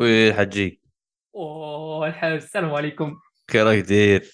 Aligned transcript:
Oui 0.00 0.34
حجي 0.34 0.80
أوه 1.34 2.06
الحاج 2.06 2.32
السلام 2.32 2.74
عليكم. 2.74 3.16
كي 3.48 3.62
راك 3.62 3.78
داير؟ 3.78 4.30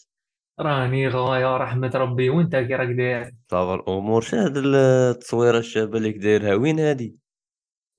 راني 0.60 1.08
غاية 1.08 1.56
رحمة 1.56 1.90
ربي. 1.94 2.30
وإنت 2.30 2.56
كي 2.56 2.74
راك 2.74 2.88
داير؟ 2.88 3.30
ça 3.50 3.62
va 3.62 3.74
الأمور. 3.74 4.22
شنو 4.22 4.40
هاد 4.40 4.56
التصويرة 4.56 5.58
الشابة 5.58 5.98
اللي 5.98 6.12
دايرها؟ 6.12 6.54
وين 6.54 6.80
هادي؟ 6.80 7.16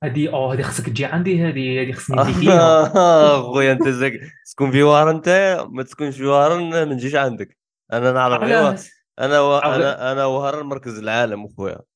هادي 0.04 0.30
آه 0.30 0.52
هادي 0.52 0.64
خصك 0.64 0.86
تجي 0.86 1.06
عندي 1.06 1.42
هادي 1.42 1.82
هادي 1.82 1.94
خصني 1.94 2.18
ندي 2.22 2.34
فيها. 2.34 3.42
خويا 3.54 3.72
أنت 3.72 3.88
خصك 3.88 4.20
تكون 4.52 4.72
في 4.72 4.84
وهران 4.84 5.12
أنت؟ 5.12 5.30
ما 5.70 5.84
تكونش 5.84 6.18
في 6.18 6.26
وهران 6.26 6.60
ما 6.64 6.86
نجيش 6.86 7.16
عندك. 7.16 7.58
أنا 7.94 8.12
نعرف 8.12 8.44
غير 8.44 8.76
أنا 9.20 9.42
و... 9.42 9.58
أنا 9.58 10.12
أنا 10.12 10.26
وهران 10.26 10.66
مركز 10.66 11.00
العالم 11.00 11.46
أخويا. 11.46 11.74
à 11.74 11.76
part 11.76 11.86
ça 11.86 11.91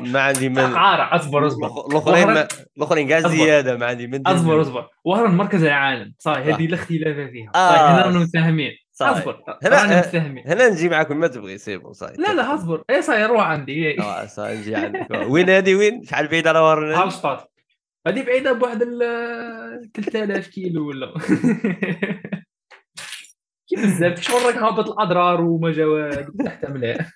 ما 0.00 0.20
عندي 0.20 0.48
من 0.48 0.58
عارف 0.58 1.12
أصبر 1.12 1.46
أصبر. 1.46 1.86
الأخرين 1.90 2.46
الأخرين 2.76 3.08
كاع. 3.08 3.20
زيادة 3.20 3.76
ما 3.76 3.86
عندي 3.86 4.06
من 4.06 4.26
أصبر. 4.26 4.60
أصبر. 4.60 4.88
وهران 5.04 5.30
مركز 5.36 5.64
العالم. 5.64 6.14
آه. 6.26 6.30
هادي 6.38 6.66
لا 6.66 6.74
اختلاف 6.74 7.30
فيها. 7.30 7.50
آه. 7.54 7.90
هنا 7.94 8.02
رانا 8.06 8.18
متفاهمين. 8.18 8.72
أصبر. 9.02 9.42
هنا- 9.64 9.98
متفاهمين 9.98 10.44
هنا 10.46 10.68
نجي 10.68 10.88
معاكم 10.88 11.16
ما 11.20 11.26
تبغي 11.26 11.58
سيبو 11.58 11.92
صاي 11.92 12.12
لا 12.18 12.34
لا 12.34 12.54
أصبر. 12.54 12.82
اي 12.90 13.02
صاي 13.02 13.24
روح 13.26 13.42
عندي. 13.46 13.96
صاي 14.26 14.58
نجي 14.58 14.74
عندك. 14.76 15.08
وين 15.28 15.50
هادي 15.50 15.74
وين؟ 15.74 16.04
شحال 16.04 16.28
بعيد 16.28 16.46
على؟ 16.46 16.58
هالشطاط 16.58 17.52
هادي 18.06 18.22
بعيدة 18.22 18.52
بواحد 18.52 18.82
ال 18.82 19.90
3000 19.94 20.46
كيلو 20.48 20.88
ولا 20.88 21.14
كي 23.68 23.76
بزاف 23.76 24.20
شغل 24.20 24.42
راك 24.46 24.54
هابط 24.56 24.88
الأضرار 24.90 25.40
وما 25.40 25.72
جواد 25.72 26.26
تحت 26.44 26.66
مليح 26.70 27.12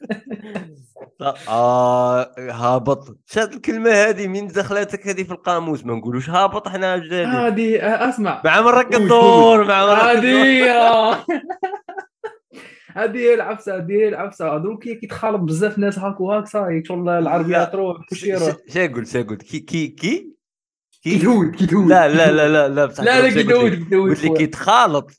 آه 1.48 2.34
هابط. 2.38 3.18
شاد 3.26 3.52
الكلمة 3.52 3.90
هذه 3.90 4.26
من 4.26 4.46
دخلتك 4.46 5.08
هذه 5.08 5.22
في 5.22 5.30
القاموس؟ 5.30 5.84
ما 5.86 5.94
نقولوش 5.94 6.30
هابط 6.30 6.66
إحنا 6.68 6.96
جدادي 6.96 7.24
هادي 7.30 7.82
آه، 7.82 8.08
أسمع. 8.08 8.42
مع 8.44 8.56
قول، 8.60 8.94
الدور 8.94 9.64
مع. 9.64 9.82
هادي 9.82 10.70
آه. 10.70 11.16
هادي 12.96 13.18
هي 13.30 13.34
العفسة 13.34 13.76
هادي 13.76 13.92
هي 13.94 14.08
العفسة. 14.08 14.56
هذوك 14.56 14.82
كي 14.84 15.06
تخالط 15.06 15.40
بزاف 15.40 15.78
ناس 15.78 15.98
هاك 15.98 16.20
وهاك 16.20 16.46
صاي 16.46 16.84
شغل 16.84 17.08
العربية. 17.08 17.64
تروح 17.64 17.96
كلشي 18.10 18.28
يروح. 18.30 18.56
ش- 18.68 18.74
شا 19.12 19.22
قلت 19.22 19.42
كي 19.42 19.58
كي 19.60 19.86
كي؟ 19.88 20.32
كي 21.02 21.18
تهود 21.18 21.54
كي 21.56 21.66
تهود 21.66 21.88
لا 21.88 22.08
لا 22.08 22.32
لا 22.32 22.48
لا 22.48 22.68
لا 22.68 22.86
بصح 22.86 23.04
لا 23.04 23.20
لا 23.20 23.28
كي 23.28 23.34
كي 23.34 23.42
تهود 23.42 23.72
قلت 23.94 24.24
لك 24.24 24.36
كي 24.36 24.46
تخالط 24.46 25.04
و- 25.04 25.10
يتخالط، 25.10 25.10
آه. 25.10 25.14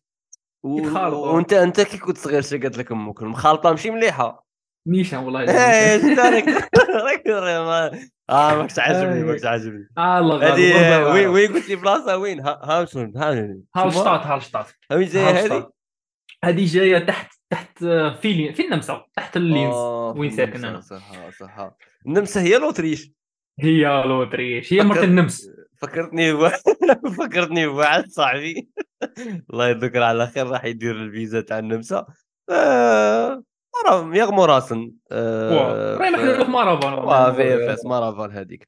وانت 1.33 1.53
انت 1.53 1.81
كي 1.81 1.97
كنت 1.97 2.17
صغير 2.17 2.42
شا 2.42 2.58
قالت 2.58 2.78
لك 2.78 2.92
أمك؟ 2.92 3.22
المخالطه 3.22 3.69
ماشي 3.72 3.92
مليحة. 3.92 4.45
نيشان 4.88 5.19
والله 5.19 5.39
إيه 5.50 6.16
راك 6.16 6.45
راك 7.06 7.28
ما- 7.28 7.92
آه 8.30 8.56
ماكش 8.56 8.80
عاجبني 8.80 9.23
ماكش 9.23 9.45
عاجبني. 9.45 9.88
آه 9.97 10.19
الله 10.19 10.53
هذه 10.53 11.11
وين. 11.14 11.28
وين 11.28 11.53
قلت 11.53 11.69
لي 11.69 11.75
بلاصة 11.75 12.17
وين؟ 12.17 12.39
ها 12.39 12.59
ها 12.64 12.86
شنو 12.86 13.14
ها 13.16 13.56
هالشطاط 13.75 14.25
هالشطاط. 14.25 14.66
وين 14.91 15.08
جاية 15.08 15.45
هذه. 15.45 15.69
هذه 16.44 16.66
جاية 16.66 17.00
تحت 17.00 17.34
تحت 17.50 17.84
آه، 17.84 18.14
في 18.14 18.53
في 18.53 18.66
النمسا 18.66 19.06
تحت 19.16 19.38
اللينز. 19.38 19.73
آه، 19.73 20.14
وين 20.17 20.31
ساكن 20.31 20.66
أنا؟ 20.66 20.81
صح 20.81 21.30
صح 21.39 21.72
النمسا 22.08 22.41
هي 22.41 22.58
l'Autriche. 22.58 23.11
هي 23.59 24.03
l'Autriche. 24.06 24.73
هي 24.73 24.84
مرت 24.84 25.03
النمس. 25.03 25.50
فكرتني. 25.84 26.50
فكرتني 27.20 27.67
بواحد 27.67 28.09
صاحبي. 28.09 28.70
الله 29.50 29.67
يذكر 29.67 30.03
على 30.03 30.28
خير 30.28 30.48
راح 30.48 30.66
يدير 30.66 30.95
الفيزا 30.95 31.42
تاع 31.42 31.59
النمسا. 31.59 32.06
آه... 32.50 33.44
مرة- 33.75 34.16
يغمو 34.16 34.45
راسن. 34.45 34.92
آه... 35.12 35.98
راهي 35.98 36.12
محلول 36.12 36.45
في 36.45 36.52
مارافون. 36.52 36.94
واه 36.94 37.31
في 37.31 37.67
فاس 37.67 37.86
هذيك. 38.31 38.67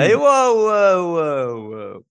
ايوا 0.00 0.48
و... 0.48 0.68
و... 0.98 1.18
و... 1.52 2.02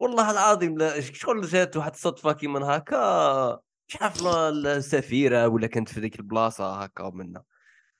والله 0.00 0.30
العظيم 0.30 0.78
لا 0.78 1.00
شغل 1.00 1.42
جات 1.42 1.76
واحد 1.76 1.92
الصدفة 1.92 2.32
كيما 2.32 2.76
هكا؟ 2.76 3.58
مش 3.88 4.02
عارف 4.02 4.26
السفيرة 4.26 5.48
ولا 5.48 5.66
كانت 5.66 5.88
في 5.88 6.00
ذيك 6.00 6.18
البلاصة 6.18 6.82
هكا 6.82 7.10
منا. 7.14 7.42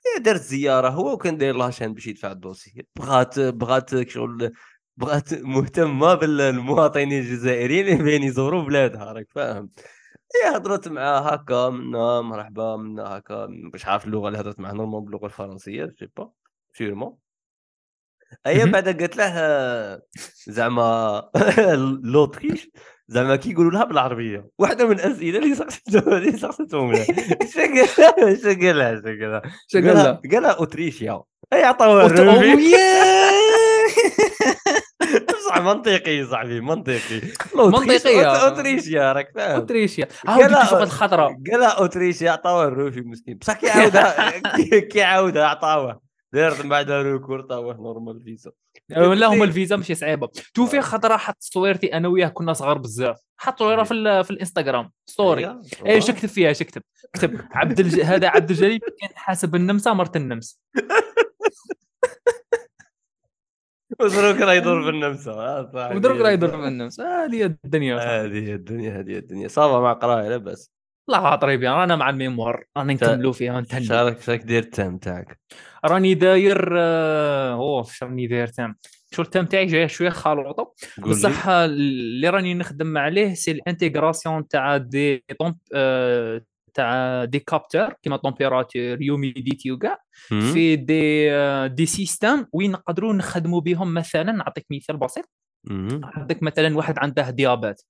إيه، 0.06 0.22
دارت 0.22 0.40
زيارة 0.40 0.88
هو 0.88 1.12
وكان 1.12 1.36
داير 1.36 1.56
لها 1.56 1.70
شان 1.70 1.94
باش 1.94 2.06
يدفع 2.06 2.32
الدوسي. 2.32 2.86
بغات 2.96 3.40
بغات 3.40 4.08
شغل 4.08 4.52
بغات 5.00 5.34
مهتمه 5.34 6.14
بالمواطنين 6.14 7.12
الجزائريين 7.20 7.86
اللي 7.88 8.02
بين 8.10 8.22
يزوروا 8.22 8.62
بلادها 8.62 9.12
راك 9.12 9.26
فاهم؟ 9.30 9.70
هي 10.34 10.56
هضرت 10.56 10.88
معاه 10.88 11.20
هكا 11.20 11.68
منا 11.70 12.20
مرحبا 12.20 12.76
منا 12.76 13.02
هكا 13.02 13.46
مش 13.74 13.86
عارف 13.86 14.04
اللغة 14.06 14.28
اللي 14.28 14.40
هضرت 14.40 14.60
معاه 14.60 14.72
normal 14.72 15.00
باللغة 15.00 15.26
الفرنسية 15.26 15.84
جو 15.84 16.06
bah 16.16 16.30
sûrement 16.74 17.16
هي. 18.46 18.66
بعد 18.66 18.88
قالت 18.88 19.16
له 19.16 20.00
زعما 20.46 21.22
l'Autriche 22.12 22.70
زعما 23.08 23.36
كي 23.36 23.50
يقولوا 23.50 23.70
لها 23.72 23.84
بالعربية. 23.84 24.48
واحدة 24.58 24.86
من 24.86 24.92
الأسئلة 24.92 25.38
اللي 25.38 25.54
سقسيتهم 25.54 26.12
اللي 26.16 26.38
سقسيتهم 26.38 26.92
لها. 26.92 27.02
اش 27.42 27.58
قال 27.58 27.78
اش 27.78 28.46
قال 28.46 28.78
لها؟ 28.78 28.94
اش 28.98 29.02
قال 29.02 29.20
لها؟ 29.20 29.42
شو 29.68 29.78
قال 29.78 29.86
قال 29.88 29.94
لها؟ 29.96 30.02
لها؟ 30.02 30.20
قال 30.32 30.42
لها 30.42 30.50
أوتريشيا. 30.50 31.22
هي 31.52 31.62
عطاوها 31.64 32.06
منطقي 35.60 36.26
صاحبي 36.26 36.60
منطقي. 36.60 37.20
منطقية. 37.54 38.26
أوتريشيا. 38.26 39.12
راك 39.12 39.32
فاهم 39.34 39.60
أوتريشيا. 39.60 40.08
عاود 40.26 40.50
لها- 40.50 40.64
شوف 40.64 40.74
هاد 40.74 40.82
الخطره 40.82 41.24
قال 41.26 41.60
لها 41.60 41.68
أوتريشيا 41.68 42.30
عطاوها 42.30 42.68
ال 42.68 42.74
refus 42.74 43.00
مسكين. 43.00 43.36
بصح 43.38 43.52
كي 43.60 43.70
عاودها 43.70 44.30
كي- 44.56 44.80
كي 44.92 45.02
عاودها 45.02 45.46
عطاوه 45.46 46.00
دارت 46.32 46.60
من 46.62 46.68
بعدها 46.68 47.02
recours 47.02 47.38
عطاوه 47.42 47.74
normal 47.74 48.22
فيزا. 48.24 48.50
ولا 48.96 49.26
هما 49.26 49.44
الفيزا 49.44 49.76
ماشي 49.76 49.94
صعيبة. 49.94 50.28
توفي 50.54 50.78
آه. 50.78 50.80
خطره 50.80 51.16
حط 51.16 51.36
صويرتي 51.40 51.86
أنا 51.94 52.08
وياه 52.08 52.28
كنا 52.28 52.52
صغار 52.52 52.78
بزاف. 52.78 53.16
حط 53.36 53.58
صويرة 53.58 53.82
في, 53.82 53.94
ال- 53.94 54.24
في 54.24 54.30
الإنستغرام. 54.30 54.90
story 55.06 55.44
أيوة. 55.44 55.62
إيش 55.86 56.10
اكتب 56.10 56.28
فيها 56.28 56.50
اكتب 56.50 56.82
كتب 57.12 57.40
عبد 57.52 57.80
الج... 57.80 58.00
هذا 58.00 58.28
عبد 58.28 58.50
الجليل 58.50 58.78
كان 58.78 59.10
حاسب 59.14 59.54
النمسا 59.54 59.92
مرت 59.92 60.16
النمس. 60.16 60.60
ودروك 64.00 64.40
راه 64.40 64.52
يدور 64.52 64.82
في 64.82 64.88
النمسا 64.88 65.32
آه،. 65.32 65.90
ودرك 65.94 66.20
راه 66.20 66.30
يدور 66.30 66.50
في 66.50 66.68
النمس 66.68 67.00
هذه 67.00 67.34
هي 67.34 67.44
الدنيا. 67.44 67.96
هذه 67.96 68.48
هي 68.48 68.54
الدنيا 68.54 69.00
هذه 69.00 69.18
الدنيا. 69.18 69.48
ça 69.48 69.64
va 69.64 69.80
مع 69.80 69.92
قرايه 69.92 70.28
لاباس 70.28 70.70
الله 71.08 71.34
طريب 71.34 71.62
يعني 71.62 71.76
رانا 71.76 71.96
مع 71.96 72.10
ال 72.10 72.16
mémoire. 72.16 72.64
راني 72.76 72.94
نكملوا 72.94 73.32
فيها 73.32 73.60
نتهنى 73.60 73.84
شارك 73.84 74.20
شارك 74.20 74.42
دير 74.42 74.62
ال 74.62 74.68
thème 74.68 74.98
تاعك. 74.98 75.40
راني 75.84 76.14
داير 76.14 76.68
آه، 76.78 77.52
أوه 77.52 77.82
شو 77.82 78.06
راني 78.06 78.26
داير 78.26 78.46
thème 78.46 78.76
شو 79.12 79.22
ال 79.22 79.26
thème 79.26 79.46
تاعي؟ 79.46 79.66
جاي 79.66 79.88
شوية 79.88 80.14
لي. 80.26 80.54
بصح 80.98 81.48
اللي 81.48 82.28
راني 82.28 82.54
نخدم 82.54 82.98
عليه 82.98 83.34
c'est 83.34 83.50
l'intégration 83.50 84.48
تاع 84.48 84.76
des 84.76 85.24
temp- 85.38 85.56
آه، 85.74 86.42
تاع 86.74 87.24
des 87.24 87.38
capteurs 87.38 87.92
كيما 88.02 88.16
température 88.16 89.02
humidité 89.02 89.72
وكاع. 89.72 89.98
في 90.52 90.76
des 90.76 91.32
آه، 91.32 91.66
des 91.66 91.86
systèmes 91.86 92.46
وين 92.52 92.70
نقدروا 92.70 93.12
نخدموا 93.12 93.60
بهم 93.60 93.94
مثلا 93.94 94.32
نعطيك 94.32 94.66
مثال 94.70 94.96
بسيط. 94.96 95.30
عندك 96.04 96.42
مثلا 96.42 96.76
واحد 96.76 96.98
عنده 96.98 97.30
diabète. 97.30 97.82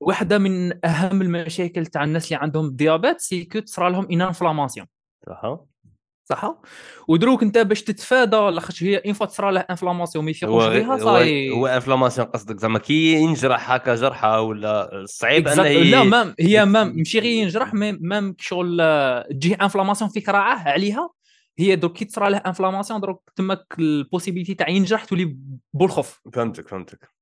واحدة 0.00 0.38
من 0.38 0.86
أهم 0.86 1.22
المشاكل 1.22 1.86
تاع 1.86 2.04
الناس 2.04 2.32
اللي 2.32 2.42
عندهم 2.42 2.76
diabète 2.76 3.20
c'est 3.20 3.44
que 3.44 3.58
تصرى 3.58 3.90
لهم 3.90 4.06
une 4.12 4.20
inflammation 4.22 4.86
صح؟ 6.24 6.60
ودروك 7.08 7.42
انت 7.42 7.58
باش 7.58 7.82
تتفادى 7.82 8.36
لاخاطش 8.36 8.82
هي 8.82 8.96
une 8.96 9.12
fois 9.12 9.26
تصرى 9.26 9.52
له 9.52 9.60
inflammation 9.60 10.24
ما 10.24 10.30
يفيقوش 10.30 10.64
بها 10.64 10.98
صاي. 10.98 11.50
هو 11.50 11.66
inflammation 11.66 12.26
قصدك؟ 12.26 12.60
زعما 12.60 12.78
كي 12.78 13.12
ينجرح 13.12 13.70
هكا 13.70 13.94
جرحه 13.94 14.40
ولا 14.40 15.04
صعيب 15.06 15.48
أنه 15.48 15.62
لا 15.62 16.02
même 16.02 16.34
هي 16.40 16.64
même 16.64 16.96
ماشي 16.96 17.18
غير 17.18 17.32
ينجرح 17.32 17.74
même 17.74 17.98
même 18.00 18.36
شغل 18.38 18.76
تجيه 19.30 19.56
inflammation 19.62 20.10
فيك 20.10 20.28
راعاه 20.28 20.68
عليها. 20.68 21.10
هي 21.58 21.76
دوك 21.76 21.92
كي 21.92 22.04
تصرى 22.04 22.30
له 22.30 22.36
inflammation 22.36 23.00
دروك 23.00 23.32
تماك 23.36 23.66
ال 23.78 23.84
possibilité 23.84 24.54
تاع 24.54 24.68
ينجرح 24.68 25.04
تولي 25.04 25.36
بالخوف 25.72 26.20
فهمتك 26.32 26.68
فهمتك. 26.68 27.13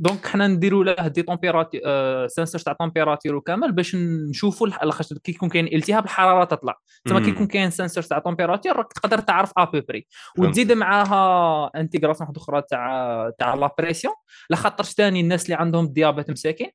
Donc 0.00 0.26
حنا 0.26 0.46
نديروا 0.46 0.84
له 0.84 1.08
des 1.08 1.22
températ- 1.22 1.80
sensor 2.28 2.60
تاع 2.60 2.72
température 2.72 3.36
وكامل 3.36 3.72
باش 3.72 3.94
نشوفوا 3.94 4.66
لاخاطش 4.66 5.14
كي 5.14 5.32
يكون 5.32 5.48
كاين 5.48 5.66
التهاب 5.66 6.04
الحرارة 6.04 6.44
تطلع 6.44 6.78
تما 7.04 7.20
كي. 7.20 7.30
يكون 7.30 7.46
كاين 7.46 7.70
sensor 7.70 8.02
تاع 8.02 8.18
température 8.18 8.76
راك 8.76 8.92
تقدر 8.92 9.18
تعرف 9.18 9.52
à 9.56 9.62
peu 9.62 9.78
près. 9.78 10.06
وتزيد 10.38 10.72
معاها 10.72 11.70
intégration 11.76 12.28
واحدة 12.28 12.42
أخرى 12.42 12.62
تاع 12.70 13.30
تاع 13.38 13.54
la 13.54 13.74
pression 13.78 14.14
لاخاطرش 14.50 14.92
ثاني 14.92 15.20
الناس 15.20 15.44
اللي 15.44 15.54
عندهم 15.54 15.86
diabète 15.86 16.30
مساكين 16.30 16.70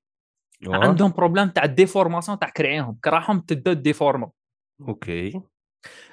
آه. 0.68 0.76
عندهم 0.76 1.12
problème 1.12 1.48
تاع 1.50 1.66
déformation 1.66 2.40
تاع 2.40 2.50
كرعيهم 2.50 2.98
كراعهم 3.04 3.40
تبدأ 3.40 3.74
déforme 3.74 4.30
okay 4.88 5.42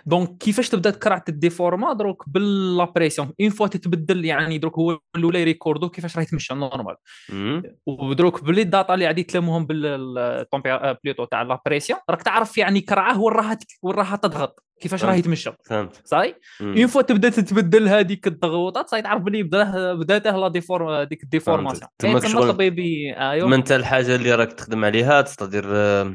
donc 0.06 0.38
كيفاش 0.38 0.68
تبدا 0.68 0.90
كرعه 0.90 1.24
ال 1.28 1.36
déforme 1.36 1.92
دروك 1.92 2.24
ب 2.28 2.38
la 2.38 2.57
pression 2.57 3.32
une 3.40 3.50
fois 3.50 3.66
تتبدل 3.66 4.24
يعني 4.24 4.58
دروك 4.58 4.78
هو 4.78 4.98
الأولى 5.16 5.40
ي 5.40 5.46
record 5.46 5.82
و 5.82 5.88
كيفاش 5.88 6.16
راه 6.16 6.22
يتمشى 6.22 6.54
normal. 6.54 6.96
ودروك 7.86 8.44
بلي 8.44 8.62
ال 8.62 8.69
data 8.69 8.94
اللي 8.94 9.06
غادي 9.06 9.22
تلمهم 9.22 9.66
بال 9.66 9.86
température 9.86 10.92
plutôt 11.04 11.24
تاع 11.24 11.42
la 11.42 11.54
pression 11.54 11.98
راك 12.10 12.22
تعرف 12.22 12.58
يعني 12.58 12.80
كرعه 12.80 13.20
وين 13.20 13.34
راها 13.34 13.58
وين 13.82 13.94
راها 13.94 14.16
تضغط 14.16 14.64
كيفاش 14.80 15.04
راه. 15.04 15.14
يتمشى 15.14 15.50
فهمت. 15.64 16.02
ça 16.04 16.13
y 16.13 16.17
est. 16.17 16.34
une 16.60 16.86
fois 16.86 17.02
تبدا 17.02 17.28
تتبدل 17.28 17.88
هذيك 17.88 18.26
الضغوطات 18.26 18.88
صاي 18.88 19.02
تعرف 19.02 19.22
بلي 19.22 19.42
بدا 19.42 19.94
بداته 19.94 20.36
la 20.36 20.48
déform- 20.48 21.02
ديك 21.02 21.22
ال 21.22 21.27
déformation. 21.27 21.88
تما 21.98 22.10
إيه، 22.10 22.38
الطبيبي 22.38 23.14
ايوا 23.16 23.48
ما 23.48 23.56
انت 23.56 23.72
الحاجة 23.72 24.16
اللي 24.16 24.34
راك 24.34 24.52
تخدم 24.52 24.84
عليها 24.84 25.20
تستدير 25.22 25.64
آه، 25.66 26.14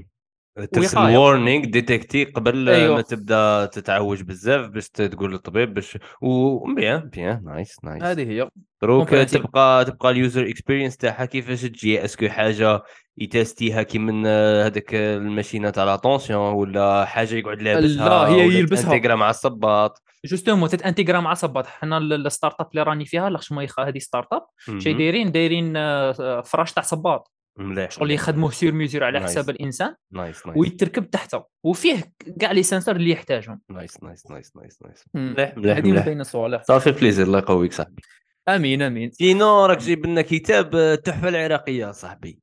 ترسل 0.73 0.97
وقاية. 0.97 1.17
warning 1.17 1.65
détecter 1.65 2.23
قبل 2.23 2.69
أيوه. 2.69 2.95
ما 2.95 3.01
تبدأ 3.01 3.65
تتعوج 3.65 4.21
بزاف 4.21 4.67
باش 4.69 4.89
تقول 4.89 5.31
للطبيب 5.31 5.73
باش 5.73 5.97
و 6.21 6.57
bien 6.73 6.99
bien 7.09 7.41
nice 7.45 7.77
nice 7.83 8.03
هذه 8.03 8.29
هي 8.29 8.49
دروك 8.81 9.09
Comprehensive. 9.09 9.31
تبقى 9.31 9.85
تبقى 9.85 10.09
ال 10.11 10.19
user 10.19 10.49
experience 10.49 10.97
تاعها 10.97 11.25
كيفاش 11.25 11.61
تجي 11.61 12.05
est-ce 12.05 12.20
que 12.20 12.27
حاجة 12.27 12.81
ي 13.17 13.27
test 13.27 13.65
يها 13.65 13.83
كي 13.83 13.97
من 13.99 14.23
آه، 14.27 14.65
هذاك 14.65 14.93
ال 14.95 15.05
machine 15.05 15.69
تاع 15.69 15.83
la 15.83 15.99
tension 15.99 16.53
ولا 16.53 17.05
حاجة 17.05 17.35
يقعد 17.35 17.61
لابسها 17.61 18.09
لا، 18.09 18.27
هي 18.27 18.47
يلبسها. 18.57 18.91
ت 18.97 19.00
intégra 19.00 19.15
مع 19.15 19.29
الصباط 19.29 20.01
justement 20.25 20.69
تت 20.69 20.81
intégra 20.81 21.19
مع 21.19 21.33
صباط 21.33 21.65
حنا 21.67 21.97
ال- 21.97 22.25
ال 22.25 22.55
startup 22.61 22.67
اللي 22.71 22.83
راني 22.83 23.05
فيها 23.05 23.29
لاخش 23.29 23.51
ما 23.51 23.63
يخ- 23.63 23.79
هذه 23.79 23.97
startup 23.97 24.45
شي. 24.79 24.93
دايرين 24.93 25.31
دايرين 25.31 25.73
آه، 25.77 26.41
فراش 26.41 26.73
تاع 26.73 26.83
صباط 26.83 27.31
مليح 27.57 27.91
شغل 27.91 28.11
يخدموه 28.11 28.51
sur 28.51 28.71
mesure 28.71 29.03
على 29.03 29.19
Nice. 29.19 29.23
حساب 29.23 29.49
الإنسان 29.49 29.95
nice 30.11 30.47
nice. 30.47 30.57
ويتركب 30.57 31.09
تحته 31.09 31.43
وفيه 31.63 32.13
كاع 32.39 32.51
les 32.51 32.63
sensors 32.63 32.95
اللي 32.95 33.09
يحتاجهم. 33.11 33.61
nice 33.69 34.03
nice 34.03 34.31
nice 34.31 34.51
nice 34.55 34.79
nice. 34.85 35.03
مليح 35.13 35.57
مليح 35.57 35.77
هذه 35.77 36.05
بين 36.05 36.21
الصوالح. 36.21 36.63
صافي 36.63 36.91
plaisir 36.91 37.25
الله 37.27 37.37
يقويك 37.39 37.73
صاحبي. 37.73 38.01
آمين 38.49 38.81
آمين. 38.81 39.11
sinon 39.11 39.65
راك 39.65 39.77
جايب 39.77 40.05
لنا 40.05 40.21
كتاب 40.21 40.75
آه، 40.75 40.93
التحفه 40.93 41.29
العراقية 41.29 41.91
صاحبي. 41.91 42.39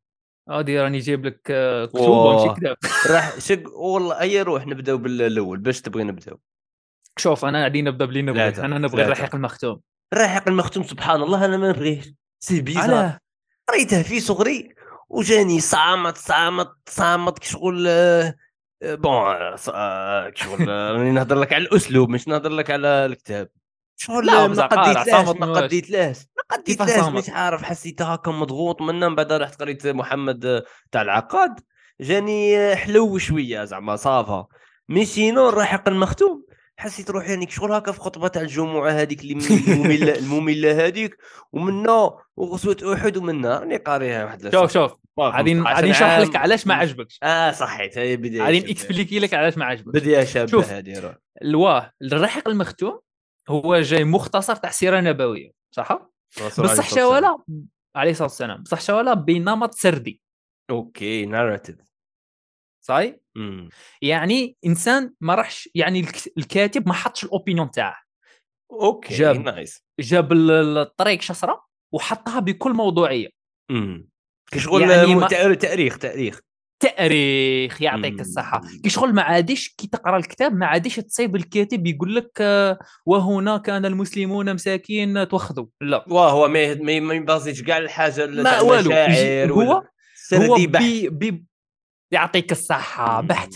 غادي 0.51 0.81
راني 0.81 0.99
جايب 0.99 1.27
لك 1.27 1.41
آه، 1.51 1.85
كتب. 1.87 2.01
ماشي 2.01 2.61
كتاب. 2.61 2.77
راح 3.15 3.39
شق 3.39 3.63
والله 3.79 4.21
أي 4.21 4.43
روح 4.43 4.67
نبداو 4.67 4.99
بالأول 4.99 5.59
باش 5.59 5.81
تبغي 5.81 6.05
نبداو 6.05 6.39
شوف 7.19 7.45
أنا 7.45 7.63
غادي 7.63 7.83
نبدأ 7.83 8.05
بلي 8.05 8.23
نبغي. 8.23 8.49
أنا 8.49 8.79
نبغي. 8.79 9.05
الرحيق 9.05 9.35
المختوم. 9.35 9.81
الرحيق 10.13 10.49
المختوم 10.49 10.83
سبحان 10.83 11.23
الله 11.23 11.45
أنا 11.45 11.57
ما 11.57 11.69
نبغيهش 11.69 12.13
c'est 12.41 12.61
bizarre. 12.61 13.19
قريته 13.69 14.03
في 14.03 14.21
صغري؟ 14.21 14.75
وجاني 15.13 15.61
سامط 15.61 16.17
سامط 16.17 16.69
سامط 16.89 17.39
كشغل 17.39 17.85
آه، 17.89 18.35
آه، 18.83 18.95
bon 18.95 19.13
آه، 19.13 19.57
آه، 19.75 20.31
كشغل 20.31 20.71
آه، 20.71 20.93
راني 20.93 21.11
نهضر 21.11 21.37
لك 21.37 21.53
على 21.53 21.65
الأسلوب 21.65 22.09
مش 22.09 22.29
نهضر 22.29 22.51
لك 22.51 22.71
على 22.71 22.89
الكتاب 22.89 23.49
شغل 23.97 24.27
لا، 24.27 24.47
ما 24.49 24.67
قديتلاش 24.67 25.27
ما. 25.47 25.53
قديتلاش 25.53 26.17
ما 26.37 26.57
قديتلاش؟ 26.57 26.89
مش 27.19 27.31
عارف 27.31 27.63
حسيت 27.63 28.03
هكا 28.03 28.31
مضغوط 28.31 28.83
منا 28.83 29.09
من 29.09 29.15
بعد 29.15 29.33
رحت 29.33 29.61
قريت 29.61 29.87
محمد 29.87 30.63
تاع 30.93 31.03
العقاد 31.03 31.61
جاني 32.01 32.77
حلو 32.77 33.19
شوية 33.19 33.65
زعما 33.65 33.97
ça 33.97 34.22
va 34.22 34.47
mais 34.89 35.05
sinon 35.05 35.49
الرحيق 35.49 35.89
المختوم 35.89 36.45
حسيت 36.77 37.11
روحي 37.11 37.31
يعني 37.31 37.51
شغل 37.51 37.73
هكا 37.73 37.93
في 37.93 38.01
خطبة 38.01 38.29
تاع 38.29 38.43
الجمعة 38.43 38.91
هذيك 38.91 39.21
اللي 39.21 39.33
المملة 39.69 40.15
المملة 40.19 40.87
هذيك 40.87 41.17
ومنا 41.53 42.11
وغزوة 42.37 42.95
أحد 42.95 43.17
ومنا 43.17 43.59
راني 43.59 43.77
قاريها 43.77 44.25
واحد 44.25 44.53
شوف 44.53 44.73
شوف 44.73 44.93
غادي 45.21 45.61
غادي 45.61 45.91
نشرح 45.91 46.19
لك 46.19 46.37
علاش 46.37 46.67
ما 46.67 46.75
عجبكش 46.75 47.19
آه 47.23 47.51
صحيت 47.51 47.99
هي 47.99 48.17
بداية 48.17 48.39
شابة. 48.61 48.71
نكسبليكي 48.71 49.19
لك 49.19 49.35
علاش 49.35 49.59
ما 49.59 49.65
عجبكش 49.65 50.03
بداية 50.03 50.25
شابه 50.25 50.51
شوف. 50.51 50.71
هذه 50.71 51.01
روح 51.01 51.15
الواه 51.43 51.93
الرحيق 52.03 52.49
المختوم 52.49 53.01
هو 53.49 53.81
جاي 53.81 54.05
مختصر 54.05 54.57
تاع 54.57 54.71
سيره 54.71 55.01
نبويه 55.01 55.51
صح؟ 55.75 55.99
بصح. 56.59 56.89
شوالا 56.95 57.39
عليه 57.97 58.11
الصلاة 58.11 58.27
والسلام. 58.29 58.63
بصح 58.63 58.81
شوالا 58.81 59.15
بنمط 59.15 59.75
سردي. 59.75 60.21
OK 60.71 61.27
narratif 61.27 61.77
صاي 62.85 63.21
يعني 64.03 64.57
إنسان 64.67 65.15
ما 65.21 65.35
راحش 65.35 65.69
يعني 65.75 66.01
الك- 66.01 66.33
الكاتب 66.39 66.89
ما 66.89 66.95
حطش 66.95 67.25
ال 67.25 67.30
opinion 67.30 67.71
تاعه. 67.71 68.03
OK 68.73 69.15
جاب. 69.15 69.37
nice 69.37 69.85
جاب 70.01 70.33
ال- 70.33 70.79
الطريق 70.79 71.21
السيرة 71.21 71.65
وحطها 71.95 72.41
بكل 72.41 72.73
موضوعية. 72.73 73.29
امم 73.71 74.09
كشغل 74.53 74.91
يعني 74.91 75.15
ما- 75.15 75.27
تأريخ 75.55 75.99
تأريخ. 75.99 76.41
تأريخ 76.81 77.83
يعطيك. 77.83 78.21
الصحة. 78.21 78.61
كي 78.83 78.89
شغل 78.91 79.13
ما 79.15 79.23
عادش 79.23 79.75
كي 79.79 79.87
تقرأ 79.87 80.17
الكتاب 80.17 80.55
ما 80.55 80.67
عادش 80.67 80.97
تصيب 80.97 81.37
الكاتب 81.37 81.87
يقول 81.87 82.17
لك 82.17 82.31
آه، 82.41 82.79
وهنا 83.07 83.59
كان 83.59 83.85
المسلمون 83.87 84.55
مساكين 84.55 85.29
توخذوا. 85.29 85.67
لا. 85.81 86.05
واه 86.09 86.31
هو 86.31 86.49
ما 86.49 86.75
ما 87.01 87.15
يبازيش 87.15 87.63
كاع 87.63 87.79
الحاجة 87.79 88.27
ما 88.27 88.61
والو 88.61 88.93
هو 89.55 89.83
هو 90.35 90.55
بي 90.67 91.09
بي 91.09 91.45
يعطيك 92.13 92.53
الصحة 92.53 93.21
بحت. 93.21 93.55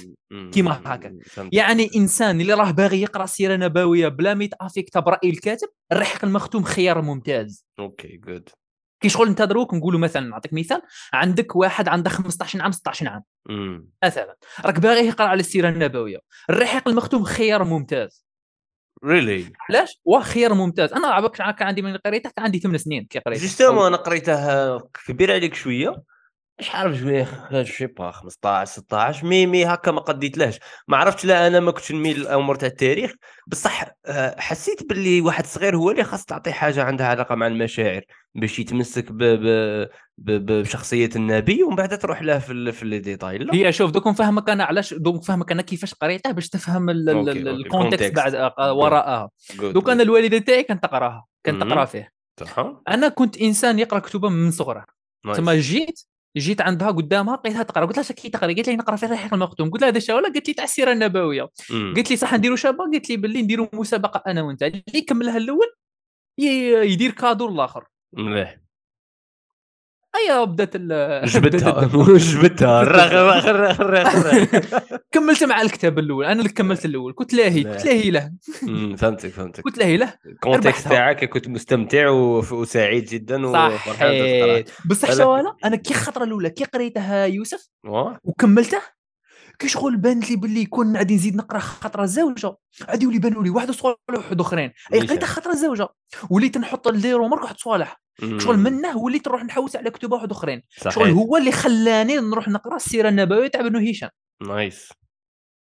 كيما 0.53 0.81
هكا. 0.85 1.19
يعني 1.53 1.91
إنسان 1.97 2.41
اللي 2.41 2.55
راه 2.55 2.71
باغي 2.71 3.03
يقرأ 3.03 3.27
سيرة 3.27 3.57
نبوية 3.57 4.09
بلا 4.09 4.35
ما 4.35 4.45
يتافيكتا 4.45 5.01
براي 5.01 5.19
الكاتب 5.31 5.69
الرحيق 5.93 6.25
المختوم 6.25 6.63
خيار 6.63 7.03
ممتاز. 7.03 7.67
OK 7.79 8.17
good 8.17 8.49
كي 9.01 9.09
شغل 9.09 9.29
انت 9.29 9.43
دروك 9.43 9.75
نقولوا 9.75 10.01
مثلا 10.01 10.29
نعطيك 10.29 10.53
مثال 10.53 10.83
عندك 11.13 11.57
واحد 11.57 11.89
عنده 11.89 12.11
15 12.11 12.63
عام 12.63 12.73
16 12.73 13.09
عام. 13.09 13.23
مثلا. 14.05 14.37
راك 14.65 14.81
باغي 14.81 15.07
يقرأ 15.07 15.27
على 15.27 15.41
السيرة 15.41 15.69
النبوية. 15.69 16.19
الرحيق 16.51 16.89
المختوم 16.89 17.25
خيار 17.25 17.65
ممتاز. 17.65 18.27
really 19.05 19.53
علاش؟ 19.71 20.01
واه 20.05 20.21
خيار 20.21 20.55
ممتاز. 20.55 20.93
أنا 20.93 21.29
كان 21.29 21.67
عندي 21.67 21.83
من 21.83 21.97
قريته 21.97 22.31
كان 22.37 22.45
عندي 22.45 22.59
8 22.59 22.79
سنين 22.79 23.05
كي 23.05 23.19
قريت 23.19 23.41
justement 23.41 23.87
أنا 23.87 23.97
قريته 23.97 24.79
كبير 24.79 25.33
عليك 25.33 25.55
شوية. 25.55 26.03
عارف 26.71 26.99
شوية 26.99 27.29
ch'ais 27.63 27.87
pas 27.87 28.11
15 28.11 28.73
16 28.73 29.27
mais 29.27 29.47
mais 29.47 29.65
هكا 29.65 29.91
ما 29.91 30.01
قديتلاش 30.01 30.59
ما 30.89 30.97
عرفتش 30.97 31.25
لا 31.25 31.47
أنا 31.47 31.61
ما 31.61 31.71
كنتش 31.71 31.93
نميل 31.93 32.21
للامور 32.21 32.55
تاع 32.55 32.69
التاريخ 32.69 33.13
بصح 33.47 33.85
آه، 34.07 34.41
حسيت 34.41 34.89
باللي 34.89 35.21
واحد 35.21 35.47
صغير 35.47 35.77
هو 35.77 35.91
اللي 35.91 36.05
خاص 36.05 36.25
تعطيه 36.25 36.51
حاجة 36.51 36.85
عندها 36.85 37.07
علاقة 37.07 37.35
مع 37.35 37.47
المشاعر 37.47 38.03
باش 38.35 38.59
يتمسك 38.59 39.13
ب... 39.13 39.23
ب... 40.19 40.47
بشخصية 40.47 41.11
النبي 41.17 41.63
ومن 41.63 41.77
بعد 41.77 41.99
تروح 41.99 42.23
له 42.23 42.39
في. 42.39 42.73
في 42.73 42.85
les 42.85 42.99
détails 42.99 43.39
لا 43.39 43.55
هي 43.55 43.73
شوف 43.73 43.91
دوك 43.91 44.07
نفهمك 44.07 44.51
أنا 44.51 44.65
علاش 44.65 44.95
دوك 44.95 45.17
نفهمك 45.17 45.53
أنا 45.53 45.63
كيفاش 45.63 45.95
قريته 45.95 46.31
باش 46.31 46.49
تفهم. 46.49 46.91
ال 46.91 47.03
contexte. 47.03 48.13
بعد 48.15 48.35
آه، 48.35 48.73
وراءها 48.73 49.31
Good, 49.53 49.65
دوك. 49.65 49.91
أنا 49.91 50.03
الوالده 50.03 50.39
تاعي 50.39 50.63
كانت 50.63 50.83
تقراها 50.83 51.27
كانت. 51.45 51.63
تقرا 51.63 51.85
فيه 51.85 52.13
أنا 52.89 53.09
كنت 53.09 53.37
إنسان 53.37 53.79
يقرأ 53.79 53.99
كتبه 53.99 54.29
من 54.29 54.51
صغره. 54.51 54.85
ثم 55.37 55.51
جيت 55.51 56.01
جيت 56.37 56.61
عندها 56.61 56.91
قدامها 56.91 57.37
لقيتها 57.37 57.63
تقرأ 57.63 57.85
قلت 57.85 57.97
لها 57.97 58.05
اش 58.05 58.13
كي 58.13 58.29
تقرأ. 58.29 58.47
قالت 58.47 58.69
لي 58.69 58.77
نقرا 58.77 58.97
في 58.97 59.07
الرحيق 59.07 59.35
المختوم 59.35 59.71
قلت 59.71 59.83
لها 59.83 59.91
هذا 59.91 59.99
شاولا 59.99 60.29
قالت 60.29 60.49
لي 60.49 60.55
تاع 60.55 60.65
السيره 60.65 60.93
النبويه. 60.93 61.43
قلت 61.71 62.11
لي 62.11 62.17
صح 62.17 62.35
نديروا 62.35 62.57
شابة؟ 62.57 62.85
قالت 62.85 63.11
لي 63.11 63.17
باللي 63.17 63.43
نديروا 63.43 63.69
مسابقة 63.73 64.23
أنا 64.31 64.43
وأنت. 64.43 64.63
اللي 64.63 64.83
يكملها 64.95 65.37
الأول 65.37 65.67
يدير 66.39 67.11
كادو 67.11 67.49
الآخر. 67.49 67.85
مليح 68.13 68.59
بدأت 70.45 70.71
ال- 70.75 71.27
جبتها. 71.29 71.71
بدات. 71.87 72.21
جبتها. 72.21 72.83
رغ 72.99 73.13
رغ 73.13 73.51
رغ 73.51 73.83
رغ 73.83 74.27
رغ. 74.29 74.45
كملت 75.13 75.45
مع 75.45 75.63
الكتاب 75.63 75.99
الأول. 75.99 76.25
أنا 76.25 76.39
اللي 76.39 76.49
كملت 76.53 76.85
الأول. 76.85 77.13
كنت 77.17 77.35
لاهي 77.35 77.63
لا. 77.63 77.73
كنت 77.73 77.85
لاهي 77.85 78.11
له 78.11 78.33
فهمتك 78.97 79.29
فهمتك. 79.31 79.63
كنت 79.63 79.79
لاهي 79.79 79.97
له. 79.97 80.15
ال 80.27 80.33
contexte. 80.33 80.89
تاعك 80.89 81.25
كنت 81.25 81.49
مستمتع 81.49 82.09
وسعيد 82.09 83.05
جدا 83.05 83.47
وفرحان 83.47 84.65
بصح 84.91 85.13
شوالا 85.13 85.57
أنا؟ 85.65 85.77
كي 85.77 85.95
الخطره 85.95 86.25
الأولى 86.25 86.51
كي 86.51 86.65
قريتها 86.65 87.25
يوسف 87.27 87.69
وكملته 88.25 88.81
كي 89.59 89.69
شغل 89.69 89.97
بانت 89.97 90.31
لي 90.31 90.37
باللي 90.37 90.65
كون 90.67 90.97
غادي 90.97 91.15
نزيد 91.15 91.37
نقرأ 91.37 91.59
خطرة 91.59 92.05
زوجه 92.05 92.55
غادي 92.91 93.05
يولي 93.05 93.19
بانوا 93.19 93.43
لي 93.45 93.51
واحد 93.51 93.71
صوالح 93.71 93.97
واحد 94.17 94.41
أخرين. 94.41 94.73
أي. 94.95 95.01
قريتها 95.01 95.27
خطرة 95.27 95.53
زوجه 95.55 95.89
وليت 96.31 96.59
نحط 96.59 96.89
des 96.89 97.29
remarques 97.29 97.43
واحد 97.43 97.59
صوالح 97.59 98.01
شغل. 98.39 98.57
منه 98.57 98.97
وليت 98.97 99.29
نروح 99.29 99.45
نحوس 99.45 99.77
على 99.77 99.91
كتب 99.91 100.13
واحد 100.13 100.31
أخرين. 100.31 100.63
شغل 100.89 101.11
هو 101.11 101.37
اللي 101.37 101.53
خلاني 101.53 102.17
نروح 102.17 102.49
نقرأ 102.49 102.77
السيرة 102.77 103.09
النبوية 103.09 103.49
تاع 103.49 103.61
ابن 103.61 103.89
هشام. 103.89 104.11
nice. 104.43 104.93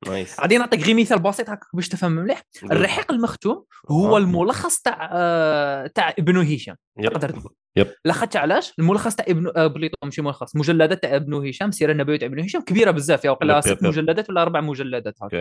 nice. 0.07 0.41
غادي 0.41 0.59
نعطيك 0.59 0.87
غير 0.87 0.97
مثال 0.97 1.19
بسيط 1.19 1.51
هكا 1.51 1.67
باش 1.75 1.89
تفهم 1.89 2.13
مليح. 2.13 2.43
الرحيق 2.63 3.13
المختوم 3.13 3.65
هو 3.91 4.17
آه. 4.17 4.19
الملخص 4.19 4.81
تاع 4.81 5.11
آه، 5.13 5.87
تاع 5.87 6.15
ابن 6.19 6.37
هشام. 6.37 6.77
تقدر 7.03 7.31
تقول. 7.31 7.55
لاخاطش 8.05 8.37
علاش؟ 8.37 8.73
الملخص 8.79 9.15
تاع 9.15 9.25
ابن 9.29 9.53
آه، 9.57 9.67
plutôt 9.67 9.97
ماشي 10.05 10.23
ملخص. 10.23 10.57
مجلدات 10.57 11.03
تاع 11.03 11.17
ابن 11.17 11.35
هشام 11.49 11.69
السيرة 11.69 11.93
النبوية 11.93 12.19
تاع 12.19 12.29
ابن 12.29 12.41
هشام 12.41 12.63
كبيرة 12.63 12.91
بزاف 12.91 13.25
yep، 13.25 13.37
ست. 13.61 13.83
مجلدات 13.83 14.31
ولا 14.31 14.43
أربع 14.43 14.61
مجلدات 14.61 15.15
هكا 15.23 15.37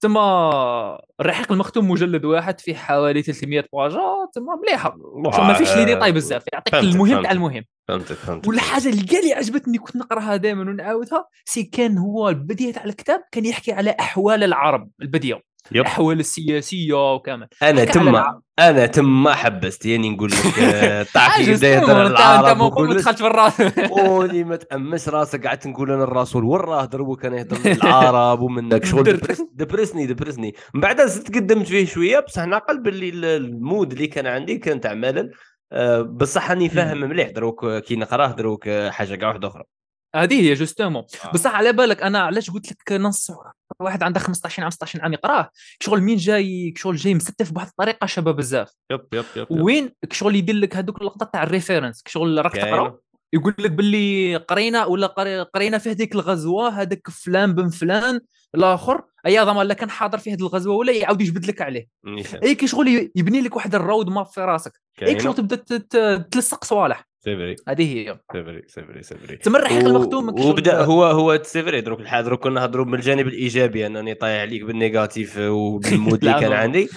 تما 0.00 1.00
الرحيق 1.20 1.52
المختوم 1.52 1.90
مجلد 1.90 2.24
واحد 2.24 2.60
فيه 2.60 2.74
حوالي 2.74 3.22
300 3.22 3.64
باجات 3.72 4.00
تما 4.34 4.56
مليحة 4.62 4.96
ما 5.44 5.54
فيش 5.54 5.76
les 5.76 5.84
détails 5.84 6.12
بزاف 6.12 6.44
يعطيك 6.52 6.74
المهم. 6.74 7.22
تاع 7.22 7.32
المهم 7.32 7.64
فهمتك 7.88 8.16
فهمتك 8.16 8.48
والحاجة 8.48 8.88
اللي 8.88 9.02
قال 9.02 9.24
لي 9.24 9.32
عجبتني 9.32 9.78
كنت 9.78 9.96
نقراها 9.96 10.36
دائما 10.36 10.60
ونعاودها 10.70 11.28
c'est 11.44 11.62
que 11.62 11.98
هو 11.98 12.28
البداية 12.28 12.72
تاع 12.72 12.84
الكتاب 12.84 13.20
كان 13.32 13.44
يحكي 13.44 13.72
على 13.72 13.96
أحوال 14.00 14.44
العرب 14.44 14.90
البديه. 15.02 15.42
الأحوال 15.72 16.20
السياسية 16.20 17.14
وكامل. 17.14 17.48
أنا 17.62 17.84
تما 17.84 18.10
العرب. 18.10 18.42
أنا 18.58 18.86
تما 18.86 19.34
حبست 19.34 19.86
يعني 19.86 20.10
نقول 20.10 20.30
لك 20.30 20.58
آه، 20.58 21.02
تعرف 21.14 21.34
كي 21.36 21.42
عجز 21.42 21.58
بدا 21.58 21.68
يهضر 21.74 22.02
انت 22.06 22.10
العرب 22.10 22.56
ما 22.78 22.94
دخلت 22.94 23.18
في 23.18 23.26
الراس 23.26 23.62
وني 23.90 24.44
ما 24.44 24.56
تأمس 24.56 25.08
راسك. 25.08 25.46
قعدت 25.46 25.66
نقول 25.66 25.90
أنا 25.90 26.04
الرسول. 26.04 26.44
وراه 26.44 26.84
دروك 26.84 27.24
أنا 27.24 27.36
يهضر 27.36 27.56
العرب 27.72 28.40
ومنك. 28.40 28.84
شغل 28.84 29.02
دبرسني 29.54 30.06
دبرسني. 30.06 30.54
من 30.74 30.80
بعد 30.80 31.06
زدت 31.06 31.34
قدمت 31.34 31.66
فيه 31.66 31.86
شوية 31.86 32.20
بصح 32.20 32.44
نعقل 32.44 32.82
باللي 32.82 33.08
ال- 33.08 33.24
ال 33.24 33.38
mood 33.38 33.92
اللي 33.92 34.06
كان 34.06 34.26
عندي 34.26 34.58
كان 34.58 34.80
تاع 34.80 34.94
ملل 34.94 35.30
آه، 35.72 36.00
بصح 36.02 36.50
راني 36.50 36.68
فاهم 36.68 37.00
مليح. 37.00 37.30
دروك 37.30 37.66
كي 37.78 37.96
نقراه 37.96 38.26
دروك 38.32 38.68
آه، 38.68 38.90
حاجة 38.90 39.14
كاع 39.14 39.28
واحدة 39.28 39.48
أخرى. 39.48 39.62
هذه 40.14 40.40
هي 40.40 40.54
justement. 40.54 41.02
بصح 41.34 41.54
على 41.54 41.72
بالك 41.72 42.02
أنا 42.02 42.18
علاش 42.18 42.50
قلت 42.50 42.72
لك 42.72 42.92
نص 42.92 43.30
واحد 43.80 44.02
عنده 44.02 44.20
15 44.20 44.62
عام 44.62 44.70
16 44.70 45.02
عام 45.02 45.12
يقراه. 45.12 45.50
شغل 45.82 46.00
مين 46.02 46.16
جاي 46.16 46.74
شغل 46.76 46.96
جاي 46.96 47.14
مستف 47.14 47.52
بواحد 47.52 47.66
الطريقة 47.68 48.06
شابة 48.06 48.32
بزاف. 48.32 48.70
yep 48.90 49.00
yep 49.12 49.24
yep 49.36 49.46
وين 49.50 49.90
شغل 50.12 50.36
يدير 50.36 50.54
لك 50.54 50.76
هذوك 50.76 51.00
اللقطات 51.00 51.32
تاع 51.32 51.42
ال 51.42 51.48
référence؟ 51.48 52.02
شغل 52.06 52.44
راك 52.44 52.52
تقرأ 52.52 52.98
يقول 53.32 53.54
لك 53.58 53.70
باللي 53.70 54.36
قرينا 54.36 54.84
ولا 54.84 55.06
قري- 55.06 55.42
قرينا 55.42 55.78
في 55.78 55.90
هذيك 55.90 56.14
الغزوة 56.14 56.68
هذاك 56.68 57.10
فلان 57.10 57.54
بن 57.54 57.68
فلان 57.68 58.20
الآخر 58.54 59.02
اي 59.26 59.38
ضمان 59.40 59.66
لا 59.66 59.74
كان 59.74 59.90
حاضر 59.90 60.18
في 60.18 60.32
هذه 60.32 60.40
الغزوة 60.40 60.76
ولا 60.76 60.92
يعاود 60.92 61.20
يجبد 61.20 61.46
لك 61.46 61.62
عليه. 61.62 61.86
أي 62.42 62.54
كي 62.54 62.66
شغل 62.66 63.10
يبني 63.16 63.40
لك 63.40 63.56
واحد 63.56 63.74
ال 63.74 63.81
road 63.81 64.08
map 64.08 64.26
في 64.26 64.40
راسك. 64.40 64.72
أي 65.02 65.20
شغل 65.20 65.34
تبدأ 65.34 66.18
تلصق 66.18 66.64
صوالح. 66.64 67.05
c'est 67.26 67.41
vrai. 67.41 67.56
هذه 67.68 67.96
هي 67.96 68.18
c'est 68.32 68.49
vrai 68.49 68.62
c'est 68.66 68.86
vrai 68.86 69.02
c'est 69.02 69.19
vrai. 69.19 69.36
تما 69.36 69.58
الرحيق 69.58 69.86
المختوم 69.86 70.28
وبدأ 70.28 70.84
هو 70.84 71.04
هو 71.04 71.40
c'est 71.42 71.63
vrai 71.63 71.80
دروك 71.80 72.00
الحال 72.00 72.24
دروك 72.24 72.44
كنا 72.44 72.60
نهضروا 72.60 72.84
من 72.84 72.94
الجانب 72.94 73.26
الإيجابي 73.26 73.86
أنني 73.86 74.14
طايح 74.14 74.40
عليك 74.40 74.62
بال 74.62 74.79
négatif 74.79 75.38
وبال 75.58 75.86
mood 75.86 76.24
اللي 76.24 76.40
كان 76.40 76.52
عندي. 76.52 76.88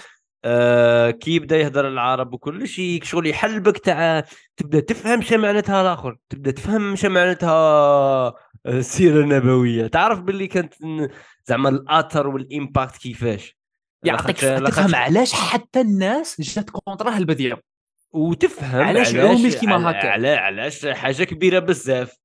آه 0.45 1.12
كي 1.12 1.36
يبدأ 1.36 1.57
يهضر 1.57 1.88
العرب 1.88 2.33
وكل 2.33 2.67
شيء 2.67 3.03
شغل 3.03 3.27
يحلبك 3.27 3.77
تاع 3.77 4.25
تبدأ 4.57 4.79
تفهم 4.79 5.21
شو 5.21 5.38
معناتها 5.38 5.81
الآخر 5.81 6.17
تبدأ 6.29 6.51
تفهم 6.51 6.95
شو 6.95 7.09
معناتها 7.09 8.33
السيرة 8.65 9.19
النبوية. 9.19 9.88
تعرف 9.88 10.19
باللي 10.19 10.48
كانت 10.48 10.74
زعما 11.45 11.69
الأثر 11.69 12.27
وال 12.27 12.45
impact 12.45 12.98
كيفاش؟ 12.98 13.57
يعطيك 14.03 14.38
تفهم 14.38 14.95
علاش 14.95 15.33
حتى 15.33 15.81
الناس 15.81 16.41
جات 16.41 16.69
contre 16.69 17.11
ه 17.11 17.17
البديه 17.17 17.68
وتفهم 18.12 18.82
علاش 18.82 19.16
عومل 19.16 19.54
كيما 19.54 19.92
هكا. 19.92 20.10
علا 20.10 20.39
علاش 20.39 20.86
حاجة 20.86 21.24
كبيرة 21.24 21.60
بزاف 21.60 22.18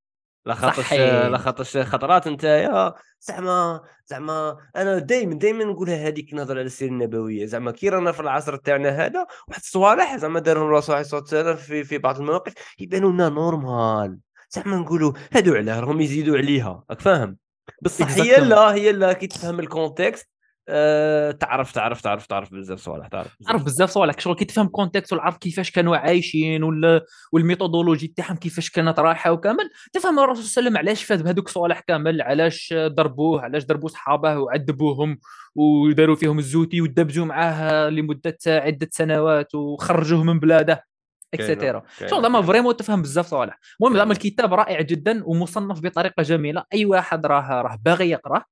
لاخاطش 0.47 0.77
صحيح. 0.77 1.01
لاخاطش 1.27 1.77
خطرات 1.77 2.27
انت 2.27 2.45
يا 2.45 2.95
زعما 3.21 3.81
زعما 4.07 4.57
أنا 4.77 4.99
دائما 4.99 5.35
دائما 5.35 5.65
نقولها 5.65 6.09
هذيك 6.09 6.35
نهضر 6.35 6.59
على 6.59 6.67
السيره 6.67 6.91
النبوية 6.91 7.47
زعما 7.47 7.71
كي 7.71 7.89
رانا 7.89 8.13
في 8.13 8.21
العصر 8.21 8.57
تاعنا 8.57 8.89
هذا 8.89 9.27
واحد 9.49 9.61
الصوالح 9.61 10.17
زعما 10.17 10.41
دارهم 10.41 10.67
الرسول 10.67 10.95
عليه 10.95 11.05
الصلاة 11.05 11.21
والسلام 11.21 11.57
في 11.57 11.85
في 11.85 11.99
بعض 11.99 12.19
المواقف 12.19 12.53
يبانوا 12.79 13.13
لنا 13.13 13.29
normal 13.29 14.19
زعما 14.51 14.77
نقولوا 14.77 15.13
هادو 15.33 15.55
علاه 15.55 15.81
راهم 15.81 16.01
يزيدوا 16.01 16.37
عليها 16.37 16.85
راك 16.91 17.01
فاهم 17.01 17.37
بصح 17.83 18.11
هي. 18.11 18.37
لا 18.37 18.75
هي 18.75 18.93
لا 18.93 19.13
كي 19.13 19.27
تفهم 19.27 19.61
ال 19.61 19.69
contexte 19.69 20.29
آه 20.69 21.31
تعرف 21.31 21.73
تعرف 21.73 22.01
تعرف 22.01 22.27
تعرف 22.27 22.55
بزاف 22.55 22.79
صوالح 22.79 23.09
تعرف. 23.09 23.37
تعرف 23.47 23.65
بزاف 23.65 23.91
صوالح 23.91 24.19
شغل 24.19 24.35
كي 24.35 24.45
تفهم 24.45 24.67
contexte 24.69 25.13
والعرب 25.13 25.35
كيفاش 25.35 25.71
كانوا 25.71 25.97
عايشين 25.97 26.63
ولا 26.63 27.05
وال 27.33 27.44
methodology 27.44 28.07
تاعهم 28.17 28.37
كيفاش 28.37 28.71
كانت 28.71 28.99
رايحة 28.99 29.33
وكامل 29.33 29.71
تفهم 29.93 30.19
الرسول 30.19 30.45
صلى 30.45 30.61
الله 30.61 30.71
عليه 30.71 30.81
وسلم 30.81 30.89
علاش 30.89 31.05
فاز 31.05 31.23
بهذوك 31.23 31.49
الصوالح 31.49 31.81
كامل 31.81 32.23
علاش 32.23 32.75
ضربوه 32.77 33.43
علاش 33.43 33.65
ضربوا 33.67 33.89
صحابه 33.89 34.39
وعذبوهم 34.39 35.19
وداروا 35.55 36.17
فيهم 36.17 36.39
الزوتي 36.39 36.81
ودبزوا 36.81 37.27
معاه 37.27 37.89
لمدة 37.91 38.39
عدة 38.47 38.89
سنوات 38.91 39.55
وخرجوه 39.55 40.25
من 40.25 40.41
بلاده 40.41 40.94
et 41.35 41.46
cetera 41.46 41.81
كاينة- 41.81 42.01
شغل 42.11 42.23
زعما 42.23 42.39
كاينة. 42.39 42.43
vraiment 42.43 42.77
تفهم 42.77 43.03
بزاف 43.03 43.27
صوالح. 43.27 43.59
المهم 43.81 43.97
زعما. 43.97 44.13
الكتاب 44.13 44.55
رائع 44.55 44.81
جدا 44.81 45.23
ومصنف 45.25 45.81
بطريقة 45.81 46.23
جميلة. 46.23 46.65
أي 46.75 46.85
واحد 46.85 47.27
راه 47.27 47.63
راه 47.63 47.79
باغي 47.85 48.11
يقراه 48.11 48.45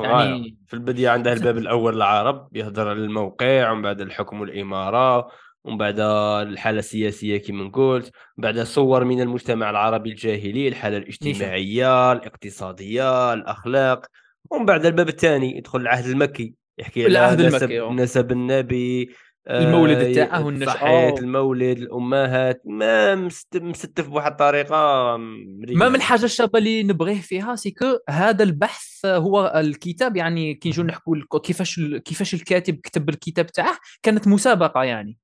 يعني- 0.00 0.56
في 0.66 0.74
البداية 0.74 1.08
عندها 1.08 1.32
الباب 1.32 1.58
الأول 1.58 1.96
العرب 1.96 2.48
يهضر 2.56 2.88
على 2.88 2.98
الموقع 2.98 3.70
ومن 3.70 3.82
بعد 3.82 4.00
الحكم 4.00 4.40
والإمارة 4.40 5.28
ومن 5.64 5.78
بعد 5.78 6.00
الحالة 6.00 6.78
السياسية 6.78 7.36
كما 7.36 7.68
قلت 7.70 8.10
بعد 8.36 8.60
صور 8.60 9.04
من 9.04 9.20
المجتمع 9.20 9.70
العربي 9.70 10.10
الجاهلي 10.10 10.68
الحالة 10.68 10.96
الاجتماعية 10.96 12.12
الاقتصادية 12.12 13.32
الأخلاق. 13.32 14.06
ومن 14.50 14.66
بعد 14.66 14.86
الباب 14.86 15.08
الثاني 15.08 15.56
يدخل 15.58 15.80
العهد 15.80 16.04
المكي. 16.06 16.54
يحكي 16.78 17.04
على 17.04 17.10
العهد 17.12 17.42
نسب, 17.42 17.70
المكي،. 17.70 18.02
نسب 18.02 18.32
النبي 18.32 19.10
المولد 19.50 20.14
تاعه 20.14 20.46
والنشأة. 20.46 20.72
صحيح 20.72 21.14
المولد 21.18 21.78
الأمهات 21.78 22.62
ما 22.64 23.14
مست- 23.14 23.56
مستف 23.56 24.08
بواحد 24.08 24.30
الطريقة. 24.30 25.16
ما 25.16 25.88
من 25.88 25.94
الحاجة 25.94 26.24
الشابة 26.24 26.58
اللي 26.58 26.82
نبغيه 26.82 27.20
فيها 27.20 27.56
سي 27.56 27.70
كو 27.70 27.98
هذا 28.08 28.44
البحث 28.44 29.06
هو 29.06 29.52
الكتاب 29.56 30.16
يعني 30.16 30.54
كي 30.54 30.68
نجوا 30.68 30.84
نحكوا 30.84 31.16
كيفاش 31.44 31.80
كيفاش 32.04 32.34
الكاتب 32.34 32.74
كتب 32.80 33.08
الكتاب 33.08 33.46
تاعه 33.46 33.78
كانت 34.02 34.28
مسابقة 34.28 34.82
يعني. 34.84 35.18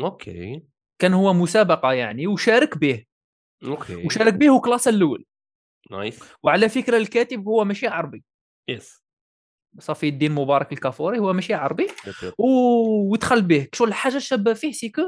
OK. 0.00 0.62
كان 0.98 1.14
هو 1.14 1.32
مسابقة 1.32 1.92
يعني 1.92 2.26
وشارك 2.26 2.78
به 2.78 3.04
OK. 3.64 3.96
وشارك 4.06 4.34
به 4.34 4.50
وكلاس 4.50 4.88
الأول. 4.88 5.24
nice. 5.90 6.20
وعلى 6.42 6.68
فكرة 6.68 6.96
الكاتب 6.96 7.48
هو 7.48 7.64
ماشي 7.64 7.86
عربي. 7.86 8.24
yes 8.68 9.03
صفي 9.78 10.08
الدين 10.08 10.32
مبارك 10.32 10.72
الكافوري 10.72 11.18
هو 11.18 11.32
ماشي 11.32 11.54
عربي. 11.54 11.86
و- 12.38 13.12
ودخل 13.12 13.42
به. 13.42 13.68
شغل 13.74 13.88
الحاجة 13.88 14.16
الشابه 14.16 14.52
فيه 14.54 14.72
c'est 14.72 14.91
que 14.91 15.02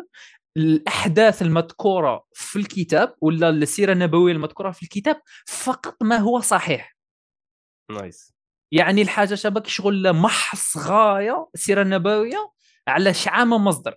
الأحداث 0.56 1.42
المذكورة 1.42 2.24
في 2.32 2.58
الكتاب 2.58 3.14
ولا 3.20 3.48
السيرة 3.48 3.92
النبوية 3.92 4.32
المذكورة 4.32 4.70
في 4.70 4.82
الكتاب 4.82 5.20
فقط 5.46 5.96
ما 6.02 6.16
هو 6.16 6.40
صحيح. 6.40 6.96
nice. 7.90 8.32
يعني 8.72 9.02
الحاجة 9.02 9.34
شابة 9.34 9.60
كي 9.60 9.70
شغل 9.70 10.12
محص 10.12 10.76
غاية 10.78 11.48
السيرة 11.54 11.82
النبوية 11.82 12.52
على 12.88 13.14
شحال 13.14 13.43
من 13.43 13.58
مصدر. 13.58 13.94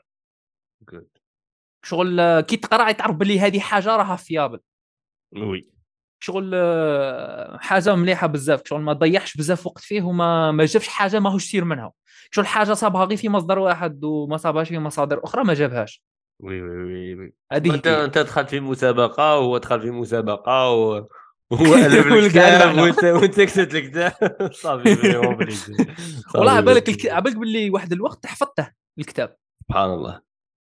جود 0.92 1.10
شغل 1.86 2.42
كي 2.42 2.58
تقرا 2.58 2.92
تعرف 2.92 3.16
بلي 3.16 3.40
هذه 3.40 3.60
حاجة 3.60 3.96
راها 3.96 4.16
fiable. 4.16 4.60
oui 5.36 5.70
شغل 6.20 6.52
آه، 6.54 7.58
حاجة 7.58 7.96
مليحة 7.96 8.28
بزاف 8.28 8.62
شغل 8.66 8.82
ما 8.82 8.94
ضيعش 8.94 9.38
بزاف 9.38 9.68
وقت 9.68 9.80
فيه 9.80 10.02
وما 10.02 10.52
ما 10.52 10.66
جابش 10.66 10.88
حاجة 10.88 11.20
ماهوش 11.20 11.44
sûr 11.44 11.66
منها 11.66 11.92
شغل 12.32 12.48
حاجة 12.48 12.74
صابها 12.74 13.06
غير 13.06 13.18
في 13.18 13.30
مصدر 13.30 13.60
واحد 13.60 14.04
وما 14.04 14.38
صابهاش 14.38 14.70
في 14.70 14.80
مصادر 14.80 15.24
أخرى 15.24 15.44
ما 15.44 15.54
جابهاش 15.54 16.04
oui 16.40 16.62
oui 16.62 16.84
oui, 16.84 17.16
oui. 17.16 17.34
هذه 17.52 17.76
انت. 17.76 17.88
انت 17.88 18.18
دخلت 18.18 18.50
في 18.50 18.60
مسابقة 18.60 19.38
وهو 19.40 19.58
دخل 19.58 19.82
في 19.82 19.92
مسابقة 19.92 20.72
و... 20.72 21.08
والقال 21.52 22.80
الكتاب. 22.80 23.16
وانت 23.16 23.42
كسبت 23.42 23.76
الكتاب 23.76 24.14
صافي. 24.64 24.90
والله 26.36 26.60
بالك 26.60 26.84
بريزي. 26.84 26.92
الك... 26.92 27.06
عبالك 27.06 27.36
باللي 27.36 27.70
واحد 27.70 27.92
الوقت 27.92 28.26
حفظته 28.26 28.72
الكتاب 29.00 29.36
سبحان 29.68 29.90
الله 29.94 30.22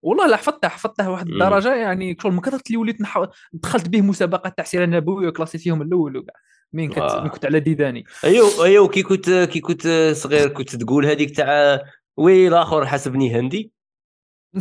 والله 0.02 0.28
لا 0.28 0.38
حفظته 0.38 0.68
حفظته 0.68 1.10
واحد. 1.10 1.28
الدرجة 1.28 1.76
يعني 1.76 2.18
شغل 2.22 2.32
من 2.32 2.42
كثرة 2.42 2.62
اللي 2.68 2.78
وليت 2.78 3.02
نح... 3.02 3.26
دخلت 3.54 3.90
به 3.90 4.02
مسابقات 4.02 4.58
تاع 4.58 4.66
سيره 4.66 4.86
نبويه 4.86 5.28
وكلاسيت 5.28 5.62
فيهم 5.62 5.82
الأول 5.82 6.18
وكاع. 6.18 6.36
مين 6.74 6.90
كنت 6.90 7.00
آه. 7.00 7.24
من 7.24 7.30
كنت 7.30 7.46
على 7.46 7.60
ديداني. 7.60 8.04
أيوه 8.24 8.66
أيوه 8.66 8.88
كي 8.88 9.04
كنت 9.04 9.30
كي 9.30 9.60
كنت 9.60 10.14
صغير 10.16 10.48
كنت 10.48 10.76
تقول 10.76 11.06
هذيك 11.06 11.36
تاع 11.36 11.82
وي 12.18 12.48
الآخر 12.48 12.86
حسبني 12.86 13.40
هندي. 13.40 13.72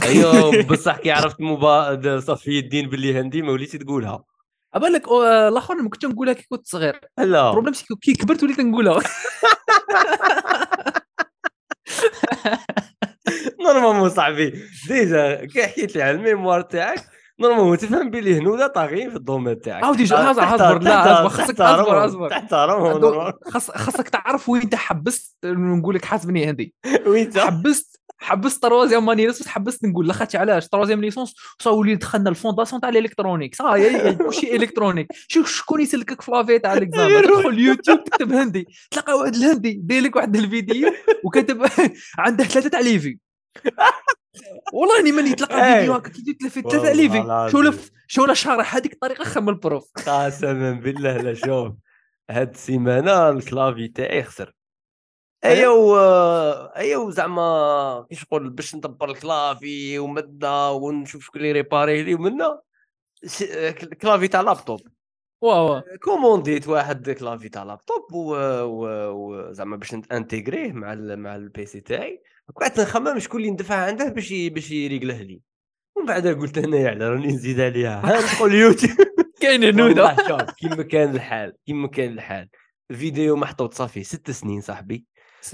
أيوه 0.02 0.62
بصح 0.70 0.98
كي 0.98 1.10
عرفت 1.10 1.40
مبا 1.40 2.20
صفي 2.20 2.58
الدين 2.58 2.88
باللي 2.88 3.20
هندي 3.20 3.42
ما 3.42 3.52
وليتي 3.52 3.78
تقولها. 3.78 4.24
بالك 4.74 5.08
آه، 5.08 5.48
الأخر 5.48 5.74
ما 5.74 5.88
كنتش 5.88 6.04
نقولها 6.04 6.32
كي 6.32 6.46
كنت 6.50 6.66
صغير. 6.66 7.00
لا. 7.18 7.48
ال 7.48 7.51
problème 7.51 7.72
c'est 7.74 7.86
que 8.02 8.12
كبرت 8.12 8.42
وليت 8.42 8.60
نقولها. 8.60 9.00
normalement 13.60 14.08
صاحبي 14.10 14.54
déjà 14.88 15.44
كي 15.44 15.62
حكيت 15.66 15.96
لي 15.96 16.02
على 16.02 16.10
ال 16.16 16.22
mémoire 16.22 16.60
تاعك 16.60 17.04
normalement 17.40 17.78
تفهم 17.78 18.10
بلي 18.10 18.38
هنوده 18.38 18.66
طاغيين 18.66 19.10
في 19.10 19.16
ال 19.16 19.22
domaine 19.22 19.60
تاعك. 19.60 19.84
عاودي 19.84 20.04
اصبر- 20.04 20.30
أصبر، 20.30 20.78
لا، 20.82 21.14
اصبر، 21.18 21.28
خاصك 21.28 21.54
تصبر، 21.56 22.04
اصبر. 22.06 22.30
تحترمهم 22.30 23.32
خاصك 23.74 24.08
تعرف 24.08 24.48
وين 24.48 24.70
حبست 24.74 25.36
نقول 25.44 25.94
لك 25.94 26.04
حاسبني 26.04 26.50
هندي. 26.50 26.74
وين 27.06 27.30
حبست 27.40 28.00
حبست 28.18 28.62
troisième 28.62 29.06
année 29.06 29.26
licence 29.26 29.48
حبست 29.48 29.84
نقول 29.84 30.06
لاخاطش 30.06 30.36
علاش؟ 30.36 30.68
troisième 30.68 31.00
licence 31.00 31.34
صاولي 31.62 31.94
دخلنا 31.94 32.30
ال 32.30 32.35
fondation 32.35 32.80
تاع 32.80 32.88
ال 32.90 32.95
électronique. 32.95 33.54
صاي 33.54 34.14
كلشي 34.14 34.52
électronique. 34.56 35.06
شوف 35.28 35.50
شكون 35.50 35.80
يسلكك 35.80 36.22
في 36.22 36.30
la 36.30 36.37
veille 36.37 36.58
تاع 36.58 36.72
l'examen 36.78 37.22
تدخل 37.22 37.58
يوتيوب 37.58 38.04
تكتب 38.04 38.32
هندي. 38.32 38.66
تلقى 38.90 39.12
واحد 39.18 39.34
الهندي 39.34 39.80
داير 39.82 40.02
لك 40.02 40.16
واحد 40.16 40.36
الفيديو 40.36 40.92
وكاتب 41.24 41.66
عنده 42.18 42.44
ثلاثة 42.44 42.68
تاع 42.68 42.80
les 42.80 42.94
vues. 42.95 43.18
والله 44.74 45.00
إني 45.00 45.12
ماني 45.12 45.34
تلقى 45.34 45.78
فيديو 45.78 45.92
هكا 45.92 46.12
في 46.48 46.62
ثلاثة 46.62 46.92
les 46.92 47.16
vues 47.16 47.48
شوف 47.50 47.90
شو 48.06 48.32
شارح 48.32 48.76
هذيك 48.76 48.92
الطريقة؟ 48.92 49.24
خم 49.24 49.48
ال 49.48 49.55
prof. 49.55 49.90
قسما 50.08 50.72
بالله 50.72 51.16
لا 51.16 51.34
شوف. 51.34 51.72
هاد 52.30 52.50
السيمانه 52.50 53.28
ال 53.28 53.36
clavier 53.36 53.88
تاعي 53.88 54.22
خسر. 54.22 54.54
ايوا 55.44 56.78
ايوا 56.78 57.10
زعما 57.10 58.06
كيش 58.08 58.22
نقول 58.22 58.50
باش 58.50 58.74
ندبر 58.74 59.10
ال 59.10 59.21
clavier 59.21 59.98
ومدة 59.98 60.72
ونشوف 60.72 61.24
شكون 61.24 61.40
اللي 61.40 61.52
réparer 61.52 62.02
لي 62.02 62.14
ومنا 62.14 62.60
clavier 64.02 64.28
تاع 64.28 64.40
لابتوب. 64.40 64.80
واو 65.40 65.82
commandé 66.02 66.61
ت 66.61 66.68
واحد 66.68 67.10
clavier 67.10 67.48
تاع 67.48 67.62
لابتوب 67.62 68.06
وزعما 68.12 69.76
باش 69.76 69.94
intégré 69.94 70.62
ه 70.63 70.72
مع 70.72 70.94
مع 70.94 71.36
ال 71.36 71.51
PC 71.51 71.80
تاعي. 71.80 72.22
قعدت 72.60 72.80
نخمم 72.80 73.18
شكون 73.18 73.40
اللي 73.40 73.52
ندفع 73.52 73.74
عنده 73.74 74.08
باش 74.08 74.32
باش 74.32 74.70
يريقله 74.70 75.22
لي. 75.22 75.40
ومن 75.96 76.06
بعد 76.06 76.26
قلت 76.26 76.58
أنا 76.58 76.88
على 76.88 77.08
راني 77.08 77.26
نزيد 77.26 77.60
عليها. 77.60 78.00
ها 78.04 78.18
ندخل 78.18 78.54
يوتيوب 78.54 78.96
كاين 79.40 79.60
هنودة. 79.76 80.16
شوف 80.28 80.50
كيما 80.50 80.82
كان 80.82 81.14
الحال 81.14 81.52
كيما 81.66 81.88
كان 81.88 82.12
الحال. 82.12 82.48
الفيديو 82.90 83.36
محطوط 83.36 83.74
صافي 83.74 84.04
ست 84.04 84.30
سنين 84.30 84.60
صاحبي. 84.60 85.04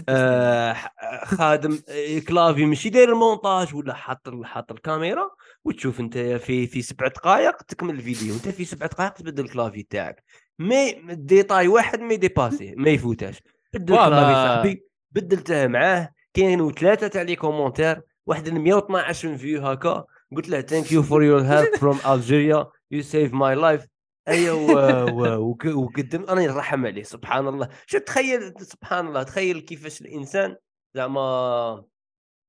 آه 0.09 0.77
خادم 1.25 1.79
آه، 1.89 2.19
clavier 2.19 2.65
ماشي 2.65 2.91
داير 2.91 3.13
المونتاج 3.13 3.75
ولا 3.75 3.95
حاط 3.95 4.29
حاط 4.43 4.73
الكاميرا 4.73 5.31
وتشوف 5.65 6.01
أنت 6.01 6.19
في 6.19 6.67
في 6.67 6.83
سبع 6.83 7.09
دقائق 7.09 7.57
تكمل 7.57 7.95
الفيديو. 7.95 8.35
أنت 8.35 8.49
في 8.49 8.65
سبع 8.65 8.87
دقائق 8.87 9.13
تبدل 9.13 9.45
ال 9.45 9.50
clavier 9.50 9.83
تاعك. 9.83 10.25
mais 10.59 10.93
détail 11.09 11.69
واحد 11.69 12.01
ما 12.01 12.15
ي 12.15 12.22
dépasser 12.22 12.75
ما 12.77 12.91
يفوتاش. 12.91 13.43
بدل 13.75 13.95
ال 13.95 14.00
clavier 14.00 14.35
صاحبي 14.35 14.85
بدلته 15.11 15.67
معاه. 15.67 16.13
كاينوا 16.35 16.73
ثلاثة 16.73 17.09
تاع 17.09 17.23
les 17.23 17.37
commentaires 17.37 18.03
واحد 18.27 18.49
112 18.49 19.37
vues 19.37 19.67
هكا 19.67 20.05
قلت 20.37 20.49
له 20.49 20.61
thank 20.61 20.93
you 20.93 21.03
for 21.03 21.25
your 21.25 21.41
help 21.41 21.77
from 21.77 21.99
Algeria 22.07 22.67
you 22.91 23.03
save 23.03 23.33
my 23.33 23.55
life 23.55 23.87
أيوه 24.29 25.39
وقدم 25.75 26.25
أنا 26.29 26.47
نرحم 26.47 26.87
عليه 26.87 27.03
سبحان 27.03 27.49
الله 27.49 27.69
شو 27.87 27.99
تخيل 27.99 28.55
سبحان 28.61 29.07
الله 29.07 29.23
تخيل 29.23 29.61
كيفاش 29.61 30.01
الإنسان 30.01 30.57
زعما 30.95 31.85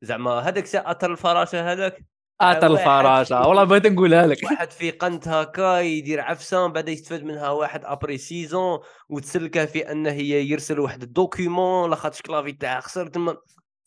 زعما 0.01 0.31
هذاك 0.31 0.75
اثر 0.75 1.11
الفراشة 1.11 1.71
هذاك؟ 1.71 2.05
اثر 2.41 2.71
الفراشة. 2.71 3.47
والله 3.47 3.63
بغيت 3.63 3.87
نقولها 3.87 4.27
لك. 4.27 4.43
واحد 4.51 4.71
في 4.71 4.91
قنت 4.91 5.27
هكا 5.27 5.79
يدير 5.79 6.21
عفسة 6.21 6.67
بعد 6.67 6.89
يستفاد 6.89 7.23
منها 7.23 7.49
واحد 7.49 7.85
après 7.85 8.17
six 8.17 8.48
ans 8.48 8.79
وتسلكه 9.09 9.65
في 9.65 9.91
انه 9.91 10.09
هي 10.09 10.49
يرسل 10.49 10.79
واحد 10.79 11.03
ال 11.03 11.13
document 11.13 11.89
لاخاطش 11.89 12.21
clavier 12.21 12.51
تاعها 12.51 12.79
خسر 12.79 13.07
تما 13.07 13.37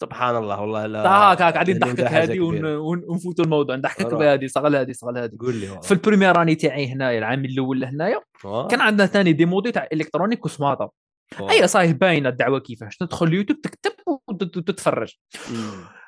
سبحان 0.01 0.37
الله 0.37 0.61
والله 0.61 0.87
لا 0.87 1.09
هاك 1.09 1.43
هاك 1.43 1.55
قاعدين 1.55 1.77
نضحكك 1.77 2.01
هذه 2.01 2.41
ونفوتوا 2.41 3.45
الموضوع. 3.45 3.77
نضحكك 3.77 4.15
بهذه 4.15 4.47
صغل 4.47 4.77
هذه 4.77 4.93
صغل 4.93 5.19
هذه. 5.19 5.33
قول 5.41 5.55
لي 5.55 5.81
في 5.83 5.93
ال 5.93 5.98
première 5.98 6.37
année 6.37 6.55
تاعي 6.55 6.93
هنايا 6.93 7.19
العام 7.19 7.45
الأول 7.45 7.81
لهنايا 7.81 8.21
كان 8.43 8.81
عندنا 8.81 9.07
ثاني 9.07 9.33
des 9.33 9.45
modules 9.45 9.73
تاع 9.73 9.89
électronique 9.93 10.45
وسماطه 10.45 10.93
اي 11.41 11.69
صاير 11.69 11.95
باينة 11.95 12.29
الدعوة 12.29 12.59
كيفاش. 12.59 12.97
تدخل 12.97 13.27
اليوتيوب 13.27 13.61
تكتب 13.61 13.93
وتتفرج 14.29 15.15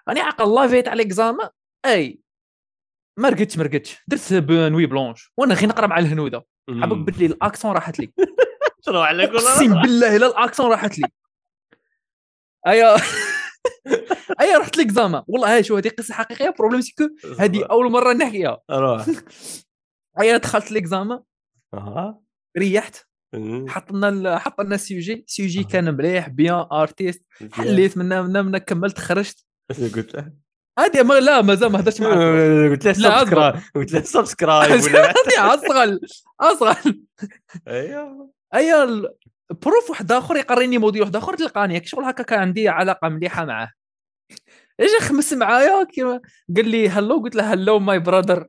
راني 0.09 0.21
عاقل 0.21 0.45
la 0.45 0.69
veille 0.69 0.89
تاع 0.89 1.03
l'examen 1.03 1.49
أي 1.87 2.21
ما 3.19 3.29
رقدتش 3.29 3.59
ما 3.59 3.65
رقدتش. 3.65 4.05
درت 4.09 4.33
nuit 4.51 4.87
blanche. 4.87 5.33
وأنا 5.37 5.55
غير 5.55 5.69
نقرأ 5.69 5.87
مع 5.87 5.99
الهنودة. 5.99 6.47
حبك 6.71 6.97
باللي 6.97 7.27
ال 7.27 7.34
accent 7.34 7.73
راحت 7.73 7.99
لي. 7.99 8.13
أقسم 8.89 9.81
بالله 9.83 10.17
لا 10.17 10.27
ال 10.27 10.33
accent 10.33 10.71
راحت 10.71 10.99
لي. 10.99 11.09
أيوه. 12.67 12.97
اي 14.41 14.57
رحت 14.57 14.77
l'examen 14.77 15.23
والله 15.27 15.55
هاي 15.55 15.65
شو 15.65 15.77
هذه 15.77 15.89
قصة 15.89 16.15
حقيقية. 16.15 16.55
problème 16.59 16.81
c'est 16.81 16.98
que 16.98 17.09
هذه 17.41 17.65
أول 17.65 17.91
مرة 17.91 18.13
نحكيها. 18.13 18.59
روح. 18.71 19.07
أي 20.21 20.39
دخلت 20.39 20.73
l'examen 20.73 21.21
أها. 21.75 22.21
ريحت. 22.59 22.97
حط 23.69 23.93
لنا 23.93 24.39
حط 24.39 24.61
لنا 24.61 24.77
كان 25.71 25.95
مليح 25.97 26.29
بيان 26.29 26.67
ارتيست 26.73 27.23
حليت 27.53 27.99
منا 27.99 28.23
منا 28.23 28.43
منا 28.43 28.59
كملت 28.59 28.99
خرجت. 28.99 29.45
قلت 29.71 30.15
له. 30.15 30.33
هذه 30.79 31.03
ما 31.03 31.15
لا 31.15 31.43
مازال 31.43 31.73
ما 31.73 31.81
هدرتش 31.81 32.01
معك. 32.01 32.17
قلت 32.71 32.85
له 32.87 32.93
سبسكرايب 32.93 33.61
قلت 33.75 33.93
له 33.93 34.01
سبسكرايب 34.01 34.71
ولا 34.83 35.55
اصغل 35.55 36.01
اصغل 36.41 37.05
أيوه. 37.69 38.31
أيوه 38.55 39.15
بروف 39.51 39.91
واحد 39.91 40.13
آخر 40.13 40.37
يقريني 40.37 40.79
موديل 40.79 41.03
واحد 41.03 41.17
آخر 41.17 41.35
تلقاني 41.35 41.87
شغل 41.87 42.05
هكا 42.05 42.23
كان 42.23 42.39
عندي 42.39 42.69
علاقة 42.69 43.09
مليحة 43.09 43.45
معاه 43.45 43.73
اجى 44.81 45.01
خمس 45.01 45.33
معايا؟ 45.33 45.85
كيما 45.85 46.21
قال 46.57 46.69
لي 46.69 46.89
هلو؟ 46.89 47.23
قلت 47.23 47.37
له 47.37 47.53
هلو 47.53 47.79
ماي 47.79 47.99
برادر. 47.99 48.47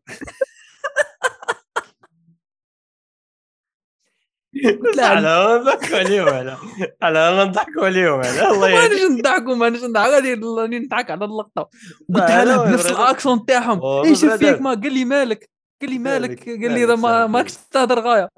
على 4.99 5.59
نضحكوا 5.61 5.97
عليهم 5.97 6.27
على 6.27 6.57
على 7.01 7.43
نضحكوا 7.43 7.85
عليهم 7.85 8.19
على 8.19 8.49
الله 8.51 8.67
ما 8.67 8.87
نجي 8.87 9.03
نضحكوا 9.03 9.55
ما 9.55 9.69
نجي 9.69 9.87
نضحكوا. 9.87 10.13
غادي 10.13 10.35
نضحك 10.79 11.11
على 11.11 11.25
اللقطة. 11.25 11.69
قلت 12.15 12.31
له 12.31 12.65
بنفس 12.65 12.91
ال 12.91 12.99
accent 12.99 13.45
تاعهم. 13.45 14.05
إيش 14.05 14.25
فيك؟ 14.25 14.61
ما 14.61 14.69
قال 14.69 14.93
لي 14.93 15.05
مالك. 15.05 15.49
قال 15.81 15.89
لي 15.91 15.99
مالك؟ 15.99 16.49
قال 16.49 16.71
لي 16.71 16.83
إذا 16.83 16.95
ما 16.95 17.27
ماكش 17.27 17.53
تهدر 17.71 17.99
غاية. 17.99 18.29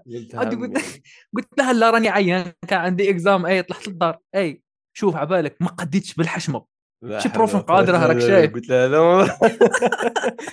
قلت 1.35 1.47
له 1.57 1.71
لا 1.71 1.89
راني 1.89 2.09
عيان. 2.09 2.51
كان 2.67 2.79
عندي 2.79 3.09
exam 3.09 3.45
أي 3.45 3.63
طلعت 3.63 3.87
للدار. 3.87 4.19
أي 4.35 4.61
شوف 4.93 5.15
عبالك 5.15 5.55
ما 5.59 5.67
قديتش 5.67 6.13
بالحشمة. 6.13 6.65
شي 7.17 7.29
prof 7.29 7.55
قادره 7.55 8.05
راك 8.05 8.19
شايف. 8.19 8.53
قلت 8.53 8.69
له 8.69 9.23
لا 9.23 9.37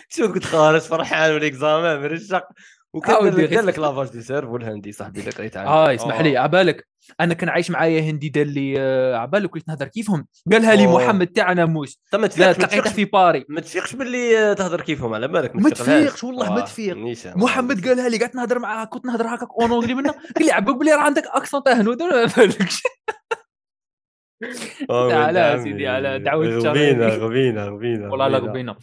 شو 0.09 0.33
كنت 0.33 0.45
خارج 0.45 0.81
فرحان 0.81 1.33
بال 1.33 1.56
exam 1.56 2.03
من 2.03 2.13
الشق. 2.13 2.49
وكان 2.97 3.17
قال 3.17 3.67
لك 3.67 3.79
لافاج 3.79 4.09
دي 4.09 4.23
سيرف 4.23 4.51
والهندي 4.51 4.93
صاحبي 4.93 5.21
اللي 5.21 5.31
قريت 5.31 5.57
عنه 5.57 5.69
آه 5.69 5.95
اسمح 5.95 6.21
لي 6.21 6.37
عبالك. 6.37 6.89
أنا 7.21 7.35
كان 7.35 7.49
عايش 7.49 7.71
معايا 7.71 8.01
هندي 8.01 8.29
دار 8.29 8.47
لي 8.47 8.75
آه، 8.79 9.17
عبالك 9.17 9.51
كنت 9.51 9.69
نهضر. 9.69 9.89
كيفهم؟ 9.89 10.27
قالها 10.53 10.75
لي 10.75 10.87
محمد 10.87 11.27
تاعنا 11.27 11.65
موس. 11.65 12.01
تم 12.13 12.27
تلقيته 12.27 12.91
في 12.91 13.05
باري. 13.05 13.45
ما 13.49 13.61
تفيقش 13.61 13.95
باللي 13.95 14.39
آه، 14.39 14.53
تهضر 14.53 14.81
كيفهم 14.81 15.15
على 15.15 15.29
بالك 15.29 15.57
ما 15.57 15.71
تفيقش. 15.71 16.25
والله 16.25 16.55
ما 16.55 16.61
تفيق. 16.61 16.97
محمد 17.37 17.89
قالها 17.89 18.09
لي 18.09 18.19
قعدت 18.19 18.35
نهضر 18.35 18.59
معاه 18.59 18.85
كنت 18.85 19.07
نهضر 19.07 19.27
هكاك 19.27 19.49
اونونجلي 19.61 19.95
منه 19.95 20.11
قال 20.11 20.47
لي 20.47 20.53
عبالك 20.53 20.77
بلي 20.77 20.93
راه 20.93 21.03
عندك 21.03 21.25
اكسون 21.27 21.63
تاع 21.63 21.73
هنود 21.73 22.03
ما 22.03 22.25
بالكش. 22.37 22.83
على 24.91 25.61
سيدي 25.63 25.89
على 25.89 26.19
دعوة 26.19 26.47
غبينا 26.47 27.09
غبينا 27.09 27.65
غبينا. 27.65 28.09
والله 28.09 28.29
لا 28.29 28.39
غبينا. 28.39 28.77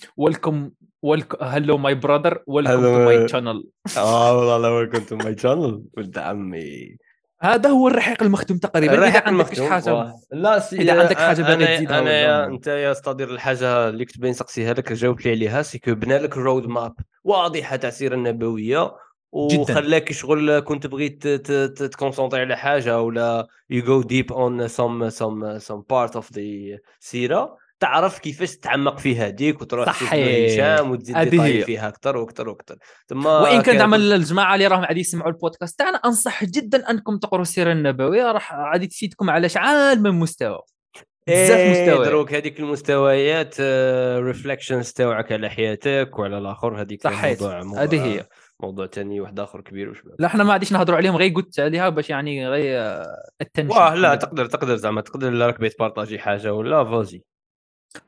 hello 1.42 1.78
my 1.78 1.96
brother 1.96 2.44
welcome 2.48 2.82
to 2.82 3.06
my 3.06 3.28
channel 3.28 3.64
آه 3.98 4.38
والله 4.38 4.72
welcome 4.72 5.00
to 5.00 5.16
my 5.16 5.38
channel 5.38 5.84
ولد 5.98 6.18
عمي. 6.18 6.98
هذا 7.42 7.70
هو 7.70 7.88
الرحيق 7.88 8.24
المختوم 8.24 8.58
تقريبا. 8.58 8.94
الرحيق 8.94 9.28
المختوم. 9.28 9.70
حاجة 9.70 10.14
لا 10.32 10.60
سي 10.60 10.82
إذا 10.82 11.02
عندك 11.02 11.18
حاجة 11.18 11.42
باغي 11.42 11.76
تزيدها 11.76 12.00
أنا 12.00 12.46
أنت 12.46 12.68
يا 12.68 12.92
أستاذ 12.92 13.22
الحاجة 13.22 13.90
اللي 13.90 14.06
كنت 14.06 14.18
باغي 14.18 14.32
نسقسيها 14.32 14.74
لك 14.74 14.94
جاوبت 14.94 15.26
لي 15.26 15.32
عليها. 15.32 15.62
c'est 15.62 15.83
que 15.83 15.96
بنى 15.96 16.18
لك 16.18 16.38
roadmap 16.38 16.94
واضحة 17.24 17.76
تاع 17.76 17.90
السيره 17.90 18.16
النبويه 18.16 18.96
وخلاك 19.32 20.12
شغل 20.12 20.60
كنت 20.60 20.84
تبغي 20.84 21.10
ت 21.10 21.22
concentrer 21.22 22.42
على 22.42 22.58
حاجة 22.58 23.02
ولا 23.02 23.48
you 23.70 23.84
go 23.84 24.02
deep 24.02 24.34
on 24.34 24.68
some 24.68 25.10
some 25.10 25.60
some 25.60 25.84
part 25.90 26.16
of 26.16 26.34
the 26.34 26.78
سيره 27.00 27.63
تعرف 27.84 28.20
كيفاش 28.20 28.56
تتعمق 28.56 29.00
في 29.00 29.18
هذيك 29.18 29.62
وتروح 29.62 29.96
تشوف 29.96 30.14
هشام 30.14 30.92
وتزيد 30.92 31.64
فيها 31.64 31.88
أكثر 31.88 32.18
وأكثر 32.18 32.50
وأكثر 32.50 32.76
ثم 33.08 33.26
وإن 33.26 33.62
كان 33.62 33.78
زعما 33.78 33.96
الجماعة 33.96 34.56
اللي 34.56 34.68
راهم 34.68 34.84
غادي 34.84 35.00
يسمعوا 35.00 35.32
البودكاست 35.32 35.80
تاعنا 35.80 35.98
أنصح 35.98 36.44
جدا 36.44 36.90
أنكم 36.90 37.18
تقروا 37.18 37.42
السيره 37.42 37.72
النبويه 37.72 38.32
راح 38.32 38.54
غادي 38.54 38.88
تفيدكم 38.88 39.30
على 39.30 39.50
شحال 39.50 40.04
من 40.04 40.12
مستوى. 40.12 40.60
بزاف 41.28 41.58
إيه 41.58 41.72
مستويات 41.72 42.08
دروك 42.08 42.34
هذيك 42.34 42.60
المستويات 42.60 43.62
reflections 44.20 44.88
آه، 44.88 44.94
تاعك 44.96 45.32
على 45.32 45.50
حياتك 45.50 46.20
وعلى 46.20 46.38
الآخر. 46.38 46.82
هذيك 46.82 47.04
صحيت 47.04 47.44
هذه 47.44 48.06
هي. 48.06 48.26
موضوع 48.60 48.88
ثاني 48.88 49.22
واحد 49.22 49.40
آخر 49.40 49.62
كبير 49.62 49.90
وشباب. 49.90 50.16
لا 50.20 50.28
إحنا 50.28 50.44
ما 50.44 50.54
عادش 50.54 50.72
نهضروا 50.72 50.98
عليهم 50.98 51.16
غير 51.16 51.34
قلت 51.34 51.60
عليها 51.60 51.90
باش 51.90 52.10
يعني 52.10 52.48
غير 52.48 52.80
آه، 52.80 53.06
attention 53.42 53.78
واه 53.78 53.96
لا 53.96 54.16
تقدر 54.16 54.46
تقدر 54.46 54.76
زعما 54.76 55.02
تقدر 55.02 55.34
راك 55.34 55.60
بيت 55.60 55.80
partager 55.80 56.20
حاجة 56.20 56.54
ولا 56.54 56.84
فازي 56.84 57.24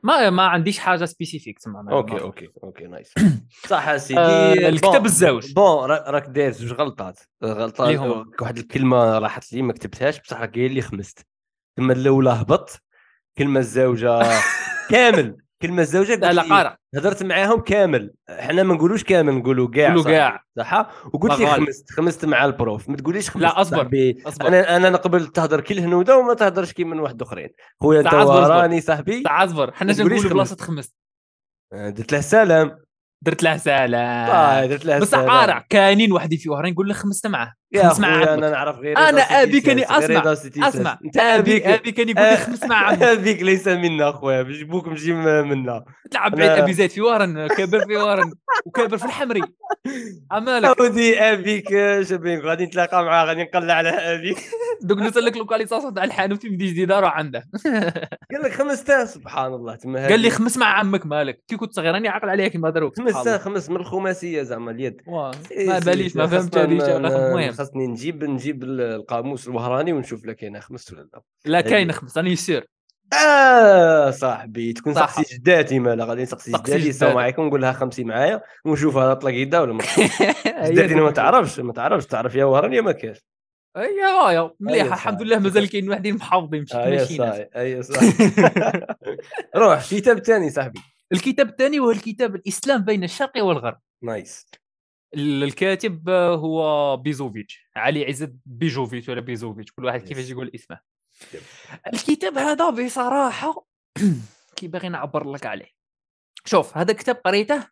ما 0.02 0.30
ما 0.30 0.42
عنديش 0.46 0.78
حاجة 0.78 1.04
spécifique 1.04 1.58
تما 1.58 1.92
OK 1.92 2.20
OK 2.20 2.48
OK 2.64 2.86
nice 2.86 3.14
صح 3.68 3.96
سيدي. 3.96 4.20
آه 4.20 4.52
الكتاب 4.68 5.04
الزوج. 5.04 5.52
bon 5.52 5.90
راك 5.90 6.26
داير 6.26 6.52
زوج 6.52 6.72
غلطات؟ 6.72 7.20
غلطات 7.44 8.00
واحد 8.42 8.58
الكلمة 8.58 9.18
راحت 9.18 9.52
لي 9.52 9.62
ما 9.62 9.72
كتبتهاش 9.72 10.20
بصح 10.20 10.44
قايل 10.44 10.72
لي 10.74 10.80
خمست. 10.80 11.26
الكلمة 11.78 11.94
الأولى 11.94 12.30
هبط 12.30 12.82
الكلمة 13.28 13.60
الزوجة 13.60 14.20
كامل. 14.90 15.36
كلمة 15.62 15.82
قلت 15.94 16.10
لا 16.10 16.32
لا 16.32 16.42
لي 16.42 16.48
قارع 16.48 16.78
هضرت 16.94 17.22
معاهم 17.22 17.60
كامل 17.60 18.14
حنا 18.28 18.62
ما 18.62 18.74
نقولوش 18.74 19.04
كامل 19.04 19.34
نقولوا 19.34 19.70
كاع 19.70 19.88
قولوا 19.88 20.02
صاحبي. 20.02 20.16
كاع. 20.16 20.44
صح 20.58 20.90
وقلت 21.12 21.32
غالب. 21.32 21.64
خمست 21.64 21.90
خمست 21.90 22.24
مع 22.24 22.44
ال 22.44 22.53
prof 22.53 22.88
ما 22.88 22.96
تقوليش 22.96 23.30
خمست 23.30 23.44
لا،. 23.44 23.62
صاحبي 23.62 24.22
أصبر 24.26 24.48
أنا 24.48 24.76
أنا 24.76 24.90
نقبل 24.90 25.26
تهضر 25.26 25.60
كي 25.60 25.74
الهنوده 25.74 26.18
وما 26.18 26.34
تهضرش 26.34 26.72
كي 26.72 26.84
من 26.84 27.00
واحد 27.00 27.22
أخرين 27.22 27.48
خويا 27.80 28.00
انت 28.00 28.06
أصبر، 28.06 28.42
أصبر. 28.42 28.56
وراني 28.56 28.80
صاحبي 28.80 29.22
أصبر 29.26 29.72
حنا 29.72 29.92
نقولوا. 29.92 30.22
بلاصه 30.22 30.56
خمس 30.56 30.94
آه، 31.72 31.90
درت 31.90 32.12
له 32.12 32.20
سلام 32.20 32.78
درت 33.22 33.42
له 33.42 33.56
سلام 33.56 34.30
آه، 34.30 34.66
درت 34.66 34.84
له 34.84 34.98
بس 34.98 35.10
سلام. 35.10 35.30
قارع 35.30 35.66
كاينين 35.68 36.12
وحدين 36.12 36.38
في 36.38 36.50
وهرين 36.50 36.72
نقول 36.72 36.88
له 36.88 36.94
خمسة 36.94 37.28
معاه 37.28 37.54
يا 37.72 37.88
خمس 37.88 38.04
عمك. 38.04 38.28
أنا 38.28 38.50
نعرف 38.50 38.78
غير 38.78 38.98
أسمع، 39.90 40.20
رضا 40.20 40.34
سيتي 40.34 40.60
ساس. 40.60 40.76
أسمع. 40.76 40.98
أنت 41.04 41.16
ابي 41.16 41.56
أبيك 41.56 41.66
ابي 41.66 41.92
كان 41.92 42.08
يقول 42.08 42.24
لي 42.30 42.36
خمس 42.36 42.64
مع 42.64 42.92
أبيك 43.12 43.42
ليس 43.42 43.68
منا 43.68 44.12
خويا 44.12 44.42
بجيبوك 44.42 44.88
مجي 44.88 45.12
م- 45.12 45.48
منا. 45.48 45.84
تلعب 46.10 46.34
بعيد 46.34 46.50
ابي 46.50 46.72
زيد 46.72 46.90
في 46.90 47.00
ورن 47.00 47.46
كابر 47.46 47.86
في 47.86 47.96
ورن 47.96 48.32
وكابر 48.66 48.96
في 48.98 49.04
الحمري. 49.04 49.40
عمالك 50.30 50.80
عودي 50.80 51.20
أبيك 51.20 51.68
شبين 52.02 52.40
غادي 52.40 52.64
نتلاقى 52.66 53.04
معاه 53.04 53.24
غادي 53.24 53.42
نقلع 53.42 53.74
على 53.74 53.88
ابيك 53.88 54.36
دوك 54.82 54.98
نسلك 54.98 55.36
localisation 55.36 55.94
تاع 55.94 56.04
الحانوت 56.04 56.42
في 56.42 56.48
جديده 56.48 57.00
راه 57.00 57.08
عنده. 57.08 57.44
قال 58.32 58.42
لك 58.44 58.52
خمسة 58.52 59.04
سبحان 59.04 59.54
الله 59.54 59.74
تما 59.76 60.06
قال 60.06 60.20
لي 60.20 60.30
خمس 60.30 60.56
مع 60.58 60.66
عمك 60.78 61.06
مالك. 61.06 61.42
كي 61.48 61.56
كنت 61.56 61.72
صغير 61.72 61.94
راني 61.94 62.08
عاقل 62.08 62.28
عليها 62.28 62.48
كيما 62.48 62.70
دروك 62.70 62.98
الله. 62.98 63.38
خمس 63.38 63.70
من 63.70 63.76
الخماسية 63.76 64.42
زعما 64.42 64.70
اليد. 64.70 65.00
سي- 65.48 65.66
ما 65.66 65.80
سي- 65.80 65.86
باليش 65.86 66.16
ما 66.16 66.22
خاصنا 66.26 66.40
فهمت 66.40 66.58
هذه 66.58 66.74
ن- 66.74 66.80
شغله 66.80 66.98
ن- 66.98 67.12
المهم. 67.26 67.52
خاصني 67.56 67.86
نجيب 67.86 68.24
نجيب 68.24 68.62
ال- 68.62 68.80
القاموس 68.80 69.48
الوهراني 69.48 69.92
ونشوف 69.92 70.24
لك 70.24 70.36
كاينة 70.36 70.60
خمس 70.60 70.92
ولا 70.92 71.08
لا. 71.14 71.22
لا 71.44 71.60
كاين 71.60 71.92
خمس 71.92 72.16
راني 72.18 72.36
سير 72.36 72.66
آه 73.12 74.10
صاحبي 74.10 74.72
تكون. 74.72 74.94
سقسي 74.94 75.36
جداتي 75.36 75.78
مالا 75.78 76.04
غادي 76.04 76.22
نسقسي 76.22 76.50
سقسي 76.52 76.72
جداتي 76.72 76.88
السلام. 76.88 77.18
عليكم 77.18 77.46
نقول 77.46 77.62
لها 77.62 77.72
خمسي 77.72 78.04
معايا 78.04 78.40
ونشوف 78.64 78.96
هذا 78.96 79.14
طلق 79.14 79.32
يدا 79.32 79.60
ولا 79.60 79.72
ما 79.72 79.82
جداتي 80.70 80.94
ما 80.94 81.10
تعرفش 81.10 81.60
ما 81.60 81.72
تعرفش 81.72 82.06
تعرف 82.06 82.34
يا 82.34 82.44
وهراني 82.44 82.80
ما 82.80 82.92
كاش. 82.92 83.24
اي 83.76 84.00
هايا 84.00 84.50
مليحه 84.60 84.86
أي 84.88 84.92
الحمد. 84.92 85.22
لله 85.22 85.38
مازال 85.38 85.68
كاين 85.68 85.88
واحدين 85.90 86.14
محافظين 86.14 86.62
مشيت 86.62 86.76
اي 87.56 87.82
صاحي 87.82 88.12
روح 89.56 89.90
كتاب 89.90 90.18
ثاني 90.18 90.50
صاحبي. 90.50 90.80
الكتاب 91.12 91.48
الثاني 91.48 91.78
هو 91.78 91.90
الكتاب 91.90 92.34
الإسلام 92.34 92.84
بين 92.84 93.04
الشرق 93.04 93.44
والغرب. 93.44 93.78
nice. 94.02 94.46
الكاتب 95.14 96.08
هو 96.10 96.96
بيزوفيتش 96.96 97.68
علي 97.76 98.04
عزت 98.04 98.34
بيجوفيتش 98.46 99.08
ولا 99.08 99.20
بيزوفيتش 99.20 99.72
كل 99.72 99.84
واحد 99.84 100.02
كيفاش. 100.02 100.30
يقول 100.30 100.50
اسمه. 100.54 100.80
الكتاب 101.92 102.38
هذا 102.38 102.70
بصراحة 102.70 103.66
كي 104.56 104.68
باغي 104.68 104.88
نعبر 104.88 105.30
لك 105.30 105.46
عليه. 105.46 105.70
شوف 106.44 106.76
هذا 106.76 106.92
كتاب 106.92 107.16
قريته 107.16 107.68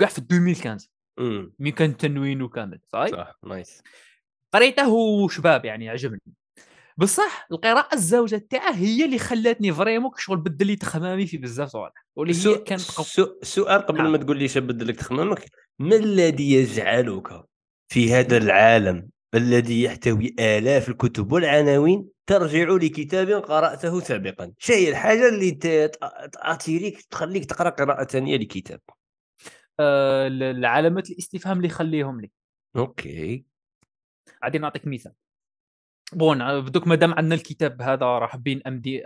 كاع 0.00 0.08
في 0.08 0.18
2015 0.18 0.88
امم 1.18 1.52
mais 1.58 1.70
كان 1.70 1.96
تنوينه 1.96 2.48
كامل 2.48 2.80
صحيح؟ 2.92 3.10
صح 3.10 3.38
nice. 3.44 3.82
قريته 4.52 4.88
وشباب 4.88 5.64
يعني 5.64 5.88
عجبني. 5.88 6.20
بصح 6.98 7.46
القراءة 7.52 7.94
الزوجة 7.94 8.46
تاعه 8.50 8.72
هي 8.74 9.04
اللي 9.04 9.18
خلاتني 9.18 9.72
vraiment 9.72 10.10
شغل 10.16 10.36
بدل 10.36 10.66
لي 10.66 10.76
تخمامي 10.76 11.26
في 11.26 11.36
بزاف 11.36 11.68
صوالح 11.68 12.06
واللي 12.16 12.34
هي 12.34 12.38
سو... 12.38 12.64
كانت 12.64 12.90
قو... 12.90 13.02
سو... 13.02 13.26
سؤال 13.42 13.82
قبل 13.82 13.98
نعم. 13.98 14.12
ما 14.12 14.18
تقول 14.18 14.38
لي 14.38 14.48
بدل 14.60 14.88
لك 14.88 14.96
تخمامك 14.96 15.50
ما 15.78 15.96
الذي 15.96 16.52
يجعلك 16.52 17.44
في 17.88 18.14
هذا 18.14 18.36
العالم 18.36 19.08
الذي 19.34 19.82
يحتوي 19.82 20.34
آلاف 20.40 20.88
الكتب 20.88 21.32
والعناوين 21.32 22.08
ترجع 22.26 22.68
لكتاب 22.68 23.30
قرأته 23.30 24.00
سابقا؟ 24.00 24.52
شيء 24.58 24.76
هي 24.76 24.88
الحاجة 24.88 25.28
اللي 25.28 25.50
ت- 25.50 25.66
ت- 25.66 26.30
ت 26.32 26.40
attirer 26.40 26.94
ك 26.94 27.02
تخليك 27.02 27.44
تقرأ 27.44 27.70
قراءة 27.70 28.04
ثانية 28.04 28.36
لكتاب. 28.36 28.80
آه 29.80 30.26
العلامات 30.26 31.10
الاستفهام 31.10 31.56
اللي 31.56 31.68
يخليهم 31.68 32.20
لي. 32.20 32.30
OK. 32.76 33.44
غادي 34.44 34.58
نعطيك 34.58 34.86
مثال. 34.86 35.12
bon 36.12 36.60
بدوك 36.60 36.86
مادام 36.86 37.14
عندنا 37.14 37.34
الكتاب 37.34 37.82
هذا 37.82 38.06
راه 38.06 38.36
بين 38.36 38.62
امدي 38.66 39.02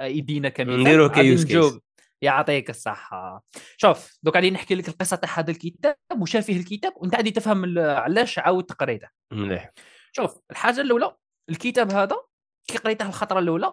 ايدينا 0.00 0.52
نديروه 0.60 1.08
غادي 1.08 1.22
ك 1.22 1.28
use 1.28 1.44
case. 1.44 1.78
يعطيك 2.22 2.70
الصحة. 2.70 3.44
شوف 3.76 4.18
دوك 4.22 4.36
غادي 4.36 4.50
نحكي 4.50 4.74
لك 4.74 4.88
القصة 4.88 5.16
تاع 5.16 5.38
هذا 5.38 5.50
الكتاب 5.50 5.96
وش 6.20 6.36
فيه 6.36 6.56
الكتاب 6.56 6.92
وأنت 6.96 7.16
غادي 7.16 7.30
تفهم 7.30 7.78
علاش 7.78 8.38
عاود 8.38 8.72
قريته 8.72 9.08
مليح. 9.32 9.72
شوف 10.12 10.40
الحاجة 10.50 10.80
الأولى 10.80 11.16
الكتاب 11.50 11.92
هذا 11.92 12.16
كي 12.66 12.78
قريته 12.78 13.08
الخطرة 13.08 13.38
الأولى 13.38 13.72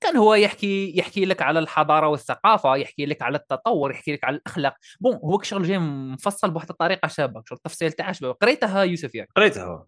كان 0.00 0.16
هو 0.16 0.34
يحكي 0.34 0.98
يحكي 0.98 1.24
لك 1.24 1.42
على 1.42 1.58
الحضارة 1.58 2.08
والثقافة 2.08 2.76
يحكي 2.76 3.06
لك 3.06 3.22
على 3.22 3.36
التطور 3.36 3.90
يحكي 3.90 4.12
لك 4.12 4.24
على 4.24 4.36
الأخلاق. 4.36 4.76
بون 5.00 5.14
هو 5.14 5.42
شغل 5.42 5.62
جاي 5.62 5.78
مفصل 5.78 6.50
بواحد 6.50 6.70
الطريقة 6.70 7.08
شابة 7.08 7.42
شغل 7.46 7.56
التفصيل 7.56 7.92
تاعها 7.92 8.12
شباب 8.12 8.34
قريتها 8.34 8.82
يوسف 8.82 9.14
ياك 9.14 9.28
قريتها. 9.36 9.86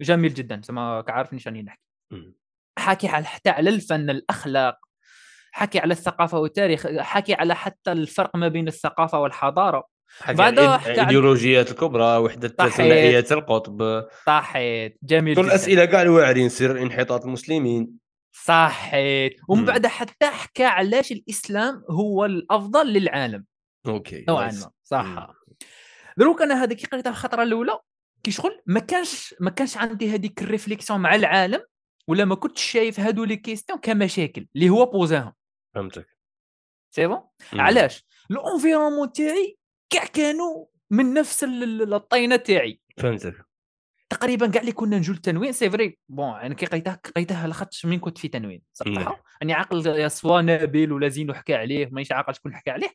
جميل 0.00 0.34
جدا 0.34 0.60
زعما 0.64 1.00
كعارفني 1.00 1.38
شاني 1.38 1.62
نحكي. 1.62 1.80
حكي 2.78 3.08
على 3.08 3.24
حتى 3.24 3.50
على 3.50 3.70
الفن 3.70 4.10
الأخلاق 4.10 4.78
حكي 5.52 5.78
على 5.78 5.92
الثقافة 5.92 6.38
والتاريخ 6.38 6.86
حكي 6.86 7.34
على 7.34 7.54
حتى 7.54 7.92
الفرق 7.92 8.36
ما 8.36 8.48
بين 8.48 8.68
الثقافة 8.68 9.20
والحضارة. 9.20 9.84
حكى 10.20 10.42
عن- 10.90 10.94
الايديولوجيات 10.94 11.70
الكبرى 11.70 12.28
صحيح. 12.58 12.76
ثنائيات 12.76 13.32
القطب. 13.32 14.04
صحيت. 14.26 14.98
جميل 15.02 15.36
كل 15.36 15.42
جدا. 15.42 15.50
الأسئلة 15.50 15.84
كاع 15.84 16.02
الواعرين 16.02 16.48
سر 16.48 16.82
انحطاط 16.82 17.24
المسلمين. 17.24 17.90
صحيت. 18.32 19.36
ومن. 19.48 19.64
بعد 19.64 19.86
حتى 19.86 20.26
حكى 20.26 20.64
علاش 20.64 21.12
الإسلام 21.12 21.84
هو 21.90 22.24
الأفضل 22.24 22.92
للعالم. 22.92 23.44
OK. 23.86 24.24
نوعا. 24.28 24.52
ما. 24.52 24.70
صح. 24.84 25.32
دروك 26.18 26.42
أنا 26.42 26.62
هذا 26.62 26.74
كي 26.74 26.86
قريتها 26.86 27.10
الخطرة 27.10 27.42
الأولى. 27.42 27.78
كي 28.26 28.32
شغل 28.32 28.62
ما 28.66 28.80
كانش 28.80 29.34
ما 29.40 29.50
كانش 29.50 29.76
عندي 29.76 30.10
هذيك 30.14 30.42
ال 30.42 30.48
réflexion 30.48 31.00
مع 31.00 31.14
العالم 31.14 31.60
ولا 32.08 32.24
ما 32.24 32.34
كنتش 32.34 32.62
شايف 32.62 33.00
هادو 33.00 33.24
les 33.24 33.36
questions 33.36 33.78
كمشاكل 33.78 34.46
اللي 34.56 34.68
هو 34.68 34.86
posa 34.86 35.12
هم. 35.12 35.32
فهمتك. 35.74 36.06
c'est 36.94 37.06
bon. 37.06 37.20
علاش؟ 37.52 38.04
l'environnement 38.30 39.12
تاعي 39.12 39.58
كاع 39.90 40.04
كانوا 40.04 40.66
من 40.90 41.14
نفس 41.14 41.44
ال- 41.44 41.62
ال- 41.82 41.94
الطينة 41.94 42.36
تاعي. 42.36 42.80
فهمتك. 42.98 43.45
تقريبا 44.08 44.46
كاع 44.46 44.60
اللي 44.60 44.72
كنا 44.72 44.98
نجو 44.98 45.12
التنوين 45.12 45.52
c'est 45.52 45.70
vrai. 45.70 45.98
bon 46.08 46.28
أنا 46.30 46.54
كي 46.54 46.66
قريتها 46.66 47.00
قريتها 47.16 47.46
لاخاطش 47.46 47.86
من 47.86 47.98
كنت 47.98 48.18
في 48.18 48.28
تنوين 48.28 48.62
نعم. 48.86 48.94
صراحة 48.94 49.22
راني 49.42 49.52
عاقل 49.52 49.86
يا 49.86 50.08
soit 50.08 50.40
نابل 50.42 50.92
ولا 50.92 51.08
زين 51.08 51.34
حكى 51.34 51.54
عليه 51.54 51.86
مانيش 51.92 52.12
عاقل 52.12 52.34
شكون 52.34 52.54
حكى 52.54 52.70
عليه. 52.70 52.88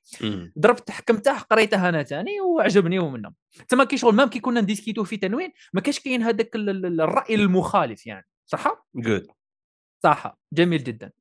ضربت 0.59 0.91
حكمته 0.91 1.39
قريتها 1.39 1.89
أنا 1.89 2.03
ثاني 2.03 2.41
وعجبني 2.41 2.99
ومنهم 2.99 3.35
تما 3.69 3.83
كي 3.83 3.97
شغل 3.97 4.15
même 4.15 4.29
كي 4.29 4.39
كنا 4.39 4.61
ن 4.61 4.66
discuter 4.66 4.99
و 4.99 5.03
في 5.03 5.17
تنوين 5.17 5.51
ما 5.73 5.81
كاش 5.81 5.99
كاين 5.99 6.23
هذاك 6.23 6.55
ال- 6.55 6.69
ال- 6.69 7.01
الرأي 7.01 7.35
المخالف 7.35 8.07
يعني. 8.07 8.27
صح 8.45 8.87
جود 8.95 9.27
صح 10.03 10.37
جميل 10.53 10.83
جدا. 10.83 11.11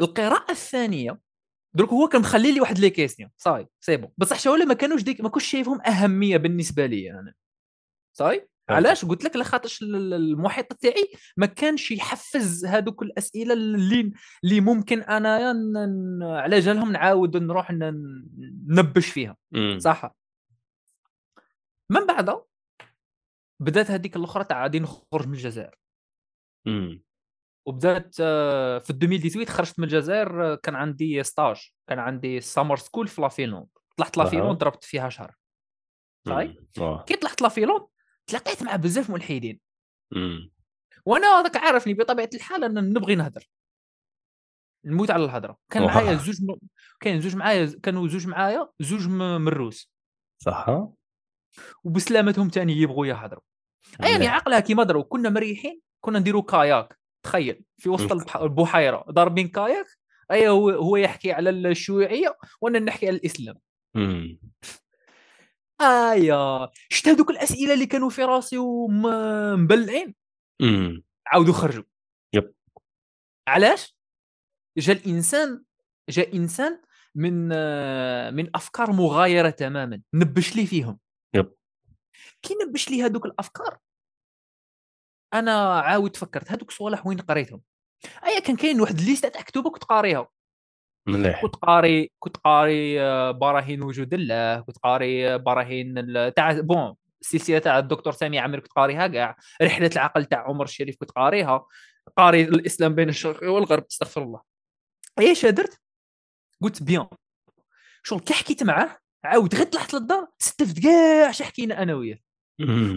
القراءة 0.00 0.50
الثانية 0.50 1.18
درك 1.74 1.88
هو 1.88 2.08
كان 2.08 2.20
مخلي 2.20 2.52
لي 2.52 2.60
واحد 2.60 2.78
les 2.78 2.90
questions. 2.90 3.23
ça 3.23 3.30
y 3.36 3.43
est 3.43 3.66
c'est 3.80 3.96
bon. 3.96 4.10
بصح 4.18 4.38
شو 4.40 4.56
ما 4.56 4.74
كانوش 4.74 5.02
ديك 5.02 5.20
ما 5.20 5.28
كنتش 5.28 5.46
شايفهم 5.46 5.80
أهمية 5.80 6.36
بالنسبة 6.36 6.86
لي 6.86 7.10
أنا. 7.10 7.34
صاي؟ 8.12 8.48
علاش 8.70 9.04
قلت 9.04 9.24
لك 9.24 9.36
لخاطرش 9.36 9.82
ال- 9.82 9.96
ال- 9.96 10.14
المحيط 10.14 10.72
تاعي 10.72 11.12
ما 11.36 11.46
كانش 11.46 11.90
يحفز 11.90 12.64
هذوك 12.64 13.02
الأسئلة 13.02 13.52
اللي 13.52 14.12
اللي 14.44 14.60
ممكن 14.60 15.00
انايا 15.02 15.52
ن- 15.52 16.22
على 16.22 16.60
جالهم 16.60 16.92
نعاود 16.92 17.36
نروح 17.36 17.70
ن- 17.70 18.24
ننبش 18.66 19.06
فيها. 19.10 19.36
صح 19.78 20.14
من 21.90 22.06
بعد 22.06 22.42
بدات 23.60 23.90
هذيك 23.90 24.16
الأخرى 24.16 24.44
تاع 24.44 24.62
غادي 24.62 24.80
نخرج 24.80 25.26
من 25.26 25.32
الجزائر. 25.34 25.78
وبدات 27.66 28.16
آه، 28.20 28.78
في 28.78 28.90
2018 28.90 29.50
خرجت 29.50 29.78
من 29.78 29.84
الجزائر 29.84 30.52
آه، 30.52 30.54
كان 30.54 30.74
عندي 30.74 31.22
stage 31.22 31.70
كان 31.88 31.98
عندي 31.98 32.40
summer 32.40 32.76
school 32.76 33.08
في 33.08 33.20
la 33.20 33.29
Finlande 33.29 33.66
طلعت 33.96 34.18
أها. 34.18 34.24
la 34.24 34.31
Finlande 34.31 34.58
ضربت 34.58 34.84
فيها 34.84 35.08
شهر. 35.08 35.34
آه. 36.78 37.04
كي 37.04 37.16
طلعت 37.16 37.42
la 37.42 37.51
Finlande 37.51 37.86
تلاقيت 38.28 38.62
مع 38.62 38.76
بزاف 38.76 39.10
ملحدين. 39.10 39.60
وأنا 41.04 41.26
هذاك 41.40 41.56
عارفني 41.56 41.94
بطبيعة 41.94 42.30
الحال 42.34 42.64
أنا 42.64 42.80
نبغي 42.80 43.14
نهضر 43.14 43.48
نموت 44.84 45.10
على 45.10 45.24
الهضره 45.24 45.58
كان. 45.70 45.82
معايا 45.82 46.14
زوج 46.14 46.42
م... 46.42 46.56
كاين 47.00 47.20
زوج 47.20 47.36
معايا 47.36 47.72
كانوا 47.82 48.08
زوج 48.08 48.26
معايا 48.26 48.68
زوج 48.80 49.08
من 49.08 49.48
الروس 49.48 49.92
صح. 50.42 50.66
وبسلامتهم 51.84 52.48
تاني 52.48 52.72
يبغوا 52.72 53.06
يهضروا 53.06 53.42
يعني. 54.00 54.26
عقلها 54.26 54.60
كيما 54.60 54.84
دروا. 54.84 55.02
كنا 55.02 55.30
مريحين 55.30 55.80
كنا 56.04 56.18
نديروا 56.18 56.42
كاياك. 56.42 56.98
تخيل. 57.22 57.64
في 57.76 57.88
وسط. 57.88 58.12
البح- 58.12 58.36
البحيرة. 58.36 59.04
ضاربين 59.10 59.48
كاياك. 59.48 59.86
أي 60.30 60.48
هو 60.48 60.70
هو 60.70 60.96
يحكي 60.96 61.32
على 61.32 61.50
الشيوعية 61.50 62.36
وأنا 62.60 62.78
نحكي 62.78 63.06
على 63.06 63.16
الإسلام. 63.16 63.56
ايا 65.80 66.68
شفت 66.90 67.08
هذوك 67.08 67.30
الأسئلة 67.30 67.74
اللي 67.74 67.86
كانوا 67.86 68.10
في 68.10 68.24
راسي 68.24 68.58
ومبلعين 68.58 70.14
مم. 70.60 71.04
عاودوا 71.26 71.54
خرجوا. 71.54 71.84
يب. 72.34 72.54
علاش؟ 73.48 73.96
جا 74.78 74.92
الإنسان 74.92 75.64
جا 76.08 76.32
إنسان 76.34 76.82
من 77.14 77.48
من 78.34 78.50
أفكار 78.56 78.92
مغايرة 78.92 79.50
تماما 79.50 80.02
نبش 80.14 80.56
لي 80.56 80.66
فيهم. 80.66 80.98
yep. 81.34 81.54
كي 82.42 82.54
نبش 82.54 82.88
لي 82.88 83.02
هذوك 83.02 83.26
الأفكار؟ 83.26 83.78
أنا 85.34 85.80
عاود 85.80 86.16
فكرت 86.16 86.50
هذوك 86.52 86.68
الصوالح 86.68 87.06
وين 87.06 87.20
قريتهم؟ 87.20 87.62
اي 88.24 88.40
كان 88.40 88.56
كاين 88.56 88.80
واحد 88.80 88.98
الليستة 88.98 89.28
تاع 89.28 89.42
كتب 89.42 89.68
كنت 89.68 89.84
قاريها 89.84 90.28
مليح 91.08 91.42
كنت 91.42 91.56
قاري 91.56 92.10
كنت 92.18 92.36
قاري 92.36 93.02
آه، 93.02 93.30
براهين 93.30 93.82
وجود 93.82 94.14
الله 94.14 94.60
كنت 94.60 94.78
قاري 94.78 95.34
آه، 95.34 95.36
براهين 95.36 95.94
تاع 96.34 96.60
bon 96.60 96.94
السلسله 97.20 97.58
تاع 97.58 97.78
الدكتور 97.78 98.12
سامي 98.12 98.38
عامر 98.38 98.60
كنت 98.60 98.72
قاريها 98.72 99.06
كاع. 99.06 99.36
رحلة 99.62 99.90
العقل 99.92 100.24
تاع 100.24 100.48
عمر 100.48 100.64
الشريف 100.64 100.96
كنت 100.96 101.10
قاريها. 101.10 101.66
قاري 102.16 102.42
الإسلام 102.42 102.94
بين 102.94 103.08
الشرق 103.08 103.50
والغرب 103.50 103.84
استغفر 103.90 104.22
الله. 104.22 104.40
إيش 105.18 105.46
درت؟ 105.46 105.80
قلت 106.62 106.82
بيان. 106.82 107.06
شغل 108.02 108.20
كي 108.20 108.34
حكيت 108.34 108.62
معاه 108.62 108.98
عاود 109.24 109.54
غير 109.54 109.66
طلعت 109.66 109.94
للدار 109.94 110.26
استفدت 110.40 110.82
كاع 110.82 111.30
اش 111.30 111.42
حكينا 111.42 111.82
أنا 111.82 111.94
وياه. 111.94 112.18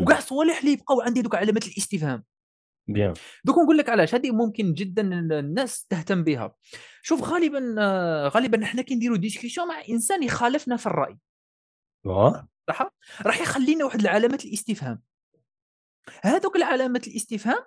وكاع 0.02 0.20
صوالح 0.20 0.60
اللي 0.60 0.76
بقاو 0.76 1.02
عندي 1.02 1.22
دوك 1.22 1.36
علامات 1.36 1.68
الاستفهام. 1.68 2.24
بيان 2.94 3.14
دوك 3.44 3.58
نقول 3.58 3.78
لك 3.78 3.90
علاش؟ 3.90 4.16
هذه 4.16 4.32
ممكن 4.32 4.74
جدا 4.74 5.02
الناس 5.40 5.86
تهتم 5.86 6.24
بها. 6.24 6.56
شوف 7.02 7.24
غالبا 7.24 7.76
غالبا 8.28 8.64
إحنا 8.64 8.82
كي 8.82 8.96
نديروا 8.96 9.18
discussion 9.18 9.68
مع 9.68 9.82
إنسان 9.90 10.24
يخالفنا 10.24 10.78
في 10.78 10.86
الرأي. 10.86 11.18
صح؟ 12.70 12.94
راح 13.22 13.42
يخلينا 13.42 13.86
واحد 13.86 14.00
العلامات 14.00 14.46
الاستفهام. 14.46 15.02
هذوك 16.24 16.56
العلامات 16.56 17.08
الاستفهام 17.08 17.64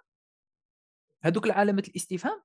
هذوك 1.23 1.47
العلامات 1.47 1.89
الاستفهام 1.89 2.43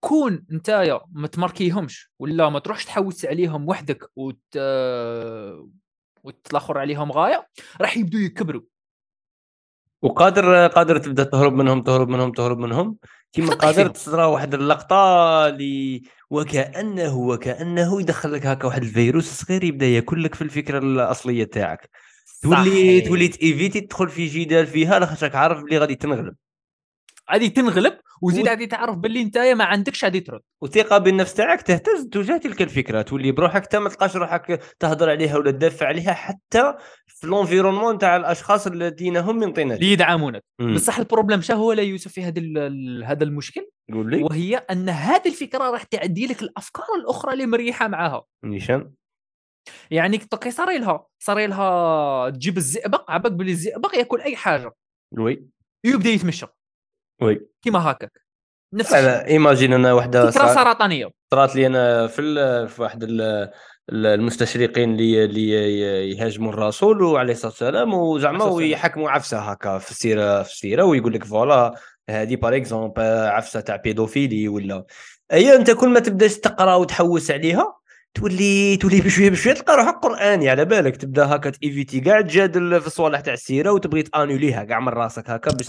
كون 0.00 0.46
نتايا 0.50 1.00
ما 1.12 1.28
تماركيهمش 1.28 2.12
ولا 2.18 2.48
ما 2.48 2.58
تروحش 2.58 2.84
تحوس 2.84 3.24
عليهم 3.24 3.68
وحدك 3.68 4.10
وت 4.16 4.58
وتلاخر 6.24 6.78
عليهم 6.78 7.12
غاية 7.12 7.48
راح 7.80 7.96
يبدو 7.96 8.18
يكبروا. 8.18 8.62
وقادر 10.02 10.66
قادر 10.66 10.98
تبدأ 10.98 11.24
تهرب 11.24 11.52
منهم 11.52 11.82
تهرب 11.82 12.08
منهم 12.08 12.32
تهرب 12.32 12.58
منهم 12.58 12.96
كيما 13.32 13.54
قادر. 13.54 13.88
تصرى 13.88 14.24
واحد 14.24 14.54
اللقطة 14.54 14.96
اللي 15.46 16.02
وكأنه 16.30 17.18
وكأنه 17.18 18.00
يدخل 18.00 18.32
لك 18.32 18.46
هكا 18.46 18.66
واحد 18.66 18.82
الفيروس 18.82 19.24
صغير 19.24 19.64
يبدأ 19.64 19.86
ياكل 19.86 20.24
لك 20.24 20.34
في 20.34 20.42
الفكرة 20.42 20.78
الأصلية 20.78 21.44
تاعك 21.44 21.90
تولي. 22.42 23.00
تولي 23.00 23.28
ت 23.28 23.35
éviter 23.35 23.80
تدخل 23.80 24.08
في 24.08 24.26
جدال 24.26 24.66
فيها 24.66 24.98
لاخاطش 24.98 25.24
راك 25.24 25.34
عارف 25.34 25.62
بلي 25.62 25.78
غادي 25.78 25.94
تنغلب 25.94 26.34
غادي 27.32 27.48
تنغلب 27.48 27.98
وزيد 28.22 28.48
غادي 28.48 28.66
تعرف 28.66 28.96
باللي 28.96 29.24
نتايا 29.24 29.54
ما 29.54 29.64
عندكش 29.64 30.04
غادي 30.04 30.20
ترد. 30.20 30.40
وثقة 30.62 30.98
بالنفس 30.98 31.34
تاعك 31.34 31.62
تهتز 31.62 32.08
تجاه 32.12 32.36
تلك 32.36 32.62
الفكرة. 32.62 33.02
تولي 33.02 33.32
بروحك 33.32 33.62
حتى 33.62 33.78
ما 33.78 33.88
تلقاش 33.88 34.16
روحك 34.16 34.62
تهضر 34.78 35.10
عليها 35.10 35.36
ولا 35.36 35.50
تدافع 35.50 35.86
عليها 35.86 36.12
حتى 36.12 36.74
في 37.06 37.26
l'environnement 37.26 37.98
تاع 37.98 38.16
الأشخاص 38.16 38.66
الذين 38.66 39.16
هم 39.16 39.36
من 39.36 39.52
طينتك 39.52 39.76
اللي 39.76 39.92
يدعمونك. 39.92 40.44
بصح 40.74 40.98
ال 40.98 41.03
problème 41.03 41.40
شا 41.40 41.54
هو 41.54 41.72
لا 41.72 41.82
يوسف 41.82 42.12
في 42.12 42.24
هذا 42.24 42.40
هذا 43.04 43.24
المشكل؟ 43.24 43.70
قول 43.92 44.10
لي. 44.10 44.22
وهي 44.22 44.56
أن 44.56 44.88
هذه 44.88 45.28
الفكرة 45.28 45.70
راح 45.70 45.82
تعدي 45.82 46.26
لك 46.26 46.42
الأفكار 46.42 46.86
الأخرى 47.00 47.32
اللي 47.32 47.46
مريحة 47.46 47.88
معاها. 47.88 48.24
نيشان. 48.44 48.90
يعني 49.90 50.18
كي 50.18 50.50
صار 50.50 50.78
لها 50.78 51.06
صار 51.22 51.46
لها 51.46 52.30
تجيب 52.30 52.56
الزئبق 52.56 53.10
عباك 53.10 53.32
باللي 53.32 53.52
الزئبق 53.52 53.94
ياكل 53.96 54.20
أي 54.20 54.36
حاجة. 54.36 54.72
oui. 55.18 55.46
يبدأ 55.84 56.10
يتمشى. 56.10 56.46
oui. 57.22 57.40
كيما 57.62 57.90
هكاك 57.90 58.12
نفس 58.74 58.92
أنا 58.92 59.26
imagine 59.26 59.72
أنا 59.72 59.92
وحدة 59.92 60.30
فكرة 60.30 60.54
سرطانية. 60.54 61.10
صرات 61.30 61.56
لي 61.56 61.66
أنا 61.66 62.06
في 62.06 62.20
ال- 62.22 62.68
في 62.68 62.82
واحد 62.82 63.02
ال- 63.02 63.20
ال- 63.92 64.06
المستشرقين 64.06 64.92
اللي 64.92 65.24
اللي 65.24 65.50
يهاجموا 66.10 66.52
الرسول 66.52 67.02
وعليه 67.02 67.32
الصلاة 67.32 67.50
والسلام 67.50 67.94
وزعما. 67.94 68.44
ويحكموا 68.44 69.10
عفسة 69.10 69.38
هكا 69.38 69.78
في 69.78 69.90
السيره 69.90 70.42
في 70.42 70.50
السيرة 70.52 70.84
ويقول 70.84 71.12
لك 71.12 71.24
voilà 71.24 71.74
هذه 72.10 72.36
par 72.36 72.56
exemple 72.56 73.02
عفسة 73.26 73.60
تاع 73.60 73.76
pédophilie 73.76 74.48
ولا. 74.48 74.84
اي 75.32 75.56
أنت 75.56 75.70
كل 75.70 75.88
ما 75.88 76.00
تبدأش 76.00 76.38
تقرأ 76.38 76.74
وتحوس 76.74 77.30
عليها 77.30 77.77
تولي 78.18 78.76
تولي 78.76 79.00
بشوية 79.00 79.30
بشوية 79.30 79.54
تلقى 79.54 79.76
روحك 79.76 79.94
قرآني 79.94 80.48
على 80.48 80.64
بالك 80.64 80.96
تبدأ 80.96 81.26
هكا 81.26 81.50
تيفيتي 81.50 82.00
كاع 82.00 82.20
تجادل 82.20 82.80
في 82.80 82.86
الصوالح 82.86 83.20
تاع 83.20 83.32
السيرة 83.32 83.72
وتبغي 83.72 84.02
تانوليها 84.02 84.64
كاع 84.64 84.80
من 84.80 84.88
راسك 84.88 85.30
هكا 85.30 85.50
باش 85.50 85.68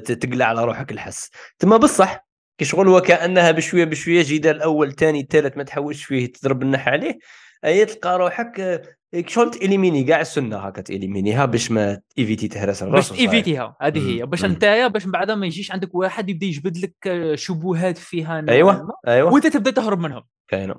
تقلع 0.00 0.44
على 0.44 0.64
روحك 0.64 0.92
الحس 0.92 1.30
تما 1.58 1.76
بصح 1.76 2.28
كي 2.58 2.64
شغل 2.64 2.88
وكانها 2.88 3.50
بشوية 3.50 3.84
بشوية 3.84 4.24
جدال 4.26 4.62
اول 4.62 4.94
ثاني 4.94 5.26
ثالث 5.30 5.56
ما 5.56 5.62
تحوسش 5.62 6.04
فيه 6.04 6.32
تضرب 6.32 6.62
النح 6.62 6.88
عليه 6.88 7.18
أي 7.64 7.84
تلقى 7.84 8.18
روحك 8.18 8.60
آه، 8.60 8.82
شغل 9.26 9.50
تإليميني 9.50 10.04
كاع 10.04 10.20
السنة 10.20 10.56
هكا 10.56 10.82
تإليمينيها 10.82 11.44
باش 11.44 11.70
ما 11.70 12.00
ايفيتي 12.18 12.48
تهرس 12.48 12.82
باش 12.82 12.92
الرسول 12.92 13.16
صحيح. 13.16 13.30
تيفيتيها 13.30 13.76
هذه 13.80 14.10
هي. 14.10 14.26
باش. 14.26 14.44
نتايا 14.44 14.86
باش 14.86 15.06
من 15.06 15.12
بعد 15.12 15.30
ما 15.30 15.46
يجيش 15.46 15.72
عندك 15.72 15.94
واحد 15.94 16.28
يبدأ 16.28 16.46
يجبد 16.46 16.76
لك 16.76 16.94
آه، 17.06 17.34
شبهات 17.34 17.98
فيها 17.98 18.44
أيوه 18.48 18.88
أيوه 19.08 19.32
وأنت 19.32 19.46
تبدأ 19.46 19.70
تهرب 19.70 19.98
منهم 19.98 20.22
كاينة 20.48 20.74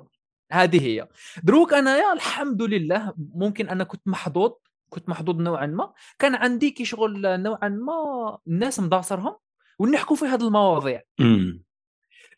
هذه 0.52 0.82
هي. 0.86 1.08
دروك 1.42 1.72
انايا 1.72 2.12
الحمد 2.12 2.62
لله 2.62 3.14
ممكن 3.16 3.68
أنا 3.68 3.84
كنت 3.84 4.08
محظوظ 4.08 4.52
كنت 4.88 5.08
محظوظ 5.08 5.36
نوعا 5.36 5.66
ما. 5.66 5.92
كان 6.18 6.34
عندي 6.34 6.70
كي 6.70 6.84
شغل 6.84 7.42
نوعا 7.42 7.68
ما 7.68 8.38
الناس 8.48 8.80
مضاصرهم 8.80 9.36
ونحكوا 9.78 10.16
في 10.16 10.24
هذه 10.24 10.46
المواضيع. 10.46 11.02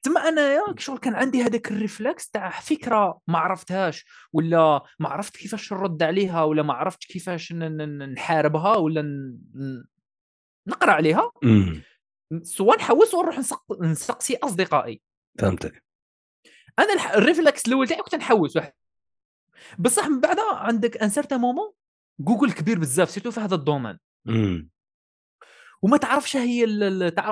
تما 0.02 0.28
انايا 0.28 0.72
كي 0.72 0.82
شغل 0.82 0.98
كان 0.98 1.14
عندي 1.14 1.42
هذاك 1.42 1.72
ال 1.72 1.80
réflexe 1.80 2.30
تاع 2.30 2.50
فكرة 2.50 3.20
ما 3.26 3.38
عرفتهاش 3.38 4.04
ولا 4.32 4.82
ما 4.98 5.08
عرفت 5.08 5.36
كيفاش 5.36 5.72
نرد 5.72 6.02
عليها 6.02 6.42
ولا 6.42 6.62
ما 6.62 6.74
عرفت 6.74 7.04
كيفاش 7.04 7.52
نحاربها 7.52 8.76
ولا 8.76 9.02
نقرأ 10.68 10.92
عليها. 10.92 11.32
سواء 12.42 12.78
نحوس 12.78 13.14
ونروح 13.14 13.38
نسق- 13.38 13.82
نسقسي 13.82 14.36
أصدقائي. 14.36 15.00
فهمتك. 15.38 15.84
أنا. 16.78 17.14
ال 17.14 17.21
réflexe 17.21 17.68
الأول 17.68 17.88
تاعي 17.88 18.02
كنت 18.02 18.14
نحوس 18.14 18.56
واحد. 18.56 18.72
بصح 19.78 20.08
من 20.08 20.20
بعد 20.20 20.36
عندك 20.52 20.96
un 20.96 21.08
certain 21.08 21.40
moment 21.40 21.72
جوجل 22.20 22.52
كبير 22.52 22.78
بزاف 22.78 23.10
surtout 23.10 23.30
في 23.30 23.40
هذا 23.40 23.54
ال 23.54 23.60
domaine 23.60 23.98
وما 25.82 25.96
تعرفش 25.96 26.36
هي 26.36 26.66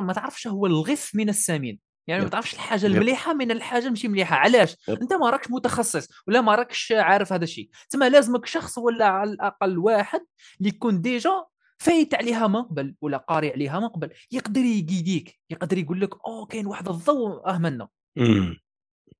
ما 0.01 0.13
تعرفش 0.13 0.47
هو 0.47 0.67
الغث 0.67 1.15
من 1.15 1.29
السمين. 1.29 1.79
يعني 2.07 2.23
ما. 2.23 2.29
تعرفش 2.29 2.55
الحاجة. 2.55 2.87
المليحة 2.87 3.35
من 3.35 3.51
الحاجة 3.51 3.89
ماشي 3.89 4.09
مليحة. 4.09 4.37
علاش؟ 4.37 4.77
yep. 4.89 5.01
أنت 5.01 5.13
ما 5.13 5.31
راكش 5.31 5.51
متخصص 5.51 6.09
ولا 6.27 6.41
ما 6.41 6.55
راكش 6.55 6.93
عارف 6.93 7.33
هذا 7.33 7.45
الشيء. 7.45 7.71
تما 7.91 8.09
لازمك 8.09 8.47
شخص 8.47 8.79
ولا 8.79 9.07
على 9.07 9.31
الأقل 9.31 9.79
واحد 9.79 10.21
اللي 10.59 10.69
يكون 10.69 11.01
déjà 11.01 11.45
فايت 11.79 12.15
عليها 12.15 12.47
من 12.47 12.63
قبل 12.63 12.95
ولا 13.01 13.17
قاري 13.17 13.53
عليها 13.53 13.81
من 13.81 13.89
قبل. 13.89 14.11
يقدر 14.33 14.61
ي 14.61 14.71
guider 14.71 15.31
ك 15.31 15.41
يقدر 15.51 15.79
يقول 15.79 16.01
لك 16.01 16.11
أوه 16.27 16.47
كاين 16.47 16.67
واحد 16.67 16.89
الضوء 16.89 17.47
آه 17.47 17.59
منا 17.59 17.89
امم 18.19 18.57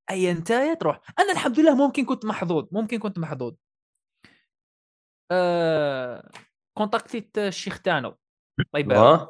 أي 0.09 0.31
انت 0.31 0.53
تروح 0.79 0.99
أنا 1.19 1.31
الحمد 1.31 1.59
لله 1.59 1.75
ممكن 1.75 2.05
كنت 2.05 2.25
محظوظ 2.25 2.67
ممكن 2.71 2.99
كنت 2.99 3.19
محظوظ. 3.19 3.53
آه... 5.31 6.29
contacté 6.77 7.30
ت 7.30 7.37
الشيخ 7.37 7.81
تاعنا. 7.81 8.15
الله 8.59 8.79
يبارك 8.79 9.29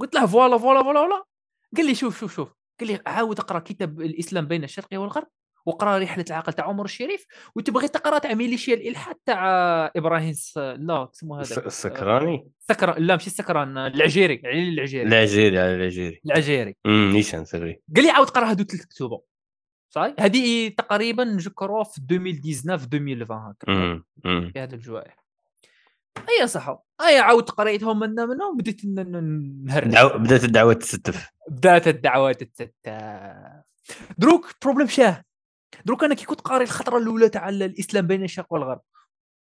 قلت 0.00 0.14
له 0.14 0.26
voilà 0.26 0.58
voilà 0.58 0.82
voilà 0.82 1.00
voilà. 1.00 1.24
قال 1.76 1.86
لي 1.86 1.94
شوف 1.94 2.18
شوف 2.20 2.34
شوف. 2.34 2.54
قال 2.80 2.88
لي 2.88 3.02
عاود 3.06 3.40
أقرأ 3.40 3.58
كتاب 3.58 4.00
الإسلام 4.00 4.46
بين 4.46 4.64
الشرق 4.64 4.88
والغرب. 4.92 5.28
وقرا 5.66 5.98
رحلة 5.98 6.24
العقل 6.30 6.52
تاع 6.52 6.64
عمر 6.64 6.84
الشريف 6.84 7.26
وتبغي 7.56 7.88
تقرا 7.88 8.18
تاع 8.18 8.34
ميليشيا 8.34 8.74
الإلحاد 8.74 9.16
تاع 9.26 9.46
إبراهيم 9.96 10.32
س... 10.32 10.58
لا 10.58 11.08
اسمه 11.14 11.40
الس- 11.40 11.58
هذا 11.58 11.66
السكراني 11.66 12.48
سكران 12.68 13.02
لا 13.02 13.14
ماشي 13.14 13.26
السكران 13.26 13.78
العجيري 13.78 14.42
علي 14.44 14.68
العجيري. 14.68 15.08
العجيري 15.08 15.58
على 15.58 15.74
العجيري. 15.74 16.20
العجيري. 16.26 16.76
امم 16.86 17.12
نيشان 17.12 17.44
سري 17.44 17.80
قال 17.96 18.04
لي 18.04 18.10
عاود 18.10 18.30
قرا 18.30 18.44
هذو 18.46 18.64
ثلاث 18.64 18.84
كتب 18.86 19.20
صحيح؟ 19.90 20.14
هذه 20.20 20.68
تقريبا 20.68 21.24
نذكروها 21.24 21.84
في 21.84 21.98
2019 22.10 22.84
2020 22.92 23.48
هكا. 23.50 24.02
في 24.52 24.60
هذا 24.60 24.74
الجوائح. 24.74 25.24
أي 26.28 26.46
صح 26.46 26.78
أي 27.06 27.18
عاود 27.18 27.50
قريتهم 27.50 27.98
منا 27.98 28.26
منهم 28.26 28.56
بديت 28.56 28.84
ن- 28.84 29.00
ن- 29.00 29.64
نهرج. 29.64 29.88
دعو... 29.88 30.18
بدات 30.18 30.44
الدعوه 30.44 30.72
تستف. 30.72 31.28
بدات 31.50 31.88
الدعوة 31.88 32.42
تستف 32.42 32.70
دروك 34.18 34.50
problème 34.62 34.86
شا 34.88 35.02
هو. 35.02 35.24
دروك 35.84 36.04
أنا 36.04 36.14
كي 36.14 36.24
كنت 36.24 36.40
قاري 36.40 36.64
الخطرة 36.64 36.98
الأولى 36.98 37.28
تاع 37.28 37.48
الإسلام 37.48 38.06
بين 38.06 38.24
الشرق 38.24 38.52
والغرب. 38.52 38.80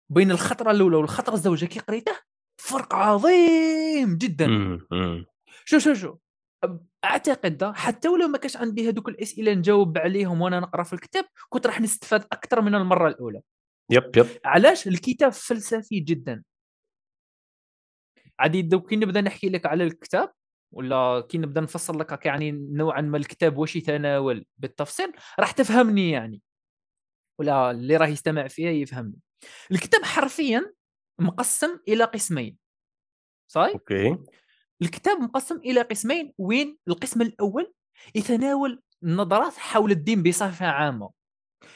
بين 0.10 0.32
الخطرة 0.32 0.72
الأولى 0.72 0.98
والخطرة 0.98 1.34
الزوجة 1.34 1.65
كي 1.65 1.80
قريته 1.80 2.20
فرق 2.58 2.96
عظيم 2.96 4.17
جدا. 4.17 4.80
شو 5.65 5.80
شو 5.80 5.94
شو؟ 5.94 6.17
أعتقد 7.06 7.63
حتى 7.63 8.08
ولو 8.08 8.28
ما 8.28 8.38
كانش 8.38 8.58
عندي 8.58 8.89
هذوك 8.89 9.10
الأسئلة 9.10 9.54
نجاوب 9.54 9.98
عليهم 9.98 10.41
وأنا 10.41 10.60
نقرأ 10.60 10.84
في 10.84 10.94
الكتاب 10.94 11.26
كنت 11.50 11.67
راح 11.67 11.82
نستفاد 11.82 12.22
أكثر 12.32 12.62
من 12.62 12.76
المرة 12.76 13.08
الأولى. 13.08 13.41
yep 13.90 14.18
yep. 14.18 14.28
علاش؟ 14.46 14.88
الكتاب 14.88 15.32
فلسفي 15.32 16.00
جدا. 16.00 16.44
عادي 18.39 18.62
دوك 18.62 18.89
كي 18.89 18.96
نبدأ 18.96 19.22
نحكي 19.22 19.50
لك 19.50 19.65
على 19.65 19.84
الكتاب 19.84 20.32
ولا 20.72 21.28
كي 21.30 21.38
نبدا 21.38 21.62
نفصل 21.62 22.00
لك 22.00 22.14
هكا 22.14 22.28
يعني 22.28 22.52
نوعا 22.52 23.02
ما 23.02 23.18
الكتاب 23.18 23.58
واش 23.58 23.76
يتناول؟ 23.76 24.46
بالتفصيل 24.58 25.12
راح 25.40 25.52
تفهمني 25.52 26.12
يعني. 26.12 26.42
ولا 27.40 27.72
اللي 27.72 27.98
راه 27.98 28.08
يستمع 28.08 28.48
فيها 28.48 28.72
يفهمني. 28.72 29.20
الكتاب 29.72 30.04
حرفيا 30.04 30.74
مقسم 31.20 31.80
إلى 31.88 32.04
قسمين. 32.04 32.58
صحيح؟ 33.48 33.74
OK. 33.74 34.18
الكتاب 34.82 35.18
مقسم 35.22 35.56
إلى 35.56 35.82
قسمين. 35.82 36.34
وين؟ 36.38 36.78
القسم 36.88 37.22
الأول 37.22 37.74
يتناول 38.16 38.82
النظرات 39.04 39.54
حول 39.54 39.92
الدين 39.92 40.24
بصفة 40.24 40.66
عامة. 40.66 41.10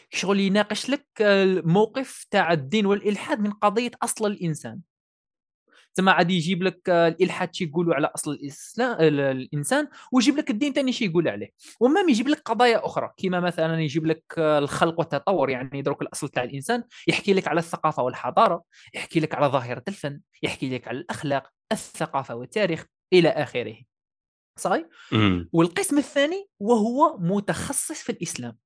شغل 0.10 0.40
يناقش 0.40 0.90
لك 0.90 1.08
الموقف 1.22 2.26
تاع 2.32 2.54
الدين 2.54 2.86
والإلحاد 2.86 3.40
من 3.40 3.52
قضية 3.52 3.92
أصل 4.04 4.32
الإنسان. 4.32 4.82
تما 5.96 6.12
عاد 6.12 6.32
يجيب 6.32 6.64
لك 6.64 6.90
الإلحاد 6.90 7.56
شي 7.56 7.64
يقولوا 7.64 7.96
على 7.96 8.08
أصل 8.16 8.32
الإسلام 8.32 8.98
الإنسان 9.00 9.88
ويجيب 10.12 10.38
لك 10.38 10.50
الدين 10.50 10.74
ثاني 10.74 10.92
شي 10.92 11.06
يقول 11.06 11.28
عليه. 11.28 11.50
ومام 11.80 12.10
يجيب 12.10 12.28
لك 12.28 12.42
قضايا 12.46 12.86
أخرى. 12.86 13.12
كما 13.18 13.40
مثلا 13.40 13.82
يجيب 13.82 14.06
لك 14.06 14.24
الخلق 14.38 15.00
والتطور. 15.00 15.50
يعني 15.50 15.82
دروك 15.82 16.02
الأصل 16.02 16.30
تاع 16.30 16.44
الإنسان 16.44 16.84
يحكي 17.08 17.34
لك 17.34 17.48
على 17.48 17.60
الثقافة 17.60 18.04
والحضارة 18.04 18.64
يحكي 18.94 19.20
لك 19.20 19.36
على 19.36 19.48
ظاهرة 19.48 19.84
الفن 19.88 20.22
يحكي 20.44 20.70
لك 20.70 20.88
على 20.88 20.98
الأخلاق 20.98 21.52
الثقافة 21.72 22.36
والتاريخ 22.36 22.86
إلى 23.14 23.30
آخره. 23.30 23.78
صحيح 24.60 24.86
والقسم 25.54 25.98
الثاني 25.98 26.48
وهو 26.60 27.18
متخصص 27.18 28.04
في 28.04 28.12
الإسلام. 28.12 28.58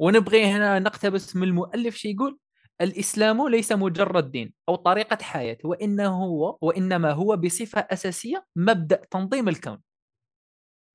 ونبغي 0.00 0.44
هنا 0.44 0.78
نقتبس 0.78 1.36
من 1.36 1.42
المؤلف 1.42 1.96
شي 1.96 2.10
يقول 2.10 2.38
الإسلام 2.80 3.48
ليس 3.48 3.72
مجرد 3.72 4.30
دين 4.30 4.52
أو 4.68 4.74
طريقة 4.74 5.22
حياة 5.22 5.58
وإنه 5.64 6.24
هو 6.24 6.58
وإنما 6.62 7.12
هو 7.12 7.36
بصفة 7.36 7.80
أساسية 7.80 8.46
مبدأ 8.56 9.04
تنظيم 9.10 9.48
الكون. 9.48 9.82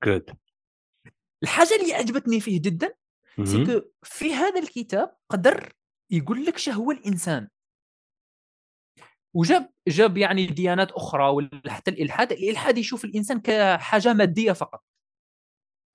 جود 0.06 0.30
الحاجة 1.44 1.76
اللي 1.82 1.94
عجبتني 1.94 2.40
فيه 2.40 2.62
جدا 2.62 2.94
سيكو 3.44 3.82
في 4.04 4.34
هذا 4.34 4.60
الكتاب 4.60 5.16
قدر 5.30 5.74
يقول 6.12 6.46
لك 6.46 6.58
شهو 6.58 6.92
الإنسان. 6.92 7.50
وجاب 9.36 9.70
جاب 9.88 10.18
يعني 10.18 10.46
ديانات 10.46 10.92
أخرى 10.92 11.30
ولا 11.30 11.50
حتى 11.68 11.92
الإلحاد 11.92 12.32
الإلحاد 12.32 12.78
يشوف 12.78 13.06
الإنسان 13.06 13.42
كحاجة 13.42 14.14
مادية 14.14 14.52
فقط. 14.52 14.84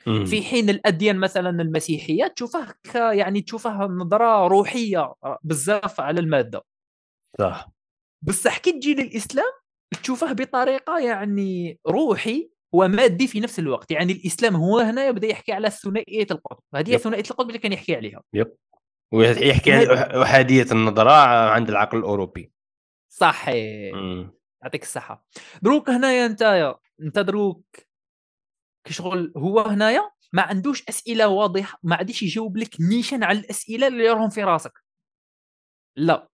في 0.04 0.42
حين 0.42 0.70
الأديان 0.70 1.16
مثلا 1.16 1.50
المسيحية 1.62 2.26
تشوفه 2.26 2.74
يعني 2.94 3.40
تشوفه 3.40 3.86
نظرة 3.86 4.46
روحية 4.46 5.14
بزاف 5.42 6.00
على 6.00 6.20
المادة. 6.20 6.64
صح. 7.40 7.70
بصح 8.22 8.58
كي 8.58 8.72
تجي 8.72 8.94
للإسلام 8.94 9.52
تشوفه 10.02 10.32
بطريقة 10.32 10.98
يعني 10.98 11.78
روحي 11.86 12.50
ومادي 12.72 13.26
في 13.26 13.40
نفس 13.40 13.58
الوقت. 13.58 13.90
يعني 13.90 14.12
الإسلام 14.12 14.56
هو 14.56 14.78
هنا 14.78 15.06
يبدأ 15.06 15.26
يحكي 15.26 15.52
على 15.52 15.70
ثنائية 15.70 16.26
القطب 16.30 16.62
هذه 16.74 16.96
ثنائية 16.96 17.24
القطب 17.30 17.48
اللي 17.48 17.58
كان 17.58 17.72
يحكي 17.72 17.96
عليها. 17.96 18.22
يب. 18.34 18.56
ويحكي 19.12 19.72
على 19.72 20.22
أحادية 20.22 20.66
النظرة 20.72 21.12
عند 21.50 21.68
العقل 21.68 21.98
الأوروبي. 21.98 22.52
صحيح. 23.08 23.96
يعطيك 24.62 24.82
الصحة. 24.82 25.26
دروك 25.62 25.90
هنايا 25.90 26.26
أنت 26.26 26.74
أنت 27.02 27.18
دروك؟ 27.18 27.64
كشغل 28.88 29.32
هو 29.36 29.60
هنايا 29.60 30.10
ما 30.32 30.42
عندوش 30.42 30.84
أسئلة 30.88 31.28
واضحة 31.28 31.78
ما 31.82 31.96
عادش 31.96 32.22
يجاوب 32.22 32.56
لك 32.56 32.80
نيشان 32.80 33.24
على 33.24 33.38
الأسئلة 33.38 33.86
اللي 33.86 34.08
راهم 34.08 34.30
في 34.30 34.44
راسك. 34.44 34.72
لا 35.96 36.28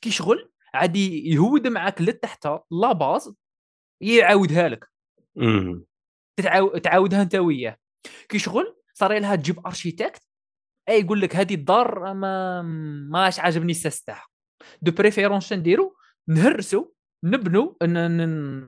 كي 0.00 0.10
شغل 0.10 0.52
عادي 0.74 1.28
يهود 1.28 1.66
معاك 1.66 2.02
لتحت 2.02 2.46
la 2.70 2.92
base 2.92 3.34
يعاودها 4.00 4.68
لك. 4.68 4.90
تعاودها 6.82 7.22
أنت 7.22 7.34
وياه. 7.34 7.76
كي 8.28 8.38
شغل 8.38 8.76
صار 8.94 9.18
لها 9.18 9.36
تجيب 9.36 9.66
architecte 9.66 10.22
أي 10.88 11.00
يقول 11.00 11.20
لك 11.20 11.36
هذه 11.36 11.54
الدار 11.54 12.14
ما 12.14 12.62
ماش 13.10 13.40
عاجبني 13.40 13.72
الساس 13.72 14.04
تاعها 14.04 14.26
de 14.82 14.92
préférence 14.92 15.52
نديرو 15.52 15.96
نهرسو 16.28 16.92
نبنوا 17.24 17.72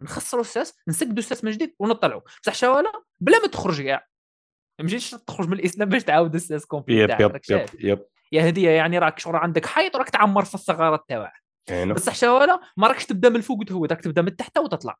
نخسروا 0.04 0.42
الساس 0.42 0.78
نسقدوا 0.88 1.18
الساس 1.18 1.44
من 1.44 1.50
جديد 1.50 1.74
ونطلعوا 1.78 2.20
بصح 2.42 2.54
شواله 2.54 2.92
بلا 3.20 3.38
ما 3.38 3.46
تخرج 3.46 3.82
كاع. 3.82 4.06
ما 4.78 4.86
تمشيش 4.86 5.10
تخرج 5.10 5.48
من 5.48 5.58
الإسلام 5.58 5.88
باش 5.88 6.04
تعاود 6.04 6.34
الساس 6.34 6.66
complète 6.66 7.10
yep 7.10 7.20
yep 7.20 7.40
yep, 7.50 7.66
yep. 7.78 8.04
يا 8.32 8.48
هديه 8.48 8.70
يعني 8.70 8.98
راك 8.98 9.18
شغل 9.18 9.36
عندك 9.36 9.66
حيط 9.66 9.94
وراك 9.94 10.10
تعمر 10.10 10.44
في 10.44 10.54
الثغرات 10.54 11.04
تاعها 11.08 11.32
بصح 11.94 12.14
شواله 12.14 12.60
ما 12.76 12.88
راكش 12.88 13.06
تبدا 13.06 13.28
من 13.28 13.36
الفوق 13.36 13.58
وتهود 13.60 13.92
راك 13.92 14.00
تبدا 14.00 14.22
من 14.22 14.36
تحت 14.36 14.58
وتطلع. 14.58 14.98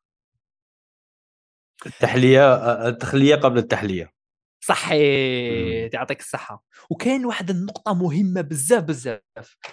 التحلية 1.85 2.55
التخلية 2.87 3.35
قبل 3.35 3.57
التحلية. 3.57 4.11
صحيح 4.63 5.93
يعطيك 5.93 6.19
الصحة. 6.19 6.63
وكاين 6.89 7.25
واحد 7.25 7.49
النقطة 7.49 7.93
مهمة 7.93 8.41
بزاف 8.41 8.83
بزاف. 8.83 9.21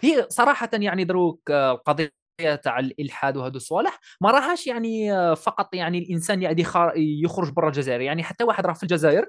هي 0.01 0.27
صراحة 0.29 0.71
يعني 0.73 1.05
دروك 1.05 1.51
القضية 1.51 2.22
تاع 2.65 2.79
الإلحاد 2.79 3.37
وهذو 3.37 3.57
الصوالح. 3.57 4.01
ما 4.21 4.31
راهاش 4.31 4.67
يعني 4.67 5.11
فقط 5.37 5.75
يعني 5.75 5.99
الإنسان 5.99 6.43
يعني 6.43 6.65
يخرج 6.97 7.53
برا 7.53 7.69
الجزائر. 7.69 8.01
يعني 8.01 8.23
حتى 8.23 8.45
واحد 8.45 8.67
راه 8.67 8.73
في 8.73 8.83
الجزائر 8.83 9.27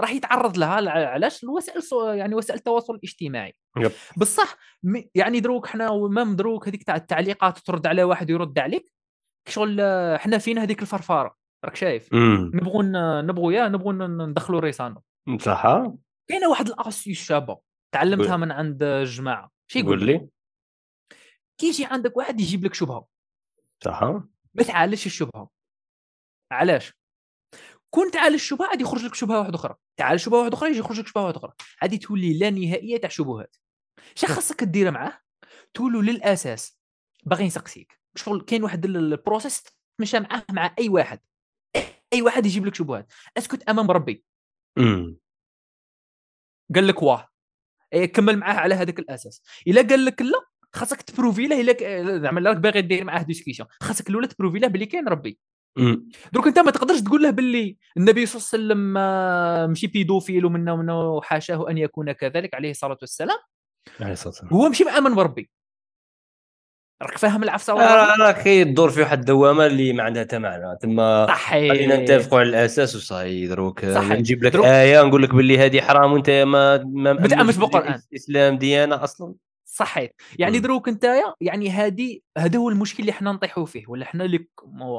راح 0.00 0.12
يتعرض 0.12 0.58
لها 0.58 0.90
علاش؟ 0.90 1.44
الوسائل 1.44 1.82
يعني 2.18 2.34
وسائل 2.34 2.58
التواصل 2.58 2.94
الاجتماعي. 2.94 3.54
يب. 3.76 3.90
بصح 4.16 4.56
يعني 5.14 5.40
دروك 5.40 5.66
حنا 5.66 5.92
مام 5.92 6.36
دروك 6.36 6.68
هذيك 6.68 6.82
تاع 6.82 6.96
التعليقات 6.96 7.58
ترد 7.58 7.86
على 7.86 8.04
واحد 8.04 8.30
ويرد 8.30 8.58
عليك 8.58 8.92
شغل 9.48 9.80
حنا 10.18 10.38
فين 10.38 10.58
هذيك 10.58 10.82
الفرفارة؟ 10.82 11.36
راك 11.64 11.76
شايف؟ 11.76 12.08
نبغوا 12.54 12.82
نبغوا 13.22 13.52
يا 13.52 13.68
نبغوا 13.68 13.92
ندخلوا 13.92 14.60
ريسانو. 14.60 15.02
صح. 15.40 15.62
كاينة 16.28 16.48
واحد 16.48 16.68
الاسيس 16.68 17.22
شابه 17.22 17.58
تعلمتها 17.94 18.36
من 18.36 18.52
عند 18.52 18.82
الجماعه 18.82 19.50
شي 19.70 19.78
يقول 19.78 20.04
لي. 20.04 20.28
كيجي 21.60 21.84
عندك 21.84 22.16
واحد 22.16 22.40
يجيب 22.40 22.64
لك 22.64 22.74
شبهة. 22.74 23.08
صح 23.84 24.02
ما 24.54 24.62
تعالجش 24.66 25.06
الشبهة. 25.06 25.50
علاش؟ 26.52 26.92
كون 27.90 28.10
تعالج 28.10 28.34
الشبهة 28.34 28.68
غادي 28.68 28.82
يخرج 28.82 29.04
لك 29.04 29.14
شبهة 29.14 29.38
واحدة 29.38 29.54
أخرى. 29.54 29.74
تعالج 29.96 30.20
شبهة 30.20 30.38
واحدة 30.38 30.56
أخرى 30.56 30.70
يجي 30.70 30.78
يخرج 30.78 31.00
لك 31.00 31.06
شبهة 31.06 31.24
واحدة 31.24 31.38
أخرى. 31.38 31.52
غادي 31.82 31.98
تولي 31.98 32.38
لا 32.38 32.50
نهائية 32.50 33.00
تاع 33.00 33.10
شبهات. 33.10 33.56
اش 34.16 34.24
خاصك 34.24 34.64
دير 34.64 34.90
معاه 34.90 35.20
تولوا 35.74 36.00
للأساس. 36.00 36.78
باغي 37.26 37.46
نسقسيك 37.46 38.00
شغل 38.16 38.40
كاين 38.40 38.64
واحد 38.64 38.84
ال 38.84 38.94
process 38.94 39.62
تمشى 39.98 40.20
معاه 40.20 40.44
مع 40.50 40.74
أي 40.78 40.88
واحد. 40.88 41.20
أي 42.12 42.22
واحد 42.22 42.46
يجيب 42.46 42.66
لك 42.66 42.74
شبهات. 42.74 43.12
est-ce 43.36 43.51
que 43.51 43.58
تأمن 43.58 43.68
بربي. 43.68 44.24
قال 46.74 46.86
لك 46.86 47.02
واه. 47.02 47.28
إيه، 47.92 48.12
كمل 48.12 48.36
معاه 48.36 48.54
على 48.54 48.74
هذاك 48.74 48.98
الأساس. 48.98 49.42
إلا 49.66 49.82
قال 49.82 50.04
لك 50.04 50.22
لا 50.22 50.49
خاصك 50.72 51.02
ت 51.02 51.07
prouver 51.07 51.46
له 51.46 51.60
إلا 51.60 52.18
زعما 52.18 52.50
راك 52.50 52.56
باغي 52.56 52.82
دير 52.82 53.04
معاه 53.04 53.22
discussion 53.22 53.68
خاصك 53.82 54.10
الاولى 54.10 54.26
ت 54.26 54.30
prouver 54.30 54.58
له 54.58 54.68
باللي 54.68 54.86
كاين 54.86 55.08
ربي. 55.08 55.38
دروك 56.32 56.46
انت 56.46 56.58
ما 56.58 56.70
تقدرش 56.70 57.00
تقول 57.00 57.22
له 57.22 57.30
باللي 57.30 57.76
النبي 57.96 58.26
صلى 58.26 58.40
الله 58.58 58.74
عليه 58.74 58.82
وسلم 58.82 58.92
ماشي 59.70 59.86
بيدوفيل 59.86 60.44
ومنه 60.44 60.72
ومنه 60.72 61.20
حاشاه 61.22 61.70
أن 61.70 61.78
يكون 61.78 62.12
كذلك 62.12 62.54
عليه 62.54 62.70
الصلاة 62.70 62.98
والسلام. 63.00 63.38
عليه 64.00 64.12
الصلاة 64.12 64.28
والسلام. 64.28 64.52
هو 64.52 64.68
ماشي 64.68 64.84
مأمن 64.84 65.14
بربي. 65.14 65.50
راك 67.02 67.18
فاهم 67.18 67.42
العفسة 67.42 67.74
ولا 67.74 68.16
راك 68.16 68.44
تدور 68.44 68.90
في 68.90 69.00
واحد 69.00 69.18
الدوامة 69.18 69.66
اللي 69.66 69.92
ما 69.92 70.02
عندها 70.02 70.22
حتى 70.22 70.38
معنى. 70.38 70.78
تما 70.80 71.26
صحيح. 71.26 71.72
خلينا 71.72 71.96
نتفقوا 71.96 72.38
على 72.40 72.48
الأساس 72.48 72.96
وصاي 72.96 73.46
دروك. 73.46 73.84
نجيب 73.84 74.44
لك 74.44 74.52
دروك. 74.52 74.66
آية 74.66 75.02
نقول 75.02 75.22
لك 75.22 75.34
باللي 75.34 75.58
هذه 75.58 75.80
حرام 75.80 76.12
وأنت 76.12 76.30
ما 76.30 76.84
ما 76.84 77.12
متامنش 77.12 77.56
بالقرآن. 77.56 78.02
الإسلام 78.12 78.58
ديانة 78.58 79.04
أصلا. 79.04 79.34
صحيت 79.80 80.14
يعني 80.38 80.58
م. 80.58 80.62
دروك 80.62 80.88
انت 80.88 81.22
يعني 81.40 81.70
هذه 81.70 82.20
هذا 82.38 82.58
هو 82.58 82.68
المشكل 82.68 83.00
اللي 83.00 83.12
حنا 83.12 83.32
نطيحوا 83.32 83.66
فيه 83.66 83.84
ولا 83.88 84.04
حنا 84.06 84.24
اللي 84.24 84.46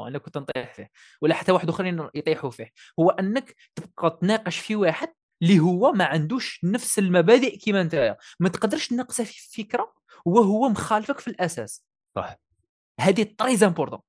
أنا 0.08 0.18
كنت 0.18 0.38
نطيح 0.38 0.74
فيه 0.74 0.90
ولا 1.20 1.34
حتى 1.34 1.52
واحد 1.52 1.68
آخرين 1.68 2.08
يطيحوا 2.14 2.50
فيه. 2.50 2.72
هو 3.00 3.10
أنك 3.10 3.54
تبقى 3.74 4.18
تناقش 4.20 4.58
في 4.58 4.76
واحد 4.76 5.08
اللي 5.42 5.60
هو 5.60 5.92
ما 5.92 6.04
عندوش 6.04 6.60
نفس 6.64 6.98
المبادئ 6.98 7.56
كيما 7.58 7.80
انت 7.80 8.16
ما 8.40 8.48
تقدرش 8.48 8.88
تناقشه 8.88 9.24
في 9.24 9.62
فكرة 9.62 9.92
وهو 10.24 10.68
مخالفك 10.68 11.18
في 11.18 11.28
الأساس. 11.28 11.84
صح. 12.16 12.36
هذه 13.00 13.22
très 13.38 13.66
important 13.66 14.00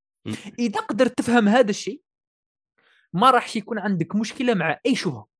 إذا 0.58 0.80
قدرت 0.80 1.18
تفهم 1.18 1.48
هذا 1.48 1.70
الشيء 1.70 2.02
ما 3.12 3.30
راحش 3.30 3.56
يكون 3.56 3.78
عندك 3.78 4.16
مشكلة 4.16 4.54
مع 4.54 4.80
أي 4.86 4.94
شبهة. 4.94 5.33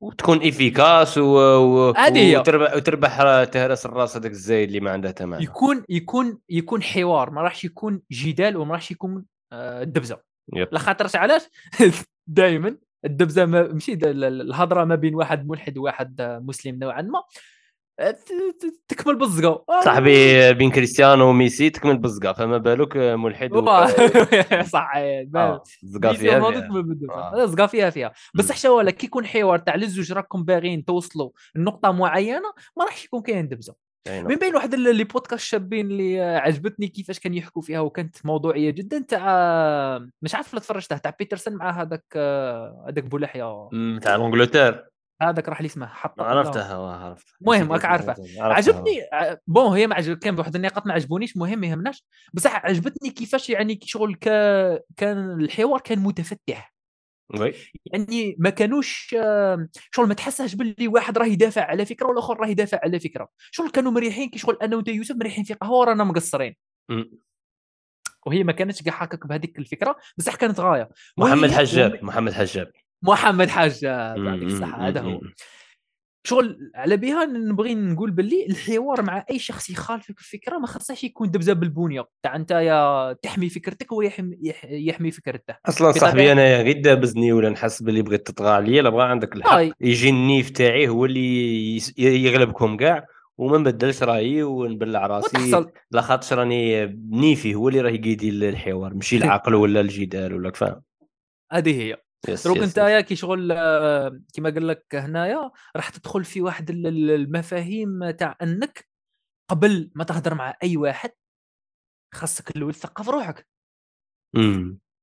وتكون 0.00 0.46
efficace 0.46 1.18
و... 1.18 1.24
و... 1.24 1.88
وتربح 1.88 2.74
وتربح 2.74 3.44
تهرس 3.44 3.86
الراس 3.86 4.16
هذاك 4.16 4.30
الزايد 4.30 4.68
اللي 4.68 4.80
ما 4.80 4.90
عنده 4.90 5.10
تمام. 5.10 5.42
يكون 5.42 5.84
يكون 5.88 6.38
يكون 6.48 6.82
حوار 6.82 7.30
ما 7.30 7.42
راحش 7.42 7.64
يكون 7.64 8.02
جدال 8.12 8.56
وما 8.56 8.72
راحش 8.72 8.90
يكون 8.90 9.24
آه، 9.52 9.84
دبزة. 9.84 10.20
لخاطر 10.72 11.18
علاش؟ 11.18 11.42
دائما 12.26 12.76
الدبزة 13.04 13.46
ما 13.46 13.62
ماشي 13.62 13.92
الهضرة 14.04 14.84
ما 14.84 14.94
بين 14.94 15.14
واحد 15.14 15.48
ملحد 15.48 15.78
وواحد 15.78 16.22
مسلم 16.22 16.78
نوعا 16.78 17.02
ما. 17.02 17.22
تكمل 18.88 19.16
بالزقه 19.16 19.64
صاحبي 19.84 20.52
بين 20.54 20.70
كريستيانو 20.70 21.28
وميسي 21.28 21.70
تكمل 21.70 21.98
بالزقه 21.98 22.32
فما 22.32 22.58
بالك 22.58 22.96
ملحد 22.96 23.50
صح 24.74 24.92
زقا 25.82 26.12
فيها 26.12 26.50
فيها. 26.50 27.46
زقا 27.46 27.66
فيها 27.66 27.90
فيها. 27.90 28.12
بس 28.34 28.52
حتى 28.52 28.68
لك 28.68 28.96
كي 28.96 29.06
يكون 29.06 29.26
حوار 29.26 29.58
تاع 29.58 29.76
لزوج 29.76 30.12
راكم 30.12 30.44
باغيين 30.44 30.84
توصلوا 30.84 31.30
لنقطة 31.54 31.92
معينة 31.92 32.52
ما 32.76 32.84
راحش 32.84 33.04
يكون 33.04 33.22
كاين 33.22 33.48
دبزة. 33.48 33.74
من 34.08 34.34
بين 34.36 34.54
واحد 34.54 34.74
les 34.74 35.04
podcasts 35.04 35.42
شابين 35.42 35.86
اللي 35.86 36.20
عجبتني 36.20 36.88
كيفاش 36.88 37.18
كان 37.18 37.34
يحكوا 37.34 37.62
فيها 37.62 37.80
وكانت 37.80 38.26
موضوعية 38.26 38.70
جدا 38.70 38.98
تاع 39.08 40.06
مش 40.22 40.34
عارف 40.34 40.54
لا 40.54 40.60
تفرجته 40.60 40.96
تاع 40.96 41.14
بيترسون 41.18 41.54
مع 41.54 41.70
هذاك 41.82 42.04
هذاك 42.88 43.04
بولحيه 43.04 43.68
تاع 44.02 44.16
l'Angleterre 44.16 44.84
هذاك 45.22 45.48
راح 45.48 45.60
لي 45.60 45.66
اسمه 45.66 45.86
حط 45.86 46.20
عرفتها 46.20 46.76
عرفت 46.76 47.26
المهم 47.40 47.72
راك 47.72 47.84
عارفه. 47.84 48.16
عجبني 48.38 49.00
bon 49.46 49.76
هي 49.76 49.86
ما 49.86 49.94
عجب 49.94 50.18
كان 50.18 50.34
بواحد 50.34 50.56
النقاط 50.56 50.86
ما 50.86 50.92
عجبونيش 50.92 51.36
مهم 51.36 51.58
ما 51.58 51.66
يهمناش. 51.66 52.04
بصح 52.34 52.66
عجبتني 52.66 53.10
كيفاش 53.10 53.50
يعني 53.50 53.78
شغل 53.82 54.14
ك... 54.14 54.28
كان 54.96 55.40
الحوار 55.40 55.80
كان 55.80 55.98
متفتح. 55.98 56.74
oui. 57.40 57.54
يعني 57.86 58.36
ما 58.38 58.50
كانوش 58.50 59.16
شغل 59.90 60.08
ما 60.08 60.14
تحسهش 60.14 60.54
باللي 60.54 60.88
واحد 60.88 61.18
راه 61.18 61.26
يدافع 61.26 61.62
على 61.62 61.86
فكرة 61.86 62.06
والاخر 62.06 62.40
راه 62.40 62.46
يدافع 62.46 62.80
على 62.82 63.00
فكرة. 63.00 63.28
شغل 63.50 63.70
كانوا 63.70 63.92
مريحين 63.92 64.30
كي 64.30 64.38
شغل 64.38 64.58
أنا 64.62 64.76
وأنت 64.76 64.88
يوسف 64.88 65.16
مريحين 65.16 65.44
في 65.44 65.54
قهوة 65.54 65.78
ورانا 65.78 66.04
مقصرين. 66.04 66.56
وهي 68.26 68.44
ما 68.44 68.52
كانتش 68.52 68.82
كاع 68.82 69.02
هكاك 69.02 69.26
بهذيك 69.26 69.58
الفكرة 69.58 69.96
بصح 70.18 70.34
كانت 70.34 70.60
غاية. 70.60 70.88
محمد 71.18 71.50
حجاب 71.50 72.04
محمد 72.04 72.32
حجاب. 72.32 72.72
محمد 73.02 73.48
حجاب 73.48 74.24
يعطيك 74.24 74.42
الصحه 74.42 74.88
هذا 74.88 75.00
هو. 75.00 75.20
شغل 76.26 76.70
على 76.74 76.96
بها 76.96 77.24
نبغي 77.24 77.74
نقول 77.74 78.10
باللي 78.10 78.46
الحوار 78.46 79.02
مع 79.02 79.24
أي 79.30 79.38
شخص 79.38 79.70
يخالفك 79.70 80.18
الفكرة 80.18 80.58
ما 80.58 80.66
خصهاش 80.66 81.04
يكون 81.04 81.30
دبزة 81.30 81.52
بالبنية. 81.52 82.04
تاع 82.22 82.36
أنت 82.36 82.50
يا 82.50 83.12
تحمي 83.12 83.48
فكرتك 83.48 83.92
وهو 83.92 84.02
يحمي, 84.02 84.38
يحمي 84.68 85.10
فكرته. 85.10 85.54
أصلا 85.66 85.92
صاحبي 85.92 86.32
أنا 86.32 86.62
غير 86.62 86.80
دابزني 86.80 87.32
ولا 87.32 87.50
نحس 87.50 87.82
باللي 87.82 88.02
بغيت 88.02 88.26
تطغى 88.26 88.48
عليا 88.50 88.82
لا 88.82 88.90
بغا 88.90 89.04
عندك 89.04 89.36
الحق. 89.36 89.52
آه. 89.52 89.72
يجي 89.80 90.08
النيف 90.08 90.50
تاعي 90.50 90.88
هو 90.88 91.04
اللي 91.04 91.76
يغلبكم 91.98 92.76
كاع 92.76 93.06
وما 93.38 93.58
نبدلش 93.58 94.02
رأيي 94.02 94.42
ونبلع 94.42 95.06
راسي. 95.06 95.66
لا 95.90 96.00
خاطش 96.00 96.32
راني 96.32 96.86
نيفي 97.10 97.54
هو 97.54 97.68
اللي 97.68 97.80
راه 97.80 97.90
يقيدي 97.90 98.28
الحوار 98.28 98.94
ماشي 98.94 99.16
العقل 99.24 99.54
ولا 99.54 99.80
الجدال 99.80 100.34
ولا 100.34 100.52
فاهم 100.52 100.82
هذه 101.52 101.82
هي. 101.82 102.05
دروك 102.44 102.58
انت 102.58 103.06
كي 103.08 103.16
شغل 103.16 103.52
آه، 103.52 104.20
كما 104.34 104.50
قال 104.50 104.66
لك 104.66 104.94
هنايا 104.94 105.50
راح 105.76 105.88
تدخل 105.90 106.24
في 106.24 106.40
واحد 106.42 106.70
المفاهيم 106.70 108.10
تاع 108.10 108.36
انك 108.42 108.88
قبل 109.50 109.90
ما 109.94 110.04
تهضر 110.04 110.34
مع 110.34 110.54
أي 110.62 110.76
واحد 110.76 111.10
خاصك 112.14 112.56
الأول 112.56 112.74
تثقف 112.74 113.08
روحك. 113.08 113.48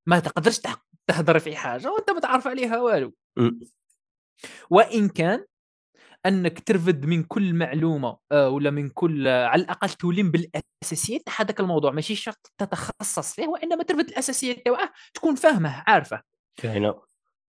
ما 0.07 0.19
تقدرش 0.19 0.59
تهضر 1.07 1.39
في 1.39 1.55
حاجة 1.55 1.91
وأنت 1.91 2.09
ما 2.09 2.19
تعرف 2.19 2.47
عليها 2.47 2.79
والو. 2.81 3.13
وإن 4.69 5.09
كان 5.09 5.45
أنك 6.25 6.59
ترفد 6.59 7.05
من 7.05 7.23
كل 7.23 7.53
معلومة 7.53 8.17
آه، 8.31 8.49
ولا 8.49 8.71
من 8.71 8.89
كل 8.89 9.27
آه، 9.27 9.45
على 9.47 9.61
الأقل 9.63 9.89
تولم 9.89 10.31
بالأساسيات 10.31 11.21
تاع 11.25 11.33
هذاك 11.41 11.59
الموضوع 11.59 11.91
ماشي 11.91 12.15
شرط 12.15 12.53
تتخصص 12.57 13.35
فيه 13.35 13.47
وإنما 13.47 13.83
ترفد 13.83 14.09
الأساسيات 14.09 14.65
تاعه 14.65 14.93
تكون 15.13 15.35
فاهمه 15.35 15.83
عارفه. 15.87 16.32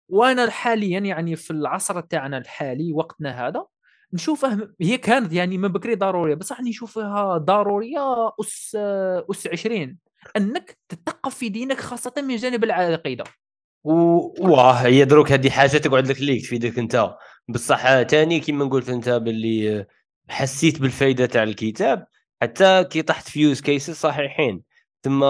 وأنا 0.09 0.49
حاليا 0.49 0.99
يعني 0.99 1.35
في 1.35 1.51
العصر 1.51 2.01
تاعنا 2.01 2.37
الحالي 2.37 2.93
وقتنا 2.93 3.47
هذا 3.47 3.65
نشوفه 4.13 4.69
هي 4.81 4.97
كانت 4.97 5.33
يعني 5.33 5.57
من 5.57 5.67
بكري 5.67 5.95
ضرورية 5.95 6.35
بصح 6.35 6.61
نشوفها 6.61 7.37
ضرورية 7.37 8.31
أس 8.41 8.77
أس 9.31 9.47
20 9.47 9.97
أنك 10.37 10.77
تثقف 10.89 11.35
في 11.35 11.49
دينك 11.49 11.79
خاصة 11.79 12.13
من 12.17 12.35
جانب 12.35 12.63
العقيده 12.63 13.23
واه 13.83 14.73
هي 14.73 15.05
دروك 15.05 15.31
هذه 15.31 15.49
حاجة 15.49 15.77
تقعد 15.77 16.07
لك 16.07 16.21
ليك 16.21 16.41
تفيدك 16.41 16.79
انت. 16.79 17.15
بصح 17.49 18.01
ثاني 18.03 18.39
كما 18.39 18.65
قلت 18.65 18.89
انت 18.89 19.09
باللي 19.09 19.85
حسيت 20.29 20.81
بالفائده 20.81 21.25
تاع 21.25 21.43
الكتاب 21.43 22.07
حتى 22.41 22.83
كي 22.83 23.01
طحت 23.01 23.29
في 23.29 23.41
use 23.41 23.61
cases 23.61 23.95
صحيحين. 23.95 24.63
ثم 25.03 25.23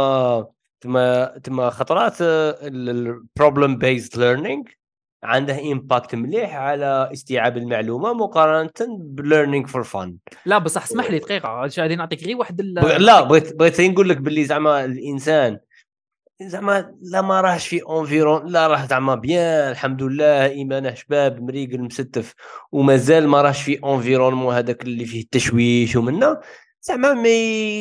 ثم 0.81 1.25
ثم 1.43 1.69
خطرات 1.69 2.15
ال 2.21 2.41
problem 2.41 3.77
based 3.77 4.17
learning 4.17 4.69
عنده 5.23 5.71
impact 5.71 6.15
مليح 6.15 6.55
على 6.55 7.09
استيعاب 7.13 7.57
المعلومة 7.57 8.13
مقارنة 8.13 8.97
ب 8.99 9.07
learning 9.07 9.67
for 9.67 9.83
fun 9.83 10.17
لا 10.45 10.57
بصح 10.57 10.83
اسمح 10.83 11.11
لي 11.11 11.19
دقيقة 11.19 11.69
غادي 11.79 11.95
نعطيك 11.95 12.23
غير 12.23 12.37
واحد 12.37 12.61
لا 12.61 13.21
بغيت 13.21 13.55
بغيت 13.55 13.81
نقول 13.81 14.09
لك 14.09 14.17
باللي 14.17 14.45
زعما 14.45 14.85
الإنسان 14.85 15.59
زعما 16.41 16.95
لا 17.01 17.21
ما 17.21 17.41
راهش 17.41 17.67
في 17.67 17.83
environnement 17.83 18.47
لا 18.47 18.67
راه 18.67 18.85
زعما 18.85 19.15
بيان 19.15 19.71
الحمد 19.71 20.03
لله 20.03 20.45
ايمانه 20.45 20.93
شباب 20.93 21.41
مريقل 21.41 21.81
مستف 21.81 22.33
ومازال 22.71 23.27
ما 23.27 23.41
راهش 23.41 23.61
في 23.61 23.83
environnement 23.83 24.55
هذاك 24.55 24.83
اللي 24.83 25.05
فيه 25.05 25.21
التشويش 25.21 25.95
ومنا 25.95 26.41
زعما 26.81 27.13
ما 27.13 27.29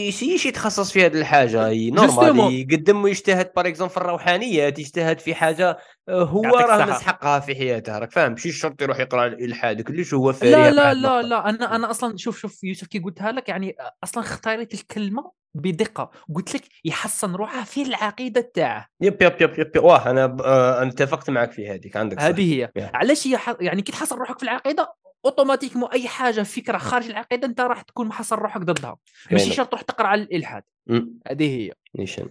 يسيش 0.09 0.47
يتخصص 0.47 0.93
في 0.93 1.07
هذه 1.07 1.21
الحاجة 1.21 1.69
normal 1.91 2.53
يقدم 2.53 3.03
ويجتهد 3.03 3.51
par 3.57 3.67
exemple 3.67 3.93
في 3.93 3.97
الروحانيات 3.97 4.79
يجتهد 4.79 5.21
في 5.21 5.35
حاجة 5.35 5.79
آه، 6.09 6.23
هو 6.23 6.45
راه 6.45 6.85
مسحقها 6.85 7.41
في 7.41 7.55
حياته 7.55 7.99
راك 7.99 8.13
فاهم؟ 8.13 8.31
ماشي 8.31 8.53
شرط 8.53 8.83
يروح 8.83 9.01
يقرأ 9.01 9.27
الإلحاد 9.27 9.83
كلش 9.83 10.15
هو 10.15 10.33
فارغ 10.33 10.53
لا 10.53 10.71
لا 10.71 10.95
لا 10.95 11.23
لا. 11.23 11.49
أنا 11.49 11.77
أنا 11.77 11.91
أصلا 11.91 12.17
شوف 12.17 12.39
شوف 12.39 12.65
يوسف 12.65 12.87
كي 12.87 12.99
قلتها 12.99 13.33
لك 13.33 13.49
يعني 13.49 13.77
أصلا 14.05 14.23
اختاريت 14.23 14.75
الكلمة 14.75 15.39
بدقة. 15.55 16.11
قلت 16.35 16.55
لك 16.55 16.63
يحسن 16.85 17.35
روحه 17.35 17.65
في 17.65 17.83
العقيدة 17.83 18.51
تاعه 18.55 18.87
yep 19.01 19.23
yep 19.23 19.37
yep 19.41 19.59
yep 19.59 19.85
واه 19.85 20.11
أنا 20.11 20.37
آه، 20.45 20.83
أنا 20.83 20.91
اتفقت 20.91 21.31
معك 21.31 21.53
في 21.53 21.71
هذيك 21.71 21.97
عندك 21.97 22.21
هذه 22.21 22.69
هي. 22.77 22.91
علاش 22.95 23.29
يعني 23.61 23.83
كي 23.83 23.93
تحسن 23.93 24.17
روحك 24.17 24.39
في 24.39 24.43
العقيدة 24.43 24.95
automatiquement 25.25 25.91
أي 25.91 26.09
حاجة 26.09 26.43
فكرة 26.43 26.79
خارج 26.79 27.11
العقيدة 27.11 27.47
أنت 27.47 27.61
راح 27.61 27.83
تكون 27.83 28.07
محصل 28.07 28.37
روحك 28.37 28.61
ضدها. 28.61 28.97
ماشي 29.31 29.53
شرط 29.53 29.69
تروح 29.69 29.83
تقرأ 29.83 30.07
على 30.07 30.23
الإلحاد. 30.23 30.63
هذه 31.27 31.59
هي. 31.59 31.73
نيشان. 31.99 32.29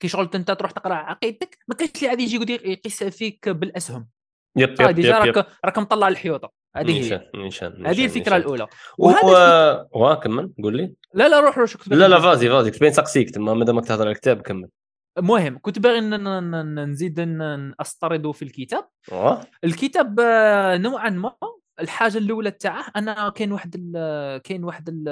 كي 0.00 0.08
شغل 0.08 0.30
أنت 0.34 0.50
تروح 0.50 0.70
تقرأ 0.70 0.94
عقيدتك 0.94 1.58
ما 1.68 1.74
كاينش 1.74 1.92
اللي 1.96 2.08
غادي 2.08 2.22
يجي 2.22 2.36
يقول 2.36 2.50
يقيس 2.50 3.04
فيك 3.04 3.48
بالأسهم. 3.48 4.08
yep 4.56 4.80
yep 4.80 4.88
déjà 4.88 5.18
راك 5.18 5.46
راك 5.64 5.78
مطلع 5.78 6.08
الحيوطة. 6.08 6.52
هذه 6.76 7.12
هي. 7.12 7.30
نيشان 7.34 7.86
هذه 7.86 8.04
الفكرة 8.04 8.36
الأولى. 8.36 8.66
وهذا 8.98 9.88
و... 9.92 10.14
كمل 10.14 10.52
قول 10.62 10.76
لي. 10.76 10.94
لا 11.14 11.28
لا 11.28 11.40
روح 11.40 11.58
روح 11.58 11.70
لا 11.86 12.08
لا 12.08 12.20
فازي 12.20 12.48
فازي. 12.48 12.70
كنت 12.70 12.84
سقسيك 12.84 13.30
تما 13.30 13.54
مادامك 13.54 13.86
تهضر 13.86 14.02
على 14.02 14.10
الكتاب 14.10 14.42
كمل. 14.42 14.68
المهم 15.18 15.58
كنت 15.62 15.78
باغي 15.78 16.00
نزيد 16.00 17.14
استرد 17.80 18.30
في 18.30 18.42
الكتاب. 18.42 18.88
أوه. 19.12 19.40
الكتاب 19.64 20.20
آه، 20.20 20.76
نوعا 20.76 21.10
ما 21.10 21.36
الحاجة 21.80 22.18
الأولى 22.18 22.50
تاعه 22.50 22.92
أنا 22.96 23.28
كاين 23.28 23.52
واحد 23.52 23.96
كاين 24.44 24.64
واحد 24.64 25.08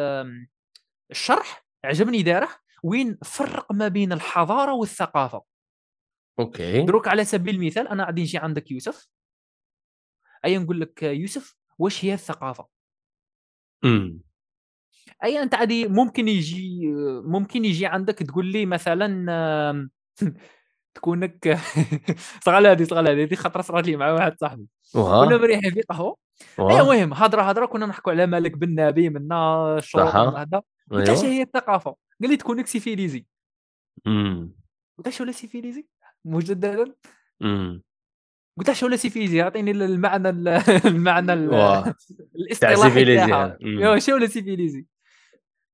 الشرح 1.11 1.67
عجبني 1.85 2.23
داره 2.23 2.49
وين 2.83 3.19
فرق 3.25 3.73
ما 3.73 3.89
بين 3.89 4.13
الحضارة 4.13 4.73
والثقافة. 4.75 5.43
أوكي. 6.39 6.83
دروك 6.83 7.09
على 7.09 7.25
سبيل 7.25 7.55
المثال 7.55 7.89
أنا 7.89 8.05
غادي 8.05 8.23
نجي 8.23 8.39
عندك 8.39 8.71
يوسف. 8.71 9.09
اي 10.45 10.59
نقول 10.59 10.81
لك 10.81 11.03
يوسف 11.03 11.57
واش 11.79 12.05
هي 12.05 12.15
الثقافة؟ 12.15 12.69
امم 13.85 14.21
اي 15.25 15.43
أنت 15.43 15.55
عادي 15.55 15.89
ممكن 15.89 16.29
يجي 16.29 16.87
ممكن 17.25 17.65
يجي 17.65 17.87
عندك 17.87 18.15
تقول 18.15 18.47
لي 18.47 18.67
مثلا 18.67 19.89
تكونك 20.95 21.59
صغال 22.45 22.67
هذه 22.67 22.85
صغال 22.85 23.09
هذه 23.09 23.35
خطرة 23.35 23.63
صرات 23.63 23.87
لي 23.87 23.97
مع 23.97 24.13
واحد 24.13 24.39
صاحبي. 24.41 24.67
كنا 24.93 25.37
مريحين 25.37 25.71
في 25.71 25.81
قهوه 25.81 26.17
اي 26.61 26.81
المهم 26.81 27.15
هضرة 27.15 27.43
هضرة 27.43 27.67
كنا 27.67 27.87
نحكوا 27.87 28.13
على 28.13 28.27
مالك 28.27 28.57
بن 28.59 28.75
نبي 28.75 29.09
منا 29.09 29.79
الشروط 29.79 30.15
هذا. 30.15 30.63
قلت 30.91 31.09
له 31.09 31.25
هي 31.25 31.43
الثقافة. 31.43 31.97
قال 32.21 32.31
لي 32.31 32.37
تكونك 32.37 32.67
سيفيليزي 32.67 33.27
امم 34.07 34.53
قلت 34.99 35.07
له 35.07 35.13
شو 35.13 35.33
سيفيليزي 35.33 35.87
مجددا. 36.25 36.95
امم 37.43 37.83
قلت 38.59 38.69
له 38.69 38.75
شو 38.75 38.97
سيفيليزي 38.97 39.43
أعطيني 39.43 39.71
المعنى 39.71 40.29
المعنى 40.93 41.33
الاصطلاحي 42.37 43.17
تاعها. 43.17 43.99
شو 43.99 44.27
سيفيليزي 44.27 44.87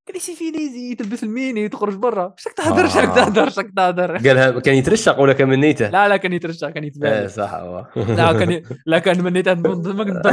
قال 0.08 0.14
لي 0.14 0.20
سيفيليزي 0.20 0.94
تلبس 0.94 1.22
الميني 1.22 1.68
تخرج 1.68 1.94
برا. 1.94 2.34
شك 2.36 2.52
تهدر 2.52 2.88
شك 2.88 3.14
تهدر 3.14 3.48
شك 3.48 3.70
تهدر 3.76 4.16
قالها 4.16 4.60
كان 4.60 4.74
يترشق 4.74 5.20
ولا 5.20 5.32
كان 5.32 5.48
من 5.48 5.60
نيته؟ 5.60 5.88
لا 5.88 6.08
لا 6.08 6.16
كان 6.16 6.32
يترشق 6.32 6.68
كان 6.70 6.84
يتبان 6.84 7.12
إيه 7.12 7.26
صح 7.26 7.54
لا 7.96 8.32
كان 8.32 8.62
لا 8.86 8.98
كان 8.98 9.22
من 9.24 9.32
نيته 9.32 9.54
ما 9.54 10.04
كنت 10.04 10.26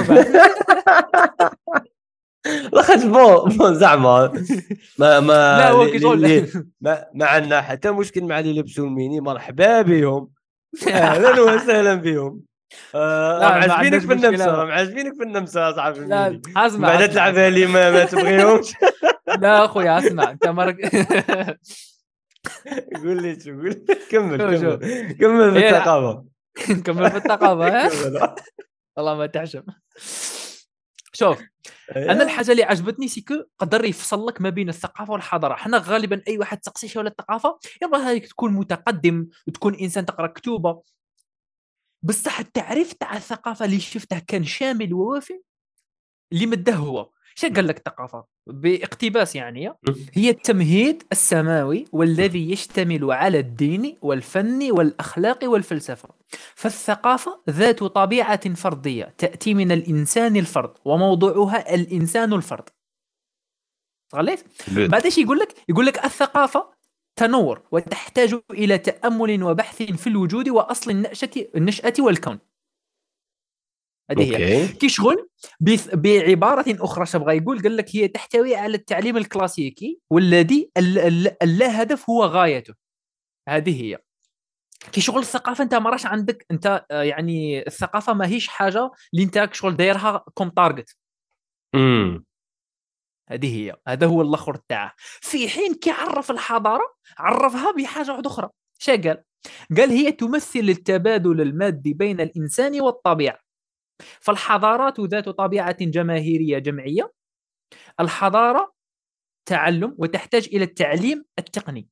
لاخاطش 2.73 3.03
بون 3.03 3.75
زعما. 3.75 4.33
ما 4.99 5.19
ما 5.19 5.57
لا 5.59 5.71
هو 5.71 5.85
كي 5.87 6.45
ما, 6.81 7.05
ما 7.13 7.25
عندنا 7.25 7.61
حتى 7.61 7.91
مشكل 7.91 8.23
مع 8.23 8.39
اللي 8.39 8.55
يلبسوا 8.57 8.85
الميني. 8.85 9.19
مرحبا 9.19 9.81
بهم. 9.81 10.29
أهلا 10.87 11.41
وسهلا 11.41 11.95
بهم. 11.95 12.41
آه، 12.41 12.54
معجبينك 13.41 14.01
في 14.01 14.13
النمسا. 14.13 14.63
معجبينك 14.63 15.15
في 15.17 15.23
النمسا 15.23 15.69
اصحاب 15.69 15.97
لا 15.97 16.27
الميدي 16.27 16.53
أسمع 16.57 16.87
بعد 16.87 17.09
تلعبها 17.09 17.49
لي 17.49 17.65
ما, 17.65 17.91
ما 17.91 18.05
تبغيهمش. 18.05 18.73
لا 19.41 19.65
اخويا 19.65 19.97
أسمع. 19.99 20.31
أنت 20.31 20.47
مرق 20.47 20.75
قول 23.03 23.21
لي 23.23 23.39
شو 23.39 23.51
قول. 23.51 23.85
كمل. 24.11 24.37
كمل. 24.37 24.77
كمل 25.19 25.57
هي- 25.57 25.71
بالثقافه 25.71 26.25
نكمل 26.69 27.11
في 27.11 27.17
الثقافة 27.17 27.67
ها؟ 27.67 27.89
كمل. 27.89 28.35
والله 28.97 29.15
ما 29.15 29.25
تحشم. 29.25 29.63
شوف 31.13 31.37
أنا 31.95 32.23
الحاجة 32.23 32.51
اللي 32.51 32.63
عجبتني 32.63 33.07
سيكو 33.07 33.33
قدر 33.59 33.85
يفصل 33.85 34.25
لك 34.25 34.41
ما 34.41 34.49
بين 34.49 34.69
الثقافة 34.69 35.13
والحضارة. 35.13 35.53
حنا 35.55 35.77
غالبا 35.77 36.21
أي 36.27 36.37
واحد 36.37 36.57
تقصي 36.57 36.87
شي 36.87 36.99
ولا 36.99 37.09
الثقافة 37.09 37.59
يبغى 37.83 38.01
هذيك 38.01 38.27
تكون 38.27 38.53
متقدم 38.53 39.27
وتكون 39.47 39.75
إنسان 39.75 40.05
تقرأ 40.05 40.27
كتوبه 40.27 40.81
بصح 42.05 42.39
التعريف 42.39 42.93
تاع 42.93 43.15
الثقافة 43.17 43.65
اللي 43.65 43.79
شفته 43.79 44.19
كان 44.19 44.43
شامل 44.43 44.93
ووافي 44.93 45.41
اللي 46.33 46.45
مده 46.45 46.73
هو. 46.73 47.09
شو 47.35 47.47
قال 47.47 47.67
لك 47.67 47.77
الثقافة؟ 47.77 48.25
باقتباس 48.47 49.35
يعني 49.35 49.73
هي 50.13 50.29
التمهيد 50.29 51.03
السماوي 51.11 51.85
والذي 51.91 52.51
يشتمل 52.51 53.11
على 53.11 53.39
الدين 53.39 53.97
والفن 54.01 54.71
والأخلاق 54.71 55.39
والفلسفة. 55.43 56.09
فالثقافة 56.55 57.41
ذات 57.49 57.83
طبيعة 57.83 58.53
فردية 58.53 59.15
تأتي 59.17 59.53
من 59.53 59.71
الإنسان 59.71 60.35
الفرد 60.35 60.73
وموضوعها 60.85 61.75
الإنسان 61.75 62.33
الفرد. 62.33 62.69
غليت. 64.15 64.43
بعد 64.71 65.03
إيش 65.05 65.17
يقول 65.17 65.39
لك 65.39 65.53
يقول 65.69 65.85
لك 65.85 66.05
الثقافة 66.05 66.74
تنور 67.15 67.61
وتحتاج 67.71 68.39
إلى 68.51 68.77
تأمل 68.77 69.43
وبحث 69.43 69.83
في 69.83 70.07
الوجود 70.07 70.49
النشاه 70.89 71.29
النشأة 71.55 71.93
والكون. 71.99 72.39
هذه 74.11 74.37
هي. 74.37 74.67
شغل 74.89 75.29
بث- 75.63 75.95
بعبارة 75.95 76.65
أخرى 76.69 77.05
شو 77.05 77.19
بغى 77.19 77.37
يقول 77.37 77.61
قال 77.61 77.77
لك 77.77 77.95
هي 77.95 78.07
تحتوي 78.07 78.55
على 78.55 78.77
التعليم 78.77 79.17
الكلاسيكي 79.17 79.99
والذي 80.09 80.71
ال- 80.77 80.99
ال- 80.99 81.43
اللا 81.43 81.81
هدف 81.81 82.09
هو 82.09 82.23
غايته. 82.25 82.73
هذه 83.49 83.83
هي. 83.83 83.97
كي 84.91 85.01
شغل 85.01 85.19
الثقافة. 85.19 85.63
أنت 85.63 85.75
ما 85.75 85.89
راش 85.89 86.05
عندك 86.05 86.45
أنت 86.51 86.85
آه، 86.91 87.01
يعني 87.03 87.67
الثقافة 87.67 88.13
ماهيش 88.13 88.47
حاجة 88.47 88.91
اللي 89.13 89.23
أنت 89.25 89.49
شغل 89.53 89.75
دايرها 89.75 90.25
comme 90.33 90.49
target. 90.49 90.95
امم 91.75 92.25
هذه 93.29 93.55
هي 93.55 93.75
هذا 93.87 94.07
هو 94.07 94.21
الأخر 94.21 94.55
تاعه. 94.55 94.93
في 95.21 95.49
حين 95.49 95.73
كي 95.73 95.91
عرف 95.91 96.31
الحضارة 96.31 96.95
عرفها 97.17 97.71
بحاجة 97.71 98.11
واحدة 98.11 98.29
أخرى. 98.29 98.49
شا 98.79 98.95
قال؟ 98.95 99.23
هي 99.91 100.11
تمثل 100.11 100.59
التبادل 100.59 101.41
المادي 101.41 101.93
بين 101.93 102.21
الإنسان 102.21 102.81
والطبيعة. 102.81 103.39
فالحضارات 104.19 104.99
ذات 104.99 105.29
طبيعة 105.29 105.77
جماهيرية 105.81 106.59
جمعية. 106.59 107.13
الحضارة 107.99 108.73
تعلم 109.45 109.95
وتحتاج 109.97 110.49
إلى 110.53 110.63
التعليم 110.63 111.25
التقني. 111.39 111.87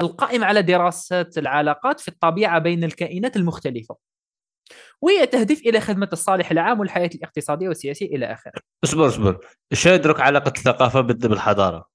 القائم 0.00 0.44
على 0.44 0.62
دراسة 0.62 1.30
العلاقات 1.36 2.00
في 2.00 2.08
الطبيعة 2.08 2.58
بين 2.58 2.84
الكائنات 2.84 3.36
المختلفة. 3.36 3.96
وهي 5.00 5.26
تهدف 5.26 5.60
إلى 5.60 5.80
خدمة 5.80 6.08
الصالح 6.12 6.50
العام 6.50 6.80
والحياة 6.80 7.10
الاقتصادية 7.14 7.68
والسياسية 7.68 8.06
إلى 8.06 8.32
آخره. 8.32 8.52
اصبر 8.84 9.06
اصبر. 9.06 9.46
إيش 9.72 9.86
يدرك 9.86 10.20
علاقة 10.20 10.52
الثقافة 10.56 11.00
بال- 11.00 11.28
بالحضارة؟ 11.28 11.88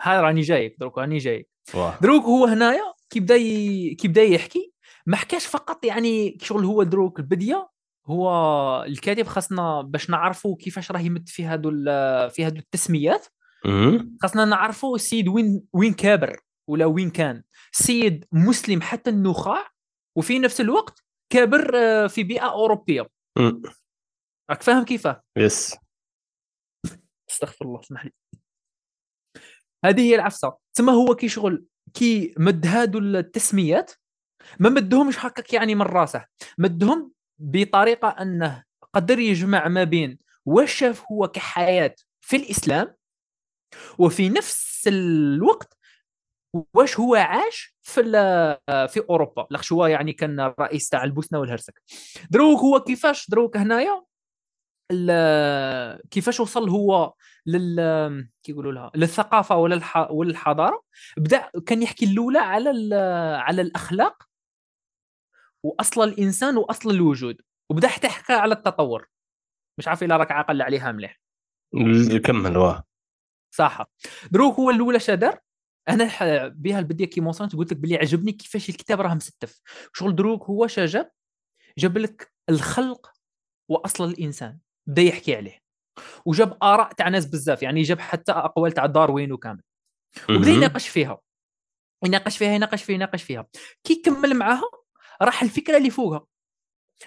هذا 0.00 0.20
راني 0.20 0.40
جايك 0.40 0.76
دروك 0.80 0.98
راني 0.98 1.18
جايك 1.18 1.48
دروك 2.02 2.24
هو 2.24 2.44
هنايا 2.44 2.92
كي 3.10 3.20
بدأ 3.20 3.36
ي... 3.36 3.94
كي 3.94 4.08
بدأ 4.08 4.22
يحكي 4.22 4.72
ما 5.06 5.16
حكاش 5.16 5.46
فقط 5.46 5.84
يعني 5.84 6.38
شغل 6.42 6.64
هو 6.64 6.82
دروك 6.82 7.18
البدية 7.18 7.68
هو 8.06 8.84
الكاتب 8.86 9.26
خاصنا 9.26 9.82
باش 9.82 10.10
نعرفوا 10.10 10.56
كيفاش 10.56 10.90
راه 10.92 11.00
يمد 11.00 11.28
في 11.28 11.44
هادو 11.44 11.70
في 12.30 12.44
هادو 12.44 12.58
التسميات. 12.58 13.26
خاصنا 14.22 14.44
نعرفوا 14.44 14.94
السيد 14.96 15.28
وين 15.28 15.62
وين 15.72 15.92
كابر 15.92 16.40
ولا 16.68 16.86
وين 16.86 17.10
كان. 17.10 17.42
سيد 17.72 18.24
مسلم 18.32 18.80
حتى 18.82 19.10
النخاع 19.10 19.66
وفي 20.16 20.38
نفس 20.38 20.60
الوقت 20.60 21.04
كابر 21.30 21.70
آه، 21.76 22.06
في 22.06 22.22
بيئة 22.24 22.50
أوروبية. 22.52 23.06
راك 24.50 24.62
فاهم 24.62 24.84
كيفاه 24.84 25.22
yes. 25.38 25.76
استغفر 27.30 27.64
الله 27.64 27.80
اسمح 27.80 28.04
لي 28.04 28.12
هذه 29.84 30.00
هي 30.00 30.14
العفسة. 30.14 30.56
تما 30.74 30.92
هو 30.92 31.14
كي 31.14 31.28
شغل 31.28 31.66
كي 31.94 32.34
مد 32.38 32.66
هادو 32.66 32.98
التسميات 32.98 33.92
ما 34.60 34.68
مدهمش 34.68 35.18
هكاك 35.18 35.52
يعني 35.52 35.74
من 35.74 35.82
راسه. 35.82 36.24
مدهم 36.58 37.12
بطريقة 37.38 38.08
أنه 38.08 38.64
قدر 38.94 39.18
يجمع 39.18 39.68
ما 39.68 39.84
بين 39.84 40.18
واش 40.44 40.72
شاف 40.74 41.04
هو 41.12 41.28
كحياة 41.28 41.94
في 42.20 42.36
الإسلام 42.36 42.96
وفي 43.98 44.28
نفس 44.28 44.88
الوقت 44.88 45.76
واش 46.74 47.00
هو 47.00 47.14
عاش 47.14 47.75
في 47.86 48.02
في 48.88 49.04
أوروبا. 49.10 49.46
هو 49.72 49.86
يعني 49.86 50.12
كان 50.12 50.40
الرئيس 50.40 50.88
تاع 50.88 51.04
البوسنة 51.04 51.38
والهرسك. 51.38 51.82
دروك 52.30 52.60
هو 52.60 52.80
كيفاش 52.80 53.30
دروك 53.30 53.56
هنايا 53.56 54.04
كيفاش 56.10 56.40
وصل 56.40 56.68
هو 56.68 57.14
لل 57.46 58.28
كي 58.42 58.52
يقولوا 58.52 58.72
لها 58.72 58.90
للثقافة 58.94 59.56
ولا 59.56 59.74
الح... 59.74 60.08
بدأ 61.16 61.50
كان 61.66 61.82
يحكي 61.82 62.06
الأولى 62.06 62.38
على 62.38 62.70
ال... 62.70 62.94
على 63.40 63.62
الأخلاق 63.62 64.22
وأصل 65.62 66.08
الإنسان 66.08 66.56
وأصل 66.56 66.90
الوجود. 66.90 67.40
وبدأ 67.70 67.88
حتى 67.88 68.08
حكى 68.08 68.32
على 68.32 68.54
التطور. 68.54 69.08
مش 69.78 69.88
عارف 69.88 70.02
الا 70.02 70.16
راك 70.16 70.32
عاقل 70.32 70.62
عليها 70.62 70.92
مليح. 70.92 71.20
كمل 72.24 72.56
واه. 72.56 72.84
صح. 73.54 73.84
دروك 74.30 74.54
هو 74.54 74.70
الأولى 74.70 75.00
شادر. 75.00 75.38
أنا 75.88 76.48
بها 76.48 76.78
البديه 76.78 77.04
كي 77.04 77.20
وصلت 77.20 77.56
قلت 77.56 77.72
لك 77.72 77.78
بلي 77.78 77.96
عجبني 77.96 78.32
كيفاش 78.32 78.68
الكتاب 78.68 79.00
راه 79.00 79.14
مستف. 79.14 79.60
شغل 79.92 80.16
دروك 80.16 80.44
هو 80.44 80.66
شجاب 80.66 81.10
جاب 81.78 81.98
لك 81.98 82.32
الخلق 82.48 83.12
وأصل 83.68 84.10
الإنسان 84.10 84.58
بدا 84.86 85.02
يحكي 85.02 85.36
عليه. 85.36 85.58
وجاب 86.24 86.58
آراء 86.62 86.92
تاع 86.92 87.08
ناس 87.08 87.26
بزاف 87.26 87.62
يعني 87.62 87.82
جاب 87.82 88.00
حتى 88.00 88.32
أقوال 88.32 88.72
تاع 88.72 88.86
داروين 88.86 89.32
وكامل. 89.32 89.62
وبدأ. 90.30 90.50
يناقش 90.50 90.88
فيها. 90.88 91.18
يناقش 92.04 92.38
فيها 92.38 92.52
يناقش 92.52 92.82
فيها 92.82 92.94
يناقش 92.94 93.22
فيها. 93.22 93.46
كي 93.84 93.94
كمل 93.94 94.34
معاها 94.34 94.70
راح 95.22 95.42
الفكرة 95.42 95.76
اللي 95.76 95.90
فوقها. 95.90 96.26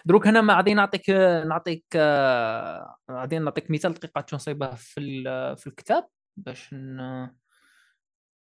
دروك 0.05 0.27
هنا 0.27 0.41
ما 0.41 0.55
غادي 0.55 0.73
نعطيك 0.73 1.09
نعطيك 1.45 1.85
آه، 1.95 2.95
غادي 3.11 3.39
نعطيك 3.39 3.71
مثال 3.71 3.93
دقيقة 3.93 4.21
تنصيبه 4.21 4.75
في 4.75 5.23
في 5.57 5.67
الكتاب 5.67 6.07
باش 6.37 6.73
ن... 6.73 7.29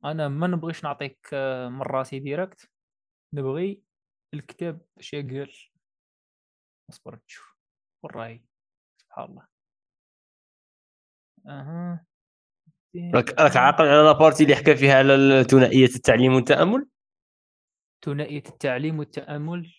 أنا 0.05 0.29
ما 0.29 0.47
نبغيش 0.47 0.85
نعطيك 0.85 1.29
آه، 1.33 1.69
من 1.69 1.83
راسي 1.83 2.19
direct 2.18 2.71
نبغي 3.33 3.83
الكتاب 4.35 4.81
اش 4.99 5.15
قال 5.15 5.53
اصبر 6.91 7.17
تشوف. 7.17 7.57
وين 8.03 8.13
راهي 8.15 8.43
سبحان 8.97 9.25
الله. 9.25 9.47
أها. 11.47 12.07
راك 13.15 13.41
راك 13.41 13.57
عاقل 13.57 13.85
على 13.85 14.03
la 14.03 14.13
partie 14.13 14.45
اللي 14.45 14.57
حكى 14.57 14.77
فيها 14.77 14.99
على 14.99 15.45
ثنائية 15.45 15.85
التعليم 15.85 16.35
والتأمل؟ 16.35 16.89
ثنائية 18.05 18.43
التعليم 18.49 18.99
والتأمل؟ 18.99 19.73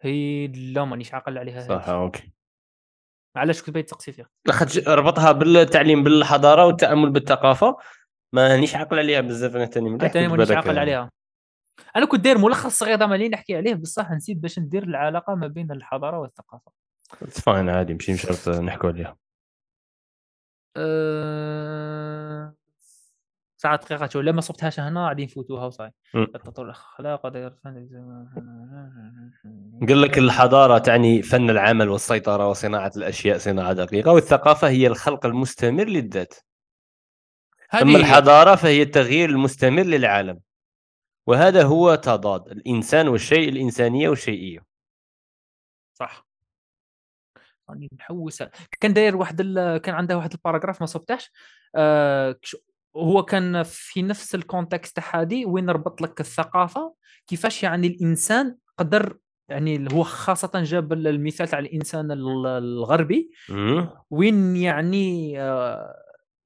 هي 0.00 0.46
لا 0.46 0.84
مانيش 0.84 1.14
عاقل 1.14 1.38
عليها 1.38 1.60
صح. 1.60 1.88
okay. 1.88 2.32
علاش 3.36 3.62
كنت 3.62 3.70
بغيت 3.70 3.86
تسقسي 3.88 4.12
فيها 4.12 4.30
لاخاطش 4.46 4.78
ربطها 4.78 5.32
بالتعليم 5.32 6.04
بالحضارة 6.04 6.66
والتأمل 6.66 7.10
بالثقافة. 7.10 7.76
مانيش 8.34 8.76
عاقل 8.76 8.98
عليها 8.98 9.20
بزاف 9.20 9.56
أنا 9.56 9.66
ثاني 9.66 9.98
ثاني 9.98 10.28
مانيش 10.28 10.50
عاقل 10.50 10.78
عليها. 10.78 11.10
أنا 11.96 12.06
كنت 12.06 12.20
داير 12.20 12.38
ملخص 12.38 12.78
صغير 12.78 12.96
دائما 12.96 13.14
اللي 13.14 13.28
نحكي 13.28 13.56
عليه 13.56 13.74
بصح 13.74 14.10
نسيت 14.10 14.36
باش 14.36 14.58
ندير 14.58 14.82
العلاقة 14.82 15.34
ما 15.34 15.46
بين 15.46 15.72
الحضارة 15.72 16.18
والثقافة. 16.18 16.72
فاين 17.30 17.68
عادي 17.68 17.92
ماشي 17.92 18.16
شرط 18.16 18.48
نحكوا 18.48 18.88
عليها. 18.88 19.16
أه... 20.76 22.54
ساعة 23.56 23.76
دقيقة 23.76 24.08
شو 24.08 24.20
لما 24.20 24.40
صبتهاش 24.40 24.80
هنا 24.80 25.08
غادي 25.08 25.24
نفوتوها 25.24 25.66
وصاي. 25.66 25.90
مم. 26.14 26.26
تطور 26.26 26.64
الأخلاق 26.64 27.22
قال 29.88 30.02
لك 30.02 30.18
الحضارة 30.18 30.78
تعني 30.78 31.22
فن 31.22 31.50
العمل 31.50 31.88
والسيطرة 31.88 32.48
وصناعة 32.48 32.92
الأشياء 32.96 33.38
صناعة 33.38 33.72
دقيقة 33.72 34.12
والثقافة 34.12 34.68
هي 34.68 34.86
الخلق 34.86 35.26
المستمر 35.26 35.84
للذات. 35.84 36.34
هي. 37.70 37.96
الحضارة 37.96 38.54
فهي 38.54 38.82
التغيير 38.82 39.28
المستمر 39.30 39.82
للعالم. 39.82 40.40
وهذا 41.26 41.62
هو 41.62 41.94
تضاد 41.94 42.48
الإنسان 42.48 43.08
والشيء 43.08 43.48
الإنسانية 43.48 44.08
والشيئية. 44.08 44.64
صح. 45.94 46.26
راني 47.70 47.88
محوسه 47.92 48.50
كان 48.80 48.92
داير 48.92 49.16
واحد 49.16 49.40
ال... 49.40 49.78
كان 49.78 49.94
عنده 49.94 50.16
واحد 50.16 50.32
ال 50.32 50.37
paragraph 50.37 50.80
ما 50.80 50.86
صبتهاش 50.86 51.30
آه... 51.76 52.36
هو 52.96 53.22
كان 53.22 53.62
في 53.62 54.02
نفس 54.02 54.34
ال 54.34 54.42
context 54.42 55.00
هذه 55.12 55.46
وين 55.46 55.70
ربط 55.70 56.02
لك 56.02 56.20
الثقافة؟ 56.20 56.94
كيفاش 57.26 57.62
يعني 57.62 57.86
الإنسان 57.86 58.56
قدر 58.78 59.18
يعني 59.48 59.88
هو 59.92 60.02
خاصة 60.02 60.50
جاب 60.54 60.92
المثال 60.92 61.48
تاع 61.48 61.58
الإنسان 61.58 62.12
ال- 62.12 62.46
الغربي. 62.46 63.30
وين 64.10 64.56
يعني 64.56 65.40
آه، 65.42 65.94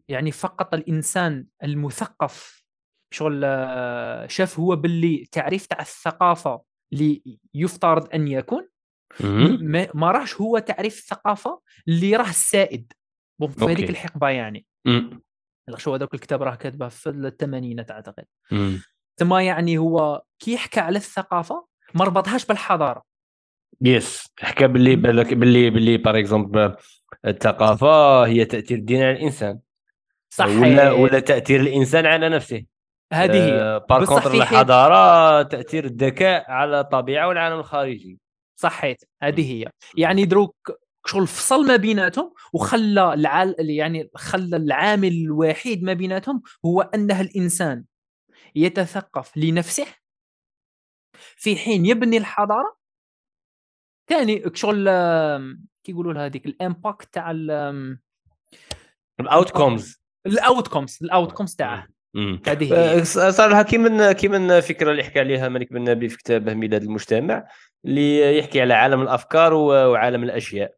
يعني 0.09 0.33
فقط 0.33 0.75
الإنسان 0.75 1.47
المثقف 1.65 2.65
شغل 3.15 3.43
آه، 3.45 4.27
شاف 4.27 4.61
هو 4.61 4.77
باللي 4.77 5.29
تعريف 5.33 5.67
تاع 5.67 5.81
الثقافة 5.81 6.63
اللي 6.93 7.39
يفترض 7.55 8.15
أن 8.15 8.29
يكون. 8.29 8.69
ما, 9.21 9.89
ما 9.95 10.11
راهش 10.11 10.35
هو 10.35 10.59
تعريف 10.59 10.99
الثقافة 10.99 11.61
اللي 11.89 12.17
راه 12.17 12.29
السائد 12.29 12.93
bon 13.41 13.49
في 13.51 13.65
هذيك. 13.65 13.91
الحقبة 13.91 14.29
يعني. 14.29 14.67
شو 15.77 15.95
هذاك 15.95 16.15
الكتاب 16.15 16.43
راه 16.43 16.55
كاتبه 16.55 16.89
في 16.89 17.09
الثمانينات 17.09 17.91
أعتقد. 17.91 18.25
ثم 19.19 19.35
يعني 19.35 19.79
هو 19.79 20.23
كي 20.39 20.53
يحكى 20.53 20.81
على 20.81 20.99
الثقافة 20.99 21.67
ما 21.95 22.05
ربطهاش 22.05 22.47
بالحضارة 22.47 23.03
yes 23.81 24.27
حكى 24.39 24.67
باللي. 24.67 24.97
بالك 24.97 25.35
باللي 25.35 25.71
باللي 25.71 25.97
par 25.97 26.19
exemple 26.19 26.77
الثقافة 27.27 28.27
هي 28.27 28.45
تأثير 28.45 28.79
الدين 28.79 29.03
على 29.03 29.13
الإنسان 29.13 29.61
صح 30.31 30.47
ولا 30.47 30.93
ولا 30.93 31.21
تأثير 31.21 31.61
الإنسان 31.61 32.07
على 32.07 32.29
نفسه. 32.29 32.65
هذه 33.13 33.47
هي. 33.47 33.81
par 33.89 34.01
بصح 34.01 34.13
contre 34.13 34.35
الحضارة 34.35 35.43
تأثير 35.43 35.85
الذكاء 35.85 36.51
على 36.51 36.81
الطبيعه 36.81 37.29
والعالم 37.29 37.59
الخارجي. 37.59 38.19
صحيت. 38.57 39.05
هذه 39.23 39.53
هي. 39.53 39.71
يعني 39.97 40.25
دروك 40.25 40.57
شغل 41.07 41.27
فصل 41.27 41.67
ما 41.67 41.77
بيناتهم 41.77 42.35
وخلى 42.53 43.15
العال 43.15 43.55
يعني 43.71 44.11
خلى 44.15 44.57
العامل 44.57 45.13
الوحيد 45.13 45.83
ما 45.83 45.93
بيناتهم 45.93 46.43
هو 46.65 46.81
أنه 46.81 47.21
الإنسان 47.21 47.85
يتثقف 48.55 49.37
لنفسه 49.37 49.87
في 51.37 51.57
حين 51.57 51.87
يبني 51.87 52.17
الحضارة. 52.17 52.79
ثاني 54.09 54.43
شغل 54.55 54.89
آم، 54.89 55.65
كي 55.85 55.93
يقولوا 55.93 56.13
لها 56.13 56.27
هذيك 56.27 56.47
ال 56.47 56.56
impact 56.56 57.15
تاع 57.15 57.31
ال 60.27 60.69
outcomes 60.69 60.99
ال 61.03 61.03
outcomes 61.03 61.03
ال 61.03 61.09
outcomes 61.09 61.55
تاعه 61.55 61.87
هذه 62.47 62.95
هي. 62.95 63.05
صراحة 63.05 63.63
كيما 63.63 64.13
كيما 64.13 64.59
الفكرة 64.59 64.91
اللي 64.91 65.05
حكى 65.05 65.21
عليها 65.21 65.49
مالك 65.49 65.73
بن 65.73 65.91
نبي 65.91 66.09
في 66.09 66.17
كتابه 66.17 66.55
ميلاد 66.55 66.83
المجتمع 66.83 67.49
اللي 67.85 68.39
يحكي 68.39 68.61
على 68.61 68.75
عالم 68.75 69.03
الأفكار 69.03 69.55
وعالم 69.55 70.23
الأشياء. 70.23 70.75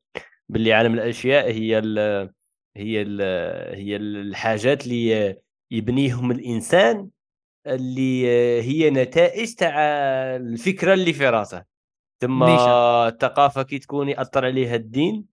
باللي 0.49 0.73
عالم 0.73 0.95
الأشياء 0.95 1.51
هي 1.51 1.79
ال 1.79 1.99
هي 2.77 3.03
ال 3.03 3.21
هي 3.77 3.97
الحاجات 3.97 4.85
اللي 4.87 5.37
يبنيهم 5.71 6.31
الإنسان 6.31 7.09
اللي 7.67 8.27
هي 8.63 8.91
نتائج 8.91 9.55
تاع 9.55 9.75
الفكرة 10.37 10.95
اللي 10.95 11.13
في 11.13 11.29
راسه. 11.29 11.65
ثم. 12.21 12.43
الثقافة 12.43 13.63
كي 13.63 13.79
تكون 13.79 14.09
يأثر 14.09 14.45
عليها 14.45 14.77
الدين 14.77 15.25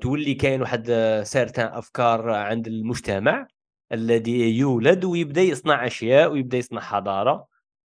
تولي 0.00 0.34
كاين 0.34 0.60
واحد 0.60 0.92
certain 1.24 1.66
أفكار 1.66 2.30
عند 2.30 2.66
المجتمع 2.66 3.46
الذي 3.92 4.58
يولد 4.58 5.04
ويبدأ 5.04 5.40
يصنع 5.40 5.86
أشياء 5.86 6.32
ويبدأ 6.32 6.58
يصنع 6.58 6.80
حضارة 6.80 7.46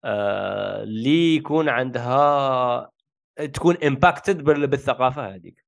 آه، 0.04 0.82
اللي 0.82 1.36
يكون 1.36 1.68
عندها 1.68 2.90
تكون 3.54 3.76
impacted 3.84 4.44
بالثقافة 4.44 5.34
هذيك. 5.34 5.64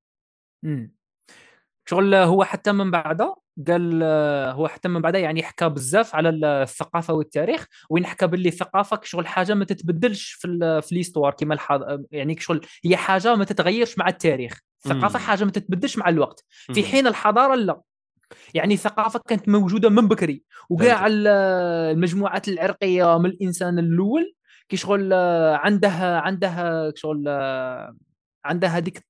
شغل 1.88 2.14
هو 2.14 2.44
حتى 2.44 2.72
من 2.72 2.90
بعدها 2.90 3.36
قال 3.68 4.00
آه، 4.02 4.52
هو 4.52 4.68
حتى 4.68 4.88
من 4.88 5.00
بعدها 5.02 5.20
يعني 5.20 5.42
حكى 5.42 5.68
بزاف 5.68 6.14
على 6.14 6.28
الثقافة 6.28 7.14
والتاريخ 7.14 7.66
وين 7.90 8.06
حكى 8.06 8.26
باللي 8.26 8.48
الثقافه 8.48 9.00
شغل 9.02 9.26
حاجة 9.26 9.54
ما 9.54 9.64
تتبدلش 9.64 10.32
في 10.32 10.80
في 10.82 10.94
l'histoire 10.94 11.32
كما. 11.32 11.58
يعني 12.10 12.36
شغل 12.40 12.66
هي 12.84 12.96
حاجة 12.96 13.34
ما 13.34 13.44
تتغيرش 13.44 13.98
مع 13.98 14.08
التاريخ 14.08 14.60
الثقافه. 14.84 15.18
حاجة 15.18 15.44
ما 15.44 15.50
تتبدلش 15.50 15.98
مع 15.98 16.08
الوقت. 16.08 16.44
في. 16.48 16.84
حين 16.84 17.06
الحضارة 17.06 17.54
لا. 17.54 17.80
يعني 18.54 18.74
الثقافه 18.74 19.20
كانت 19.28 19.48
موجودة 19.48 19.88
من 19.88 20.08
بكري. 20.08 20.42
وكاع 20.70 21.06
المجموعات 21.10 22.48
العرقية 22.48 23.18
من 23.18 23.26
الإنسان 23.26 23.78
الأول 23.78 24.34
كي 24.68 24.76
شغل 24.76 25.12
عندها 25.54 26.20
عندها 26.20 26.92
شغل 26.94 27.28
عندها 28.44 28.70
هذيك 28.70 29.06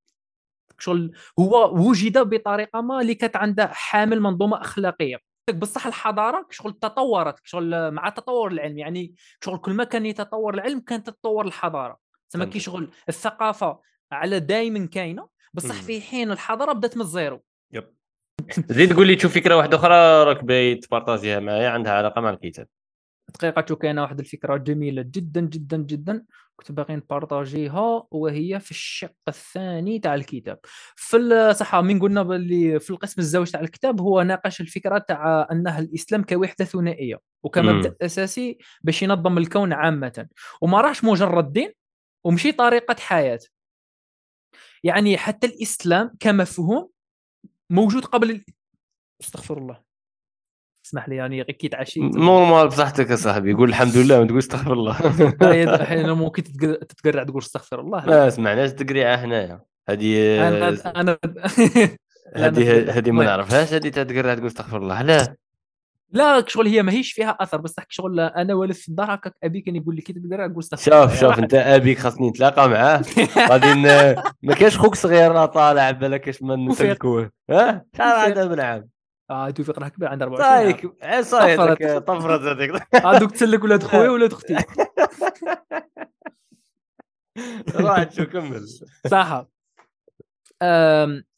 شغل 0.78 1.12
هو 1.38 1.74
وجد 1.88 2.18
بطريقة 2.18 2.80
ما 2.80 3.00
اللي 3.00 3.14
كانت 3.14 3.36
عندها 3.36 3.66
حامل 3.66 4.20
منظومة 4.20 4.60
أخلاقية. 4.60 5.16
بصح 5.54 5.86
الحضارة 5.86 6.46
شغل 6.50 6.72
تطورت 6.72 7.40
شغل 7.44 7.90
مع 7.90 8.08
تطور 8.08 8.52
العلم. 8.52 8.78
يعني 8.78 9.14
شغل 9.44 9.58
كل 9.58 9.72
ما 9.72 9.84
كان 9.84 10.06
يتطور 10.06 10.54
العلم 10.54 10.80
كانت 10.80 11.06
تتطور 11.06 11.46
الحضارة. 11.46 11.98
تسمى 12.30 12.46
كي. 12.46 12.60
شغل 12.60 12.90
الثقافة 13.08 13.80
على 14.12 14.40
دائما 14.40 14.86
كاينة. 14.86 15.35
بصح. 15.56 15.82
في 15.82 16.00
حين 16.00 16.30
الحضاره 16.30 16.72
بدات 16.72 16.96
من 16.96 17.02
ال 17.02 17.09
zéro. 17.09 17.42
yep. 17.72 17.94
زيد 18.70 18.92
قول 18.92 19.06
لي 19.06 19.16
تشوف 19.16 19.34
فكرة 19.34 19.56
واحدة 19.56 19.76
أخرى 19.76 20.24
راك 20.24 20.44
باغي 20.44 20.74
تبارطاجيها 20.74 21.40
معايا 21.40 21.68
عندها 21.68 21.92
علاقة 21.92 22.20
مع 22.20 22.30
الكتاب. 22.30 22.68
دقيقة 23.34 23.74
كاينة 23.74 24.02
واحد 24.02 24.18
الفكرة 24.18 24.56
جميلة 24.56 25.02
جدا 25.02 25.40
جدا 25.40 25.76
جدا. 25.76 26.24
كنت 26.56 26.72
باغي 26.72 26.96
نبارطاجيها 26.96 28.06
وهي 28.10 28.60
في 28.60 28.70
الشق 28.70 29.12
الثاني 29.28 29.98
تاع 29.98 30.14
الكتاب. 30.14 30.58
في 30.96 31.52
صح 31.54 31.74
من 31.74 32.00
قلنا 32.00 32.22
باللي 32.22 32.80
في 32.80 32.90
القسم 32.90 33.20
الزوج 33.20 33.50
تاع 33.50 33.60
الكتاب 33.60 34.00
هو 34.00 34.22
ناقش 34.22 34.60
الفكرة 34.60 34.98
تاع 34.98 35.48
أنها 35.52 35.78
الإسلام 35.78 36.22
كوحدة 36.22 36.64
ثنائية 36.64 37.20
وكمبدأ 37.42 37.88
مم. 37.88 37.96
أساسي 38.02 38.58
باش 38.82 39.02
ينظم 39.02 39.38
الكون 39.38 39.72
عامة. 39.72 40.28
وما 40.60 40.80
راهش 40.80 41.04
مجرد 41.04 41.52
دين 41.52 41.72
ومشي 42.24 42.52
طريقة 42.52 42.96
حياة. 43.00 43.40
يعني 44.86 45.18
حتى 45.18 45.46
الإسلام 45.46 46.10
كمفهوم 46.20 46.88
موجود 47.70 48.04
قبل 48.04 48.30
ال... 48.30 48.44
استغفر 49.22 49.58
الله. 49.58 49.80
اسمح 50.86 51.08
لي 51.08 51.16
يعني 51.16 51.44
كي 51.44 51.68
تعشيت 51.68 52.02
نورمال 52.02 52.68
بصحتك 52.68 53.10
يا 53.10 53.16
صاحبي. 53.16 53.52
قول 53.52 53.68
الحمد 53.68 53.96
لله 53.96 54.20
ما 54.20 54.26
تقول 54.26 54.38
استغفر 54.38 54.72
الله. 54.72 54.92
هاي 55.42 55.82
أحيانا 55.82 56.14
ممكن 56.14 56.42
تتق- 56.42 56.84
تتقرع 56.84 57.24
تقول 57.24 57.42
استغفر 57.42 57.80
الله. 57.80 58.06
ما 58.06 58.30
سمعناش 58.30 58.70
تقريعة 58.70 59.16
هنايا 59.16 59.60
هذه 59.88 60.48
أنا 60.48 61.18
هذه 62.34 62.98
هذه 62.98 63.10
ما. 63.10 63.24
نعرفهاش. 63.24 63.72
هذه 63.72 63.88
تقريعه 63.88 64.34
تقول 64.34 64.46
استغفر 64.46 64.76
الله. 64.76 65.02
لا. 65.02 65.36
لا 66.12 66.44
شغل 66.48 66.66
هي 66.68 66.82
ماهيش 66.82 67.12
فيها 67.12 67.36
أثر 67.40 67.56
بس 67.60 67.74
تحكي 67.74 67.94
شغل 67.94 68.20
أنا 68.20 68.54
والد 68.54 68.72
في 68.72 68.88
الدار 68.88 69.14
هكاك 69.14 69.34
ابي 69.44 69.60
كان 69.60 69.76
يقول 69.76 69.94
لي 69.96 70.02
كي 70.02 70.12
تتقرع 70.12 70.46
قول 70.46 70.58
استغفر 70.58 70.92
الله 70.92 71.08
شوف 71.08 71.20
شوف. 71.20 71.38
أنت 71.38 71.54
أبيك 71.54 71.98
خاصني 71.98 72.28
نتلاقى 72.30 72.68
معاه 72.68 73.02
غادي 73.50 73.74
ما 74.42 74.54
كاينش 74.54 74.78
خوك 74.78 74.94
صغير 74.94 75.32
راه 75.32 75.46
طالع 75.46 75.90
بالك 75.90 76.28
اش 76.28 76.42
ما. 76.42 76.56
نسلكوه 76.56 77.30
ها 77.50 77.84
شحال 77.96 78.12
وفيق. 78.22 78.38
عنده 78.38 78.48
من 78.48 78.60
عام 78.60 78.88
آه 79.30 79.50
توفيق 79.50 79.78
راه 79.78 79.88
كبير 79.88 80.08
عنده 80.08 80.24
24 80.24 80.52
عام. 80.52 80.62
صايك 80.64 80.92
عين 81.02 81.22
صايتك 81.22 82.04
طفرت. 82.06 82.40
هذيك 82.40 82.70
آه، 83.04 83.18
دوك 83.18 83.30
تسلك 83.30 83.64
ولاد 83.64 83.82
خويا 83.82 84.10
ولاد 84.10 84.32
أختي 84.32 84.56
روح 87.76 88.10
شو 88.12 88.24
كمل 88.26 88.66
صح 89.10 89.44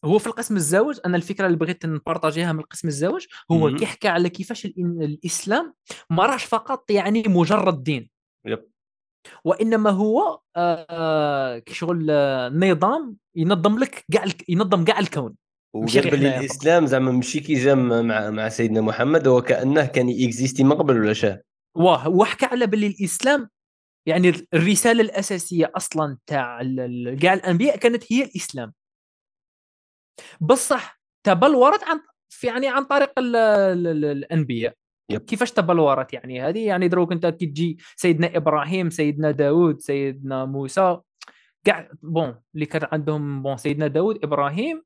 هو 0.05 0.19
في 0.19 0.27
القسم 0.27 0.57
الزوج 0.57 0.99
أنا 1.07 1.17
الفكرة 1.17 1.47
اللي 1.47 1.57
بغيت 1.57 1.87
نبارطاجيها 1.87 2.53
من 2.53 2.61
القسم 2.61 2.89
الزوج 2.89 3.27
هو 3.53 3.59
مهم. 3.59 3.77
كيحكي 3.77 4.09
على 4.09 4.29
كيفاش 4.29 4.67
الإسلام 4.67 5.75
ما 6.11 6.27
راهش 6.27 6.45
فقط 6.45 6.91
يعني 6.91 7.23
مجرد 7.27 7.83
دين 7.83 8.11
يب. 8.47 8.69
وإنما 9.45 9.91
هو 9.91 10.41
آه، 10.57 11.59
كشغل 11.59 12.07
آه، 12.11 12.49
نظام 12.49 13.17
ينظم 13.37 13.79
لك 13.79 14.05
كاع 14.13 14.25
ينظم 14.49 14.85
كاع 14.85 14.99
الكون 14.99 15.35
وقال 15.75 16.11
باللي. 16.11 16.39
الإسلام 16.39 16.87
زعما 16.87 17.13
ماشي 17.13 17.41
كي 17.41 17.55
جا 17.55 17.75
مع 17.75 18.31
مع 18.31 18.49
سيدنا 18.49 18.81
محمد 18.81 19.29
هو 19.29 19.43
كأنه 19.43 19.85
كان 19.87 20.09
اكزيستي 20.09 20.65
من 20.65 20.73
قبل 20.73 21.01
ولا 21.01 21.13
شاه 21.13 21.43
واه 21.77 22.09
وحكى 22.09 22.47
على 22.47 22.67
باللي 22.67 22.87
الإسلام 22.87 23.49
يعني 24.07 24.33
الرسالة 24.55 25.01
الأساسية 25.01 25.73
أصلا 25.75 26.19
تاع 26.27 26.63
كاع 27.21 27.35
الأنبياء 27.35 27.77
كانت 27.77 28.13
هي 28.13 28.25
الإسلام 28.25 28.73
بصح 30.41 31.01
تبلورت 31.25 31.85
عن 31.85 32.01
يعني 32.45 32.69
عن 32.69 32.85
طريق 32.85 33.19
ال 33.19 33.37
ال 33.37 33.87
ال 33.87 34.05
الأنبياء 34.05 34.75
yep. 35.11 35.21
كيفاش 35.21 35.53
تبلورت 35.53 36.13
يعني 36.13 36.43
هذه 36.43 36.67
يعني 36.67 36.89
دروك 36.89 37.13
أنت 37.13 37.27
كي 37.27 37.47
تجي 37.47 37.79
سيدنا 37.97 38.37
إبراهيم 38.37 38.91
سيدنا 38.91 39.31
داود 39.31 39.81
سيدنا 39.81 40.45
موسى 40.45 40.99
كاع 41.65 41.89
bon 42.03 42.41
اللي 42.55 42.67
كان 42.67 42.89
عندهم 42.93 43.43
bon 43.43 43.57
سيدنا 43.57 43.87
داود 43.87 44.25
إبراهيم 44.25 44.83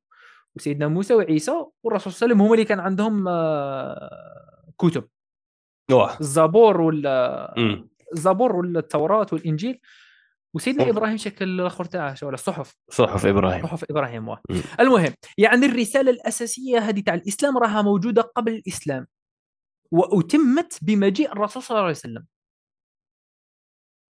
وسيدنا 0.56 0.88
موسى 0.88 1.14
وعيسى 1.14 1.64
والرسول 1.82 2.12
صلى 2.12 2.26
الله 2.26 2.26
عليه 2.26 2.34
وسلم 2.34 2.40
هما 2.42 2.54
اللي 2.54 2.64
كان 2.64 2.80
عندهم 2.80 3.28
آه، 3.28 4.72
كتب 4.78 5.08
الزبور 6.20 6.80
ولا. 6.80 7.54
الزبور 8.12 8.56
ولا 8.56 8.78
التوراة 8.78 9.26
والإنجيل 9.32 9.80
وسيدنا 10.54 10.84
صحف. 10.84 10.96
إبراهيم 10.96 11.16
شكل 11.16 11.60
الأخر 11.60 11.84
تاعه 11.84 12.16
ولا 12.22 12.34
الصحف 12.34 12.74
صحف 12.90 13.26
إبراهيم 13.26 13.62
صحف 13.62 13.84
إبراهيم 13.90 14.28
واه. 14.28 14.42
المهم 14.80 15.14
يعني 15.38 15.66
الرسالة 15.66 16.10
الأساسية 16.10 16.78
هذه 16.78 17.00
تاع 17.00 17.14
الإسلام 17.14 17.58
راها 17.58 17.82
موجودة 17.82 18.22
قبل 18.22 18.52
الإسلام 18.52 19.06
وأتمت 19.90 20.78
بمجيء 20.82 21.32
الرسول 21.32 21.62
صلى 21.62 21.74
الله 21.74 21.82
عليه 21.82 21.96
وسلم 21.96 22.26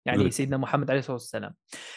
يعني 0.07 0.24
Good. 0.24 0.32
سيدنا 0.32 0.57
محمد 0.57 0.91
عليه 0.91 1.01
الصلاة 1.01 1.16
والسلام 1.16 1.55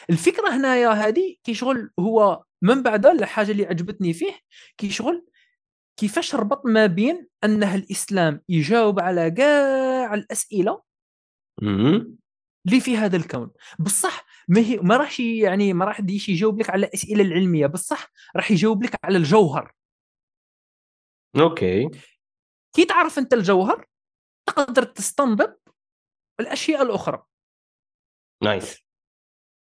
الفكرة 0.10 0.50
هنايا 0.50 0.90
هذه 0.90 1.36
كي 1.44 1.54
شغل 1.54 1.92
هو 2.00 2.44
من 2.62 2.84
بعد 2.84 3.06
الحاجة 3.06 3.52
اللي 3.52 3.66
عجبتني 3.66 4.14
فيه 4.14 4.34
كي 4.78 4.90
شغل 4.90 5.26
كيفاش 6.00 6.36
ربط 6.36 6.66
ما 6.66 6.86
بين 6.86 7.28
أنه 7.44 7.76
الإسلام 7.76 8.42
يجاوب 8.50 9.00
على 9.00 9.32
كاع 9.32 10.14
الأسئلة 10.14 10.82
مهم. 11.62 12.18
اللي 12.68 12.80
في 12.80 12.98
هذا 12.98 13.18
الكون 13.18 13.52
بصح 13.80 14.26
ما 14.48 14.62
هي 14.62 14.78
ما 14.78 14.98
راحش 14.98 15.20
يعني 15.20 15.74
ما 15.74 15.86
راح 15.86 16.00
يديش 16.00 16.30
يجاوب 16.30 16.60
لك 16.60 16.70
على 16.70 16.86
الأسئلة 16.86 17.24
العلمية 17.24 17.68
بصح 17.68 18.12
راح 18.36 18.52
يجاوب 18.52 18.84
لك 18.84 18.96
على 19.04 19.18
الجوهر. 19.18 19.72
okay. 21.36 21.90
كي 22.76 22.86
تعرف 22.86 23.20
أنت 23.20 23.34
الجوهر 23.34 23.86
تقدر 24.46 24.84
تستنبط 24.84 25.74
الأشياء 26.40 26.82
الأخرى. 26.82 27.24
nice. 28.44 28.84